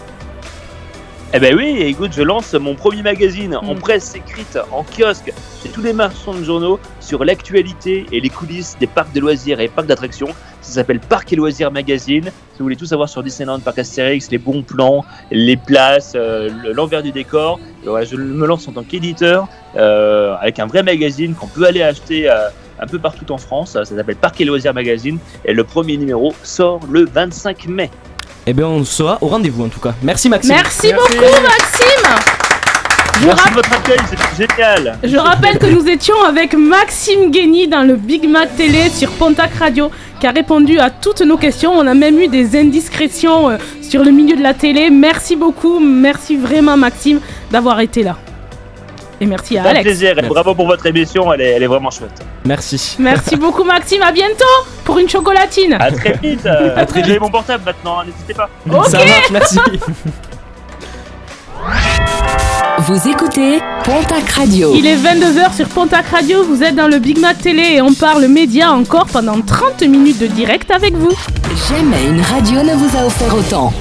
Eh 1.37 1.39
ben 1.41 1.53
oui, 1.53 1.81
écoute, 1.81 2.13
je 2.15 2.21
lance 2.21 2.53
mon 2.53 2.75
premier 2.75 3.01
magazine 3.03 3.57
en 3.57 3.75
presse 3.75 4.15
écrite, 4.15 4.57
en 4.71 4.83
kiosque, 4.85 5.33
chez 5.61 5.67
tous 5.67 5.81
les 5.81 5.91
marchands 5.91 6.33
de 6.33 6.41
journaux, 6.45 6.79
sur 7.01 7.25
l'actualité 7.25 8.05
et 8.13 8.21
les 8.21 8.29
coulisses 8.29 8.77
des 8.79 8.87
parcs 8.87 9.11
de 9.11 9.19
loisirs 9.19 9.59
et 9.59 9.67
parcs 9.67 9.85
d'attractions. 9.87 10.29
Ça 10.61 10.71
s'appelle 10.75 11.01
Parc 11.01 11.33
et 11.33 11.35
Loisirs 11.35 11.71
Magazine. 11.71 12.23
Si 12.23 12.59
vous 12.59 12.63
voulez 12.63 12.77
tout 12.77 12.85
savoir 12.85 13.09
sur 13.09 13.21
Disneyland, 13.21 13.59
Parc 13.59 13.79
Astérix, 13.79 14.31
les 14.31 14.37
bons 14.37 14.63
plans, 14.63 15.03
les 15.29 15.57
places, 15.57 16.13
euh, 16.15 16.49
le- 16.63 16.71
l'envers 16.71 17.03
du 17.03 17.11
décor, 17.11 17.59
et 17.83 17.89
voilà, 17.89 18.05
je 18.05 18.15
me 18.15 18.47
lance 18.47 18.65
en 18.69 18.71
tant 18.71 18.83
qu'éditeur 18.83 19.49
euh, 19.75 20.35
avec 20.39 20.59
un 20.59 20.67
vrai 20.67 20.83
magazine 20.83 21.33
qu'on 21.35 21.47
peut 21.47 21.65
aller 21.65 21.81
acheter 21.81 22.29
euh, 22.29 22.47
un 22.79 22.87
peu 22.87 22.97
partout 22.97 23.29
en 23.33 23.37
France. 23.37 23.71
Ça 23.73 23.83
s'appelle 23.83 24.15
Parc 24.15 24.39
et 24.39 24.45
Loisirs 24.45 24.73
Magazine. 24.73 25.17
Et 25.43 25.53
le 25.53 25.65
premier 25.65 25.97
numéro 25.97 26.33
sort 26.43 26.79
le 26.89 27.03
25 27.05 27.67
mai. 27.67 27.91
Eh 28.47 28.53
bien, 28.53 28.67
on 28.67 28.83
sera 28.83 29.17
au 29.21 29.27
rendez-vous 29.27 29.65
en 29.65 29.69
tout 29.69 29.79
cas. 29.79 29.93
Merci 30.03 30.29
Maxime. 30.29 30.53
Merci 30.55 30.93
beaucoup, 30.93 31.23
Maxime. 31.41 32.35
Je, 33.21 33.25
Merci 33.27 33.49
de 33.49 33.53
votre 33.55 33.73
accueil, 33.73 33.97
c'était 34.09 34.47
génial. 34.55 34.99
je 35.03 35.17
rappelle 35.17 35.57
que 35.57 35.67
nous 35.67 35.87
étions 35.87 36.21
avec 36.27 36.53
Maxime 36.53 37.31
Guény 37.31 37.67
dans 37.67 37.81
le 37.83 37.95
Big 37.95 38.27
Mac 38.29 38.55
Télé 38.57 38.89
sur 38.89 39.09
Pontac 39.11 39.53
Radio, 39.55 39.89
qui 40.19 40.27
a 40.27 40.31
répondu 40.31 40.79
à 40.79 40.89
toutes 40.89 41.21
nos 41.21 41.37
questions. 41.37 41.71
On 41.71 41.87
a 41.87 41.93
même 41.93 42.19
eu 42.19 42.27
des 42.27 42.59
indiscrétions 42.59 43.49
euh, 43.51 43.57
sur 43.81 44.03
le 44.03 44.11
milieu 44.11 44.35
de 44.35 44.43
la 44.43 44.53
télé. 44.53 44.89
Merci 44.89 45.37
beaucoup, 45.37 45.79
merci 45.79 46.35
vraiment 46.35 46.75
Maxime 46.75 47.21
d'avoir 47.51 47.79
été 47.79 48.03
là. 48.03 48.17
Et 49.21 49.25
merci 49.25 49.57
à 49.57 49.63
Un 49.63 49.65
Alex. 49.67 49.83
plaisir. 49.83 50.17
Et 50.17 50.21
bravo 50.27 50.53
pour 50.55 50.67
votre 50.67 50.85
émission. 50.85 51.31
Elle 51.33 51.41
est, 51.41 51.49
elle 51.51 51.63
est 51.63 51.67
vraiment 51.67 51.89
chouette. 51.89 52.21
Merci. 52.45 52.95
Merci 52.99 53.35
beaucoup 53.37 53.63
Maxime, 53.63 54.01
à 54.01 54.11
bientôt 54.11 54.43
pour 54.83 54.97
une 54.99 55.07
chocolatine. 55.09 55.73
À 55.79 55.91
très 55.91 56.13
vite. 56.21 56.45
euh, 56.45 56.73
À 56.77 56.85
très 56.85 57.01
vite. 57.01 57.19
mon 57.21 57.29
portable 57.29 57.63
maintenant. 57.65 57.99
hein, 57.99 58.03
N'hésitez 58.05 58.33
pas. 58.33 58.49
Ok. 58.69 58.87
Ça 58.87 58.97
marche, 58.97 59.31
merci. 59.31 59.59
Vous 62.79 63.07
écoutez 63.07 63.59
Pontac 63.83 64.29
Radio. 64.29 64.73
Il 64.75 64.85
est 64.85 64.97
22h 64.97 65.55
sur 65.55 65.67
Pontac 65.69 66.05
Radio, 66.07 66.43
vous 66.43 66.61
êtes 66.61 66.75
dans 66.75 66.87
le 66.87 66.99
Big 66.99 67.17
Mac 67.19 67.39
Télé 67.39 67.63
et 67.75 67.81
on 67.81 67.93
parle 67.93 68.27
médias 68.27 68.69
encore 68.69 69.05
pendant 69.07 69.41
30 69.41 69.81
minutes 69.87 70.19
de 70.19 70.27
direct 70.27 70.69
avec 70.69 70.93
vous. 70.93 71.11
Jamais 71.69 72.05
une 72.07 72.21
radio 72.21 72.61
ne 72.61 72.73
vous 72.75 72.97
a 72.97 73.05
offert 73.05 73.33
autant. 73.35 73.73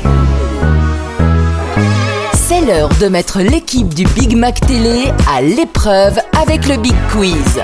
C'est 2.46 2.60
l'heure 2.60 2.90
de 3.00 3.08
mettre 3.08 3.38
l'équipe 3.38 3.94
du 3.94 4.04
Big 4.04 4.36
Mac 4.36 4.60
Télé 4.60 5.04
à 5.34 5.40
l'épreuve 5.40 6.18
avec 6.40 6.68
le 6.68 6.76
Big 6.76 6.94
Quiz. 7.10 7.62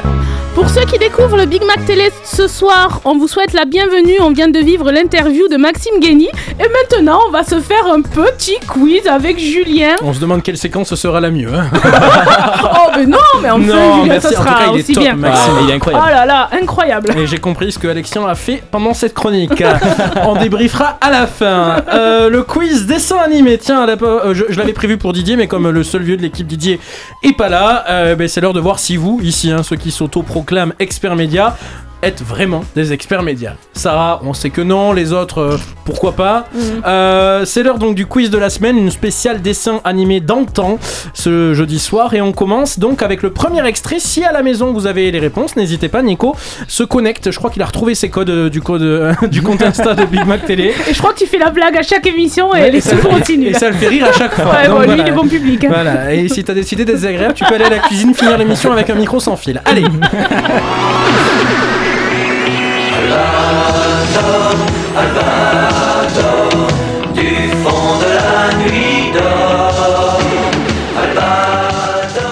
Pour 0.55 0.69
ceux 0.69 0.85
qui 0.85 0.99
découvrent 0.99 1.37
le 1.37 1.47
Big 1.47 1.63
Mac 1.65 1.85
Télé 1.87 2.11
ce 2.25 2.49
soir, 2.49 3.01
on 3.05 3.17
vous 3.17 3.29
souhaite 3.29 3.53
la 3.53 3.65
bienvenue. 3.67 4.15
On 4.21 4.33
vient 4.33 4.49
de 4.49 4.59
vivre 4.59 4.91
l'interview 4.91 5.47
de 5.49 5.57
Maxime 5.57 6.01
Guény. 6.01 6.27
Et 6.59 6.67
maintenant, 6.69 7.21
on 7.29 7.31
va 7.31 7.45
se 7.45 7.61
faire 7.61 7.87
un 7.87 8.03
petit 8.03 8.59
quiz 8.67 9.07
avec 9.07 9.39
Julien. 9.39 9.95
On 10.03 10.13
se 10.13 10.19
demande 10.19 10.43
quelle 10.43 10.59
séquence 10.59 10.93
sera 10.97 11.21
la 11.21 11.31
mieux. 11.31 11.55
hein. 11.55 11.71
oh, 12.65 12.91
mais 12.97 13.07
non, 13.07 13.19
mais 13.41 13.49
enfin, 13.51 13.59
Non, 13.65 14.03
Julien, 14.03 14.05
merci. 14.07 14.21
ça 14.23 14.29
En 14.29 14.43
tout 14.43 14.49
sera 14.49 14.59
cas, 14.59 14.65
il 14.73 14.77
est 14.79 14.83
aussi 14.83 14.93
top, 14.93 15.03
bien. 15.05 15.15
Maxime. 15.15 15.53
Ah, 15.57 15.61
il 15.63 15.71
est 15.71 15.75
incroyable. 15.75 16.05
Oh 16.07 16.11
là 16.13 16.27
là, 16.27 16.49
incroyable. 16.61 17.15
Et 17.17 17.27
j'ai 17.29 17.39
compris 17.39 17.71
ce 17.73 17.79
que 17.79 17.87
Alexian 17.87 18.27
a 18.27 18.35
fait 18.35 18.61
pendant 18.73 18.93
cette 18.93 19.15
chronique. 19.15 19.63
On 20.27 20.35
débriefera 20.35 20.99
à 21.01 21.11
la 21.13 21.27
fin. 21.29 21.77
Euh, 21.95 22.29
le 22.29 22.43
quiz 22.43 22.87
dessin 22.87 23.19
animé. 23.25 23.57
Tiens, 23.57 23.83
à 23.85 23.87
la- 23.87 23.97
euh, 24.03 24.35
je, 24.35 24.45
je 24.49 24.59
l'avais 24.59 24.70
prévu 24.73 24.97
pour 24.97 25.13
Didier, 25.13 25.37
mais 25.37 25.47
comme 25.47 25.69
le 25.69 25.85
seul 25.85 26.03
vieux 26.03 26.17
de 26.17 26.23
l'équipe 26.23 26.47
Didier 26.47 26.81
est 27.23 27.37
pas 27.37 27.49
là, 27.49 27.85
euh, 27.89 28.15
ben, 28.17 28.29
c'est 28.29 28.41
l'heure 28.41 28.53
de 28.53 28.61
voir 28.61 28.79
si 28.79 28.97
vous, 28.97 29.21
ici, 29.23 29.51
hein, 29.51 29.63
ceux 29.63 29.77
qui 29.77 29.91
s'auto-proclament 29.91 30.75
experts 30.79 31.17
médias, 31.17 31.57
êtes 32.03 32.23
vraiment 32.23 32.65
des 32.75 32.93
experts 32.93 33.23
médias. 33.23 33.53
Sarah, 33.75 34.21
on 34.25 34.33
sait 34.35 34.51
que 34.51 34.61
non, 34.61 34.93
les 34.93 35.13
autres, 35.13 35.39
euh, 35.41 35.57
pourquoi 35.85 36.13
pas. 36.13 36.47
Euh, 36.87 37.45
c'est 37.45 37.63
l'heure 37.63 37.79
donc 37.79 37.95
du 37.95 38.07
quiz 38.07 38.31
de 38.31 38.39
la 38.39 38.51
semaine, 38.51 38.77
une 38.79 38.91
spéciale 38.91 39.41
dessin 39.43 39.81
animé 39.85 40.21
d'antan 40.21 40.79
ce 41.15 41.55
jeudi 41.55 41.79
soir. 41.79 42.15
Et 42.15 42.21
on 42.21 42.33
commence 42.33 42.79
donc 42.79 43.03
avec 43.03 43.23
le 43.23 43.31
premier 43.31 43.67
extrait. 43.67 43.97
Si 43.99 44.25
à 44.25 44.33
la 44.33 44.43
maison 44.43 44.73
vous 44.73 44.87
avez 44.87 45.11
les 45.11 45.19
réponses, 45.19 45.57
n'hésitez 45.57 45.89
pas, 45.89 46.03
Nico 46.03 46.35
se 46.69 46.83
connecte. 46.85 47.31
Je 47.31 47.39
crois 47.39 47.51
qu'il 47.51 47.63
a 47.63 47.67
retrouvé 47.67 47.95
ses 47.95 48.09
codes 48.11 48.31
euh, 48.31 48.49
du 48.51 48.61
code 48.63 49.15
du 49.31 49.43
compte 49.43 49.63
Insta 49.63 49.95
de 49.95 50.05
Big 50.05 50.25
Mac 50.27 50.45
Télé. 50.47 50.73
Et 50.89 50.95
je 50.95 50.99
crois 50.99 51.13
que 51.13 51.19
tu 51.19 51.27
fais 51.27 51.39
la 51.39 51.51
blague 51.51 51.77
à 51.77 51.83
chaque 51.83 52.07
émission 52.07 52.55
et 52.55 52.61
Ouais, 52.61 52.69
elle 52.69 52.75
est 52.77 52.81
ça- 52.81 52.97
tout 52.97 53.09
continue. 53.09 53.47
et 53.49 53.55
ça 53.55 53.69
le 53.69 53.75
fait 53.77 53.89
rire 53.89 54.07
à 54.07 54.13
chaque 54.13 54.35
fois. 54.35 54.53
Ouais, 54.53 54.69
Donc 54.69 54.87
bon, 54.87 54.93
lui, 54.93 55.01
il 55.03 55.09
est 55.09 55.13
bon 55.13 55.29
public. 55.29 55.65
Voilà, 55.69 56.13
et 56.15 56.29
si 56.29 56.43
t'as 56.45 56.55
décidé 56.55 56.85
d'être 56.85 56.97
désagréable, 56.97 57.35
tu 57.35 57.45
peux 57.45 57.55
aller 57.55 57.65
à 57.65 57.71
la 57.71 57.79
cuisine 57.79 58.15
finir 58.15 58.37
l'émission 58.39 58.73
avec 58.73 58.91
un 58.91 58.95
micro 58.95 59.21
sans 59.21 59.37
fil. 59.37 59.61
Allez 59.65 59.85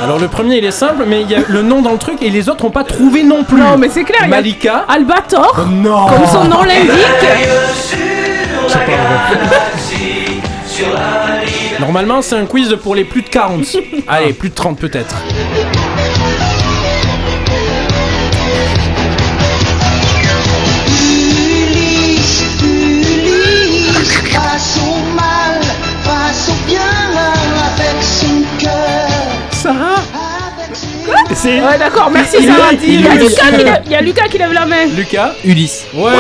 Alors 0.02 0.18
le 0.18 0.28
premier 0.28 0.56
il 0.58 0.64
est 0.64 0.70
simple, 0.70 1.04
mais 1.06 1.22
il 1.22 1.30
y 1.30 1.34
a 1.34 1.40
le 1.46 1.62
nom 1.62 1.82
dans 1.82 1.92
le 1.92 1.98
truc 1.98 2.22
et 2.22 2.30
les 2.30 2.48
autres 2.48 2.64
ont 2.64 2.70
pas 2.70 2.84
trouvé 2.84 3.22
non 3.22 3.44
plus. 3.44 3.58
Non, 3.60 3.76
mais 3.76 3.88
c'est 3.90 4.04
clair. 4.04 4.20
il 4.22 4.30
y 4.30 4.32
a 4.32 4.36
Malika. 4.36 4.84
Albator. 4.88 5.54
Oh 5.58 5.66
non. 5.68 6.06
Comme 6.06 6.26
son 6.26 6.44
nom 6.44 6.62
l'indique. 6.62 6.90
C'est 8.68 8.84
pas 8.84 8.84
vrai. 8.86 9.38
Normalement 11.80 12.22
c'est 12.22 12.36
un 12.36 12.46
quiz 12.46 12.76
pour 12.82 12.94
les 12.94 13.04
plus 13.04 13.22
de 13.22 13.28
40. 13.28 13.64
Allez, 14.08 14.32
plus 14.32 14.50
de 14.50 14.54
30 14.54 14.78
peut-être. 14.78 15.14
Face 24.68 24.80
au 24.82 25.14
mal, 25.14 25.62
face 26.04 26.50
au 26.50 26.66
bien, 26.66 26.80
avec 27.64 28.02
son 28.02 28.42
cœur. 28.58 29.08
Sarah 29.50 30.02
C'est. 31.32 31.62
Ouais, 31.62 31.78
d'accord, 31.78 32.10
merci 32.10 32.36
Il- 32.40 32.46
Sarah. 32.48 32.72
il- 32.72 32.84
Il 32.84 33.00
y, 33.00 33.08
a 33.08 33.14
il- 33.14 33.20
Lucas 33.20 33.42
il- 33.50 33.56
qui 33.56 33.64
lève- 33.64 33.82
il 33.86 33.92
y 33.92 33.94
a 33.94 34.00
Lucas 34.02 34.28
qui 34.28 34.36
lève 34.38 34.52
la 34.52 34.66
main. 34.66 34.84
Lucas 34.94 35.30
Ulysse. 35.42 35.84
Ouais 35.94 36.12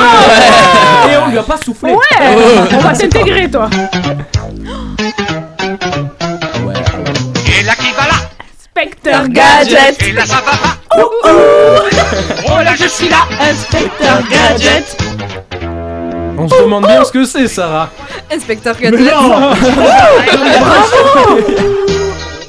Et 1.12 1.16
on 1.18 1.28
lui 1.30 1.36
a 1.38 1.42
pas 1.42 1.58
soufflé. 1.62 1.92
Ouais, 1.92 1.98
on 2.72 2.78
va 2.78 2.92
t'intégrer, 2.94 3.50
toi. 3.50 3.68
Et 7.58 7.62
là 7.64 7.74
qui 7.74 7.92
va 7.92 8.06
là 8.06 8.14
Inspecteur 8.58 9.28
Gadget. 9.28 10.02
Et 10.08 10.12
là 10.12 10.24
ça 10.24 10.36
va 10.36 10.52
pas 10.52 10.76
Oh, 10.96 11.10
oh. 11.24 11.28
Oh 12.46 12.62
là, 12.64 12.72
je 12.80 12.86
suis 12.88 13.08
là, 13.10 13.18
Inspecteur 13.42 14.22
Gadget. 14.30 14.96
On 16.38 16.48
se 16.48 16.62
demande 16.62 16.86
bien 16.86 17.04
ce 17.04 17.10
que 17.12 17.24
c'est 17.24 17.48
Sarah. 17.48 17.90
Inspecteur 18.32 18.76
Mais 18.80 18.90
Gadget. 18.90 19.12
non 19.12 19.28
Bravo 20.60 21.40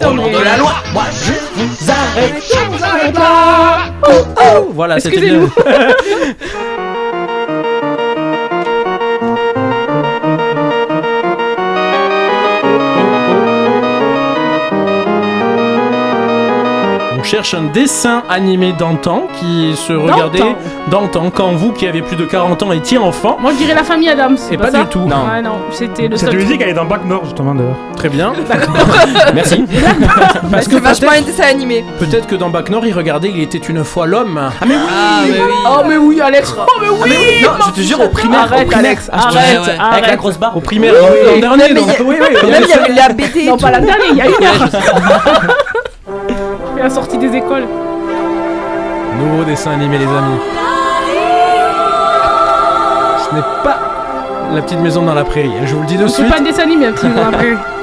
Au 0.06 0.14
nom 0.14 0.28
de 0.32 0.38
la 0.44 0.58
loi 0.58 0.74
Moi 0.94 1.04
je 1.12 1.34
vous 1.60 1.92
arrête, 1.92 2.36
je 2.42 2.78
vous 2.78 2.84
arrête 2.84 3.14
pas 3.14 3.78
Oh, 4.08 4.26
oh. 4.38 4.72
Voilà, 4.74 5.00
c'était 5.00 5.20
bien. 5.20 5.42
cherche 17.30 17.54
un 17.54 17.62
dessin 17.72 18.24
animé 18.28 18.74
d'antan 18.74 19.28
qui 19.40 19.76
se 19.76 19.94
regardait 19.94 20.56
d'antan 20.88 21.30
quand 21.32 21.52
vous 21.52 21.72
qui 21.74 21.86
avez 21.88 22.02
plus 22.02 22.16
de 22.16 22.26
40 22.26 22.64
ans 22.64 22.72
étiez 22.72 22.98
enfant. 22.98 23.38
Moi, 23.40 23.52
je 23.52 23.58
dirais 23.58 23.76
la 23.76 23.84
famille 23.84 24.10
Adams. 24.10 24.36
Et 24.52 24.58
pas 24.58 24.72
ça 24.72 24.80
du 24.80 24.86
tout. 24.88 25.02
Non. 25.02 25.18
C'était 25.72 26.08
le 26.08 26.18
Cette 26.18 26.30
seul. 26.32 26.40
musique, 26.40 26.60
elle 26.62 26.70
est 26.70 26.74
dans 26.74 26.86
Back 26.86 27.06
Nord, 27.06 27.22
justement, 27.26 27.54
d'ailleurs. 27.54 27.76
Très 27.96 28.10
bien. 28.10 28.34
Merci. 29.36 29.64
Parce 30.52 30.66
que 30.68 30.74
C'est 30.76 30.80
vachement 30.80 31.12
un 31.12 31.22
dessin 31.22 31.44
animé. 31.44 31.86
peut-être 32.00 32.26
que 32.26 32.36
dans 32.36 32.50
Bac 32.50 32.70
Nord, 32.72 32.86
il 32.88 32.94
regardait 32.94 33.30
Il 33.30 33.42
était 33.44 33.60
une 33.60 33.84
fois 33.84 34.08
l'homme. 34.08 34.40
Ah 34.40 34.66
mais 34.66 34.74
oui. 34.76 34.82
Ah, 34.90 35.22
mais 35.28 35.38
oui. 35.40 35.54
Oh, 35.68 35.82
mais 35.88 35.98
oui, 35.98 36.22
Alex. 36.22 36.56
Oh, 36.58 36.64
mais 36.82 36.88
oui. 36.90 37.16
Non, 37.44 37.50
je 37.68 37.72
te 37.80 37.82
jure 37.86 38.00
au 38.02 38.10
primaire. 38.10 38.40
Arrête, 38.52 38.64
au 38.64 38.70
primaire. 38.72 38.90
Alex, 38.90 39.10
Ah, 39.14 39.28
arrête, 39.28 39.50
jure, 39.52 39.62
ouais. 39.62 39.78
arrête. 39.80 39.94
Avec 39.94 40.08
la 40.08 40.16
grosse 40.16 40.38
barre. 40.40 40.58
Au 40.58 40.62
primaire, 40.62 40.94
l'an 40.94 41.40
dernier. 41.58 41.74
mais 41.74 41.80
donc- 41.80 41.90
il 41.90 41.94
y 41.94 41.96
a- 41.98 42.04
oui, 42.04 42.16
oui, 42.20 42.50
Même 42.50 42.64
il 42.64 42.70
y 42.70 42.74
avait 42.74 42.94
la 42.94 43.10
BD. 43.10 43.46
Non, 43.46 43.58
pas 43.58 43.70
la 43.70 43.82
dernière, 43.82 44.08
il 44.12 44.18
y 44.18 44.22
a 44.22 44.26
une 44.26 44.32
heure. 44.46 44.70
Et 46.80 46.82
la 46.82 46.90
sortie 46.90 47.18
des 47.18 47.36
écoles. 47.36 47.66
Nouveau 49.20 49.44
dessin 49.44 49.72
animé, 49.72 49.98
les 49.98 50.06
amis. 50.06 50.40
Ce 53.30 53.36
n'est 53.36 53.42
pas 53.64 53.78
la 54.54 54.62
petite 54.62 54.80
maison 54.80 55.02
dans 55.04 55.14
la 55.14 55.26
prairie, 55.26 55.52
hein, 55.60 55.66
je 55.66 55.76
vous 55.76 55.82
le 55.82 55.88
dis 55.88 55.98
de 55.98 56.08
C'est 56.08 56.22
suite. 56.22 56.30
pas 56.30 56.40
un 56.40 56.42
dessin 56.44 56.64
animé, 56.64 56.88
un 56.88 56.94
petit 56.94 57.10
peu 57.10 57.20
après. 57.20 57.58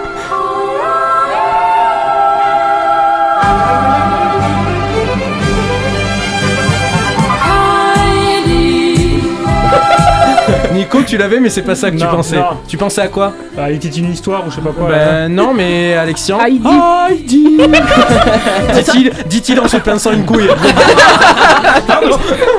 Nico, 10.87 11.03
tu 11.03 11.17
l'avais, 11.17 11.41
mais 11.41 11.51
c'est 11.51 11.63
pas 11.63 11.75
ça 11.75 11.91
que 11.91 11.97
tu 11.97 12.05
Non, 12.05 12.11
pensais. 12.11 12.37
non. 12.37 12.59
Tu 12.69 12.77
pensais 12.77 13.01
à 13.01 13.09
quoi 13.09 13.33
Ah, 13.59 13.71
il 13.71 13.77
était 13.77 13.89
une 13.89 14.13
histoire 14.13 14.47
ou 14.47 14.51
je 14.51 14.57
sais 14.57 14.61
pas 14.61 14.71
quoi. 14.71 14.89
là. 14.91 14.97
Ben 14.99 15.29
non, 15.35 15.53
mais 15.53 15.95
Alexian. 15.95 16.39
Heidi. 16.41 16.69
Heidi 17.11 17.57
Dit-il 18.75 19.11
dit-il 19.27 19.59
en 19.61 19.67
se 19.69 19.79
pinçant 19.79 20.13
une 20.13 20.25
couille. 20.25 20.47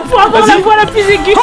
Pour 0.09 0.21
avoir 0.21 0.45
la 0.45 0.57
voix 0.57 0.75
la 0.75 0.85
plus 0.85 1.01
aiguë. 1.01 1.33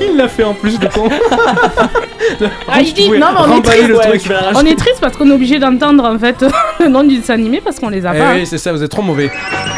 Il 0.00 0.16
l'a 0.16 0.28
fait 0.28 0.44
en 0.44 0.54
plus 0.54 0.78
de 0.78 0.86
con. 0.88 1.08
Heidi, 2.74 3.10
non, 3.10 3.28
mais 3.32 3.40
on 3.46 3.62
est 3.62 3.82
le 3.86 3.96
ouais. 3.96 4.18
truc. 4.18 4.32
On 4.54 4.64
est 4.66 4.76
triste 4.78 4.98
parce 5.00 5.16
qu'on 5.16 5.30
est 5.30 5.34
obligé 5.34 5.58
d'entendre 5.58 6.04
en 6.04 6.18
fait 6.18 6.44
le 6.80 6.88
nom 6.88 7.04
du 7.04 7.18
dessin 7.18 7.34
animé 7.34 7.60
parce 7.62 7.78
qu'on 7.78 7.88
les 7.88 8.04
a 8.04 8.12
Eh 8.14 8.18
pas. 8.18 8.32
oui, 8.34 8.46
c'est 8.46 8.58
ça, 8.58 8.72
vous 8.72 8.82
êtes 8.82 8.90
trop 8.90 9.02
mauvais. 9.02 9.30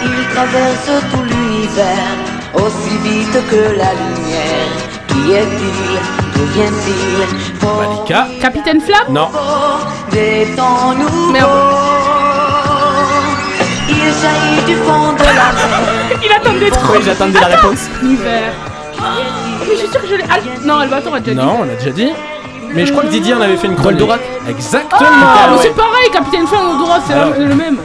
Il 0.02 0.34
traverse 0.34 0.90
tout 1.12 1.22
l'univers 1.22 1.96
aussi 2.54 2.96
vite 3.04 3.38
que 3.50 3.76
la 3.76 3.92
lumière. 3.94 4.68
Qui 5.08 5.32
est-il? 5.32 5.98
D'où 6.34 6.44
vient-il? 6.54 7.68
Malika. 7.88 8.26
Capitaine 8.40 8.80
Flamme? 8.80 9.10
Non. 9.12 9.28
Des 10.10 10.46
temps 10.56 10.94
nouveaux. 10.94 11.32
Merde. 11.32 11.48
Il 13.88 13.96
jaillit 13.96 14.64
du 14.66 14.76
fond 14.76 15.14
est 16.66 16.70
trop. 16.78 16.92
Oui, 16.94 16.98
j'attendais 17.04 17.40
la 17.40 17.46
réponse. 17.46 17.88
Hiver. 18.02 18.52
Mais 19.66 19.72
je 19.74 19.78
suis 19.78 19.88
sûr 19.88 20.00
que 20.00 20.06
je 20.08 20.14
l'ai. 20.16 20.24
Ah, 20.30 20.36
non, 20.64 20.78
Albator 20.78 21.14
a 21.14 21.20
déjà 21.20 21.32
dit. 21.32 21.46
Non, 21.46 21.56
on 21.60 21.64
l'a 21.64 21.74
déjà 21.74 21.90
dit. 21.90 22.12
Mais 22.72 22.86
je 22.86 22.92
crois 22.92 23.04
que 23.04 23.08
Didier 23.08 23.34
en 23.34 23.40
avait 23.40 23.56
fait 23.56 23.66
une 23.66 23.74
chronique. 23.74 23.98
Goldorak. 23.98 24.20
Exactement. 24.48 25.00
Ah, 25.02 25.46
mais 25.50 25.56
ouais. 25.56 25.62
c'est 25.62 25.74
pareil, 25.74 26.10
Capitaine 26.12 26.46
Flamme 26.46 26.70
ou 26.74 26.78
Dora, 26.78 26.98
c'est 27.06 27.14
Alors. 27.14 27.34
le 27.36 27.54
même. 27.54 27.78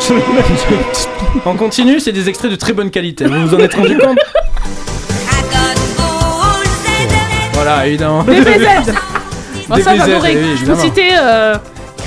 On 1.46 1.54
continue, 1.56 2.00
c'est 2.00 2.12
des 2.12 2.28
extraits 2.28 2.50
de 2.50 2.56
très 2.56 2.72
bonne 2.72 2.90
qualité. 2.90 3.24
Vous 3.26 3.46
vous 3.48 3.54
en 3.54 3.58
êtes 3.58 3.74
rendu 3.74 3.96
compte 3.98 4.18
Voilà, 7.52 7.86
évidemment. 7.86 8.22
DBZ 8.24 8.92
Bon, 9.68 9.76
ça, 9.76 9.92
DBZ, 9.94 9.98
j'adorais. 10.06 10.36
oui, 10.36 10.42
Je 10.42 10.64
peux 10.66 10.72
évidemment. 10.72 10.80
citer 10.82 11.08
euh, 11.18 11.56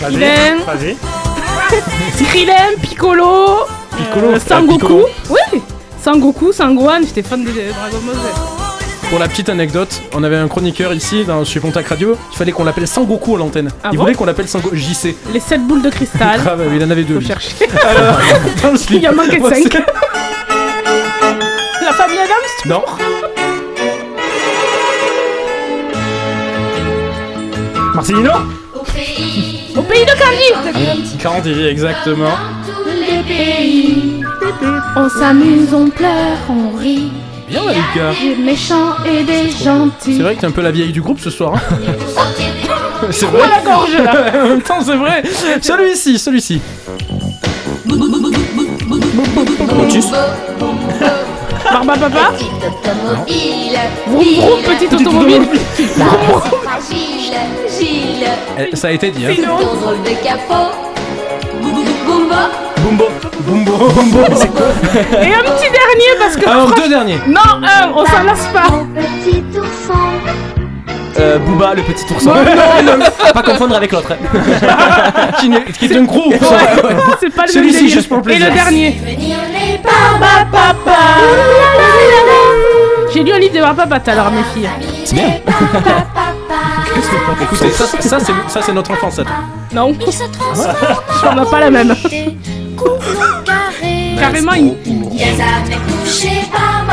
Vas-y, 0.01 0.11
Krillin, 0.13 0.57
vas-y. 0.65 2.23
Krillin, 2.25 2.53
Piccolo, 2.81 3.65
Piccolo, 3.97 4.27
euh, 4.27 4.35
ah, 4.35 4.39
Sangoku. 4.47 4.77
Piccolo. 4.77 5.05
Oui 5.29 5.61
Sangoku, 6.03 6.53
Sangohan, 6.53 6.99
j'étais 7.01 7.23
fan 7.23 7.43
de 7.43 7.49
Dragon 7.49 7.97
Ball 8.05 8.15
Z. 8.15 8.56
Pour 9.09 9.19
la 9.19 9.27
petite 9.29 9.47
anecdote, 9.47 10.01
on 10.13 10.23
avait 10.23 10.35
un 10.35 10.49
chroniqueur 10.49 10.93
ici 10.93 11.23
dans 11.23 11.45
chez 11.45 11.61
Pontac 11.61 11.87
Radio. 11.87 12.17
Il 12.33 12.37
fallait 12.37 12.51
qu'on 12.51 12.65
l'appelle 12.65 12.87
Sangoku 12.87 13.35
à 13.35 13.39
l'antenne. 13.39 13.69
Ah 13.83 13.89
il 13.93 13.97
bon 13.97 14.03
voulait 14.03 14.15
qu'on 14.15 14.25
l'appelle 14.25 14.49
Sangoku 14.49 14.75
JC. 14.75 15.15
Les 15.33 15.39
7 15.39 15.65
boules 15.65 15.81
de 15.81 15.89
cristal. 15.89 16.41
Grave, 16.41 16.63
il 16.75 16.83
en 16.83 16.89
avait 16.91 17.03
deux. 17.03 17.13
Faut 17.15 17.19
lui. 17.21 17.27
chercher. 17.27 17.55
Alors, 17.87 18.19
dans 18.61 18.71
le 18.71 18.77
slip. 18.77 18.97
Il 18.99 19.03
y 19.03 19.07
en 19.07 19.13
manquait 19.15 19.37
Bon, 19.39 19.49
5. 19.49 19.63
c'est- 19.63 19.85
La 21.85 21.93
famille 21.93 22.19
Adams 22.19 22.65
Non. 22.65 22.83
Marcelino 27.95 28.31
Au 28.75 29.81
pays 29.83 30.05
de 30.05 30.11
Candy 30.19 31.17
40 31.19 31.45
exactement. 31.69 32.29
les 32.85 33.23
pays. 33.23 34.23
On 34.95 35.09
s'amuse, 35.09 35.73
on 35.73 35.89
pleure, 35.89 36.37
on 36.49 36.75
rit. 36.77 37.11
Bien, 37.47 37.63
Malika. 37.63 38.11
Des 38.21 38.35
méchants 38.35 38.95
et 39.05 39.23
des 39.23 39.49
gentils. 39.51 40.17
C'est 40.17 40.23
vrai 40.23 40.35
que 40.35 40.41
t'es 40.41 40.47
un 40.47 40.51
peu 40.51 40.61
la 40.61 40.71
vieille 40.71 40.91
du 40.91 41.01
groupe 41.01 41.19
ce 41.19 41.29
soir. 41.29 41.53
hein. 41.55 41.59
c'est 43.11 43.25
vrai. 43.27 43.47
la 43.47 43.61
gorge, 43.61 43.93
là. 43.97 44.43
en 44.43 44.47
même 44.49 44.61
temps, 44.61 44.81
c'est 44.83 44.95
vrai. 44.95 45.23
Celui-ci, 45.61 46.19
celui-ci. 46.19 46.61
Barba 51.71 51.93
Papa 51.97 52.31
Automobile, 52.33 53.77
Vroom 54.07 54.23
vroom, 54.23 54.59
petite 54.63 54.93
automobile. 54.93 55.43
Eh, 58.59 58.75
Ça 58.75 58.87
a 58.87 58.91
été 58.91 59.11
dit. 59.11 59.25
Hein. 59.25 59.33
Bumbo. 63.47 63.71
Bumbo. 63.95 64.19
C'est 64.35 64.47
quoi 64.51 64.65
Et 65.21 65.33
un 65.33 65.39
petit 65.43 65.69
dernier 65.71 66.11
parce 66.19 66.35
que. 66.35 66.49
Alors, 66.49 66.69
franch- 66.69 66.81
deux 66.83 66.89
derniers. 66.89 67.19
Non, 67.27 67.41
un, 67.63 67.91
on 67.95 68.05
s'en 68.05 68.23
lasse 68.23 68.47
pas. 68.53 68.67
petit 68.95 69.43
ourson. 69.57 69.99
Euh, 71.19 71.39
Booba, 71.39 71.73
le 71.73 71.81
petit 71.81 72.05
ourson. 72.13 72.31
Non, 72.35 72.91
non, 72.91 72.97
non. 72.99 73.05
Pas 73.33 73.41
confondre 73.41 73.75
avec 73.75 73.91
l'autre. 73.91 74.11
hein. 74.11 74.17
qui, 75.39 75.49
qui 75.73 75.85
est 75.93 75.97
un 75.97 76.03
gros 76.03 76.27
ourson. 76.27 76.53
Ouais, 76.53 76.95
c'est 77.19 77.33
pas 77.33 77.43
le 77.47 77.51
Celui-ci, 77.51 77.89
juste 77.89 78.07
pour 78.07 78.17
le 78.17 78.23
Et 78.23 78.25
plaisir. 78.25 78.47
le 78.49 78.53
dernier. 78.53 78.97
J'ai 83.13 83.23
lu 83.23 83.31
un 83.31 83.39
livre 83.39 83.53
de 83.55 83.59
Barba 83.61 83.83
Papa 83.87 83.99
tout 84.01 84.09
à 84.11 84.15
l'heure, 84.15 84.31
mes 84.31 84.43
filles. 84.53 84.69
C'est 85.05 85.15
bien. 85.15 85.39
Écoutez, 87.41 87.69
ça, 87.71 87.85
ça, 87.85 88.01
ça, 88.01 88.19
c'est, 88.19 88.33
ça, 88.47 88.61
c'est 88.61 88.73
notre 88.73 88.91
enfance, 88.91 89.15
ça. 89.15 89.23
Non, 89.71 89.95
Il 90.05 90.13
se 90.13 90.23
transforme 90.25 90.75
on 91.31 91.35
n'a 91.35 91.45
pas 91.45 91.59
la 91.61 91.71
même. 91.71 91.95
Couple 92.87 93.43
carré. 93.45 94.15
Carrément, 94.19 94.53
il. 94.53 94.75
par. 96.51 96.86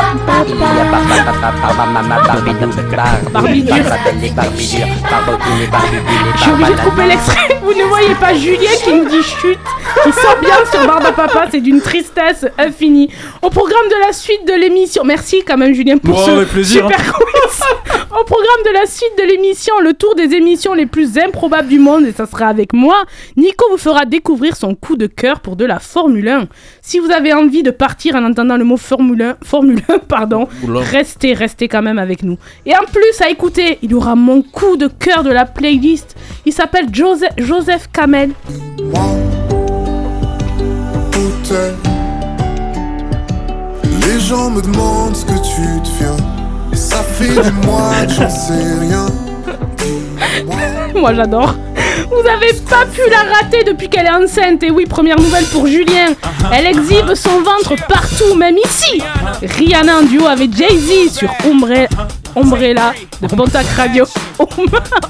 Je 6.35 6.41
suis 6.41 6.51
obligée 6.51 6.73
de 6.73 6.79
couper 6.81 7.07
l'extrait. 7.07 7.59
Vous 7.63 7.73
ne 7.73 7.83
voyez 7.83 8.15
pas 8.15 8.33
Julien 8.33 8.69
qui 8.83 8.93
nous 8.93 9.05
dit 9.05 9.23
chute, 9.23 9.59
qui 10.03 10.11
sort 10.11 10.37
bien 10.39 10.55
sur 10.71 10.85
Barba 10.85 11.11
Papa. 11.11 11.47
C'est 11.49 11.61
d'une 11.61 11.81
tristesse 11.81 12.45
infinie. 12.57 13.09
Au 13.41 13.49
programme 13.49 13.87
de 13.89 14.05
la 14.05 14.13
suite 14.13 14.47
de 14.47 14.53
l'émission. 14.53 15.03
Merci 15.03 15.43
quand 15.45 15.57
même, 15.57 15.73
Julien, 15.73 15.97
pour 15.97 16.15
Bon, 16.15 16.25
ce 16.25 16.63
super 16.63 16.97
quiz. 17.13 17.63
Au 18.11 18.23
programme 18.23 18.63
de 18.65 18.73
la 18.73 18.85
suite 18.85 19.17
de 19.17 19.23
l'émission, 19.23 19.73
le 19.81 19.93
tour 19.93 20.15
des 20.15 20.33
émissions 20.35 20.73
les 20.73 20.85
plus 20.85 21.17
improbables 21.17 21.67
du 21.67 21.79
monde, 21.79 22.05
et 22.05 22.13
ça 22.13 22.25
sera 22.25 22.47
avec 22.47 22.71
moi. 22.71 22.95
Nico 23.35 23.65
vous 23.71 23.77
fera 23.77 24.05
découvrir 24.05 24.55
son 24.55 24.73
coup 24.73 24.95
de 24.95 25.07
cœur 25.07 25.41
pour 25.41 25.55
de 25.57 25.65
la 25.65 25.79
Formule 25.79 26.29
1. 26.29 26.47
Si 26.81 26.99
vous 26.99 27.11
avez 27.11 27.33
envie 27.33 27.63
de 27.63 27.71
partir 27.71 28.15
en 28.15 28.23
entendant 28.23 28.55
le 28.57 28.63
mot 28.63 28.77
Formule 28.77 29.21
1, 29.21 29.37
Formule 29.43 29.81
1 29.89 29.99
pardon, 30.09 30.47
Oula. 30.63 30.81
restez, 30.81 31.33
restez 31.33 31.67
quand 31.67 31.81
même 31.81 31.99
avec 31.99 32.23
nous. 32.23 32.37
Et 32.65 32.75
en 32.75 32.85
plus, 32.91 33.21
à 33.21 33.29
écouter, 33.29 33.79
il 33.81 33.91
y 33.91 33.93
aura 33.93 34.15
mon 34.15 34.41
coup 34.41 34.77
de 34.77 34.87
cœur 34.87 35.23
de 35.23 35.31
la 35.31 35.45
playlist. 35.45 36.15
Il 36.45 36.53
s'appelle 36.53 36.87
Joseph, 36.91 37.33
Joseph 37.37 37.89
Kamel. 37.91 38.31
Les 44.01 44.19
gens 44.19 44.49
me 44.49 44.61
demandent 44.61 45.15
ce 45.15 45.25
que 45.25 45.31
tu 45.31 45.61
deviens. 45.61 46.17
Et 46.71 46.75
ça 46.75 46.97
fait 47.03 47.29
des 47.29 47.51
mois 47.65 47.91
que 48.05 48.11
j'en 48.13 48.29
sais 48.29 48.79
rien. 48.81 49.05
Moi 50.95 51.13
j'adore. 51.13 51.55
Vous 52.09 52.27
avez 52.29 52.53
pas 52.69 52.85
pu 52.85 53.01
la 53.09 53.23
rater 53.35 53.63
depuis 53.63 53.89
qu'elle 53.89 54.05
est 54.07 54.11
enceinte. 54.11 54.63
Et 54.63 54.71
oui, 54.71 54.85
première 54.85 55.17
nouvelle 55.19 55.45
pour 55.45 55.65
Julien. 55.67 56.07
Elle 56.53 56.67
exhibe 56.67 57.13
son 57.15 57.41
ventre 57.41 57.75
partout, 57.87 58.35
même 58.35 58.57
ici. 58.57 59.01
Rihanna 59.41 59.99
en 59.99 60.01
duo 60.03 60.25
avec 60.27 60.55
Jay-Z 60.55 61.17
sur 61.17 61.29
Ombre- 61.45 61.87
Umbrella 62.35 62.93
de 63.21 63.27
Pontac 63.27 63.65
Radio. 63.77 64.05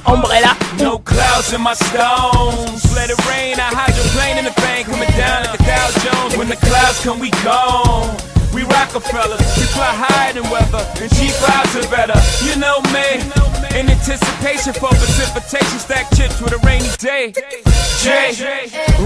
Umbrella. 0.06 0.56
No 0.80 1.00
clouds 1.00 1.54
in 1.54 1.60
my 1.60 1.74
stones. 1.74 2.84
Let 2.96 3.10
it 3.10 3.18
rain, 3.28 3.58
I 3.58 3.74
hydroplane 3.74 4.38
in 4.38 4.46
the 4.46 4.54
coming 4.86 5.10
down 5.18 5.44
the 5.52 5.58
clouds 5.58 6.06
we. 7.20 7.32
We 8.66 8.74
Rockefeller, 8.74 9.38
we 9.38 9.66
fly 9.78 9.94
higher 9.94 10.34
than 10.34 10.50
weather, 10.50 10.82
and 11.02 11.12
cheap 11.14 11.34
vibes 11.38 11.76
are 11.78 11.90
better. 11.92 12.18
You 12.42 12.56
know 12.58 12.82
me, 12.90 13.22
in 13.78 13.90
anticipation 13.90 14.74
for 14.74 14.90
precipitation, 14.90 15.78
stack 15.78 16.10
chips 16.16 16.42
with 16.42 16.54
a 16.54 16.58
rainy 16.66 16.90
day. 16.98 17.34
Jay, 18.02 18.34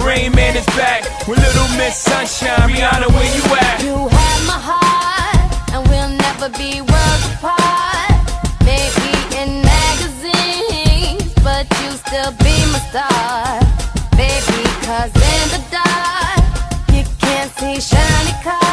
Rain 0.06 0.32
Man 0.36 0.56
is 0.56 0.66
back 0.78 1.04
with 1.28 1.40
Little 1.40 1.68
Miss 1.76 1.98
Sunshine. 1.98 2.70
Rihanna, 2.70 3.10
where 3.12 3.32
you 3.36 3.44
at? 3.56 3.84
You 3.84 4.08
have 4.08 4.42
my 4.48 4.60
heart, 4.60 5.52
and 5.74 5.84
we'll 5.90 6.14
never 6.16 6.48
be 6.56 6.80
worlds 6.80 7.26
apart. 7.36 8.16
Maybe 8.64 9.12
in 9.44 9.60
magazines, 9.60 11.34
but 11.44 11.68
you 11.84 12.00
still 12.00 12.32
be 12.40 12.56
my 12.72 12.80
star. 12.88 13.60
Baby, 14.16 14.64
cause 14.88 15.12
in 15.12 15.44
the 15.52 15.62
dark, 15.68 16.44
you 16.96 17.04
can't 17.20 17.52
see 17.60 17.82
shiny 17.82 18.36
cars. 18.44 18.69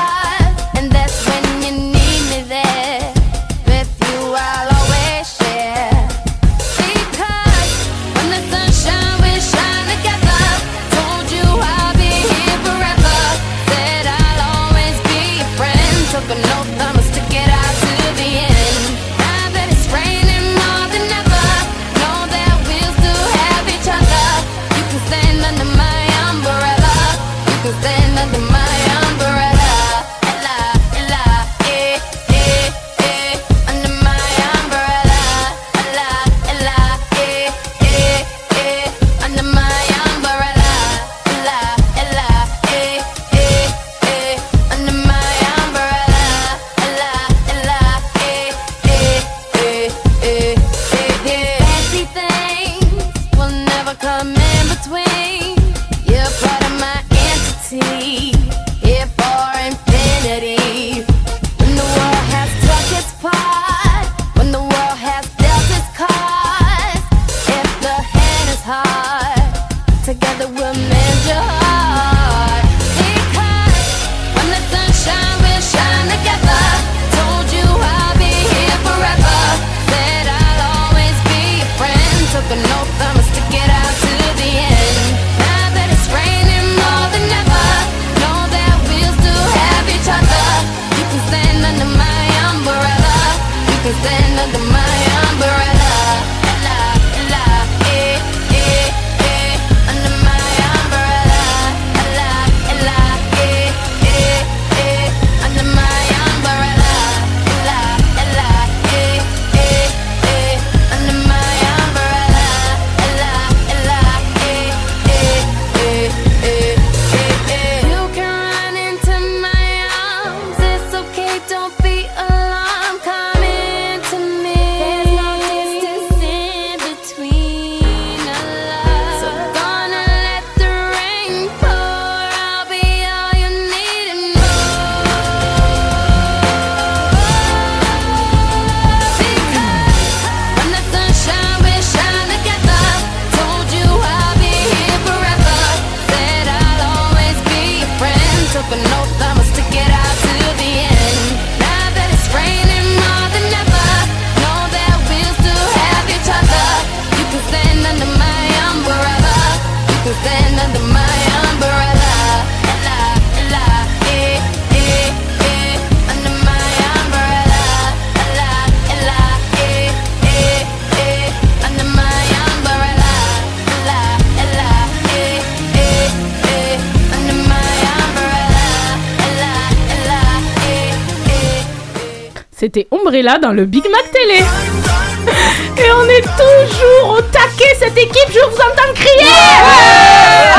Umbrella 183.27 183.39
dans 183.39 183.53
le 183.53 183.65
Big 183.65 183.85
Mac 183.91 184.05
Télé. 184.13 184.39
Et 185.79 185.93
on 185.93 186.05
est 186.09 186.23
toujours 186.23 187.19
au 187.19 187.21
taquet 187.23 187.75
cette 187.79 187.97
équipe, 187.99 188.29
je 188.29 188.39
vous 188.39 188.57
entends 188.57 188.93
crier. 188.95 189.27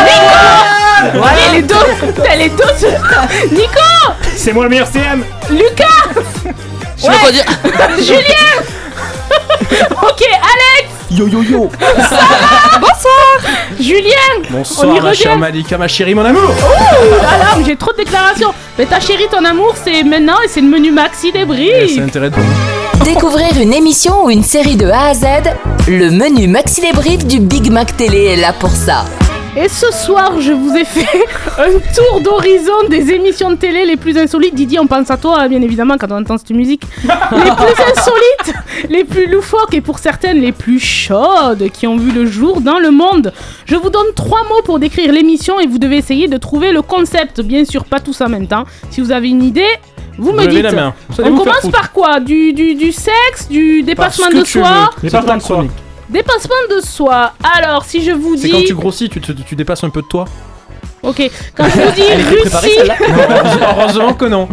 Nico. 0.03 1.19
Ouais. 1.23 1.31
Et 1.49 1.55
les 1.55 1.61
deux, 1.61 1.75
t'as 2.23 2.35
les 2.35 2.49
deux 2.49 3.55
Nico. 3.55 3.79
C'est 4.35 4.51
moi 4.53 4.63
le 4.65 4.69
meilleur 4.69 4.87
CM 4.87 5.23
Lucas. 5.49 6.21
Je 6.97 7.01
sais 7.03 7.07
pas 7.07 7.17
quoi 7.19 7.31
dire. 7.31 7.45
Julien. 7.97 8.63
Ok, 10.01 10.23
Alex. 10.23 10.93
Yo 11.11 11.27
yo 11.27 11.41
yo. 11.43 11.69
Sarah. 11.97 12.79
Bonsoir. 12.79 13.53
Julien. 13.79 14.11
On 14.39 14.43
y 14.43 14.51
Bonsoir 14.51 14.87
ma 14.87 15.09
revient. 15.09 15.15
chère 15.21 15.37
Malika, 15.37 15.77
ma 15.77 15.87
chérie, 15.87 16.15
mon 16.15 16.23
amour. 16.23 16.41
Ouh 16.49 17.15
là 17.23 17.37
là, 17.37 17.45
mais 17.57 17.65
j'ai 17.65 17.75
trop 17.75 17.91
de 17.91 17.97
déclarations. 17.97 18.53
Mais 18.77 18.85
ta 18.85 18.99
chérie, 18.99 19.27
ton 19.29 19.43
amour, 19.43 19.75
c'est 19.83 20.03
maintenant 20.03 20.37
et 20.43 20.47
c'est 20.47 20.61
le 20.61 20.67
menu 20.67 20.91
maxi 20.91 21.31
des 21.31 21.39
Eh, 21.41 21.45
bris 21.45 21.93
C'est 21.95 22.01
intéressant. 22.01 22.37
Découvrir 23.07 23.57
une 23.61 23.71
émission 23.71 24.25
ou 24.25 24.29
une 24.29 24.43
série 24.43 24.75
de 24.75 24.87
A 24.87 25.05
à 25.05 25.13
Z, 25.13 25.25
le 25.87 26.11
menu 26.11 26.45
Maxi 26.49 26.81
les 26.81 26.91
Briefs 26.91 27.25
du 27.25 27.39
Big 27.39 27.71
Mac 27.71 27.95
Télé 27.95 28.25
est 28.25 28.35
là 28.35 28.51
pour 28.51 28.71
ça. 28.71 29.05
Et 29.55 29.69
ce 29.69 29.89
soir, 29.93 30.41
je 30.41 30.51
vous 30.51 30.75
ai 30.75 30.83
fait 30.83 31.25
un 31.57 31.71
tour 31.95 32.19
d'horizon 32.19 32.89
des 32.89 33.13
émissions 33.13 33.51
de 33.51 33.55
télé 33.55 33.85
les 33.85 33.95
plus 33.95 34.17
insolites. 34.17 34.55
Didier, 34.55 34.79
on 34.79 34.87
pense 34.87 35.09
à 35.09 35.15
toi, 35.15 35.47
bien 35.47 35.61
évidemment, 35.61 35.95
quand 35.97 36.11
on 36.11 36.17
entend 36.17 36.37
cette 36.37 36.49
musique. 36.49 36.83
Les 37.03 37.07
plus 37.07 37.83
insolites, 37.91 38.55
les 38.89 39.03
plus 39.05 39.27
loufoques 39.27 39.73
et 39.73 39.81
pour 39.81 39.99
certaines 39.99 40.41
les 40.41 40.51
plus 40.51 40.79
chaudes 40.79 41.69
qui 41.71 41.87
ont 41.87 41.95
vu 41.95 42.11
le 42.11 42.25
jour 42.25 42.59
dans 42.59 42.77
le 42.77 42.91
monde. 42.91 43.31
Je 43.65 43.75
vous 43.77 43.89
donne 43.89 44.13
trois 44.15 44.43
mots 44.43 44.61
pour 44.65 44.79
décrire 44.79 45.13
l'émission 45.13 45.61
et 45.61 45.65
vous 45.65 45.79
devez 45.79 45.95
essayer 45.95 46.27
de 46.27 46.37
trouver 46.37 46.73
le 46.73 46.81
concept. 46.81 47.39
Bien 47.39 47.63
sûr, 47.63 47.85
pas 47.85 48.01
tous 48.01 48.19
en 48.19 48.27
même 48.27 48.47
temps. 48.47 48.65
Si 48.91 48.99
vous 48.99 49.11
avez 49.13 49.29
une 49.29 49.43
idée, 49.43 49.69
vous 50.17 50.31
me 50.33 50.45
dites. 50.47 50.63
la 50.63 50.71
main. 50.71 50.93
On 51.19 51.35
commence 51.37 51.69
par 51.71 51.91
quoi? 51.91 52.19
Du, 52.19 52.53
du, 52.53 52.75
du 52.75 52.91
sexe, 52.91 53.47
du 53.49 53.83
dépassement 53.83 54.29
de 54.29 54.41
tu 54.43 54.59
soi. 54.59 54.89
Dépassement 55.01 55.37
de 55.37 55.41
soi. 55.41 55.65
Dépassement 56.09 56.55
de 56.75 56.79
soi. 56.81 57.33
Alors, 57.57 57.83
si 57.85 58.03
je 58.03 58.11
vous 58.11 58.35
C'est 58.37 58.47
dis. 58.47 58.51
quand 58.53 58.63
tu 58.65 58.73
grossis, 58.75 59.09
tu, 59.09 59.19
te- 59.21 59.31
tu 59.33 59.55
dépasses 59.55 59.83
un 59.83 59.89
peu 59.89 60.01
de 60.01 60.07
toi. 60.07 60.25
Ok, 61.03 61.29
quand 61.55 61.65
je 61.65 61.81
vous 61.81 61.91
dis 61.91 62.01
Elle 62.11 62.21
était 62.21 62.41
préparée, 62.41 62.67
Russie, 62.67 63.59
Non, 63.59 63.67
heureusement 63.77 64.13
que 64.13 64.25
non. 64.25 64.47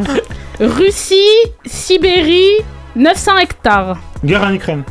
Russie, 0.60 1.16
Sibérie, 1.64 2.50
900 2.96 3.38
hectares. 3.38 3.96
Guerre 4.24 4.42
en 4.44 4.52
Ukraine. 4.52 4.82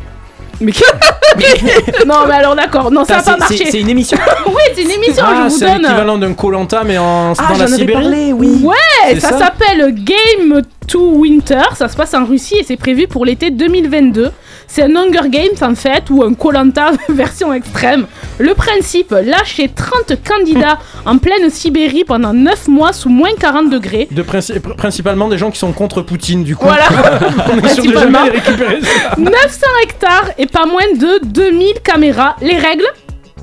Mais 0.62 0.72
Non, 2.06 2.26
mais 2.28 2.36
alors 2.36 2.56
d'accord, 2.56 2.92
non, 2.92 3.04
ça 3.06 3.18
va 3.18 3.24
pas 3.24 3.38
marcher. 3.38 3.66
c'est- 3.66 3.80
une 3.80 3.90
émission 3.90 4.18
Oui, 4.48 4.62
c'est 4.76 4.84
une 4.84 4.92
émission, 4.92 5.24
Ah, 5.28 5.34
je 5.48 5.54
vous 5.54 5.58
c'est 5.58 5.66
l'équivalent 5.74 6.18
d'un 6.18 6.34
Colanta 6.34 6.84
mais 6.86 6.98
en, 6.98 7.34
Ah, 7.38 7.54
dans 7.54 7.60
la 7.60 7.68
Sibérie. 7.68 7.94
parlé, 8.02 8.34
oui. 8.34 8.62
Ouais, 8.64 9.20
ça, 9.20 9.30
ça 9.30 9.38
s'appelle 9.40 9.94
Game 9.96 10.62
to 10.88 11.00
Winter, 11.16 11.62
ça 11.76 11.88
se 11.88 11.96
passe 11.96 12.14
en 12.14 12.26
Russie 12.26 12.56
et 12.60 12.64
c'est 12.64 12.78
prévu 12.78 13.08
pour 13.08 13.26
l'été 13.26 13.50
2022. 13.52 14.32
C'est 14.76 14.82
un 14.82 14.95
Hunger 14.95 15.30
Games 15.30 15.56
en 15.62 15.76
fait, 15.76 16.10
ou 16.10 16.24
un 16.24 16.34
Colanta 16.34 16.94
version 17.10 17.54
extrême. 17.54 18.08
Le 18.40 18.56
principe, 18.56 19.12
lâcher 19.12 19.70
30 19.70 20.16
candidats 20.28 20.80
en 21.06 21.20
pleine 21.20 21.52
Sibérie 21.52 22.04
pendant 22.04 22.34
9 22.34 22.70
mois 22.70 22.91
sous 22.91 23.10
moins 23.10 23.36
40 23.40 23.70
degrés. 23.70 24.08
De 24.10 24.24
princi- 24.24 24.60
pr- 24.60 24.76
principalement 24.76 25.28
des 25.28 25.38
gens 25.38 25.52
qui 25.52 25.60
sont 25.60 25.72
contre 25.74 26.02
Poutine, 26.02 26.44
du 26.44 26.56
coup. 26.56 26.66
Voilà. 26.66 26.86
On 27.54 27.58
est 27.64 27.70
sûr 27.70 27.84
de 27.84 27.91
jamais 27.94 28.24
les 28.24 28.30
récupérer. 28.40 28.80
900 29.20 29.32
hectares 29.84 30.30
et 30.40 30.48
pas 30.48 30.66
moins 30.66 30.91
de 30.98 31.24
2000 31.24 31.74
caméras. 31.84 32.36
Les 32.41 32.58
règles 32.58 32.88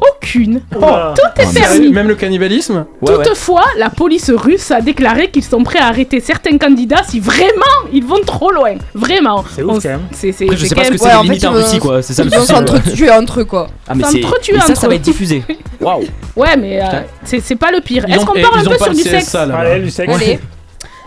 Aucune. 0.01 0.63
Oh, 0.77 0.87
Tout 1.15 1.43
est 1.43 1.53
permis. 1.55 1.91
Même 1.91 2.09
le 2.09 2.15
cannibalisme 2.15 2.87
Toutefois, 3.05 3.65
la 3.77 3.91
police 3.91 4.31
russe 4.31 4.71
a 4.71 4.81
déclaré 4.81 5.31
qu'ils 5.31 5.45
sont 5.45 5.63
prêts 5.63 5.79
à 5.79 5.87
arrêter 5.89 6.21
certains 6.21 6.57
candidats 6.59 7.03
si 7.07 7.21
vraiment 7.21 7.51
ils 7.93 8.05
vont 8.05 8.21
trop 8.25 8.51
loin. 8.51 8.77
Vraiment. 8.95 9.45
C'est 9.55 9.63
ouf, 9.63 9.71
On- 9.77 9.81
quand 9.81 9.89
même. 9.89 10.01
C'est, 10.13 10.33
c'est, 10.33 10.45
Après, 10.45 10.57
je 10.57 10.63
c'est 10.63 10.69
sais 10.69 10.75
pas 10.75 10.85
ce 10.85 10.91
que 10.91 10.97
c'est 10.97 11.05
Ouais, 11.05 11.11
les 11.11 11.17
en 11.17 11.23
limites 11.23 11.45
Russie 11.47 11.79
quoi, 11.79 12.03
c'est 12.03 12.15
ça 12.15 12.25
le 12.25 12.31
Ils 12.33 12.39
vont 12.39 12.45
s'entretuer 12.45 13.11
entre 13.11 13.41
eux 13.41 13.45
quoi. 13.45 13.69
Ah 13.89 13.95
mais 13.95 14.05
c'est 14.05 14.23
s'entretuer 14.23 14.53
mais 14.55 14.61
ça 14.61 14.71
entre 14.71 14.81
ça 14.81 14.87
va 14.89 14.93
eux. 14.95 14.97
être 14.97 15.03
diffusé. 15.03 15.43
Waouh. 15.81 16.05
Ouais, 16.37 16.57
mais 16.57 16.81
euh, 16.83 16.87
c'est, 17.25 17.41
c'est 17.41 17.57
pas 17.57 17.71
le 17.71 17.81
pire. 17.81 18.05
Est-ce 18.09 18.25
qu'on 18.25 18.35
eh, 18.35 18.43
parle 18.43 18.61
un 18.61 18.65
peu 18.65 18.79
sur 18.79 18.95
du 18.95 19.03
sexe. 19.03 19.35
Allez, 19.35 19.83
du 19.83 19.91
sexe. 19.91 20.13
Allez. 20.15 20.39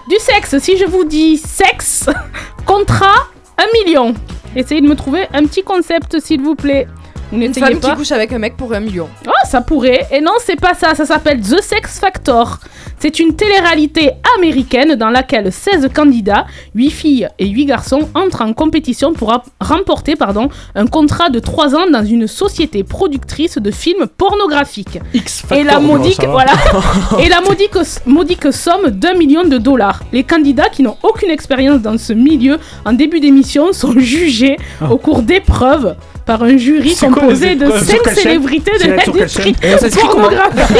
Du 0.09 0.15
sexe, 0.19 0.57
si 0.59 0.77
je 0.77 0.85
vous 0.85 1.05
dis 1.05 1.37
sexe, 1.37 2.07
contrat, 2.65 3.27
un 3.57 3.85
million. 3.85 4.13
Essayez 4.55 4.81
de 4.81 4.87
me 4.87 4.95
trouver 4.95 5.27
un 5.33 5.43
petit 5.45 5.63
concept, 5.63 6.19
s'il 6.19 6.41
vous 6.41 6.55
plaît. 6.55 6.87
Une 7.33 7.53
femme 7.53 7.79
pas 7.79 7.89
qui 7.89 7.95
couche 7.95 8.11
avec 8.11 8.31
un 8.31 8.37
mec 8.37 8.55
pour 8.55 8.71
un 8.73 8.79
million. 8.79 9.09
Oh, 9.27 9.31
ça 9.45 9.61
pourrait. 9.61 10.07
Et 10.11 10.21
non, 10.21 10.33
c'est 10.39 10.59
pas 10.59 10.75
ça. 10.75 10.93
Ça 10.93 11.05
s'appelle 11.05 11.41
The 11.41 11.61
Sex 11.61 11.99
Factor. 11.99 12.59
C'est 12.99 13.19
une 13.19 13.35
télé-réalité 13.35 14.11
américaine 14.37 14.95
dans 14.95 15.09
laquelle 15.09 15.51
16 15.51 15.89
candidats, 15.93 16.45
8 16.75 16.89
filles 16.89 17.27
et 17.39 17.47
8 17.47 17.65
garçons, 17.65 18.07
entrent 18.13 18.43
en 18.43 18.53
compétition 18.53 19.13
pour 19.13 19.33
remporter 19.59 20.15
pardon, 20.15 20.47
un 20.75 20.85
contrat 20.85 21.29
de 21.29 21.39
3 21.39 21.75
ans 21.75 21.89
dans 21.91 22.05
une 22.05 22.27
société 22.27 22.83
productrice 22.83 23.57
de 23.57 23.71
films 23.71 24.07
pornographiques. 24.07 24.99
X 25.13 25.43
Et 25.51 25.63
la 25.63 25.73
Factor, 25.73 25.81
non, 25.81 25.97
modique, 25.97 26.25
voilà, 26.25 26.53
et 27.19 27.27
la 27.29 27.41
modique, 27.41 27.75
modique 28.05 28.53
somme 28.53 28.89
d'un 28.89 29.15
million 29.15 29.43
de 29.43 29.57
dollars. 29.57 30.01
Les 30.13 30.23
candidats 30.23 30.69
qui 30.69 30.83
n'ont 30.83 30.97
aucune 31.03 31.29
expérience 31.29 31.81
dans 31.81 31.97
ce 31.97 32.13
milieu 32.13 32.57
en 32.85 32.93
début 32.93 33.19
d'émission 33.19 33.73
sont 33.73 33.99
jugés 33.99 34.57
au 34.89 34.97
cours 34.97 35.23
d'épreuves 35.23 35.95
par 36.25 36.43
un 36.43 36.57
jury 36.57 36.95
quoi 36.95 37.09
composé 37.09 37.55
de 37.55 37.65
épreuves? 37.65 37.83
5 37.83 37.93
Sur 37.93 38.03
quelle 38.03 38.13
chaîne 38.15 38.23
célébrités 38.23 38.71
de 38.71 38.91
l'industrie 38.91 39.55
pornographique. 40.01 40.77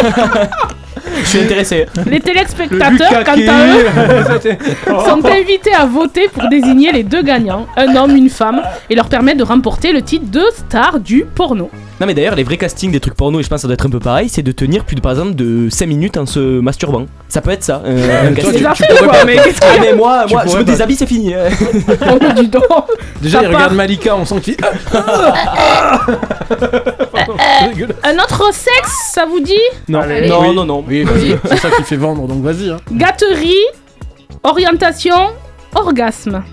Je 1.22 1.28
suis 1.28 1.40
intéressé. 1.40 1.86
Les 2.10 2.20
téléspectateurs, 2.20 3.24
quant 3.24 3.34
à 3.34 3.68
eux, 3.76 3.88
sont 5.06 5.26
invités 5.26 5.74
à 5.74 5.86
voter 5.86 6.28
pour 6.30 6.48
désigner 6.49 6.91
les 6.91 7.03
deux 7.03 7.22
gagnants, 7.22 7.68
un 7.76 7.95
homme, 7.95 8.15
une 8.15 8.30
femme, 8.30 8.61
et 8.90 8.95
leur 8.95 9.10
permettre 9.10 9.38
de 9.40 9.44
remporter 9.44 9.91
le 9.91 10.02
titre 10.02 10.26
de 10.30 10.44
star 10.56 10.99
du 10.99 11.26
porno. 11.36 11.70
Non 12.04 12.08
mais 12.08 12.14
d'ailleurs 12.16 12.36
les 12.36 12.44
vrais 12.44 12.58
castings 12.58 12.92
des 12.92 13.00
trucs 13.00 13.14
porno 13.14 13.40
et 13.40 13.44
je 13.44 13.48
pense 13.48 13.60
que 13.60 13.62
ça 13.62 13.68
doit 13.70 13.76
être 13.76 13.86
un 13.86 13.90
peu 13.90 14.00
pareil, 14.02 14.28
c'est 14.28 14.42
de 14.42 14.52
tenir 14.52 14.84
plus 14.84 14.98
de 14.98 15.00
par 15.00 15.14
exemple 15.14 15.36
de 15.36 15.70
5 15.70 15.86
minutes 15.86 16.18
en 16.18 16.26
se 16.26 16.60
masturbant. 16.60 17.06
Ça 17.30 17.40
peut 17.40 17.52
être 17.52 17.64
ça. 17.64 17.82
euh, 17.86 18.28
un 18.28 18.34
Toi, 18.34 18.36
casting. 18.36 18.52
tu- 18.52 18.58
déjà 18.58 18.74
tu 18.74 18.84
fait, 18.84 18.88
pourrais 18.90 19.04
quoi, 19.08 19.14
pas- 19.20 19.26
mais 19.26 19.36
qu'est-ce 19.38 19.60
Ah 19.62 19.78
mais 19.80 19.94
moi, 19.96 20.26
je 20.28 20.58
me 20.58 20.64
déshabille 20.66 20.98
c'est 20.98 21.06
fini. 21.06 21.34
hein. 21.34 21.46
Oh, 22.12 22.20
dis 22.36 22.50
donc. 22.50 22.64
Déjà, 23.22 23.42
il 23.42 23.48
regarde 23.48 23.74
Malika, 23.74 24.18
on 24.18 24.26
sent 24.26 24.42
qu'il. 24.42 24.58
C'est 27.62 27.70
dégueulasse. 27.70 27.96
Un 28.04 28.16
autre 28.16 28.54
sexe, 28.54 29.12
ça 29.14 29.26
vous 29.26 29.40
dit? 29.40 29.54
Non, 29.88 30.02
Allez. 30.02 30.28
Non, 30.28 30.42
Oui. 30.42 30.56
non, 30.56 30.66
non. 30.66 30.84
Oui, 30.86 31.04
vas-y, 31.04 31.38
c'est 31.46 31.58
ça 31.58 31.70
qui 31.72 31.84
fait 31.84 31.96
vendre, 31.96 32.28
donc 32.28 32.44
vas-y. 32.44 32.70
hein. 32.70 32.78
Gâterie, 32.92 33.54
orientation, 34.44 35.16
orgasme. 35.74 36.44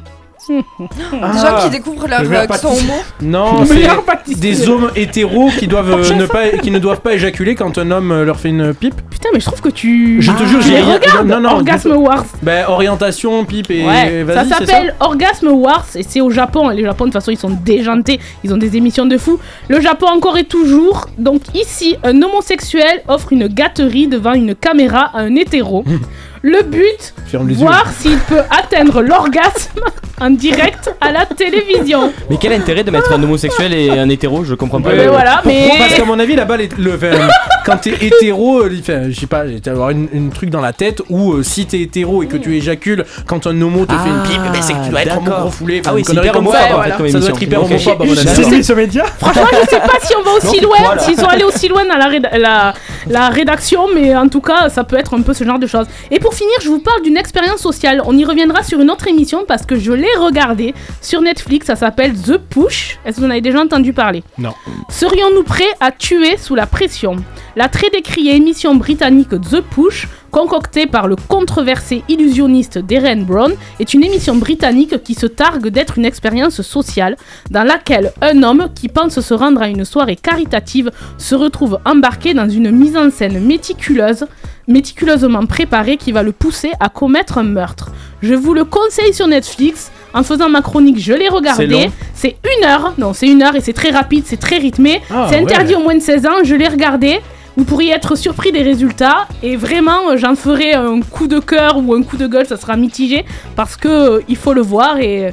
Des 0.79 1.39
gens 1.39 1.63
qui 1.65 1.71
découvrent 1.71 2.09
leur 2.09 2.21
euh, 2.21 2.47
qui 2.47 2.59
sont 2.59 2.69
pâtissier. 2.69 2.91
homo. 2.91 3.01
Non, 3.23 3.65
Meilleur 3.65 3.97
c'est 3.97 4.05
pâtissier. 4.05 4.41
des 4.41 4.69
hommes 4.69 4.91
hétéros 4.97 5.51
qui 5.59 5.67
doivent 5.69 5.93
euh, 5.93 6.15
ne 6.15 6.27
pas, 6.27 6.49
qui 6.63 6.71
ne 6.71 6.79
doivent 6.79 7.01
pas 7.01 7.15
éjaculer 7.15 7.55
quand 7.55 7.79
un 7.79 7.91
homme 7.91 8.11
euh, 8.13 8.25
leur 8.25 8.39
fait 8.41 8.49
une 8.49 8.75
pipe. 8.75 8.95
Putain, 9.11 9.29
mais 9.33 9.41
je 9.41 9.47
trouve 9.47 9.61
que 9.61 9.69
tu. 9.69 10.21
Je 10.21 10.33
te 10.33 10.45
jure, 10.45 10.61
j'ai 10.63 10.77
rien- 10.81 10.95
regardes, 10.95 11.27
non, 11.29 11.41
non, 11.41 11.51
Orgasme 11.51 11.91
du 11.91 11.95
tout. 11.97 12.03
Wars. 12.03 12.25
Ben 12.43 12.65
orientation, 12.69 13.45
pipe 13.45 13.71
et 13.71 13.85
Ouais, 13.87 14.25
ça 14.27 14.35
vas-y, 14.35 14.49
c'est 14.49 14.67
s'appelle 14.67 14.95
Orgasme 15.01 15.49
Wars 15.49 15.87
et 15.95 16.03
c'est 16.03 16.21
au 16.21 16.31
Japon. 16.31 16.71
Et 16.71 16.77
les 16.77 16.83
Japon, 16.85 17.05
de 17.05 17.11
toute 17.11 17.15
façon, 17.21 17.31
ils 17.31 17.39
sont 17.39 17.51
déjantés. 17.51 18.19
Ils 18.45 18.53
ont 18.53 18.59
des 18.59 18.77
émissions 18.77 19.07
de 19.07 19.17
fou. 19.19 19.39
Le 19.69 19.81
Japon 19.81 20.07
encore 20.09 20.37
et 20.39 20.45
toujours. 20.45 21.07
Donc 21.19 21.43
ici, 21.55 21.97
un 22.03 22.21
homosexuel 22.23 23.03
offre 23.09 23.33
une 23.33 23.47
gâterie 23.47 24.09
devant 24.09 24.33
une 24.35 24.55
caméra 24.55 25.11
à 25.15 25.21
un 25.21 25.35
hétéro. 25.37 25.85
Le 26.43 26.63
but, 26.63 27.13
Ferme 27.27 27.49
les 27.49 27.55
voir 27.55 27.85
s'il 27.99 28.17
peut 28.19 28.41
atteindre 28.51 29.03
l'orgasme 29.03 29.81
en 30.23 30.31
direct 30.31 30.91
à 31.01 31.13
la 31.13 31.27
télévision. 31.27 32.13
Mais 32.31 32.37
quel 32.41 32.53
intérêt 32.55 32.83
de 32.83 32.91
mettre 32.91 33.13
un 33.13 33.23
homosexuel 33.23 33.73
et 33.75 33.91
un 33.91 34.09
hétéro 34.09 34.45
Je 34.45 34.55
comprends 34.55 34.81
pas. 34.81 34.91
Voilà, 34.95 35.43
mais- 35.45 35.71
Parce 35.79 35.95
qu'à 35.95 36.05
mon 36.05 36.19
avis, 36.19 36.37
là-bas, 36.37 36.57
les- 36.57 36.69
le, 36.79 36.95
enfin, 36.95 37.29
quand 37.65 37.77
t'es 37.79 37.93
hétéro, 38.01 38.61
euh, 38.61 38.71
enfin, 38.81 39.11
je 39.11 39.19
sais 39.21 39.27
pas, 39.27 39.43
t'as 39.63 39.71
avoir 39.73 39.91
une, 39.91 40.09
une 40.13 40.31
truc 40.31 40.49
dans 40.51 40.61
la 40.63 40.73
tête 40.73 41.03
où 41.11 41.33
euh, 41.35 41.43
si 41.43 41.67
t'es 41.67 41.81
hétéro 41.81 42.23
et 42.23 42.27
que 42.27 42.37
tu 42.39 42.55
éjacules 42.57 43.05
quand 43.27 43.47
un 43.47 43.61
homo 43.63 43.85
te 43.87 43.93
fait 43.93 44.09
une 44.09 44.23
pipe, 44.23 44.43
ben, 44.53 44.61
c'est 44.63 44.73
que 44.75 44.85
tu 44.85 44.91
dois 44.91 45.03
être 45.03 45.19
homo 45.19 45.31
gros 45.31 45.51
foulé. 45.51 45.83
Ah 45.87 45.93
oui, 45.95 46.03
c'est 46.05 46.09
connerie 46.13 46.27
hyper 46.27 46.33
comme 46.35 46.47
homophobe, 46.49 46.69
ça, 46.69 46.79
en 46.79 46.83
fait, 46.83 46.91
comme 46.91 46.97
Ça 47.09 47.19
doit 47.19 47.29
émission. 47.29 47.35
être 47.35 47.43
hyper 47.43 47.61
Ok. 47.63 47.71
homophobe, 47.71 48.03
à 48.03 48.05
mon 48.07 48.13
avis. 48.17 48.45
C'est 48.51 48.63
sur 48.63 48.77
média 48.77 49.05
Franchement, 49.19 49.43
je 49.53 49.69
sais 49.71 49.81
pas 49.81 49.99
si 50.03 50.15
on 50.19 50.23
va 50.23 50.31
aussi 50.37 50.61
Non, 50.61 50.69
loin, 50.69 50.77
voilà. 50.85 51.03
s'ils 51.03 51.17
sont 51.19 51.27
allés 51.29 51.45
aussi 51.45 51.69
loin 51.69 51.85
dans 51.87 51.97
la, 51.97 52.09
réda- 52.09 52.37
la, 52.39 52.75
la 53.09 53.29
rédaction, 53.31 53.87
mais 53.95 54.15
en 54.17 54.29
tout 54.29 54.41
cas, 54.43 54.69
ça 54.69 54.85
peut 54.85 54.97
être 54.99 55.15
un 55.17 55.23
peu 55.23 55.33
ce 55.35 55.45
genre 55.45 55.59
de 55.59 55.67
choses. 55.67 55.87
Et 56.11 56.19
pour 56.19 56.30
finir, 56.31 56.55
je 56.61 56.69
vous 56.69 56.81
parle 56.81 57.03
d'une 57.03 57.17
expérience 57.17 57.61
sociale. 57.61 58.03
On 58.05 58.17
y 58.17 58.25
reviendra 58.25 58.63
sur 58.63 58.81
une 58.81 58.91
autre 58.91 59.09
émission 59.09 59.45
parce 59.47 59.65
que 59.65 59.77
je 59.77 59.93
l'ai 59.93 60.11
l'ai 60.11 60.17
regardé 60.19 60.75
sur 61.01 61.21
Netflix, 61.21 61.67
ça 61.67 61.77
s'appelle 61.77 62.15
The 62.15 62.39
Push. 62.39 62.99
Est-ce 63.05 63.17
que 63.17 63.21
vous 63.21 63.27
en 63.27 63.31
avez 63.31 63.41
déjà 63.41 63.61
entendu 63.61 63.93
parler? 63.93 64.23
Non. 64.39 64.55
Serions-nous 64.89 65.43
prêts 65.43 65.73
à 65.81 65.93
tuer 65.93 66.37
sous 66.37 66.55
la 66.55 66.67
pression? 66.67 67.17
La 67.57 67.69
très 67.69 67.91
décriée 67.91 68.37
émission 68.37 68.75
britannique 68.75 69.31
The 69.31 69.61
Push, 69.61 70.09
concoctée 70.31 70.87
par 70.87 71.09
le 71.09 71.17
controversé 71.17 72.03
illusionniste 72.09 72.79
Darren 72.79 73.23
Brown, 73.25 73.53
est 73.79 73.95
une 73.95 74.05
émission 74.05 74.37
britannique 74.37 75.03
qui 75.03 75.15
se 75.15 75.27
targue 75.27 75.69
d'être 75.69 75.99
une 75.99 76.05
expérience 76.05 76.63
sociale 76.63 77.17
dans 77.51 77.65
laquelle 77.65 78.13
un 78.23 78.43
homme 78.43 78.69
qui 78.75 78.89
pense 78.89 79.21
se 79.21 79.35
rendre 79.35 79.63
à 79.63 79.69
une 79.69 79.85
soirée 79.85 80.17
caritative 80.17 80.91
se 81.19 81.35
retrouve 81.35 81.79
embarqué 81.85 82.35
dans 82.35 82.49
une 82.49 82.71
mise 82.71 82.97
en 82.97 83.11
scène 83.11 83.45
méticuleuse, 83.45 84.27
méticuleusement 84.69 85.47
préparée 85.47 85.97
qui 85.97 86.13
va 86.13 86.23
le 86.23 86.33
pousser 86.33 86.71
à 86.81 86.89
commettre 86.89 87.39
un 87.39 87.43
meurtre. 87.43 87.91
Je 88.23 88.35
vous 88.35 88.55
le 88.55 88.65
conseille 88.65 89.15
sur 89.15 89.27
Netflix. 89.27 89.91
En 90.13 90.25
faisant 90.25 90.49
ma 90.49 90.61
chronique, 90.61 90.99
je 90.99 91.13
l'ai 91.13 91.29
regardé. 91.29 91.89
C'est 92.15 92.37
une 92.45 92.65
heure. 92.65 92.95
Non, 92.99 93.13
c'est 93.13 93.29
une 93.29 93.43
heure 93.43 93.55
et 93.55 93.61
c'est 93.61 93.73
très 93.73 93.91
rapide, 93.91 94.25
c'est 94.27 94.41
très 94.41 94.59
rythmé. 94.59 95.01
Ah, 95.09 95.29
c'est 95.31 95.39
interdit 95.39 95.75
ouais. 95.75 95.81
au 95.81 95.85
moins 95.85 95.95
de 95.95 96.01
16 96.01 96.27
ans. 96.27 96.43
Je 96.43 96.55
l'ai 96.57 96.67
regardé. 96.67 97.21
Vous 97.57 97.65
pourriez 97.65 97.93
être 97.93 98.17
surpris 98.17 98.53
des 98.53 98.63
résultats 98.63 99.27
et 99.43 99.57
vraiment 99.57 100.11
euh, 100.11 100.17
j'en 100.17 100.35
ferai 100.35 100.73
un 100.73 101.01
coup 101.01 101.27
de 101.27 101.41
cœur 101.41 101.79
ou 101.79 101.95
un 101.95 102.03
coup 102.03 102.17
de 102.17 102.27
gueule, 102.27 102.47
ça 102.47 102.57
sera 102.57 102.77
mitigé 102.77 103.25
parce 103.57 103.77
que 103.77 103.89
euh, 103.89 104.21
il 104.29 104.37
faut 104.37 104.53
le 104.53 104.63
voir 104.63 104.99
et 104.99 105.27
euh, 105.27 105.31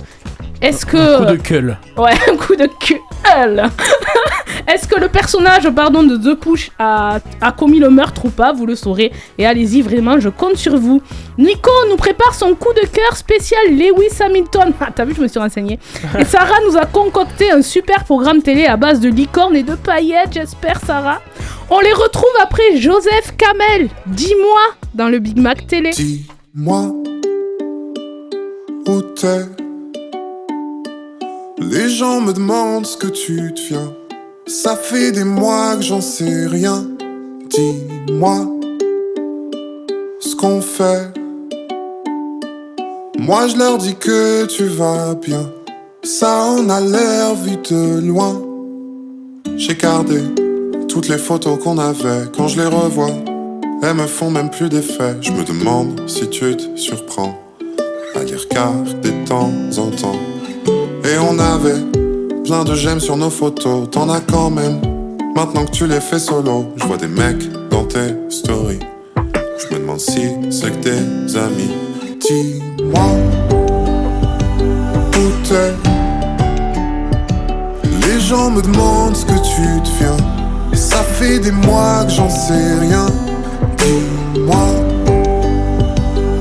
est-ce 0.61 0.85
que 0.85 0.98
Un 1.15 1.26
coup 1.26 1.31
de 1.31 1.38
gueule. 1.38 1.77
Ouais, 1.95 2.14
un 2.31 2.35
coup 2.35 2.56
de 2.56 2.68
gueule. 3.23 3.64
Est-ce 4.68 4.88
que 4.88 4.99
le 4.99 5.07
personnage 5.07 5.69
pardon, 5.69 6.03
de 6.03 6.18
The 6.18 6.38
Push 6.38 6.72
a, 6.77 7.19
a 7.41 7.52
commis 7.52 7.80
le 7.80 7.89
meurtre 7.89 8.26
ou 8.26 8.30
pas? 8.30 8.52
Vous 8.52 8.65
le 8.65 8.76
saurez. 8.76 9.11
Et 9.38 9.45
allez-y, 9.45 9.81
vraiment, 9.81 10.19
je 10.19 10.30
compte 10.30 10.57
sur 10.57 10.77
vous. 10.77 11.02
Nico 11.38 11.72
nous 11.89 11.95
prépare 11.95 12.34
son 12.34 12.53
coup 12.56 12.73
de 12.73 12.85
cœur 12.88 13.15
spécial 13.15 13.61
Lewis 13.69 14.22
Hamilton. 14.22 14.73
Ah, 14.81 14.89
t'as 14.94 15.06
vu, 15.06 15.14
je 15.15 15.22
me 15.22 15.27
suis 15.27 15.39
renseignée. 15.39 15.80
Et 16.19 16.26
Sarah 16.26 16.60
nous 16.68 16.77
a 16.77 16.85
concocté 16.85 17.52
un 17.52 17.61
super 17.61 18.03
programme 18.03 18.41
télé 18.41 18.65
à 18.65 18.76
base 18.77 18.99
de 18.99 19.10
licornes 19.10 19.56
et 19.56 19.64
de 19.64 19.76
paillettes, 19.76 20.34
j'espère, 20.34 20.80
Sarah. 20.85 21.22
On 21.69 21.80
les 21.80 21.94
retrouve 21.94 22.30
après 22.41 22.77
Joseph 22.77 23.35
Kamel. 23.38 23.89
Dis-moi 24.07 24.60
dans 24.94 25.10
le 25.10 25.19
Big 25.19 25.38
Mac 25.38 25.68
télé. 25.68 25.91
Dis-moi 25.91 26.94
où 28.88 29.02
t'es. 29.02 29.56
Les 31.59 31.89
gens 31.89 32.21
me 32.21 32.34
demandent 32.34 32.85
ce 32.85 32.95
que 32.97 33.07
tu 33.07 33.51
deviens. 33.51 33.91
Ça 34.45 34.75
fait 34.75 35.11
des 35.11 35.23
mois 35.23 35.75
que 35.75 35.81
j'en 35.81 36.01
sais 36.01 36.45
rien. 36.45 36.85
Dis-moi 37.49 38.45
ce 40.19 40.35
qu'on 40.35 40.61
fait. 40.61 41.11
Moi 43.17 43.47
je 43.47 43.57
leur 43.57 43.79
dis 43.79 43.95
que 43.95 44.45
tu 44.45 44.65
vas 44.65 45.15
bien. 45.15 45.51
Ça 46.03 46.43
en 46.43 46.69
a 46.69 46.79
l'air 46.79 47.34
vu 47.34 47.57
de 47.57 48.01
loin. 48.05 48.39
J'ai 49.55 49.73
gardé 49.73 50.21
toutes 50.88 51.09
les 51.09 51.17
photos 51.17 51.57
qu'on 51.63 51.79
avait 51.79 52.27
quand 52.35 52.47
je 52.47 52.61
les 52.61 52.67
revois. 52.67 53.15
Elles 53.81 53.95
me 53.95 54.05
font 54.05 54.29
même 54.29 54.51
plus 54.51 54.69
d'effet. 54.69 55.15
Je 55.21 55.31
me 55.31 55.43
demande 55.43 56.01
si 56.07 56.29
tu 56.29 56.55
te 56.55 56.75
surprends 56.75 57.35
à 58.13 58.23
les 58.23 58.35
regarder 58.35 58.91
de 59.01 59.27
temps 59.27 59.51
en 59.79 59.89
temps. 59.89 60.36
Et 61.07 61.17
on 61.17 61.39
avait 61.39 61.79
plein 62.43 62.65
de 62.65 62.75
j'aime 62.75 62.99
sur 62.99 63.15
nos 63.15 63.29
photos. 63.29 63.89
T'en 63.89 64.09
as 64.09 64.19
quand 64.19 64.49
même. 64.49 64.81
Maintenant 65.35 65.63
que 65.63 65.71
tu 65.71 65.88
les 65.88 66.01
fais 66.01 66.19
solo, 66.19 66.65
je 66.75 66.84
vois 66.84 66.97
des 66.97 67.07
mecs 67.07 67.49
dans 67.69 67.85
tes 67.85 68.13
stories. 68.29 68.79
Je 69.15 69.73
me 69.73 69.79
demande 69.79 70.01
si 70.01 70.27
c'est 70.49 70.69
que 70.69 70.84
tes 70.84 71.38
amis. 71.38 71.71
Dis-moi 72.19 73.05
où 75.15 75.47
t'es. 75.47 75.73
Les 78.05 78.19
gens 78.19 78.49
me 78.49 78.61
demandent 78.61 79.15
ce 79.15 79.25
que 79.25 79.31
tu 79.31 79.61
deviens. 79.89 80.17
Ça 80.73 81.03
fait 81.03 81.39
des 81.39 81.51
mois 81.51 82.03
que 82.03 82.11
j'en 82.11 82.29
sais 82.29 82.79
rien. 82.81 83.05
Dis-moi 83.77 84.67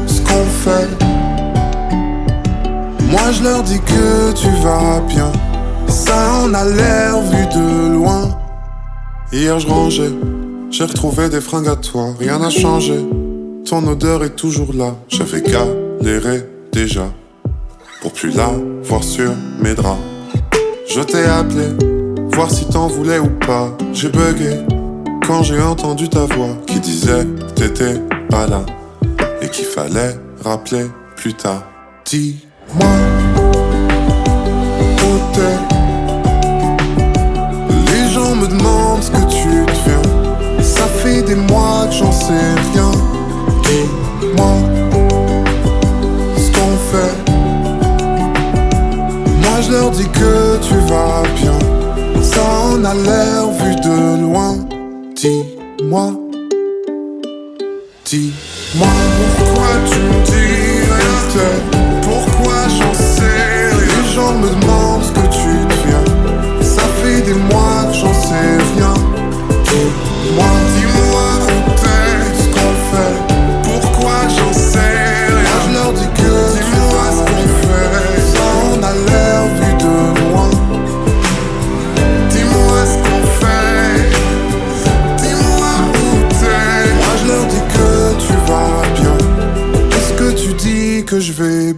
ce 0.09 0.21
qu'on 0.23 0.45
fait. 0.65 1.06
Moi 3.17 3.33
je 3.33 3.43
leur 3.43 3.63
dis 3.63 3.81
que 3.81 4.33
tu 4.33 4.49
vas 4.63 5.01
bien. 5.09 5.33
Ça 5.89 6.43
en 6.43 6.53
a 6.53 6.65
l'air 6.65 7.21
vu 7.23 7.47
de 7.47 7.95
loin. 7.95 8.39
Hier 9.33 9.59
je 9.59 9.67
rangeais, 9.67 10.13
j'ai 10.71 10.85
retrouvé 10.85 11.31
des 11.31 11.41
fringues 11.41 11.69
à 11.69 11.77
toi. 11.77 12.15
Rien 12.21 12.39
n'a 12.39 12.51
changé, 12.51 12.99
ton 13.65 13.87
odeur 13.87 14.23
est 14.23 14.37
toujours 14.37 14.73
là. 14.75 14.95
J'avais 15.09 15.41
galéré 15.41 16.45
déjà 16.73 17.07
pour 18.03 18.13
plus 18.13 18.35
la 18.37 18.51
voir 18.83 19.03
sur 19.03 19.33
mes 19.61 19.75
draps. 19.75 19.99
Je 20.89 21.01
t'ai 21.01 21.25
appelé, 21.25 21.69
voir 22.33 22.51
si 22.51 22.67
t'en 22.67 22.87
voulais 22.87 23.19
ou 23.19 23.31
pas. 23.47 23.77
J'ai 23.95 24.11
bugué 24.11 24.59
quand 25.27 25.43
j'ai 25.43 25.61
entendu 25.61 26.09
ta 26.09 26.27
voix 26.27 26.55
qui 26.67 26.81
disait 26.81 27.25
t'étais 27.55 27.99
pas 28.29 28.47
là 28.47 28.65
et 29.41 29.49
qu'il 29.49 29.65
fallait 29.65 30.17
rappeler 30.45 30.87
plus 31.17 31.35
tard. 31.35 31.63
Où 32.75 32.83
t'es. 35.33 35.59
Les 37.93 38.09
gens 38.13 38.35
me 38.35 38.47
demandent 38.47 39.03
ce 39.03 39.11
que 39.11 39.25
tu 39.29 39.49
deviens. 39.49 40.03
Ça 40.63 40.87
fait 40.87 41.23
des 41.23 41.35
mois 41.35 41.87
que 41.89 41.95
j'en 41.95 42.13
sais 42.13 42.55
rien. 42.73 42.91
Dis-moi 43.63 44.55
ce 46.37 46.51
qu'on 46.53 46.77
fait. 46.91 47.17
Moi 49.43 49.61
je 49.63 49.71
leur 49.73 49.91
dis 49.91 50.09
que 50.09 50.59
tu 50.61 50.75
vas 50.89 51.23
bien. 51.37 51.59
Ça 52.23 52.43
en 52.73 52.85
a 52.85 52.95
l'air 52.95 53.49
vu 53.61 53.75
de 53.77 54.21
loin. 54.23 54.57
Dis-moi. 55.15 56.13
Dis-moi 58.05 58.89
pourquoi 59.37 59.69
tu 59.89 59.99
me 59.99 60.25
dis 60.25 60.83
rien. 60.85 61.86
Pourquoi 62.37 62.69
j'en 62.69 62.95
sais 62.95 63.23
rien. 63.23 63.87
Les 63.87 64.15
gens 64.15 64.35
me 64.35 64.49
demandent 64.49 65.05
ce 65.05 65.13
que 65.13 65.27
tu 65.29 65.49
deviens. 65.71 66.63
Ça 66.63 66.83
fait 67.03 67.23
des 67.23 67.35
mois 67.35 67.85
que 67.89 67.95
j'en 67.95 68.13
sais 68.13 68.59
rien. 68.75 68.95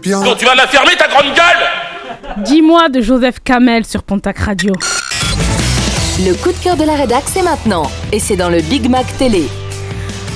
Bien 0.09 0.35
tu 0.37 0.45
vas 0.47 0.55
la 0.55 0.67
fermer 0.67 0.97
ta 0.97 1.07
grande 1.07 1.35
gueule 1.35 2.45
Dis-moi 2.45 2.89
de 2.89 3.01
Joseph 3.01 3.37
Kamel 3.45 3.85
sur 3.85 4.03
Pontac 4.03 4.39
Radio. 4.39 4.73
Le 6.21 6.35
coup 6.35 6.53
de 6.53 6.59
cœur 6.59 6.77
de 6.77 6.85
la 6.85 6.95
rédac, 6.95 7.25
c'est 7.27 7.43
maintenant. 7.43 7.91
Et 8.13 8.19
c'est 8.19 8.37
dans 8.37 8.49
le 8.49 8.61
Big 8.61 8.89
Mac 8.89 9.07
Télé. 9.19 9.45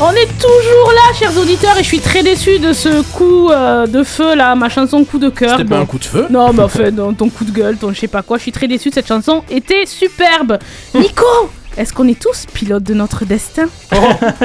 On 0.00 0.10
est 0.12 0.28
toujours 0.38 0.92
là, 0.92 1.14
chers 1.18 1.36
auditeurs, 1.38 1.76
et 1.78 1.82
je 1.82 1.88
suis 1.88 2.00
très 2.00 2.22
déçu 2.22 2.58
de 2.58 2.72
ce 2.72 3.02
coup 3.12 3.50
euh, 3.50 3.86
de 3.86 4.02
feu 4.02 4.34
là, 4.34 4.54
ma 4.54 4.68
chanson 4.68 5.04
coup 5.04 5.18
de 5.18 5.28
cœur. 5.28 5.58
C'était 5.58 5.68
pas 5.68 5.78
un 5.78 5.86
coup 5.86 5.98
de 5.98 6.04
feu 6.04 6.26
Non, 6.28 6.52
mais 6.52 6.62
enfin, 6.62 6.90
non, 6.90 7.14
ton 7.14 7.28
coup 7.30 7.44
de 7.44 7.52
gueule, 7.52 7.76
ton 7.76 7.92
je 7.92 8.00
sais 8.00 8.08
pas 8.08 8.22
quoi. 8.22 8.36
Je 8.38 8.42
suis 8.42 8.52
très 8.52 8.68
déçu. 8.68 8.90
Cette 8.92 9.06
chanson 9.08 9.42
était 9.50 9.86
superbe. 9.86 10.58
Nico, 10.94 11.24
est-ce 11.76 11.92
qu'on 11.92 12.06
est 12.08 12.18
tous 12.20 12.46
pilotes 12.52 12.82
de 12.82 12.94
notre 12.94 13.24
destin? 13.24 13.66
Oh, 13.94 13.96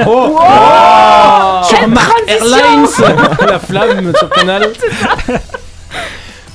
Wow 0.06 1.64
Sur 1.64 1.78
Quelle 1.80 1.90
Mark 1.90 2.12
Airlines 2.26 2.86
La 3.46 3.58
flamme 3.58 4.12
sur 4.16 4.30
Canal. 4.30 4.68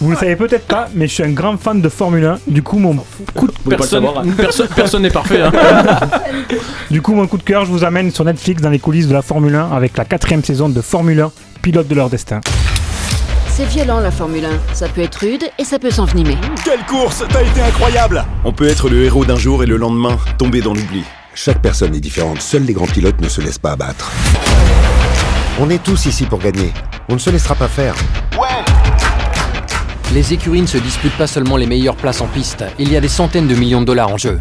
Vous 0.02 0.12
le 0.12 0.18
savez 0.18 0.36
peut-être 0.36 0.66
pas, 0.68 0.90
mais 0.94 1.08
je 1.08 1.14
suis 1.14 1.24
un 1.24 1.30
grand 1.32 1.56
fan 1.58 1.80
de 1.80 1.88
Formule 1.88 2.26
1. 2.26 2.40
Du 2.48 2.62
coup, 2.62 2.78
mon 2.78 2.94
coup 3.34 3.48
de 3.48 3.54
Personne 3.70 4.06
perso- 4.38 4.66
personne 4.76 5.04
n'est 5.04 5.10
parfait. 5.10 5.42
hein. 5.42 5.52
Du 6.92 7.02
coup, 7.02 7.14
mon 7.14 7.26
coup 7.26 7.38
de 7.38 7.44
cœur, 7.44 7.64
je 7.64 7.72
vous 7.72 7.86
amène 7.86 8.12
sur 8.12 8.26
Netflix 8.26 8.62
dans 8.62 8.70
les 8.70 8.80
coulisses 8.80 9.08
de 9.08 9.14
la 9.14 9.22
Formule 9.22 9.56
1 9.56 9.72
avec 9.72 9.96
la 9.98 10.04
quatrième 10.04 10.44
saison 10.44 10.68
de 10.68 10.82
Formule 10.82 11.22
1, 11.22 11.32
pilote 11.62 11.88
de 11.88 11.96
leur 11.96 12.10
destin. 12.10 12.42
C'est 13.56 13.66
violent 13.66 14.00
la 14.00 14.10
Formule 14.10 14.46
1. 14.46 14.74
Ça 14.74 14.88
peut 14.90 15.02
être 15.02 15.18
rude 15.18 15.44
et 15.60 15.64
ça 15.64 15.78
peut 15.78 15.92
s'envenimer. 15.92 16.36
Quelle 16.66 16.84
course 16.88 17.24
T'as 17.30 17.44
été 17.44 17.62
incroyable 17.62 18.26
On 18.46 18.52
peut 18.52 18.68
être 18.68 18.90
le 18.90 19.04
héros 19.04 19.26
d'un 19.26 19.36
jour 19.36 19.62
et 19.62 19.68
le 19.68 19.78
lendemain 19.78 20.18
tomber 20.40 20.60
dans 20.62 20.74
l'oubli. 20.74 21.04
Chaque 21.36 21.62
personne 21.62 21.94
est 21.94 22.00
différente, 22.00 22.42
seuls 22.42 22.64
les 22.64 22.74
grands 22.74 22.88
pilotes 22.88 23.22
ne 23.22 23.30
se 23.30 23.42
laissent 23.42 23.60
pas 23.60 23.74
abattre. 23.74 24.12
On 25.60 25.70
est 25.70 25.84
tous 25.84 26.08
ici 26.08 26.26
pour 26.26 26.40
gagner. 26.40 26.74
On 27.10 27.14
ne 27.14 27.20
se 27.20 27.30
laissera 27.30 27.54
pas 27.54 27.68
faire. 27.68 27.94
Les 30.16 30.34
écuries 30.34 30.62
ne 30.64 30.68
se 30.68 30.80
disputent 30.80 31.18
pas 31.18 31.28
seulement 31.28 31.56
les 31.56 31.68
meilleures 31.68 31.96
places 31.96 32.22
en 32.22 32.28
piste, 32.28 32.64
il 32.80 32.92
y 32.92 32.98
a 32.98 33.02
des 33.02 33.08
centaines 33.08 33.48
de 33.48 33.54
millions 33.54 33.82
de 33.82 33.86
dollars 33.86 34.10
en 34.10 34.18
jeu. 34.18 34.40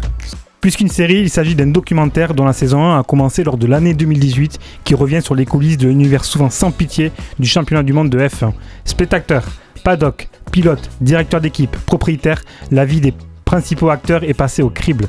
Plus 0.63 0.77
qu'une 0.77 0.87
série, 0.87 1.19
il 1.19 1.29
s'agit 1.29 1.55
d'un 1.55 1.67
documentaire 1.67 2.33
dont 2.33 2.45
la 2.45 2.53
saison 2.53 2.85
1 2.85 2.99
a 3.01 3.03
commencé 3.03 3.43
lors 3.43 3.57
de 3.57 3.67
l'année 3.67 3.93
2018 3.93 4.59
qui 4.85 4.95
revient 4.95 5.21
sur 5.21 5.35
les 5.35 5.45
coulisses 5.45 5.77
de 5.77 5.89
l'univers 5.89 6.23
souvent 6.23 6.49
sans 6.49 6.71
pitié 6.71 7.11
du 7.37 7.49
championnat 7.49 7.83
du 7.83 7.91
monde 7.91 8.09
de 8.09 8.17
F1. 8.17 8.53
Spectateurs, 8.85 9.43
Paddock, 9.83 10.29
pilote, 10.53 10.89
directeur 11.01 11.41
d'équipe, 11.41 11.75
propriétaire, 11.85 12.41
la 12.71 12.85
vie 12.85 13.01
des 13.01 13.13
principaux 13.43 13.89
acteurs 13.89 14.23
est 14.23 14.33
passée 14.33 14.61
au 14.61 14.69
crible. 14.69 15.07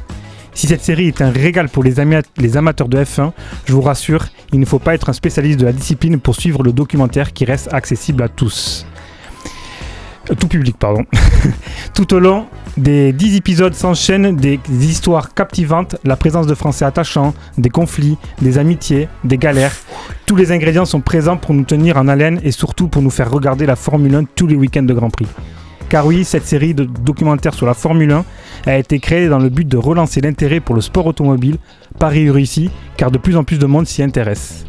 Si 0.55 0.67
cette 0.67 0.83
série 0.83 1.07
est 1.07 1.23
un 1.23 1.31
régal 1.31 1.69
pour 1.69 1.85
les, 1.85 1.95
les 2.37 2.57
amateurs 2.57 2.89
de 2.89 2.99
F1, 2.99 3.31
je 3.67 3.73
vous 3.75 3.83
rassure, 3.83 4.27
il 4.53 4.59
ne 4.59 4.65
faut 4.65 4.81
pas 4.81 4.97
être 4.97 5.09
un 5.09 5.13
spécialiste 5.13 5.61
de 5.61 5.67
la 5.67 5.73
discipline 5.73 6.19
pour 6.19 6.35
suivre 6.35 6.65
le 6.65 6.73
documentaire 6.73 7.33
qui 7.33 7.45
reste 7.45 7.73
accessible 7.73 8.25
à 8.25 8.29
tous. 8.29 8.87
Euh, 10.31 10.35
Tout 10.35 10.49
public, 10.49 10.77
pardon. 10.79 11.05
Tout 11.95 12.15
au 12.15 12.19
long 12.19 12.47
des 12.77 13.13
10 13.13 13.37
épisodes 13.37 13.75
s'enchaînent 13.75 14.35
des 14.35 14.59
histoires 14.69 15.33
captivantes, 15.33 15.97
la 16.05 16.17
présence 16.17 16.47
de 16.47 16.55
Français 16.55 16.85
attachants, 16.85 17.35
des 17.57 17.71
conflits, 17.71 18.19
des 18.43 18.59
amitiés, 18.59 19.09
des 19.23 19.39
galères. 19.39 19.77
Tous 20.27 20.35
les 20.35 20.51
ingrédients 20.51 20.85
sont 20.85 21.01
présents 21.01 21.37
pour 21.37 21.55
nous 21.55 21.63
tenir 21.63 21.97
en 21.97 22.09
haleine 22.09 22.41
et 22.43 22.51
surtout 22.51 22.89
pour 22.89 23.03
nous 23.03 23.11
faire 23.11 23.31
regarder 23.31 23.67
la 23.67 23.77
Formule 23.77 24.15
1 24.15 24.25
tous 24.35 24.47
les 24.47 24.57
week-ends 24.57 24.83
de 24.83 24.95
Grand 24.95 25.11
Prix. 25.11 25.29
Car 25.89 26.07
oui, 26.07 26.25
cette 26.25 26.47
série 26.47 26.75
de 26.75 26.85
documentaires 26.85 27.55
sur 27.55 27.67
la 27.67 27.75
Formule 27.75 28.11
1 28.11 28.25
a 28.67 28.79
été 28.79 28.99
créée 28.99 29.29
dans 29.29 29.39
le 29.39 29.51
but 29.51 29.69
de 29.69 29.77
relancer 29.77 30.21
l'intérêt 30.21 30.59
pour 30.61 30.75
le 30.75 30.81
sport 30.81 31.07
automobile. 31.07 31.59
Paris 31.99 32.29
réussi, 32.31 32.71
car 32.97 33.11
de 33.11 33.19
plus 33.19 33.37
en 33.37 33.45
plus 33.45 33.59
de 33.59 33.67
monde 33.67 33.87
s'y 33.87 34.03
intéresse. 34.03 34.65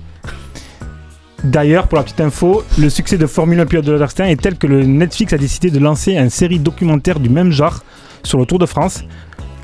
D'ailleurs, 1.46 1.88
pour 1.88 1.98
la 1.98 2.04
petite 2.04 2.22
info, 2.22 2.64
le 2.80 2.90
succès 2.90 3.18
de 3.18 3.26
Formule 3.28 3.60
1 3.60 3.66
Pilote 3.68 3.86
de 3.86 3.94
l'Instinct 3.94 4.26
est 4.26 4.42
tel 4.42 4.58
que 4.58 4.66
le 4.68 4.84
Netflix 4.84 5.32
a 5.34 5.38
décidé 5.38 5.70
de 5.70 5.78
lancer 5.80 6.14
une 6.16 6.30
série 6.32 6.58
documentaire 6.60 7.20
du 7.20 7.30
même 7.30 7.52
genre 7.52 7.84
sur 8.24 8.40
le 8.40 8.46
Tour 8.46 8.58
de 8.58 8.66
France. 8.66 9.04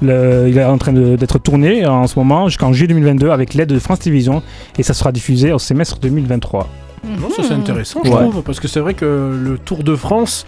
Le- 0.02 0.45
il 0.48 0.58
est 0.58 0.64
en 0.64 0.78
train 0.78 0.94
d'être 0.94 1.40
tourné 1.40 1.86
en 1.88 2.06
ce 2.08 2.18
moment 2.20 2.48
jusqu'en 2.49 2.72
juillet 2.74 2.88
2022 2.88 3.30
avec 3.32 3.53
l'aide 3.56 3.70
de 3.70 3.80
France 3.80 3.99
Télévisions 3.99 4.41
et 4.78 4.84
ça 4.84 4.94
sera 4.94 5.12
diffusé 5.12 5.52
au 5.53 5.60
semestre 5.60 5.98
2023. 5.99 6.68
Non, 7.03 7.30
ça 7.36 7.41
c'est 7.48 7.53
intéressant, 7.53 8.02
je 8.03 8.10
Ouais. 8.12 8.30
trouve, 8.30 8.44
parce 8.44 8.60
que 8.60 8.68
c'est 8.68 8.80
vrai 8.80 8.94
que 8.94 9.06
le 9.44 9.58
Tour 9.58 9.84
de 9.84 9.95
France, 9.95 10.45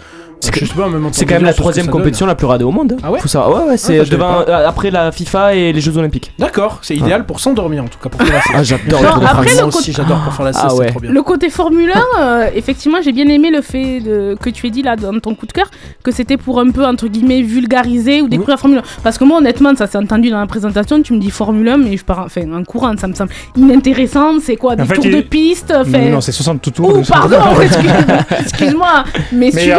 C'est 1.11 1.25
quand 1.25 1.35
même 1.35 1.43
la 1.43 1.53
troisième 1.53 1.87
compétition 1.87 2.25
la 2.25 2.35
plus 2.35 2.45
radée 2.47 2.63
au 2.63 2.71
monde. 2.71 2.97
Ah 3.03 3.11
ouais 3.11 3.19
Faut 3.19 3.27
savoir. 3.27 3.63
Ouais, 3.63 3.69
ouais, 3.71 3.77
c'est 3.77 4.03
devant, 4.09 4.43
pas. 4.43 4.45
euh, 4.49 4.67
après 4.67 4.91
la 4.91 5.11
FIFA 5.11 5.55
et 5.55 5.73
les 5.73 5.81
Jeux 5.81 5.97
Olympiques. 5.97 6.31
D'accord, 6.39 6.79
c'est 6.81 6.95
idéal 6.95 7.25
pour 7.25 7.39
s'endormir 7.39 7.83
en 7.83 7.87
tout 7.87 7.99
cas. 8.01 8.09
Pour 8.09 8.21
faire 8.21 8.33
la. 8.33 8.41
Ah, 8.59 8.63
j'adore 8.63 9.01
le 9.01 9.71
côté- 9.71 9.91
j'adore 9.91 10.19
pour 10.19 10.33
faire 10.33 10.45
la 10.45 10.51
Ah 10.55 10.73
ouais. 10.75 10.87
trop 10.87 10.99
bien. 10.99 11.11
Le 11.11 11.21
côté 11.23 11.49
Formule 11.49 11.91
1, 11.91 12.21
euh, 12.21 12.49
effectivement, 12.55 12.99
j'ai 13.03 13.11
bien 13.11 13.27
aimé 13.27 13.49
le 13.51 13.61
fait 13.61 13.99
de, 13.99 14.35
que 14.41 14.49
tu 14.49 14.67
aies 14.67 14.71
dit 14.71 14.81
là 14.83 14.95
dans 14.95 15.17
ton 15.19 15.35
coup 15.35 15.45
de 15.45 15.51
cœur 15.51 15.69
que 16.03 16.11
c'était 16.11 16.37
pour 16.37 16.59
un 16.59 16.69
peu 16.71 16.85
entre 16.85 17.07
guillemets 17.07 17.41
vulgariser 17.41 18.21
ou 18.21 18.27
découvrir 18.27 18.55
la 18.55 18.57
Formule 18.61 18.77
1. 18.79 18.81
Parce 19.03 19.17
que 19.17 19.23
moi, 19.23 19.37
honnêtement, 19.37 19.75
ça 19.75 19.87
s'est 19.87 19.97
entendu 19.97 20.29
dans 20.29 20.39
la 20.39 20.47
présentation. 20.47 21.01
Tu 21.01 21.13
me 21.13 21.19
dis 21.19 21.29
Formule 21.31 21.67
1, 21.69 21.77
mais 21.77 21.97
je 21.97 22.03
pars 22.05 22.23
enfin, 22.25 22.41
en 22.53 22.63
courant, 22.63 22.93
ça 22.97 23.07
me 23.07 23.13
semble 23.13 23.31
inintéressant. 23.55 24.39
C'est 24.41 24.55
quoi 24.55 24.75
Des 24.75 24.83
En 24.83 24.85
fait, 24.85 24.95
tours 24.95 25.05
il- 25.05 25.15
de 25.15 25.21
piste 25.21 25.73
Non, 26.11 26.21
c'est 26.21 26.31
60 26.31 26.61
tout 26.61 26.71
tours. 26.71 26.93
Oh, 26.95 27.01
pardon, 27.07 27.37
excuse- 27.61 27.89
excuse-moi. 28.41 29.03
Mais, 29.31 29.51
si 29.51 29.57
tu 29.57 29.69
veux, 29.71 29.75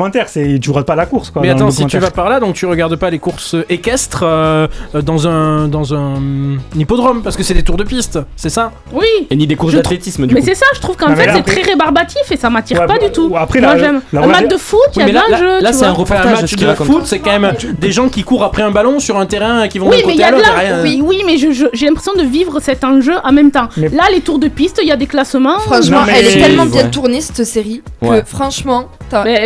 documentaire, 0.00 0.28
c'est 0.28 0.58
tu 0.60 0.70
regardes 0.70 0.86
pas 0.86 0.96
la 0.96 1.06
course 1.06 1.30
quoi. 1.30 1.42
Mais 1.42 1.50
attends, 1.50 1.70
si 1.70 1.86
tu 1.86 1.98
vas 1.98 2.10
par 2.10 2.28
là, 2.28 2.40
donc 2.40 2.54
tu 2.54 2.66
regardes 2.66 2.96
pas 2.96 3.10
les 3.10 3.18
courses 3.18 3.54
équestres 3.68 4.22
euh, 4.24 4.66
euh, 4.94 5.02
dans 5.02 5.28
un 5.28 5.68
dans 5.68 5.94
un 5.94 6.16
hum, 6.16 6.60
hippodrome 6.76 7.22
parce 7.22 7.36
que 7.36 7.42
c'est 7.42 7.54
des 7.54 7.62
tours 7.62 7.76
de 7.76 7.84
piste, 7.84 8.18
c'est 8.36 8.48
ça? 8.50 8.72
Oui. 8.92 9.06
Et 9.30 9.36
ni 9.36 9.46
des 9.46 9.56
courses 9.56 9.74
d'athlétisme 9.74 10.26
du 10.26 10.34
Mais 10.34 10.40
coup. 10.40 10.46
c'est 10.46 10.54
ça, 10.54 10.66
je 10.74 10.80
trouve 10.80 10.96
qu'en 10.96 11.14
fait 11.14 11.24
c'est 11.24 11.38
après- 11.40 11.42
très 11.60 11.70
rébarbatif 11.70 12.30
et 12.30 12.36
ça 12.36 12.48
m'attire 12.50 12.80
Ouais, 12.80 12.86
pas 12.86 12.94
bah, 12.98 13.06
du 13.06 13.12
tout. 13.12 13.32
après, 13.36 13.60
Moi 13.60 13.76
j'aime 13.76 14.00
un 14.16 14.26
match 14.26 14.48
de 14.48 14.56
foot, 14.56 14.80
il 14.96 15.02
Oui, 15.02 15.02
y 15.02 15.02
a 15.02 15.06
mais 15.06 15.12
de 15.12 15.32
l'enjeu. 15.32 15.60
là, 15.62 15.72
c'est 15.72 15.84
un 15.84 15.92
reportage, 15.92 16.26
un 16.26 16.40
match 16.40 16.54
de 16.56 16.74
foot, 16.74 17.02
c'est 17.04 17.18
quand 17.18 17.38
même 17.38 17.52
des 17.78 17.92
gens 17.92 18.08
qui 18.08 18.22
courent 18.22 18.44
après 18.44 18.62
un 18.62 18.70
ballon 18.70 19.00
sur 19.00 19.18
un 19.18 19.26
terrain 19.26 19.68
qui 19.68 19.78
vont 19.78 19.88
Oui, 19.88 19.96
mais 20.06 20.14
il 20.14 20.16
côté 20.16 20.18
y 20.18 20.22
à 20.22 20.28
a 20.28 20.30
de 20.32 20.36
l'autre. 20.36 20.48
là. 20.52 20.58
rien- 20.58 20.82
Oui, 20.82 21.02
oui, 21.04 21.22
mais 21.26 21.36
j'ai 21.36 21.86
l'impression 21.86 22.12
de 22.14 22.22
vivre 22.22 22.58
cet 22.60 22.84
enjeu 22.84 23.14
en 23.22 23.32
même 23.32 23.50
temps. 23.50 23.68
Là, 23.76 24.04
les 24.12 24.20
tours 24.20 24.38
de 24.38 24.48
piste, 24.48 24.78
il 24.82 24.88
y 24.88 24.92
a 24.92 24.96
des 24.96 25.06
classements. 25.06 25.58
Franchement, 25.60 26.00
elle 26.08 26.26
est 26.26 26.40
tellement 26.40 26.66
bien 26.66 26.88
tournée 26.88 27.20
cette 27.20 27.44
série 27.44 27.82
que 28.02 28.22
franchement, 28.24 28.86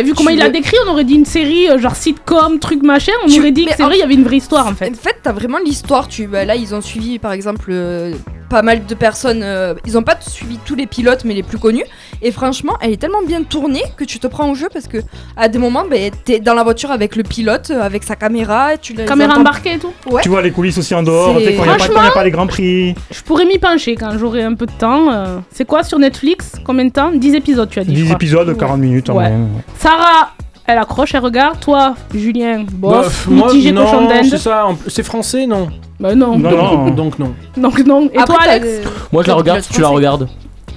vu 0.03 0.13
comment 0.13 0.29
il 0.35 0.39
l'a 0.39 0.45
veux- 0.45 0.51
décrit, 0.51 0.77
on 0.85 0.91
aurait 0.91 1.03
dit 1.03 1.15
une 1.15 1.25
série 1.25 1.69
euh, 1.69 1.77
genre 1.79 1.95
sitcom, 1.95 2.59
truc 2.59 2.83
machin. 2.83 3.11
On 3.25 3.27
Tu- 3.29 3.39
aurait 3.39 3.51
dit 3.51 3.65
que 3.65 3.69
mais 3.71 3.75
c'est 3.75 3.83
en- 3.83 3.87
vrai, 3.87 3.95
il 3.97 3.99
y 3.99 4.03
avait 4.03 4.13
une 4.13 4.23
vraie 4.23 4.37
histoire 4.37 4.67
en 4.67 4.73
fait. 4.75 4.89
En 4.89 4.93
fait, 4.93 5.17
t'as 5.23 5.31
vraiment 5.33 5.57
l'histoire. 5.65 6.07
Tu, 6.07 6.27
bah, 6.27 6.45
là, 6.45 6.55
ils 6.55 6.73
ont 6.75 6.81
suivi, 6.81 7.19
par 7.19 7.31
exemple, 7.33 7.69
euh, 7.71 8.13
pas 8.49 8.61
mal 8.61 8.85
de 8.85 8.93
personnes. 8.95 9.41
euh, 9.43 9.73
ils 9.85 9.97
ont 9.97 10.03
pas 10.03 10.17
suivi 10.21 10.59
tous 10.65 10.75
les 10.75 10.85
pilotes, 10.85 11.23
mais 11.25 11.33
les 11.33 11.41
plus 11.43 11.57
connus. 11.57 11.83
Et 12.21 12.31
franchement, 12.31 12.73
elle 12.81 12.91
est 12.91 12.97
tellement 13.01 13.21
bien 13.27 13.41
tournée 13.43 13.81
que 13.97 14.03
tu 14.03 14.19
te 14.19 14.27
prends 14.27 14.49
au 14.49 14.55
jeu 14.55 14.67
parce 14.71 14.87
que 14.87 14.99
à 15.35 15.47
des 15.47 15.57
moments, 15.57 15.83
bah, 15.89 15.97
t'es 16.23 16.39
dans 16.39 16.53
la 16.53 16.63
voiture 16.63 16.91
avec 16.91 17.15
le 17.15 17.23
pilote, 17.23 17.71
euh, 17.71 17.81
avec 17.81 18.03
sa 18.03 18.15
caméra. 18.15 18.77
Tu 18.77 18.93
les 18.93 19.05
Caméra 19.05 19.31
entends- 19.33 19.41
embarquée 19.41 19.73
et 19.73 19.79
tout. 19.79 19.91
Ouais. 20.09 20.21
Tu 20.21 20.29
vois 20.29 20.41
les 20.41 20.51
coulisses 20.51 20.77
aussi 20.77 20.93
en 20.95 21.03
dehors, 21.03 21.35
C'est- 21.37 21.43
tu 21.43 21.45
sais, 21.51 21.55
quand 21.57 21.63
il 21.63 21.67
n'y 21.67 21.73
a, 21.73 21.77
pas- 21.77 21.79
quand 21.79 21.85
il 21.85 21.87
y 21.87 21.97
a 21.97 21.99
Franchement- 22.01 22.13
pas 22.13 22.23
les 22.23 22.31
grands 22.31 22.47
prix. 22.47 22.95
Je 23.11 23.21
pourrais 23.21 23.45
m'y 23.45 23.57
pencher 23.57 23.95
quand 23.95 24.17
j'aurai 24.17 24.43
un 24.43 24.53
peu 24.53 24.65
de 24.67 24.71
temps. 24.71 25.11
euh. 25.11 25.37
C'est 25.51 25.65
quoi 25.65 25.83
sur 25.83 25.97
Netflix? 25.99 26.53
Combien 26.63 26.85
de 26.85 26.91
temps? 26.91 27.11
10 27.11 27.33
épisodes, 27.35 27.69
tu 27.69 27.79
as 27.79 27.83
dit. 27.83 27.91
je 27.91 27.95
10 27.95 28.03
crois. 28.05 28.15
épisodes 28.15 28.47
de 28.47 28.53
40 28.53 28.79
minutes 28.79 29.09
en 29.09 29.13
Ouais. 29.15 29.23
moyenne. 29.23 29.49
Sarah, 29.77 30.31
elle 30.67 30.77
accroche, 30.77 31.13
elle 31.13 31.21
regarde. 31.21 31.59
Toi, 31.59 31.95
Julien, 32.13 32.59
Bah, 32.63 33.03
bof, 33.03 33.27
moi, 33.27 33.47
cochon 33.49 33.71
non, 33.73 34.07
d'Inde. 34.07 34.25
c'est 34.29 34.37
ça. 34.37 34.65
en- 34.67 34.77
C'est 34.87 35.03
français, 35.03 35.45
non 35.45 35.69
Bah 35.99 36.15
non. 36.15 36.37
Non, 36.37 36.49
donc, 36.51 36.59
non. 36.59 36.89
donc 36.91 37.19
non. 37.19 37.33
Donc 37.57 37.79
non. 37.85 38.09
Et 38.13 38.17
toi, 38.25 38.37
Alex 38.41 38.65
le- 38.65 38.89
Moi 39.11 39.23
je 39.23 39.27
la 39.29 39.33
regarde, 39.35 39.61
tu 39.71 39.81
la 39.81 39.87
regardes. 39.89 40.27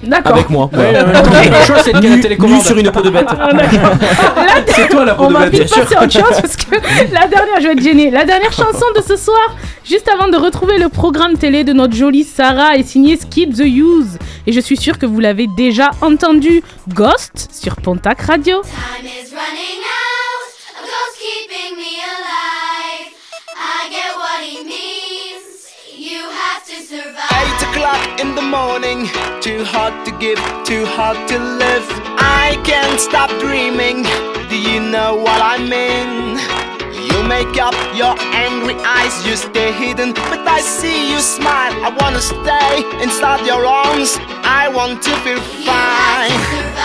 D'accord. 0.01 0.31
Avec 0.33 0.49
moi. 0.49 0.69
Ouais, 0.71 0.93
temps, 0.93 1.29
le 1.29 1.65
choix, 1.65 1.79
c'est 1.83 1.91
de 1.91 1.99
quelle 1.99 2.11
Nu- 2.15 2.21
télécommande. 2.21 2.59
nu 2.59 2.63
sur 2.63 2.77
une 2.77 2.89
peau 2.89 3.01
de 3.01 3.09
bête. 3.09 3.27
Ah, 3.29 3.51
d'accord. 3.51 3.79
Là, 4.37 4.63
C'est 4.65 4.87
toi 4.87 5.03
la 5.03 5.13
peau 5.13 5.25
On 5.25 5.27
de 5.31 5.33
bête, 5.39 5.51
bien 5.51 5.59
vite 5.59 5.67
sûr. 5.73 5.83
passer 5.83 5.95
à 5.95 6.03
autre 6.05 6.13
chose 6.13 6.39
parce 6.41 6.55
que 6.55 6.71
la 7.13 7.27
dernière, 7.27 7.59
je 7.59 7.67
vais 7.67 7.73
être 7.73 7.81
gênée. 7.83 8.09
La 8.09 8.23
dernière 8.23 8.53
chanson 8.53 8.85
de 8.95 9.01
ce 9.01 9.17
soir, 9.17 9.57
juste 9.83 10.07
avant 10.07 10.29
de 10.29 10.37
retrouver 10.37 10.77
le 10.77 10.87
programme 10.87 11.33
télé 11.37 11.65
de 11.65 11.73
notre 11.73 11.95
jolie 11.97 12.23
Sarah, 12.23 12.77
est 12.77 12.83
signée 12.83 13.17
Skip 13.17 13.53
the 13.53 13.65
Use. 13.65 14.17
Et 14.47 14.53
je 14.53 14.61
suis 14.61 14.77
sûre 14.77 14.97
que 14.97 15.05
vous 15.05 15.19
l'avez 15.19 15.47
déjà 15.57 15.91
entendu. 16.01 16.63
Ghost 16.95 17.49
sur 17.51 17.75
Pontac 17.75 18.21
Radio. 18.21 18.61
Time 18.61 19.05
is 19.05 19.28
running 19.49 19.81
out, 19.81 20.45
a 20.77 20.81
ghost 20.85 21.15
keeping 21.17 21.75
me 21.75 21.97
alive. 21.97 23.09
I 23.57 23.89
get 23.89 24.11
what 24.21 24.39
he 24.45 24.63
means. 24.63 25.73
You 25.89 26.21
have 26.29 26.63
to 26.69 26.77
survive. 26.91 27.33
Eight 27.41 27.61
o'clock 27.69 28.19
in 28.21 28.35
the 28.35 28.43
morning, 28.43 29.07
too 29.41 29.63
hot 29.63 30.05
to 30.05 30.11
give, 30.23 30.37
too 30.69 30.85
hot 30.85 31.17
to 31.29 31.37
live. 31.39 31.87
I 32.19 32.61
can't 32.63 32.99
stop 32.99 33.31
dreaming. 33.39 34.03
Do 34.49 34.57
you 34.57 34.79
know 34.81 35.15
what 35.15 35.41
I 35.41 35.57
mean? 35.57 36.37
You 37.09 37.23
make 37.23 37.57
up 37.57 37.73
your 37.95 38.13
angry 38.45 38.75
eyes, 38.85 39.15
you 39.25 39.35
stay 39.35 39.71
hidden, 39.71 40.13
but 40.13 40.45
I 40.47 40.61
see 40.61 41.11
you 41.11 41.19
smile. 41.19 41.73
I 41.87 41.89
wanna 41.99 42.21
stay 42.21 42.85
inside 43.01 43.47
your 43.47 43.65
arms. 43.65 44.17
I 44.43 44.69
want 44.69 45.01
to 45.07 45.11
feel 45.25 45.41
fine. 45.65 46.37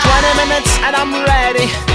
20 0.09 0.49
minutes 0.49 0.73
and 0.81 0.97
I'm 0.97 1.13
ready. 1.29 1.94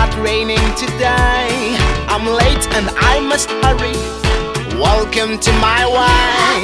Not 0.00 0.16
raining 0.24 0.74
today. 0.76 1.76
I'm 2.08 2.24
late 2.24 2.66
and 2.72 2.88
I 2.96 3.20
must 3.20 3.50
hurry. 3.62 3.92
Welcome 4.80 5.38
to 5.38 5.52
my 5.60 5.84
way. 5.84 6.56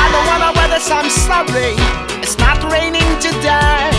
I 0.00 0.04
don't 0.12 0.26
wanna 0.32 0.50
wear 0.56 0.68
this, 0.68 0.90
I'm 0.90 1.10
sorry. 1.10 1.74
It's 2.22 2.38
not 2.38 2.64
raining 2.72 3.10
today. 3.20 3.92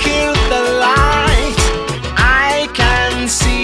Kill 0.00 0.34
the 0.50 0.62
light, 0.82 1.60
I 2.18 2.68
can 2.74 3.28
see. 3.28 3.63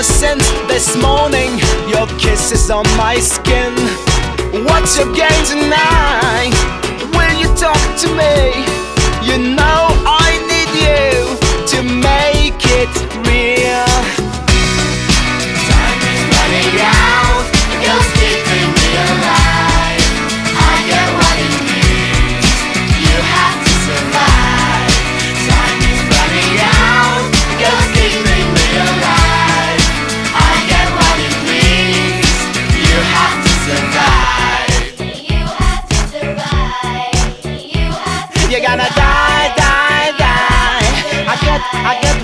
Ever 0.00 0.08
since 0.08 0.48
this 0.66 0.96
morning, 0.96 1.58
your 1.86 2.06
kisses 2.18 2.70
on 2.70 2.86
my 2.96 3.16
skin. 3.16 3.74
What's 4.64 4.96
your 4.96 5.12
game 5.14 5.44
tonight? 5.44 6.56
Will 7.12 7.36
you 7.38 7.54
talk 7.54 7.76
to 8.00 8.08
me? 8.08 8.64
You 9.20 9.36
know 9.54 9.92
I 10.08 10.40
need 10.48 10.72
you 10.88 11.36
to 11.72 11.82
make 11.84 12.64
it 12.80 13.19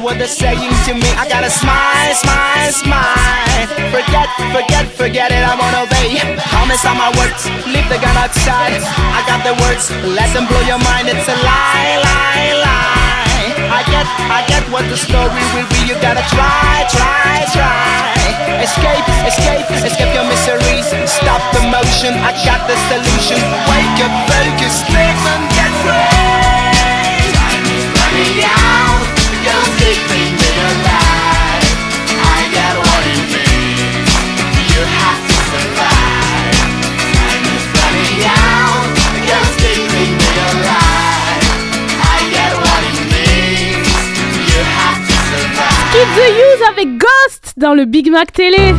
what 0.06 0.22
they're 0.22 0.30
saying 0.30 0.70
to 0.86 0.94
me. 0.94 1.10
I 1.18 1.26
gotta 1.26 1.50
smile, 1.50 2.14
smile, 2.14 2.70
smile. 2.70 3.66
Forget, 3.90 4.30
forget, 4.54 4.86
forget 4.94 5.34
it, 5.34 5.42
I 5.42 5.58
won't 5.58 5.74
obey. 5.74 6.22
Promise 6.54 6.86
on 6.86 6.94
my 6.94 7.10
words, 7.18 7.42
leave 7.66 7.90
the 7.90 7.98
gun 7.98 8.14
outside. 8.14 8.86
I 8.86 9.26
got 9.26 9.42
the 9.42 9.58
words, 9.66 9.90
let 10.06 10.30
them 10.30 10.46
blow 10.46 10.62
your 10.62 10.78
mind. 10.78 11.10
It's 11.10 11.26
a 11.26 11.34
lie, 11.42 11.98
lie, 11.98 12.54
lie. 12.54 13.50
I 13.66 13.82
get, 13.90 14.06
I 14.30 14.46
get 14.46 14.62
what 14.70 14.86
the 14.86 14.94
story 14.94 15.42
will 15.58 15.66
be. 15.74 15.90
You 15.90 15.98
gotta 15.98 16.22
try, 16.30 16.86
try, 16.86 17.42
try. 17.50 18.62
Escape, 18.62 19.10
escape, 19.26 19.66
escape 19.74 20.14
your 20.14 20.30
miseries. 20.30 20.86
Stop 21.10 21.42
the 21.50 21.66
motion, 21.66 22.14
I 22.22 22.30
got 22.46 22.62
the 22.70 22.78
solution. 22.94 23.42
Wake 23.42 23.98
up, 24.06 24.14
focus, 24.30 24.86
think 24.86 25.18
and 25.34 25.50
get 25.50 25.72
free. 25.82 26.14
Time 27.34 27.66
is 27.74 27.84
running 27.90 28.46
out, 28.46 29.15
avec 46.68 46.98
Ghost 46.98 47.54
dans 47.56 47.74
le 47.74 47.84
Big 47.84 48.10
Mac 48.10 48.32
Télé. 48.32 48.74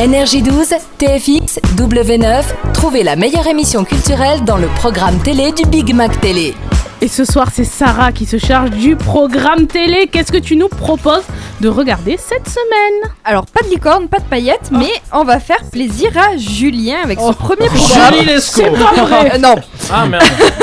Énergie 0.00 0.42
12, 0.42 0.74
TFX, 0.98 1.60
W9, 1.76 2.44
trouvez 2.74 3.02
la 3.02 3.16
meilleure 3.16 3.46
émission 3.46 3.84
culturelle 3.84 4.44
dans 4.44 4.56
le 4.56 4.66
programme 4.68 5.18
télé 5.22 5.52
du 5.52 5.64
Big 5.64 5.94
Mac 5.94 6.20
Télé. 6.20 6.54
Et 7.02 7.08
ce 7.08 7.24
soir, 7.24 7.48
c'est 7.52 7.64
Sarah 7.64 8.12
qui 8.12 8.26
se 8.26 8.38
charge 8.38 8.70
du 8.70 8.94
programme 8.94 9.66
télé. 9.66 10.06
Qu'est-ce 10.06 10.30
que 10.30 10.38
tu 10.38 10.54
nous 10.54 10.68
proposes 10.68 11.24
de 11.60 11.68
regarder 11.68 12.16
cette 12.16 12.48
semaine 12.48 13.10
Alors, 13.24 13.44
pas 13.44 13.64
de 13.64 13.70
licorne, 13.70 14.06
pas 14.06 14.20
de 14.20 14.24
paillettes, 14.24 14.70
mais 14.70 14.92
on 15.12 15.24
va 15.24 15.40
faire 15.40 15.64
plaisir 15.72 16.12
à 16.16 16.36
Julien 16.36 16.98
avec 17.02 17.18
son 17.18 17.32
premier 17.32 17.68
Julie 17.70 17.82
programme. 17.82 18.14
Lescaut. 18.24 18.62
C'est 18.62 18.70
pas 18.70 19.02
vrai. 19.02 19.32
Euh, 19.34 19.38
non. 19.40 19.56
Ah 19.92 20.06
merde, 20.06 20.22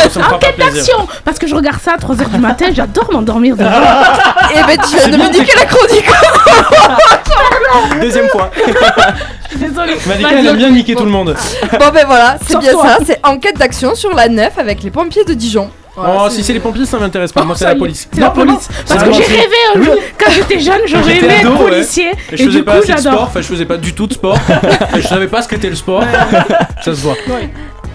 ça 0.10 0.20
me 0.22 0.34
Enquête 0.34 0.57
d'action 0.57 1.10
Parce 1.26 1.40
que 1.40 1.45
je 1.45 1.56
regarde 1.56 1.82
ça 1.82 1.95
à 1.95 1.98
3h 1.98 2.30
du 2.30 2.38
matin, 2.38 2.68
j'adore 2.72 3.11
m'endormir 3.11 3.57
devant. 3.57 3.70
Eh 4.56 4.64
ben, 4.66 4.78
tu 4.90 4.95
viens 4.95 5.10
de 5.10 5.18
me 5.18 5.30
niquer 5.30 5.56
la 5.57 5.66
chronique. 5.66 6.06
Deuxième 7.99 8.30
fois. 8.30 8.49
Désolée. 9.57 9.98
Malika, 10.07 10.30
elle 10.40 10.48
aime 10.48 10.56
bien 10.56 10.70
niquer 10.70 10.95
tout 10.95 11.03
le 11.03 11.11
monde. 11.11 11.36
Bon 11.78 11.90
ben 11.94 12.06
voilà, 12.06 12.38
c'est 12.48 12.57
bien 12.60 12.72
ça, 12.72 12.99
c'est 13.06 13.20
enquête 13.26 13.57
d'action 13.57 13.94
sur 13.94 14.14
la 14.16 14.30
9 14.30 14.57
avec 14.57 14.84
les 14.84 14.90
pompiers 14.90 15.26
de 15.26 15.34
Dijon. 15.34 15.70
Voilà, 15.95 16.16
oh, 16.18 16.28
c'est- 16.30 16.38
si 16.38 16.44
c'est 16.44 16.53
les 16.53 16.60
pompiers, 16.60 16.86
ça 16.86 16.98
m'intéresse 16.98 17.32
pas. 17.34 17.44
Moi, 17.44 17.56
c'est 17.57 17.66
ça 17.66 17.74
la 17.74 17.80
police. 17.80 18.07
C'est 18.14 18.22
la 18.22 18.30
police. 18.30 18.68
Parce 18.88 19.03
que 19.03 19.11
j'ai 19.14 19.24
rêvé 19.24 19.56
un 19.76 19.82
jour, 19.84 19.95
quand 20.18 20.32
j'étais 20.32 20.60
jeune, 20.60 20.82
rêvais 20.86 21.40
ado, 21.40 21.49
être 21.53 21.57
policier. 21.57 22.11
Et 22.32 22.34
Et, 22.34 22.38
je 22.38 22.44
faisais 22.45 22.57
du 22.60 22.64
pas 22.64 22.78
coup, 22.78 22.84
assez 22.84 22.94
de 22.94 22.99
sport, 22.99 23.24
enfin 23.24 23.41
je 23.41 23.48
faisais 23.48 23.66
pas 23.66 23.78
du 23.78 23.94
tout 23.94 24.07
de 24.07 24.14
sport. 24.14 24.38
Et 24.98 25.02
je 25.02 25.07
savais 25.07 25.28
pas 25.28 25.41
ce 25.41 25.48
qu'était 25.49 25.70
le 25.70 25.76
sport. 25.76 26.03
Ça 26.84 26.95
se 26.95 27.02
voit. 27.02 27.16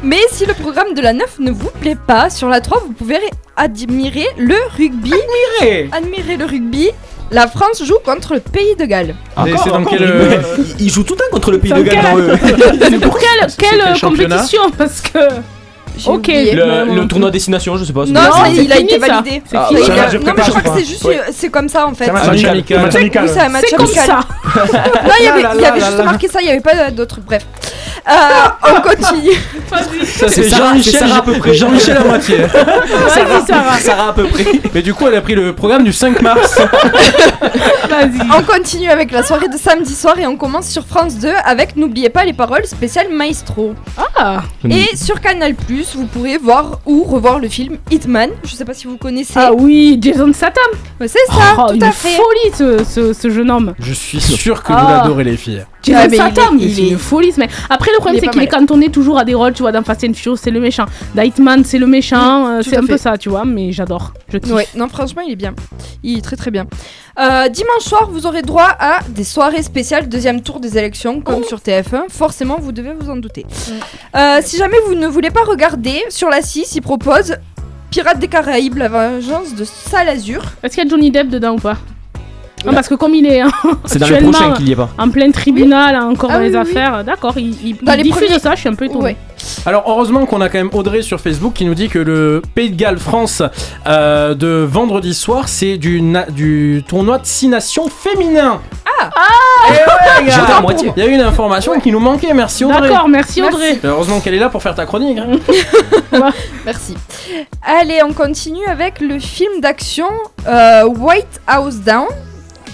Mais 0.02 0.18
si 0.30 0.44
le 0.44 0.52
programme 0.54 0.92
de 0.94 1.00
la 1.00 1.12
9 1.14 1.38
ne 1.38 1.50
vous 1.50 1.70
plaît 1.80 1.96
pas, 2.06 2.28
sur 2.28 2.48
la 2.48 2.60
3 2.60 2.82
vous 2.86 2.92
pouvez 2.92 3.18
admirer 3.56 4.26
le 4.36 4.56
rugby. 4.76 5.12
Admirer 5.60 5.88
Admirer 5.92 6.36
le 6.36 6.44
rugby. 6.44 6.90
La 7.30 7.48
France 7.48 7.82
joue 7.82 7.96
contre 8.04 8.34
le 8.34 8.40
pays 8.40 8.76
de 8.78 8.84
Galles. 8.84 9.14
Et 9.46 9.54
c'est 9.64 9.70
dans 9.70 9.82
quel. 9.84 10.02
euh, 10.02 10.40
il, 10.78 10.86
il 10.86 10.90
joue 10.90 11.04
tout 11.04 11.14
le 11.14 11.18
temps 11.20 11.30
contre 11.32 11.50
le 11.52 11.58
pays 11.58 11.70
Dans 11.70 11.78
de 11.78 11.82
Galles. 11.84 12.38
quel- 12.78 13.00
pour 13.00 13.18
quelle, 13.18 13.48
c'est 13.48 13.56
quelle 13.60 13.80
quel 13.82 13.96
championnat 13.96 14.36
compétition 14.36 14.70
Parce 14.76 15.00
que. 15.00 15.18
Ok. 16.06 16.26
Le, 16.28 16.94
le 16.94 17.06
tournoi 17.06 17.30
destination, 17.30 17.76
je 17.76 17.84
sais 17.84 17.92
pas. 17.92 18.04
Non, 18.06 18.12
Non, 18.12 18.20
ça, 18.32 18.48
il 18.52 18.72
a 18.72 18.78
été 18.78 18.98
ça. 18.98 19.06
validé. 19.06 19.42
C'est 19.46 19.56
Ah, 19.56 19.66
fini. 19.68 19.80
ouais, 19.80 19.86
Il 19.86 19.86
c'est 19.86 19.92
un 19.92 19.94
a- 19.94 20.02
match 20.04 20.12
de 20.12 20.18
non 20.18 20.32
mais 20.36 20.42
je 20.44 20.50
crois 20.50 20.60
que 20.62 20.78
c'est 20.78 20.84
juste 20.84 21.04
euh, 21.06 21.14
c'est 21.32 21.48
comme 21.50 21.68
ça 21.68 21.86
en 21.86 21.94
fait. 21.94 22.04
C'est 22.04 22.10
un 22.10 22.14
match 22.14 22.44
amical. 22.44 23.28
c'est 23.28 23.40
un 23.40 23.48
match 23.48 23.64
C'est 23.68 23.76
comme 23.76 23.86
amical. 23.86 24.06
ça. 24.06 24.20
Non, 25.04 25.10
il 25.20 25.24
y 25.24 25.28
avait, 25.28 25.42
là 25.42 25.50
il 25.54 25.58
y 25.58 25.62
là 25.62 25.68
avait 25.68 25.80
là 25.80 25.86
juste 25.86 25.98
là. 25.98 26.04
marqué 26.04 26.28
ça, 26.28 26.40
il 26.40 26.44
n'y 26.46 26.50
avait 26.50 26.60
pas 26.60 26.90
d'autres. 26.90 27.18
Bref. 27.24 27.44
Euh, 28.06 28.12
on 28.76 28.80
continue. 28.82 29.30
Ça 30.04 30.28
C'est 30.28 30.48
Jean-Michel 30.48 31.10
à 31.10 31.22
peu 31.22 31.32
près. 31.34 31.54
Jean-Michel 31.54 31.96
à 31.96 32.04
moitié. 32.04 32.36
Sarah. 33.08 33.78
Sarah 33.80 34.08
à 34.08 34.12
peu 34.12 34.24
près. 34.24 34.44
Mais 34.74 34.82
du 34.82 34.92
coup, 34.92 35.06
elle 35.08 35.14
a 35.14 35.20
pris 35.22 35.34
le 35.34 35.54
programme 35.54 35.84
du 35.84 35.92
5 35.92 36.20
mars. 36.20 36.58
On 38.38 38.42
continue 38.42 38.90
avec 38.90 39.10
la 39.12 39.22
soirée 39.22 39.48
de 39.48 39.56
samedi 39.56 39.94
soir 39.94 40.18
et 40.18 40.26
on 40.26 40.36
commence 40.36 40.68
sur 40.68 40.84
France 40.84 41.16
2 41.18 41.28
avec 41.44 41.76
N'oubliez 41.76 42.08
pas 42.08 42.24
les 42.24 42.32
paroles 42.32 42.64
spécial 42.66 43.06
Maestro. 43.10 43.74
Ah, 44.16 44.42
Et 44.68 44.96
sur 44.96 45.20
Canal 45.20 45.54
vous 45.94 46.06
pourrez 46.06 46.38
voir 46.38 46.78
ou 46.86 47.04
revoir 47.04 47.38
le 47.38 47.48
film 47.48 47.78
Hitman. 47.90 48.30
Je 48.44 48.54
sais 48.54 48.64
pas 48.64 48.74
si 48.74 48.86
vous 48.86 48.96
connaissez. 48.96 49.34
ah 49.36 49.52
oui, 49.52 49.98
Jason 50.00 50.32
Statham. 50.32 50.62
Ouais, 51.00 51.08
C'est 51.08 51.18
ça, 51.28 51.56
Oh, 51.58 51.66
tout 51.68 51.74
une 51.74 51.82
à 51.82 51.92
fait. 51.92 52.16
folie 52.16 52.52
ce, 52.54 52.84
ce, 52.84 53.12
ce 53.12 53.30
jeune 53.30 53.50
homme. 53.50 53.74
Je 53.78 53.92
suis 53.92 54.20
sûr 54.20 54.62
que 54.62 54.72
vous 54.72 54.78
Ah. 54.80 55.00
l'adorez, 55.02 55.24
les 55.24 55.36
filles. 55.36 55.64
Jason 55.92 56.08
il 56.10 56.14
Statham, 56.14 56.58
est- 56.58 56.62
il 56.64 56.92
une 56.92 56.98
folie 56.98 57.32
ce 57.32 57.40
mec. 57.40 57.50
Après 57.70 57.90
le 57.92 57.98
problème 57.98 58.20
c'est 58.22 58.30
qu'il 58.30 58.42
est 58.42 58.46
cantonné 58.48 58.88
toujours 58.90 59.18
à 59.18 59.24
des 59.24 59.34
rôles, 59.34 59.52
tu 59.52 59.62
vois, 59.62 59.72
dans 59.72 59.82
Fast 59.82 60.04
and 60.04 60.14
Furious 60.14 60.36
c'est 60.36 60.50
le 60.50 60.60
méchant, 60.60 60.86
Hitman 61.16 61.64
c'est 61.64 61.78
le 61.78 61.86
méchant, 61.86 62.46
euh, 62.48 62.60
c'est 62.62 62.76
un 62.76 62.84
peu 62.86 62.96
ça, 62.96 63.16
tu 63.18 63.28
vois, 63.28 63.44
mais 63.44 63.72
j'adore, 63.72 64.12
je 64.32 64.38
kiffe. 64.38 64.52
Ouais, 64.52 64.66
non, 64.76 64.88
franchement, 64.88 65.22
il 65.26 65.32
est 65.32 65.36
bien. 65.36 65.54
Il 66.02 66.18
est 66.18 66.22
très 66.22 66.36
très 66.36 66.50
bien. 66.50 66.66
Euh, 67.18 67.48
dimanche 67.48 67.82
soir, 67.82 68.08
vous 68.10 68.26
aurez 68.26 68.42
droit 68.42 68.68
à 68.78 68.98
des 69.08 69.24
soirées 69.24 69.62
spéciales, 69.62 70.08
deuxième 70.08 70.40
tour 70.42 70.58
des 70.60 70.76
élections, 70.76 71.20
comme 71.20 71.40
Oh. 71.42 71.46
sur 71.46 71.60
TF1. 71.60 72.04
Forcément, 72.08 72.58
vous 72.60 72.72
devez 72.72 72.92
vous 72.98 73.08
en 73.10 73.16
douter. 73.16 73.46
Euh, 74.16 74.40
si 74.42 74.56
jamais 74.56 74.76
vous 74.86 74.94
ne 74.94 75.06
voulez 75.06 75.30
pas 75.30 75.42
regarder, 75.44 76.02
sur 76.08 76.28
la 76.28 76.42
6, 76.42 76.74
ils 76.74 76.82
proposent 76.82 77.36
Pirates 77.90 78.18
des 78.18 78.26
Caraïbes, 78.28 78.76
la 78.76 78.88
vengeance 78.88 79.54
de 79.54 79.64
Salazur. 79.64 80.42
Est-ce 80.62 80.74
qu'il 80.74 80.82
y 80.82 80.86
a 80.86 80.90
Johnny 80.90 81.10
Depp 81.12 81.28
dedans 81.28 81.52
ou 81.54 81.58
pas? 81.60 81.76
Non, 82.64 82.72
parce 82.72 82.88
que 82.88 82.94
comme 82.94 83.14
il 83.14 83.26
est 83.26 83.40
hein, 83.40 83.50
C'est 83.84 83.98
dans 83.98 84.08
le 84.08 84.16
prochain 84.18 84.52
qu'il 84.54 84.68
y 84.68 84.72
est 84.72 84.76
pas. 84.76 84.88
en 84.98 85.10
plein 85.10 85.30
tribunal, 85.30 85.96
encore 85.96 86.30
Ah 86.32 86.34
dans 86.34 86.40
oui, 86.40 86.48
les 86.50 86.54
oui, 86.54 86.60
affaires, 86.60 87.04
d'accord, 87.04 87.34
il, 87.36 87.48
il, 87.64 87.76
il 87.80 87.88
les 87.96 88.02
diffuse 88.02 88.22
premiers- 88.26 88.38
ça, 88.38 88.54
je 88.54 88.60
suis 88.60 88.68
un 88.68 88.74
peu 88.74 88.86
étonnée. 88.86 89.04
Ouais. 89.04 89.16
Alors 89.66 89.84
heureusement 89.86 90.24
qu'on 90.24 90.40
a 90.40 90.48
quand 90.48 90.56
même 90.58 90.70
Audrey 90.72 91.02
sur 91.02 91.20
Facebook 91.20 91.52
qui 91.52 91.66
nous 91.66 91.74
dit 91.74 91.88
que 91.90 91.98
le 91.98 92.40
Pays 92.54 92.70
de 92.70 92.76
Galles 92.76 92.98
France 92.98 93.42
euh, 93.86 94.34
de 94.34 94.66
vendredi 94.66 95.12
soir 95.12 95.48
c'est 95.48 95.76
du, 95.76 96.00
du 96.30 96.82
tournoi 96.88 97.18
de 97.18 97.26
6 97.26 97.48
nations 97.48 97.88
féminin. 97.88 98.60
Ah 99.02 99.10
Eh 99.68 99.72
ouais, 99.72 99.76
les 100.20 100.26
gars. 100.28 100.32
J'étais 100.40 100.52
à 100.52 100.60
moitié. 100.62 100.92
Il 100.96 101.02
y 101.02 101.06
a 101.06 101.10
eu 101.10 101.14
une 101.14 101.20
information 101.20 101.78
qui 101.78 101.92
nous 101.92 102.00
manquait, 102.00 102.32
merci 102.32 102.64
Audrey. 102.64 102.88
D'accord, 102.88 103.08
merci 103.08 103.42
Merci. 103.42 103.54
Audrey. 103.56 103.78
Heureusement 103.84 104.20
qu'elle 104.20 104.34
est 104.34 104.38
là 104.38 104.48
pour 104.48 104.62
faire 104.62 104.74
ta 104.74 104.86
chronique. 104.86 105.18
hein. 105.18 105.36
Merci. 106.64 106.94
Allez, 107.62 108.02
on 108.02 108.12
continue 108.14 108.64
avec 108.66 109.00
le 109.00 109.18
film 109.18 109.60
d'action 109.60 110.06
euh, 110.46 110.84
White 110.86 111.40
House 111.46 111.76
Down. 111.76 112.06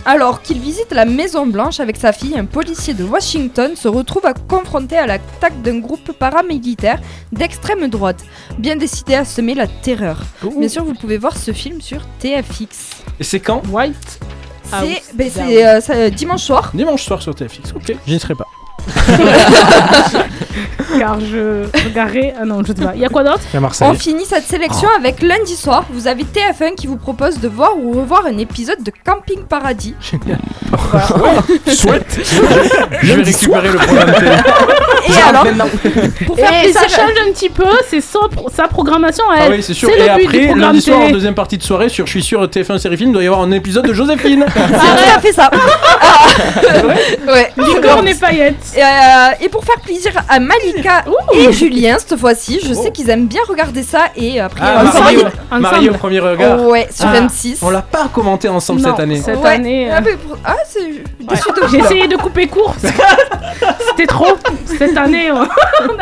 Alors 0.07 0.41
qu'il 0.41 0.61
visite 0.61 0.93
la 0.93 1.05
Maison 1.05 1.47
Blanche 1.47 1.79
avec 1.79 1.97
sa 1.97 2.13
fille, 2.13 2.37
un 2.37 2.47
policier 2.47 2.95
de 2.95 3.05
Washington 3.05 3.77
se 3.77 3.87
retrouve 3.87 4.25
à 4.25 4.33
confronter 4.33 4.97
à 4.97 5.07
l'attaque 5.07 5.61
d'un 5.63 5.79
groupe 5.79 6.13
paramilitaire 6.13 7.01
d'extrême 7.33 7.89
droite, 7.89 8.25
bien 8.59 8.77
décidé 8.77 9.15
à 9.15 9.25
semer 9.25 9.55
la 9.55 9.67
terreur. 9.67 10.19
Bien 10.57 10.69
sûr, 10.69 10.85
vous 10.85 10.95
pouvez 10.95 11.19
voir 11.19 11.37
ce 11.37 11.53
film 11.53 11.81
sur 11.81 12.01
TFX. 12.19 13.03
Et 13.19 13.25
c'est 13.25 13.41
quand 13.41 13.63
White. 13.71 14.21
C'est 14.65 15.03
ben, 15.15 15.31
c'est, 15.33 15.67
euh, 15.67 15.81
ça, 15.81 15.95
euh, 15.95 16.11
dimanche 16.11 16.43
soir. 16.43 16.71
Dimanche 16.73 17.03
soir 17.03 17.21
sur 17.21 17.35
TFX. 17.35 17.73
Ok, 17.75 17.95
j'y 18.07 18.19
serai 18.19 18.35
pas. 18.35 18.47
Car 20.99 21.19
je 21.21 21.65
regarderai. 21.85 22.35
Ah 22.41 22.45
non, 22.45 22.63
je 22.63 22.69
sais 22.73 22.85
pas. 22.85 22.93
Il 22.95 23.01
y 23.01 23.05
a 23.05 23.09
quoi 23.09 23.23
d'autre 23.25 23.41
Il 23.53 23.55
y 23.55 23.57
a 23.57 23.61
Marseille. 23.61 23.89
On 23.91 23.95
finit 23.95 24.25
cette 24.25 24.45
sélection 24.45 24.89
avec 24.99 25.23
lundi 25.23 25.57
soir. 25.57 25.85
Vous 25.93 26.07
avez 26.07 26.25
TF1 26.25 26.75
qui 26.77 26.87
vous 26.87 26.97
propose 26.97 27.39
de 27.41 27.49
voir 27.49 27.77
ou 27.79 27.93
revoir 27.93 28.27
un 28.27 28.37
épisode 28.39 28.83
de 28.83 28.93
Camping 29.05 29.45
Paradis. 29.49 29.95
Souhaite. 31.73 32.19
Je 33.03 33.13
vais 33.15 33.23
récupérer 33.23 33.69
le 33.69 33.79
programme 33.79 34.13
télé. 34.15 34.31
Et 35.09 35.23
alors, 35.29 35.45
pour 36.27 36.37
faire 36.37 36.53
Et 36.53 36.63
plaisir, 36.65 36.81
ça 36.83 36.89
change 36.89 37.11
un 37.27 37.33
petit 37.33 37.49
peu, 37.49 37.65
c'est 37.89 38.01
son- 38.03 38.29
sa 38.55 38.69
programmation 38.69 39.25
à 39.31 39.35
Ah 39.39 39.43
elle. 39.47 39.53
oui, 39.55 39.63
c'est 39.63 39.73
sûr. 39.75 39.89
le 39.89 39.97
Et 39.99 40.09
après, 40.09 40.55
lundi 40.55 40.81
soir, 40.83 41.01
en 41.01 41.11
deuxième 41.11 41.35
partie 41.35 41.57
de 41.59 41.63
soirée, 41.63 41.89
sur 41.89 42.07
Je 42.07 42.11
suis 42.11 42.23
sûr 42.23 42.45
TF1 42.45 42.79
série 42.79 42.97
film, 42.99 43.11
il 43.11 43.13
doit 43.15 43.23
y 43.23 43.27
avoir 43.27 43.41
un 43.43 43.51
épisode 43.51 43.87
de 43.87 43.93
Joséphine. 43.95 44.45
c'est 44.55 44.61
tout 44.63 45.17
à 45.17 45.21
fait 45.21 45.33
ça. 45.33 45.51
Ah. 45.53 47.33
ouais, 47.33 47.51
c'est 47.57 47.63
Licorne 47.67 48.09
et 48.09 48.15
paillettes. 48.15 48.57
Et, 48.77 48.83
euh, 48.83 48.87
et 49.41 49.49
pour 49.49 49.65
faire 49.65 49.81
plaisir 49.81 50.13
à 50.29 50.39
Malika 50.51 51.05
et 51.35 51.53
Julien 51.53 51.97
cette 51.99 52.19
fois-ci, 52.19 52.61
je 52.67 52.75
sais 52.75 52.91
qu'ils 52.91 53.09
aiment 53.11 53.27
bien 53.27 53.41
regarder 53.49 53.83
ça 53.83 54.07
et 54.17 54.41
après 54.41 54.61
Ah, 54.63 54.83
ensemble- 54.85 54.95
Marie, 55.01 55.17
au, 55.17 55.21
ensemble. 55.27 55.61
Marie 55.61 55.89
au 55.91 55.93
premier 55.95 56.21
regard. 56.21 56.59
Oh, 56.61 56.71
ouais, 56.71 56.89
sur 56.95 57.07
Ah, 57.09 57.21
M6. 57.21 57.59
On 57.63 57.71
l'a 57.71 57.83
pas 57.83 58.09
commenté 58.13 58.49
ensemble 58.49 58.81
Non, 58.81 58.91
cette 58.91 59.01
année. 59.01 59.21
Cette 59.25 59.39
Ouais. 59.41 59.49
année. 59.51 59.91
euh, 59.91 59.97
Ah, 59.99 60.03
pour- 60.03 60.39
ah, 60.45 60.57
c'est 60.69 60.81
déçu 61.21 61.43
de 61.57 61.69
J'ai 61.71 61.79
essayé 61.79 62.09
de 62.09 62.17
couper 62.17 62.47
court. 62.47 62.75
C'était 63.91 64.07
trop. 64.07 64.37
Cette 64.79 64.97
année. 64.97 65.31
On, 65.33 65.47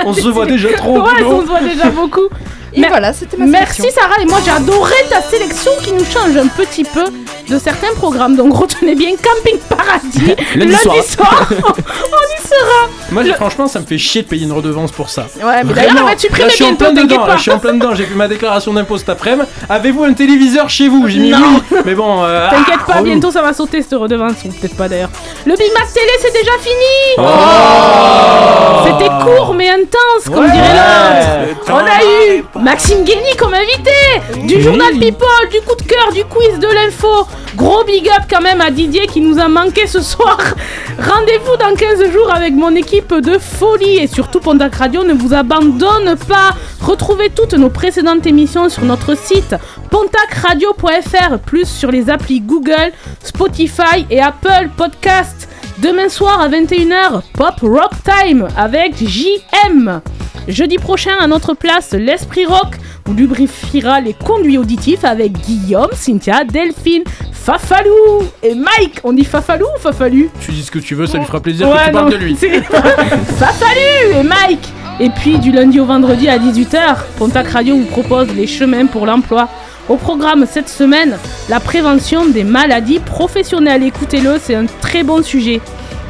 On 0.07 0.12
se 0.12 0.29
voit 0.29 0.47
déjà 0.47 0.73
trop. 0.73 1.01
Ouais, 1.01 1.23
on 1.25 1.41
se 1.43 1.47
voit 1.47 1.61
déjà 1.61 1.91
beaucoup. 1.91 2.29
Et 2.75 2.81
Mais- 2.83 2.89
voilà, 2.89 3.12
c'était 3.15 3.37
ma 3.39 3.47
Merci 3.47 3.81
sélection. 3.81 4.03
Sarah 4.03 4.20
et 4.20 4.27
moi 4.27 4.39
j'ai 4.45 4.51
adoré 4.51 4.93
ta 5.09 5.23
sélection 5.23 5.73
qui 5.83 5.91
nous 5.93 6.05
change 6.05 6.37
un 6.37 6.47
petit 6.49 6.85
peu 6.85 7.05
de 7.49 7.59
certains 7.59 7.93
programmes. 7.97 8.37
Donc 8.37 8.55
retenez 8.55 8.95
bien 8.95 9.11
Camping 9.16 9.59
Paradis 9.69 10.35
Lundi 10.55 10.75
soir. 10.77 10.97
soir. 11.03 11.49
on 11.51 12.28
sera. 12.49 12.89
Moi, 13.11 13.25
franchement, 13.35 13.66
ça 13.69 13.81
me 13.81 13.87
fait 13.87 13.99
chier 13.99 14.23
de 14.23 14.29
payer 14.29 14.45
une 14.47 14.53
redevance 14.53 14.91
pour 14.93 15.09
ça. 15.11 15.27
Ouais, 15.43 15.62
mais 15.65 15.73
d'ailleurs, 15.75 16.05
va 16.05 16.16
supprimer 16.16 16.45
Là, 16.45 16.49
je 16.51 16.55
suis 16.55 16.65
en 16.65 16.75
plein 16.75 16.89
t'inquiète 16.95 17.11
dedans. 17.11 17.27
là, 17.27 17.37
je 17.37 17.43
suis 17.43 17.51
en 17.51 17.59
plein 17.59 17.73
dedans. 17.75 17.95
J'ai 17.95 18.05
fait 18.05 18.15
ma 18.15 18.29
déclaration 18.29 18.73
d'impôt 18.73 18.99
cet 18.99 19.09
après-midi. 19.09 19.47
Avez-vous 19.69 20.05
un 20.05 20.12
téléviseur 20.12 20.69
chez 20.70 20.89
vous? 20.89 21.07
J'ai 21.09 21.19
mis 21.19 21.31
Non. 21.31 21.39
oui. 21.70 21.79
Mais 21.85 21.95
bon. 21.95 22.25
euh, 22.25 22.49
T'inquiète 22.51 22.79
ah, 22.83 22.85
pas, 22.87 22.93
relou. 22.95 23.05
bientôt 23.05 23.31
ça 23.31 23.43
va 23.43 23.53
sauter 23.53 23.83
cette 23.83 23.99
redevance, 23.99 24.35
peut-être 24.43 24.77
pas 24.77 24.89
d'ailleurs. 24.89 25.11
Le 25.47 25.55
Big 25.55 25.73
Mac 25.75 25.93
télé, 25.93 26.11
c'est 26.20 26.33
déjà 26.33 26.53
fini 26.61 27.19
Oh. 27.19 28.85
C'était 28.87 29.11
court 29.25 29.55
mais 29.55 29.69
intense, 29.69 30.25
comme 30.27 30.45
Ouais. 30.45 30.51
dirait 30.53 30.75
l'autre. 30.75 31.59
Le 31.66 31.73
On 31.75 31.79
a 31.79 32.37
eu 32.37 32.45
Maxime 32.62 33.05
Guény 33.05 33.37
comme 33.39 33.55
invité, 33.55 34.41
du 34.47 34.57
Oui. 34.57 34.62
journal 34.62 34.93
People, 34.99 35.49
du 35.51 35.61
coup 35.61 35.75
de 35.77 35.83
cœur, 35.83 36.12
du 36.12 36.25
quiz, 36.25 36.59
de 36.59 36.66
l'info. 36.69 37.27
Gros 37.57 37.85
big 37.85 38.09
up 38.09 38.25
quand 38.31 38.41
même 38.41 38.61
à 38.61 38.70
Didier 38.70 39.07
qui 39.07 39.20
nous 39.20 39.39
a 39.39 39.49
manqué 39.49 39.87
ce 39.87 40.01
soir. 40.01 40.39
Rendez-vous 40.99 41.57
dans 41.57 41.75
15 41.75 42.11
jours 42.12 42.31
avec 42.39 42.55
mon 42.55 42.77
équipe 42.77 43.12
de 43.12 43.36
folie 43.36 43.97
et 43.97 44.06
surtout 44.06 44.39
Pontac 44.39 44.77
Radio 44.77 45.02
ne 45.02 45.12
vous 45.12 45.35
abandonne 45.35 46.15
pas. 46.28 46.55
Retrouvez 46.81 47.31
toutes 47.31 47.55
nos 47.55 47.69
précédentes 47.69 48.27
émissions 48.28 48.69
sur 48.69 48.85
notre 48.85 49.16
site 49.16 49.56
pontacradio.fr 49.90 51.39
plus 51.44 51.66
sur 51.69 51.90
les 51.90 52.09
applis 52.10 52.40
Google, 52.40 52.93
Spotify 53.24 54.06
et 54.09 54.20
Apple 54.20 54.70
Podcast. 54.77 55.48
Demain 55.78 56.09
soir 56.09 56.40
à 56.40 56.48
21h, 56.48 57.23
Pop 57.35 57.55
Rock 57.60 57.90
Time 58.05 58.47
avec 58.56 58.94
JM. 58.97 60.01
Jeudi 60.49 60.79
prochain, 60.79 61.12
à 61.20 61.27
notre 61.27 61.53
place, 61.53 61.93
l'Esprit 61.93 62.47
Rock, 62.47 62.77
où 63.07 63.12
lubrifiera 63.12 64.01
les 64.01 64.15
conduits 64.15 64.57
auditifs 64.57 65.05
avec 65.05 65.33
Guillaume, 65.33 65.91
Cynthia, 65.93 66.45
Delphine, 66.45 67.05
Fafalou 67.33 68.23
et 68.43 68.55
Mike. 68.55 69.01
On 69.05 69.12
dit 69.12 69.25
Fafalou 69.25 69.66
ou 69.77 69.79
Fafalu 69.81 70.31
Tu 70.41 70.53
dis 70.53 70.62
ce 70.62 70.70
que 70.70 70.79
tu 70.79 70.95
veux, 70.95 71.07
ça 71.07 71.19
lui 71.19 71.27
fera 71.27 71.41
plaisir 71.41 71.69
que 71.69 71.75
Ouais, 71.75 71.87
tu 71.87 71.93
parles 71.93 72.12
de 72.12 72.16
lui. 72.16 72.35
Fafalou 73.39 74.20
et 74.20 74.23
Mike 74.23 74.69
Et 75.01 75.11
puis 75.11 75.39
du 75.39 75.53
lundi 75.53 75.81
au 75.81 75.85
vendredi 75.85 76.29
à 76.29 76.39
18h, 76.39 76.97
Pontac 77.19 77.49
Radio 77.49 77.77
vous 77.77 77.85
propose 77.85 78.29
les 78.35 78.47
chemins 78.47 78.87
pour 78.87 79.05
l'emploi. 79.05 79.49
Au 79.91 79.97
programme 79.97 80.47
cette 80.51 80.69
semaine, 80.70 81.19
la 81.49 81.61
prévention 81.61 82.27
des 82.27 82.45
maladies 82.45 83.01
professionnelles. 83.01 83.83
Écoutez-le, 83.83 84.39
c'est 84.43 84.55
un 84.55 84.66
très 84.81 85.03
bon 85.03 85.23
sujet. 85.23 85.61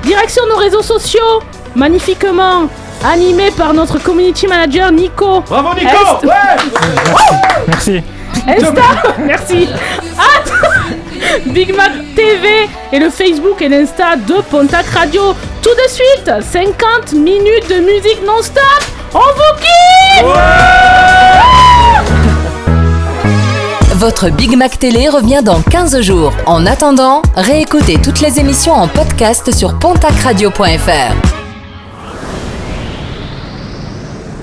Direction 0.02 0.42
nos 0.48 0.56
réseaux 0.56 0.82
sociaux, 0.82 1.40
magnifiquement 1.76 2.68
animé 3.04 3.50
par 3.50 3.72
notre 3.74 3.98
community 3.98 4.46
manager 4.46 4.90
Nico. 4.92 5.40
Bravo 5.42 5.74
Nico 5.74 6.26
Merci. 7.66 8.02
Insta, 8.46 8.82
merci. 9.18 9.68
Big 11.46 11.74
Mac 11.76 11.92
TV 12.14 12.68
et 12.92 12.98
le 12.98 13.10
Facebook 13.10 13.60
et 13.62 13.68
l'Insta 13.68 14.16
de 14.16 14.40
Pontac 14.50 14.86
Radio. 14.86 15.34
Tout 15.62 15.70
de 15.70 15.88
suite, 15.90 16.30
50 16.40 17.12
minutes 17.14 17.68
de 17.68 17.80
musique 17.80 18.20
non-stop. 18.26 18.62
On 19.14 19.18
vous 19.18 19.54
kiffe 19.60 20.24
Votre 23.94 24.30
Big 24.30 24.56
Mac 24.56 24.78
Télé 24.78 25.08
revient 25.08 25.40
dans 25.42 25.60
15 25.60 26.00
jours. 26.02 26.32
En 26.46 26.64
attendant, 26.66 27.22
réécoutez 27.34 27.98
toutes 28.00 28.20
les 28.20 28.38
émissions 28.38 28.74
en 28.74 28.86
podcast 28.86 29.52
sur 29.52 29.78
pontacradio.fr. 29.78 31.47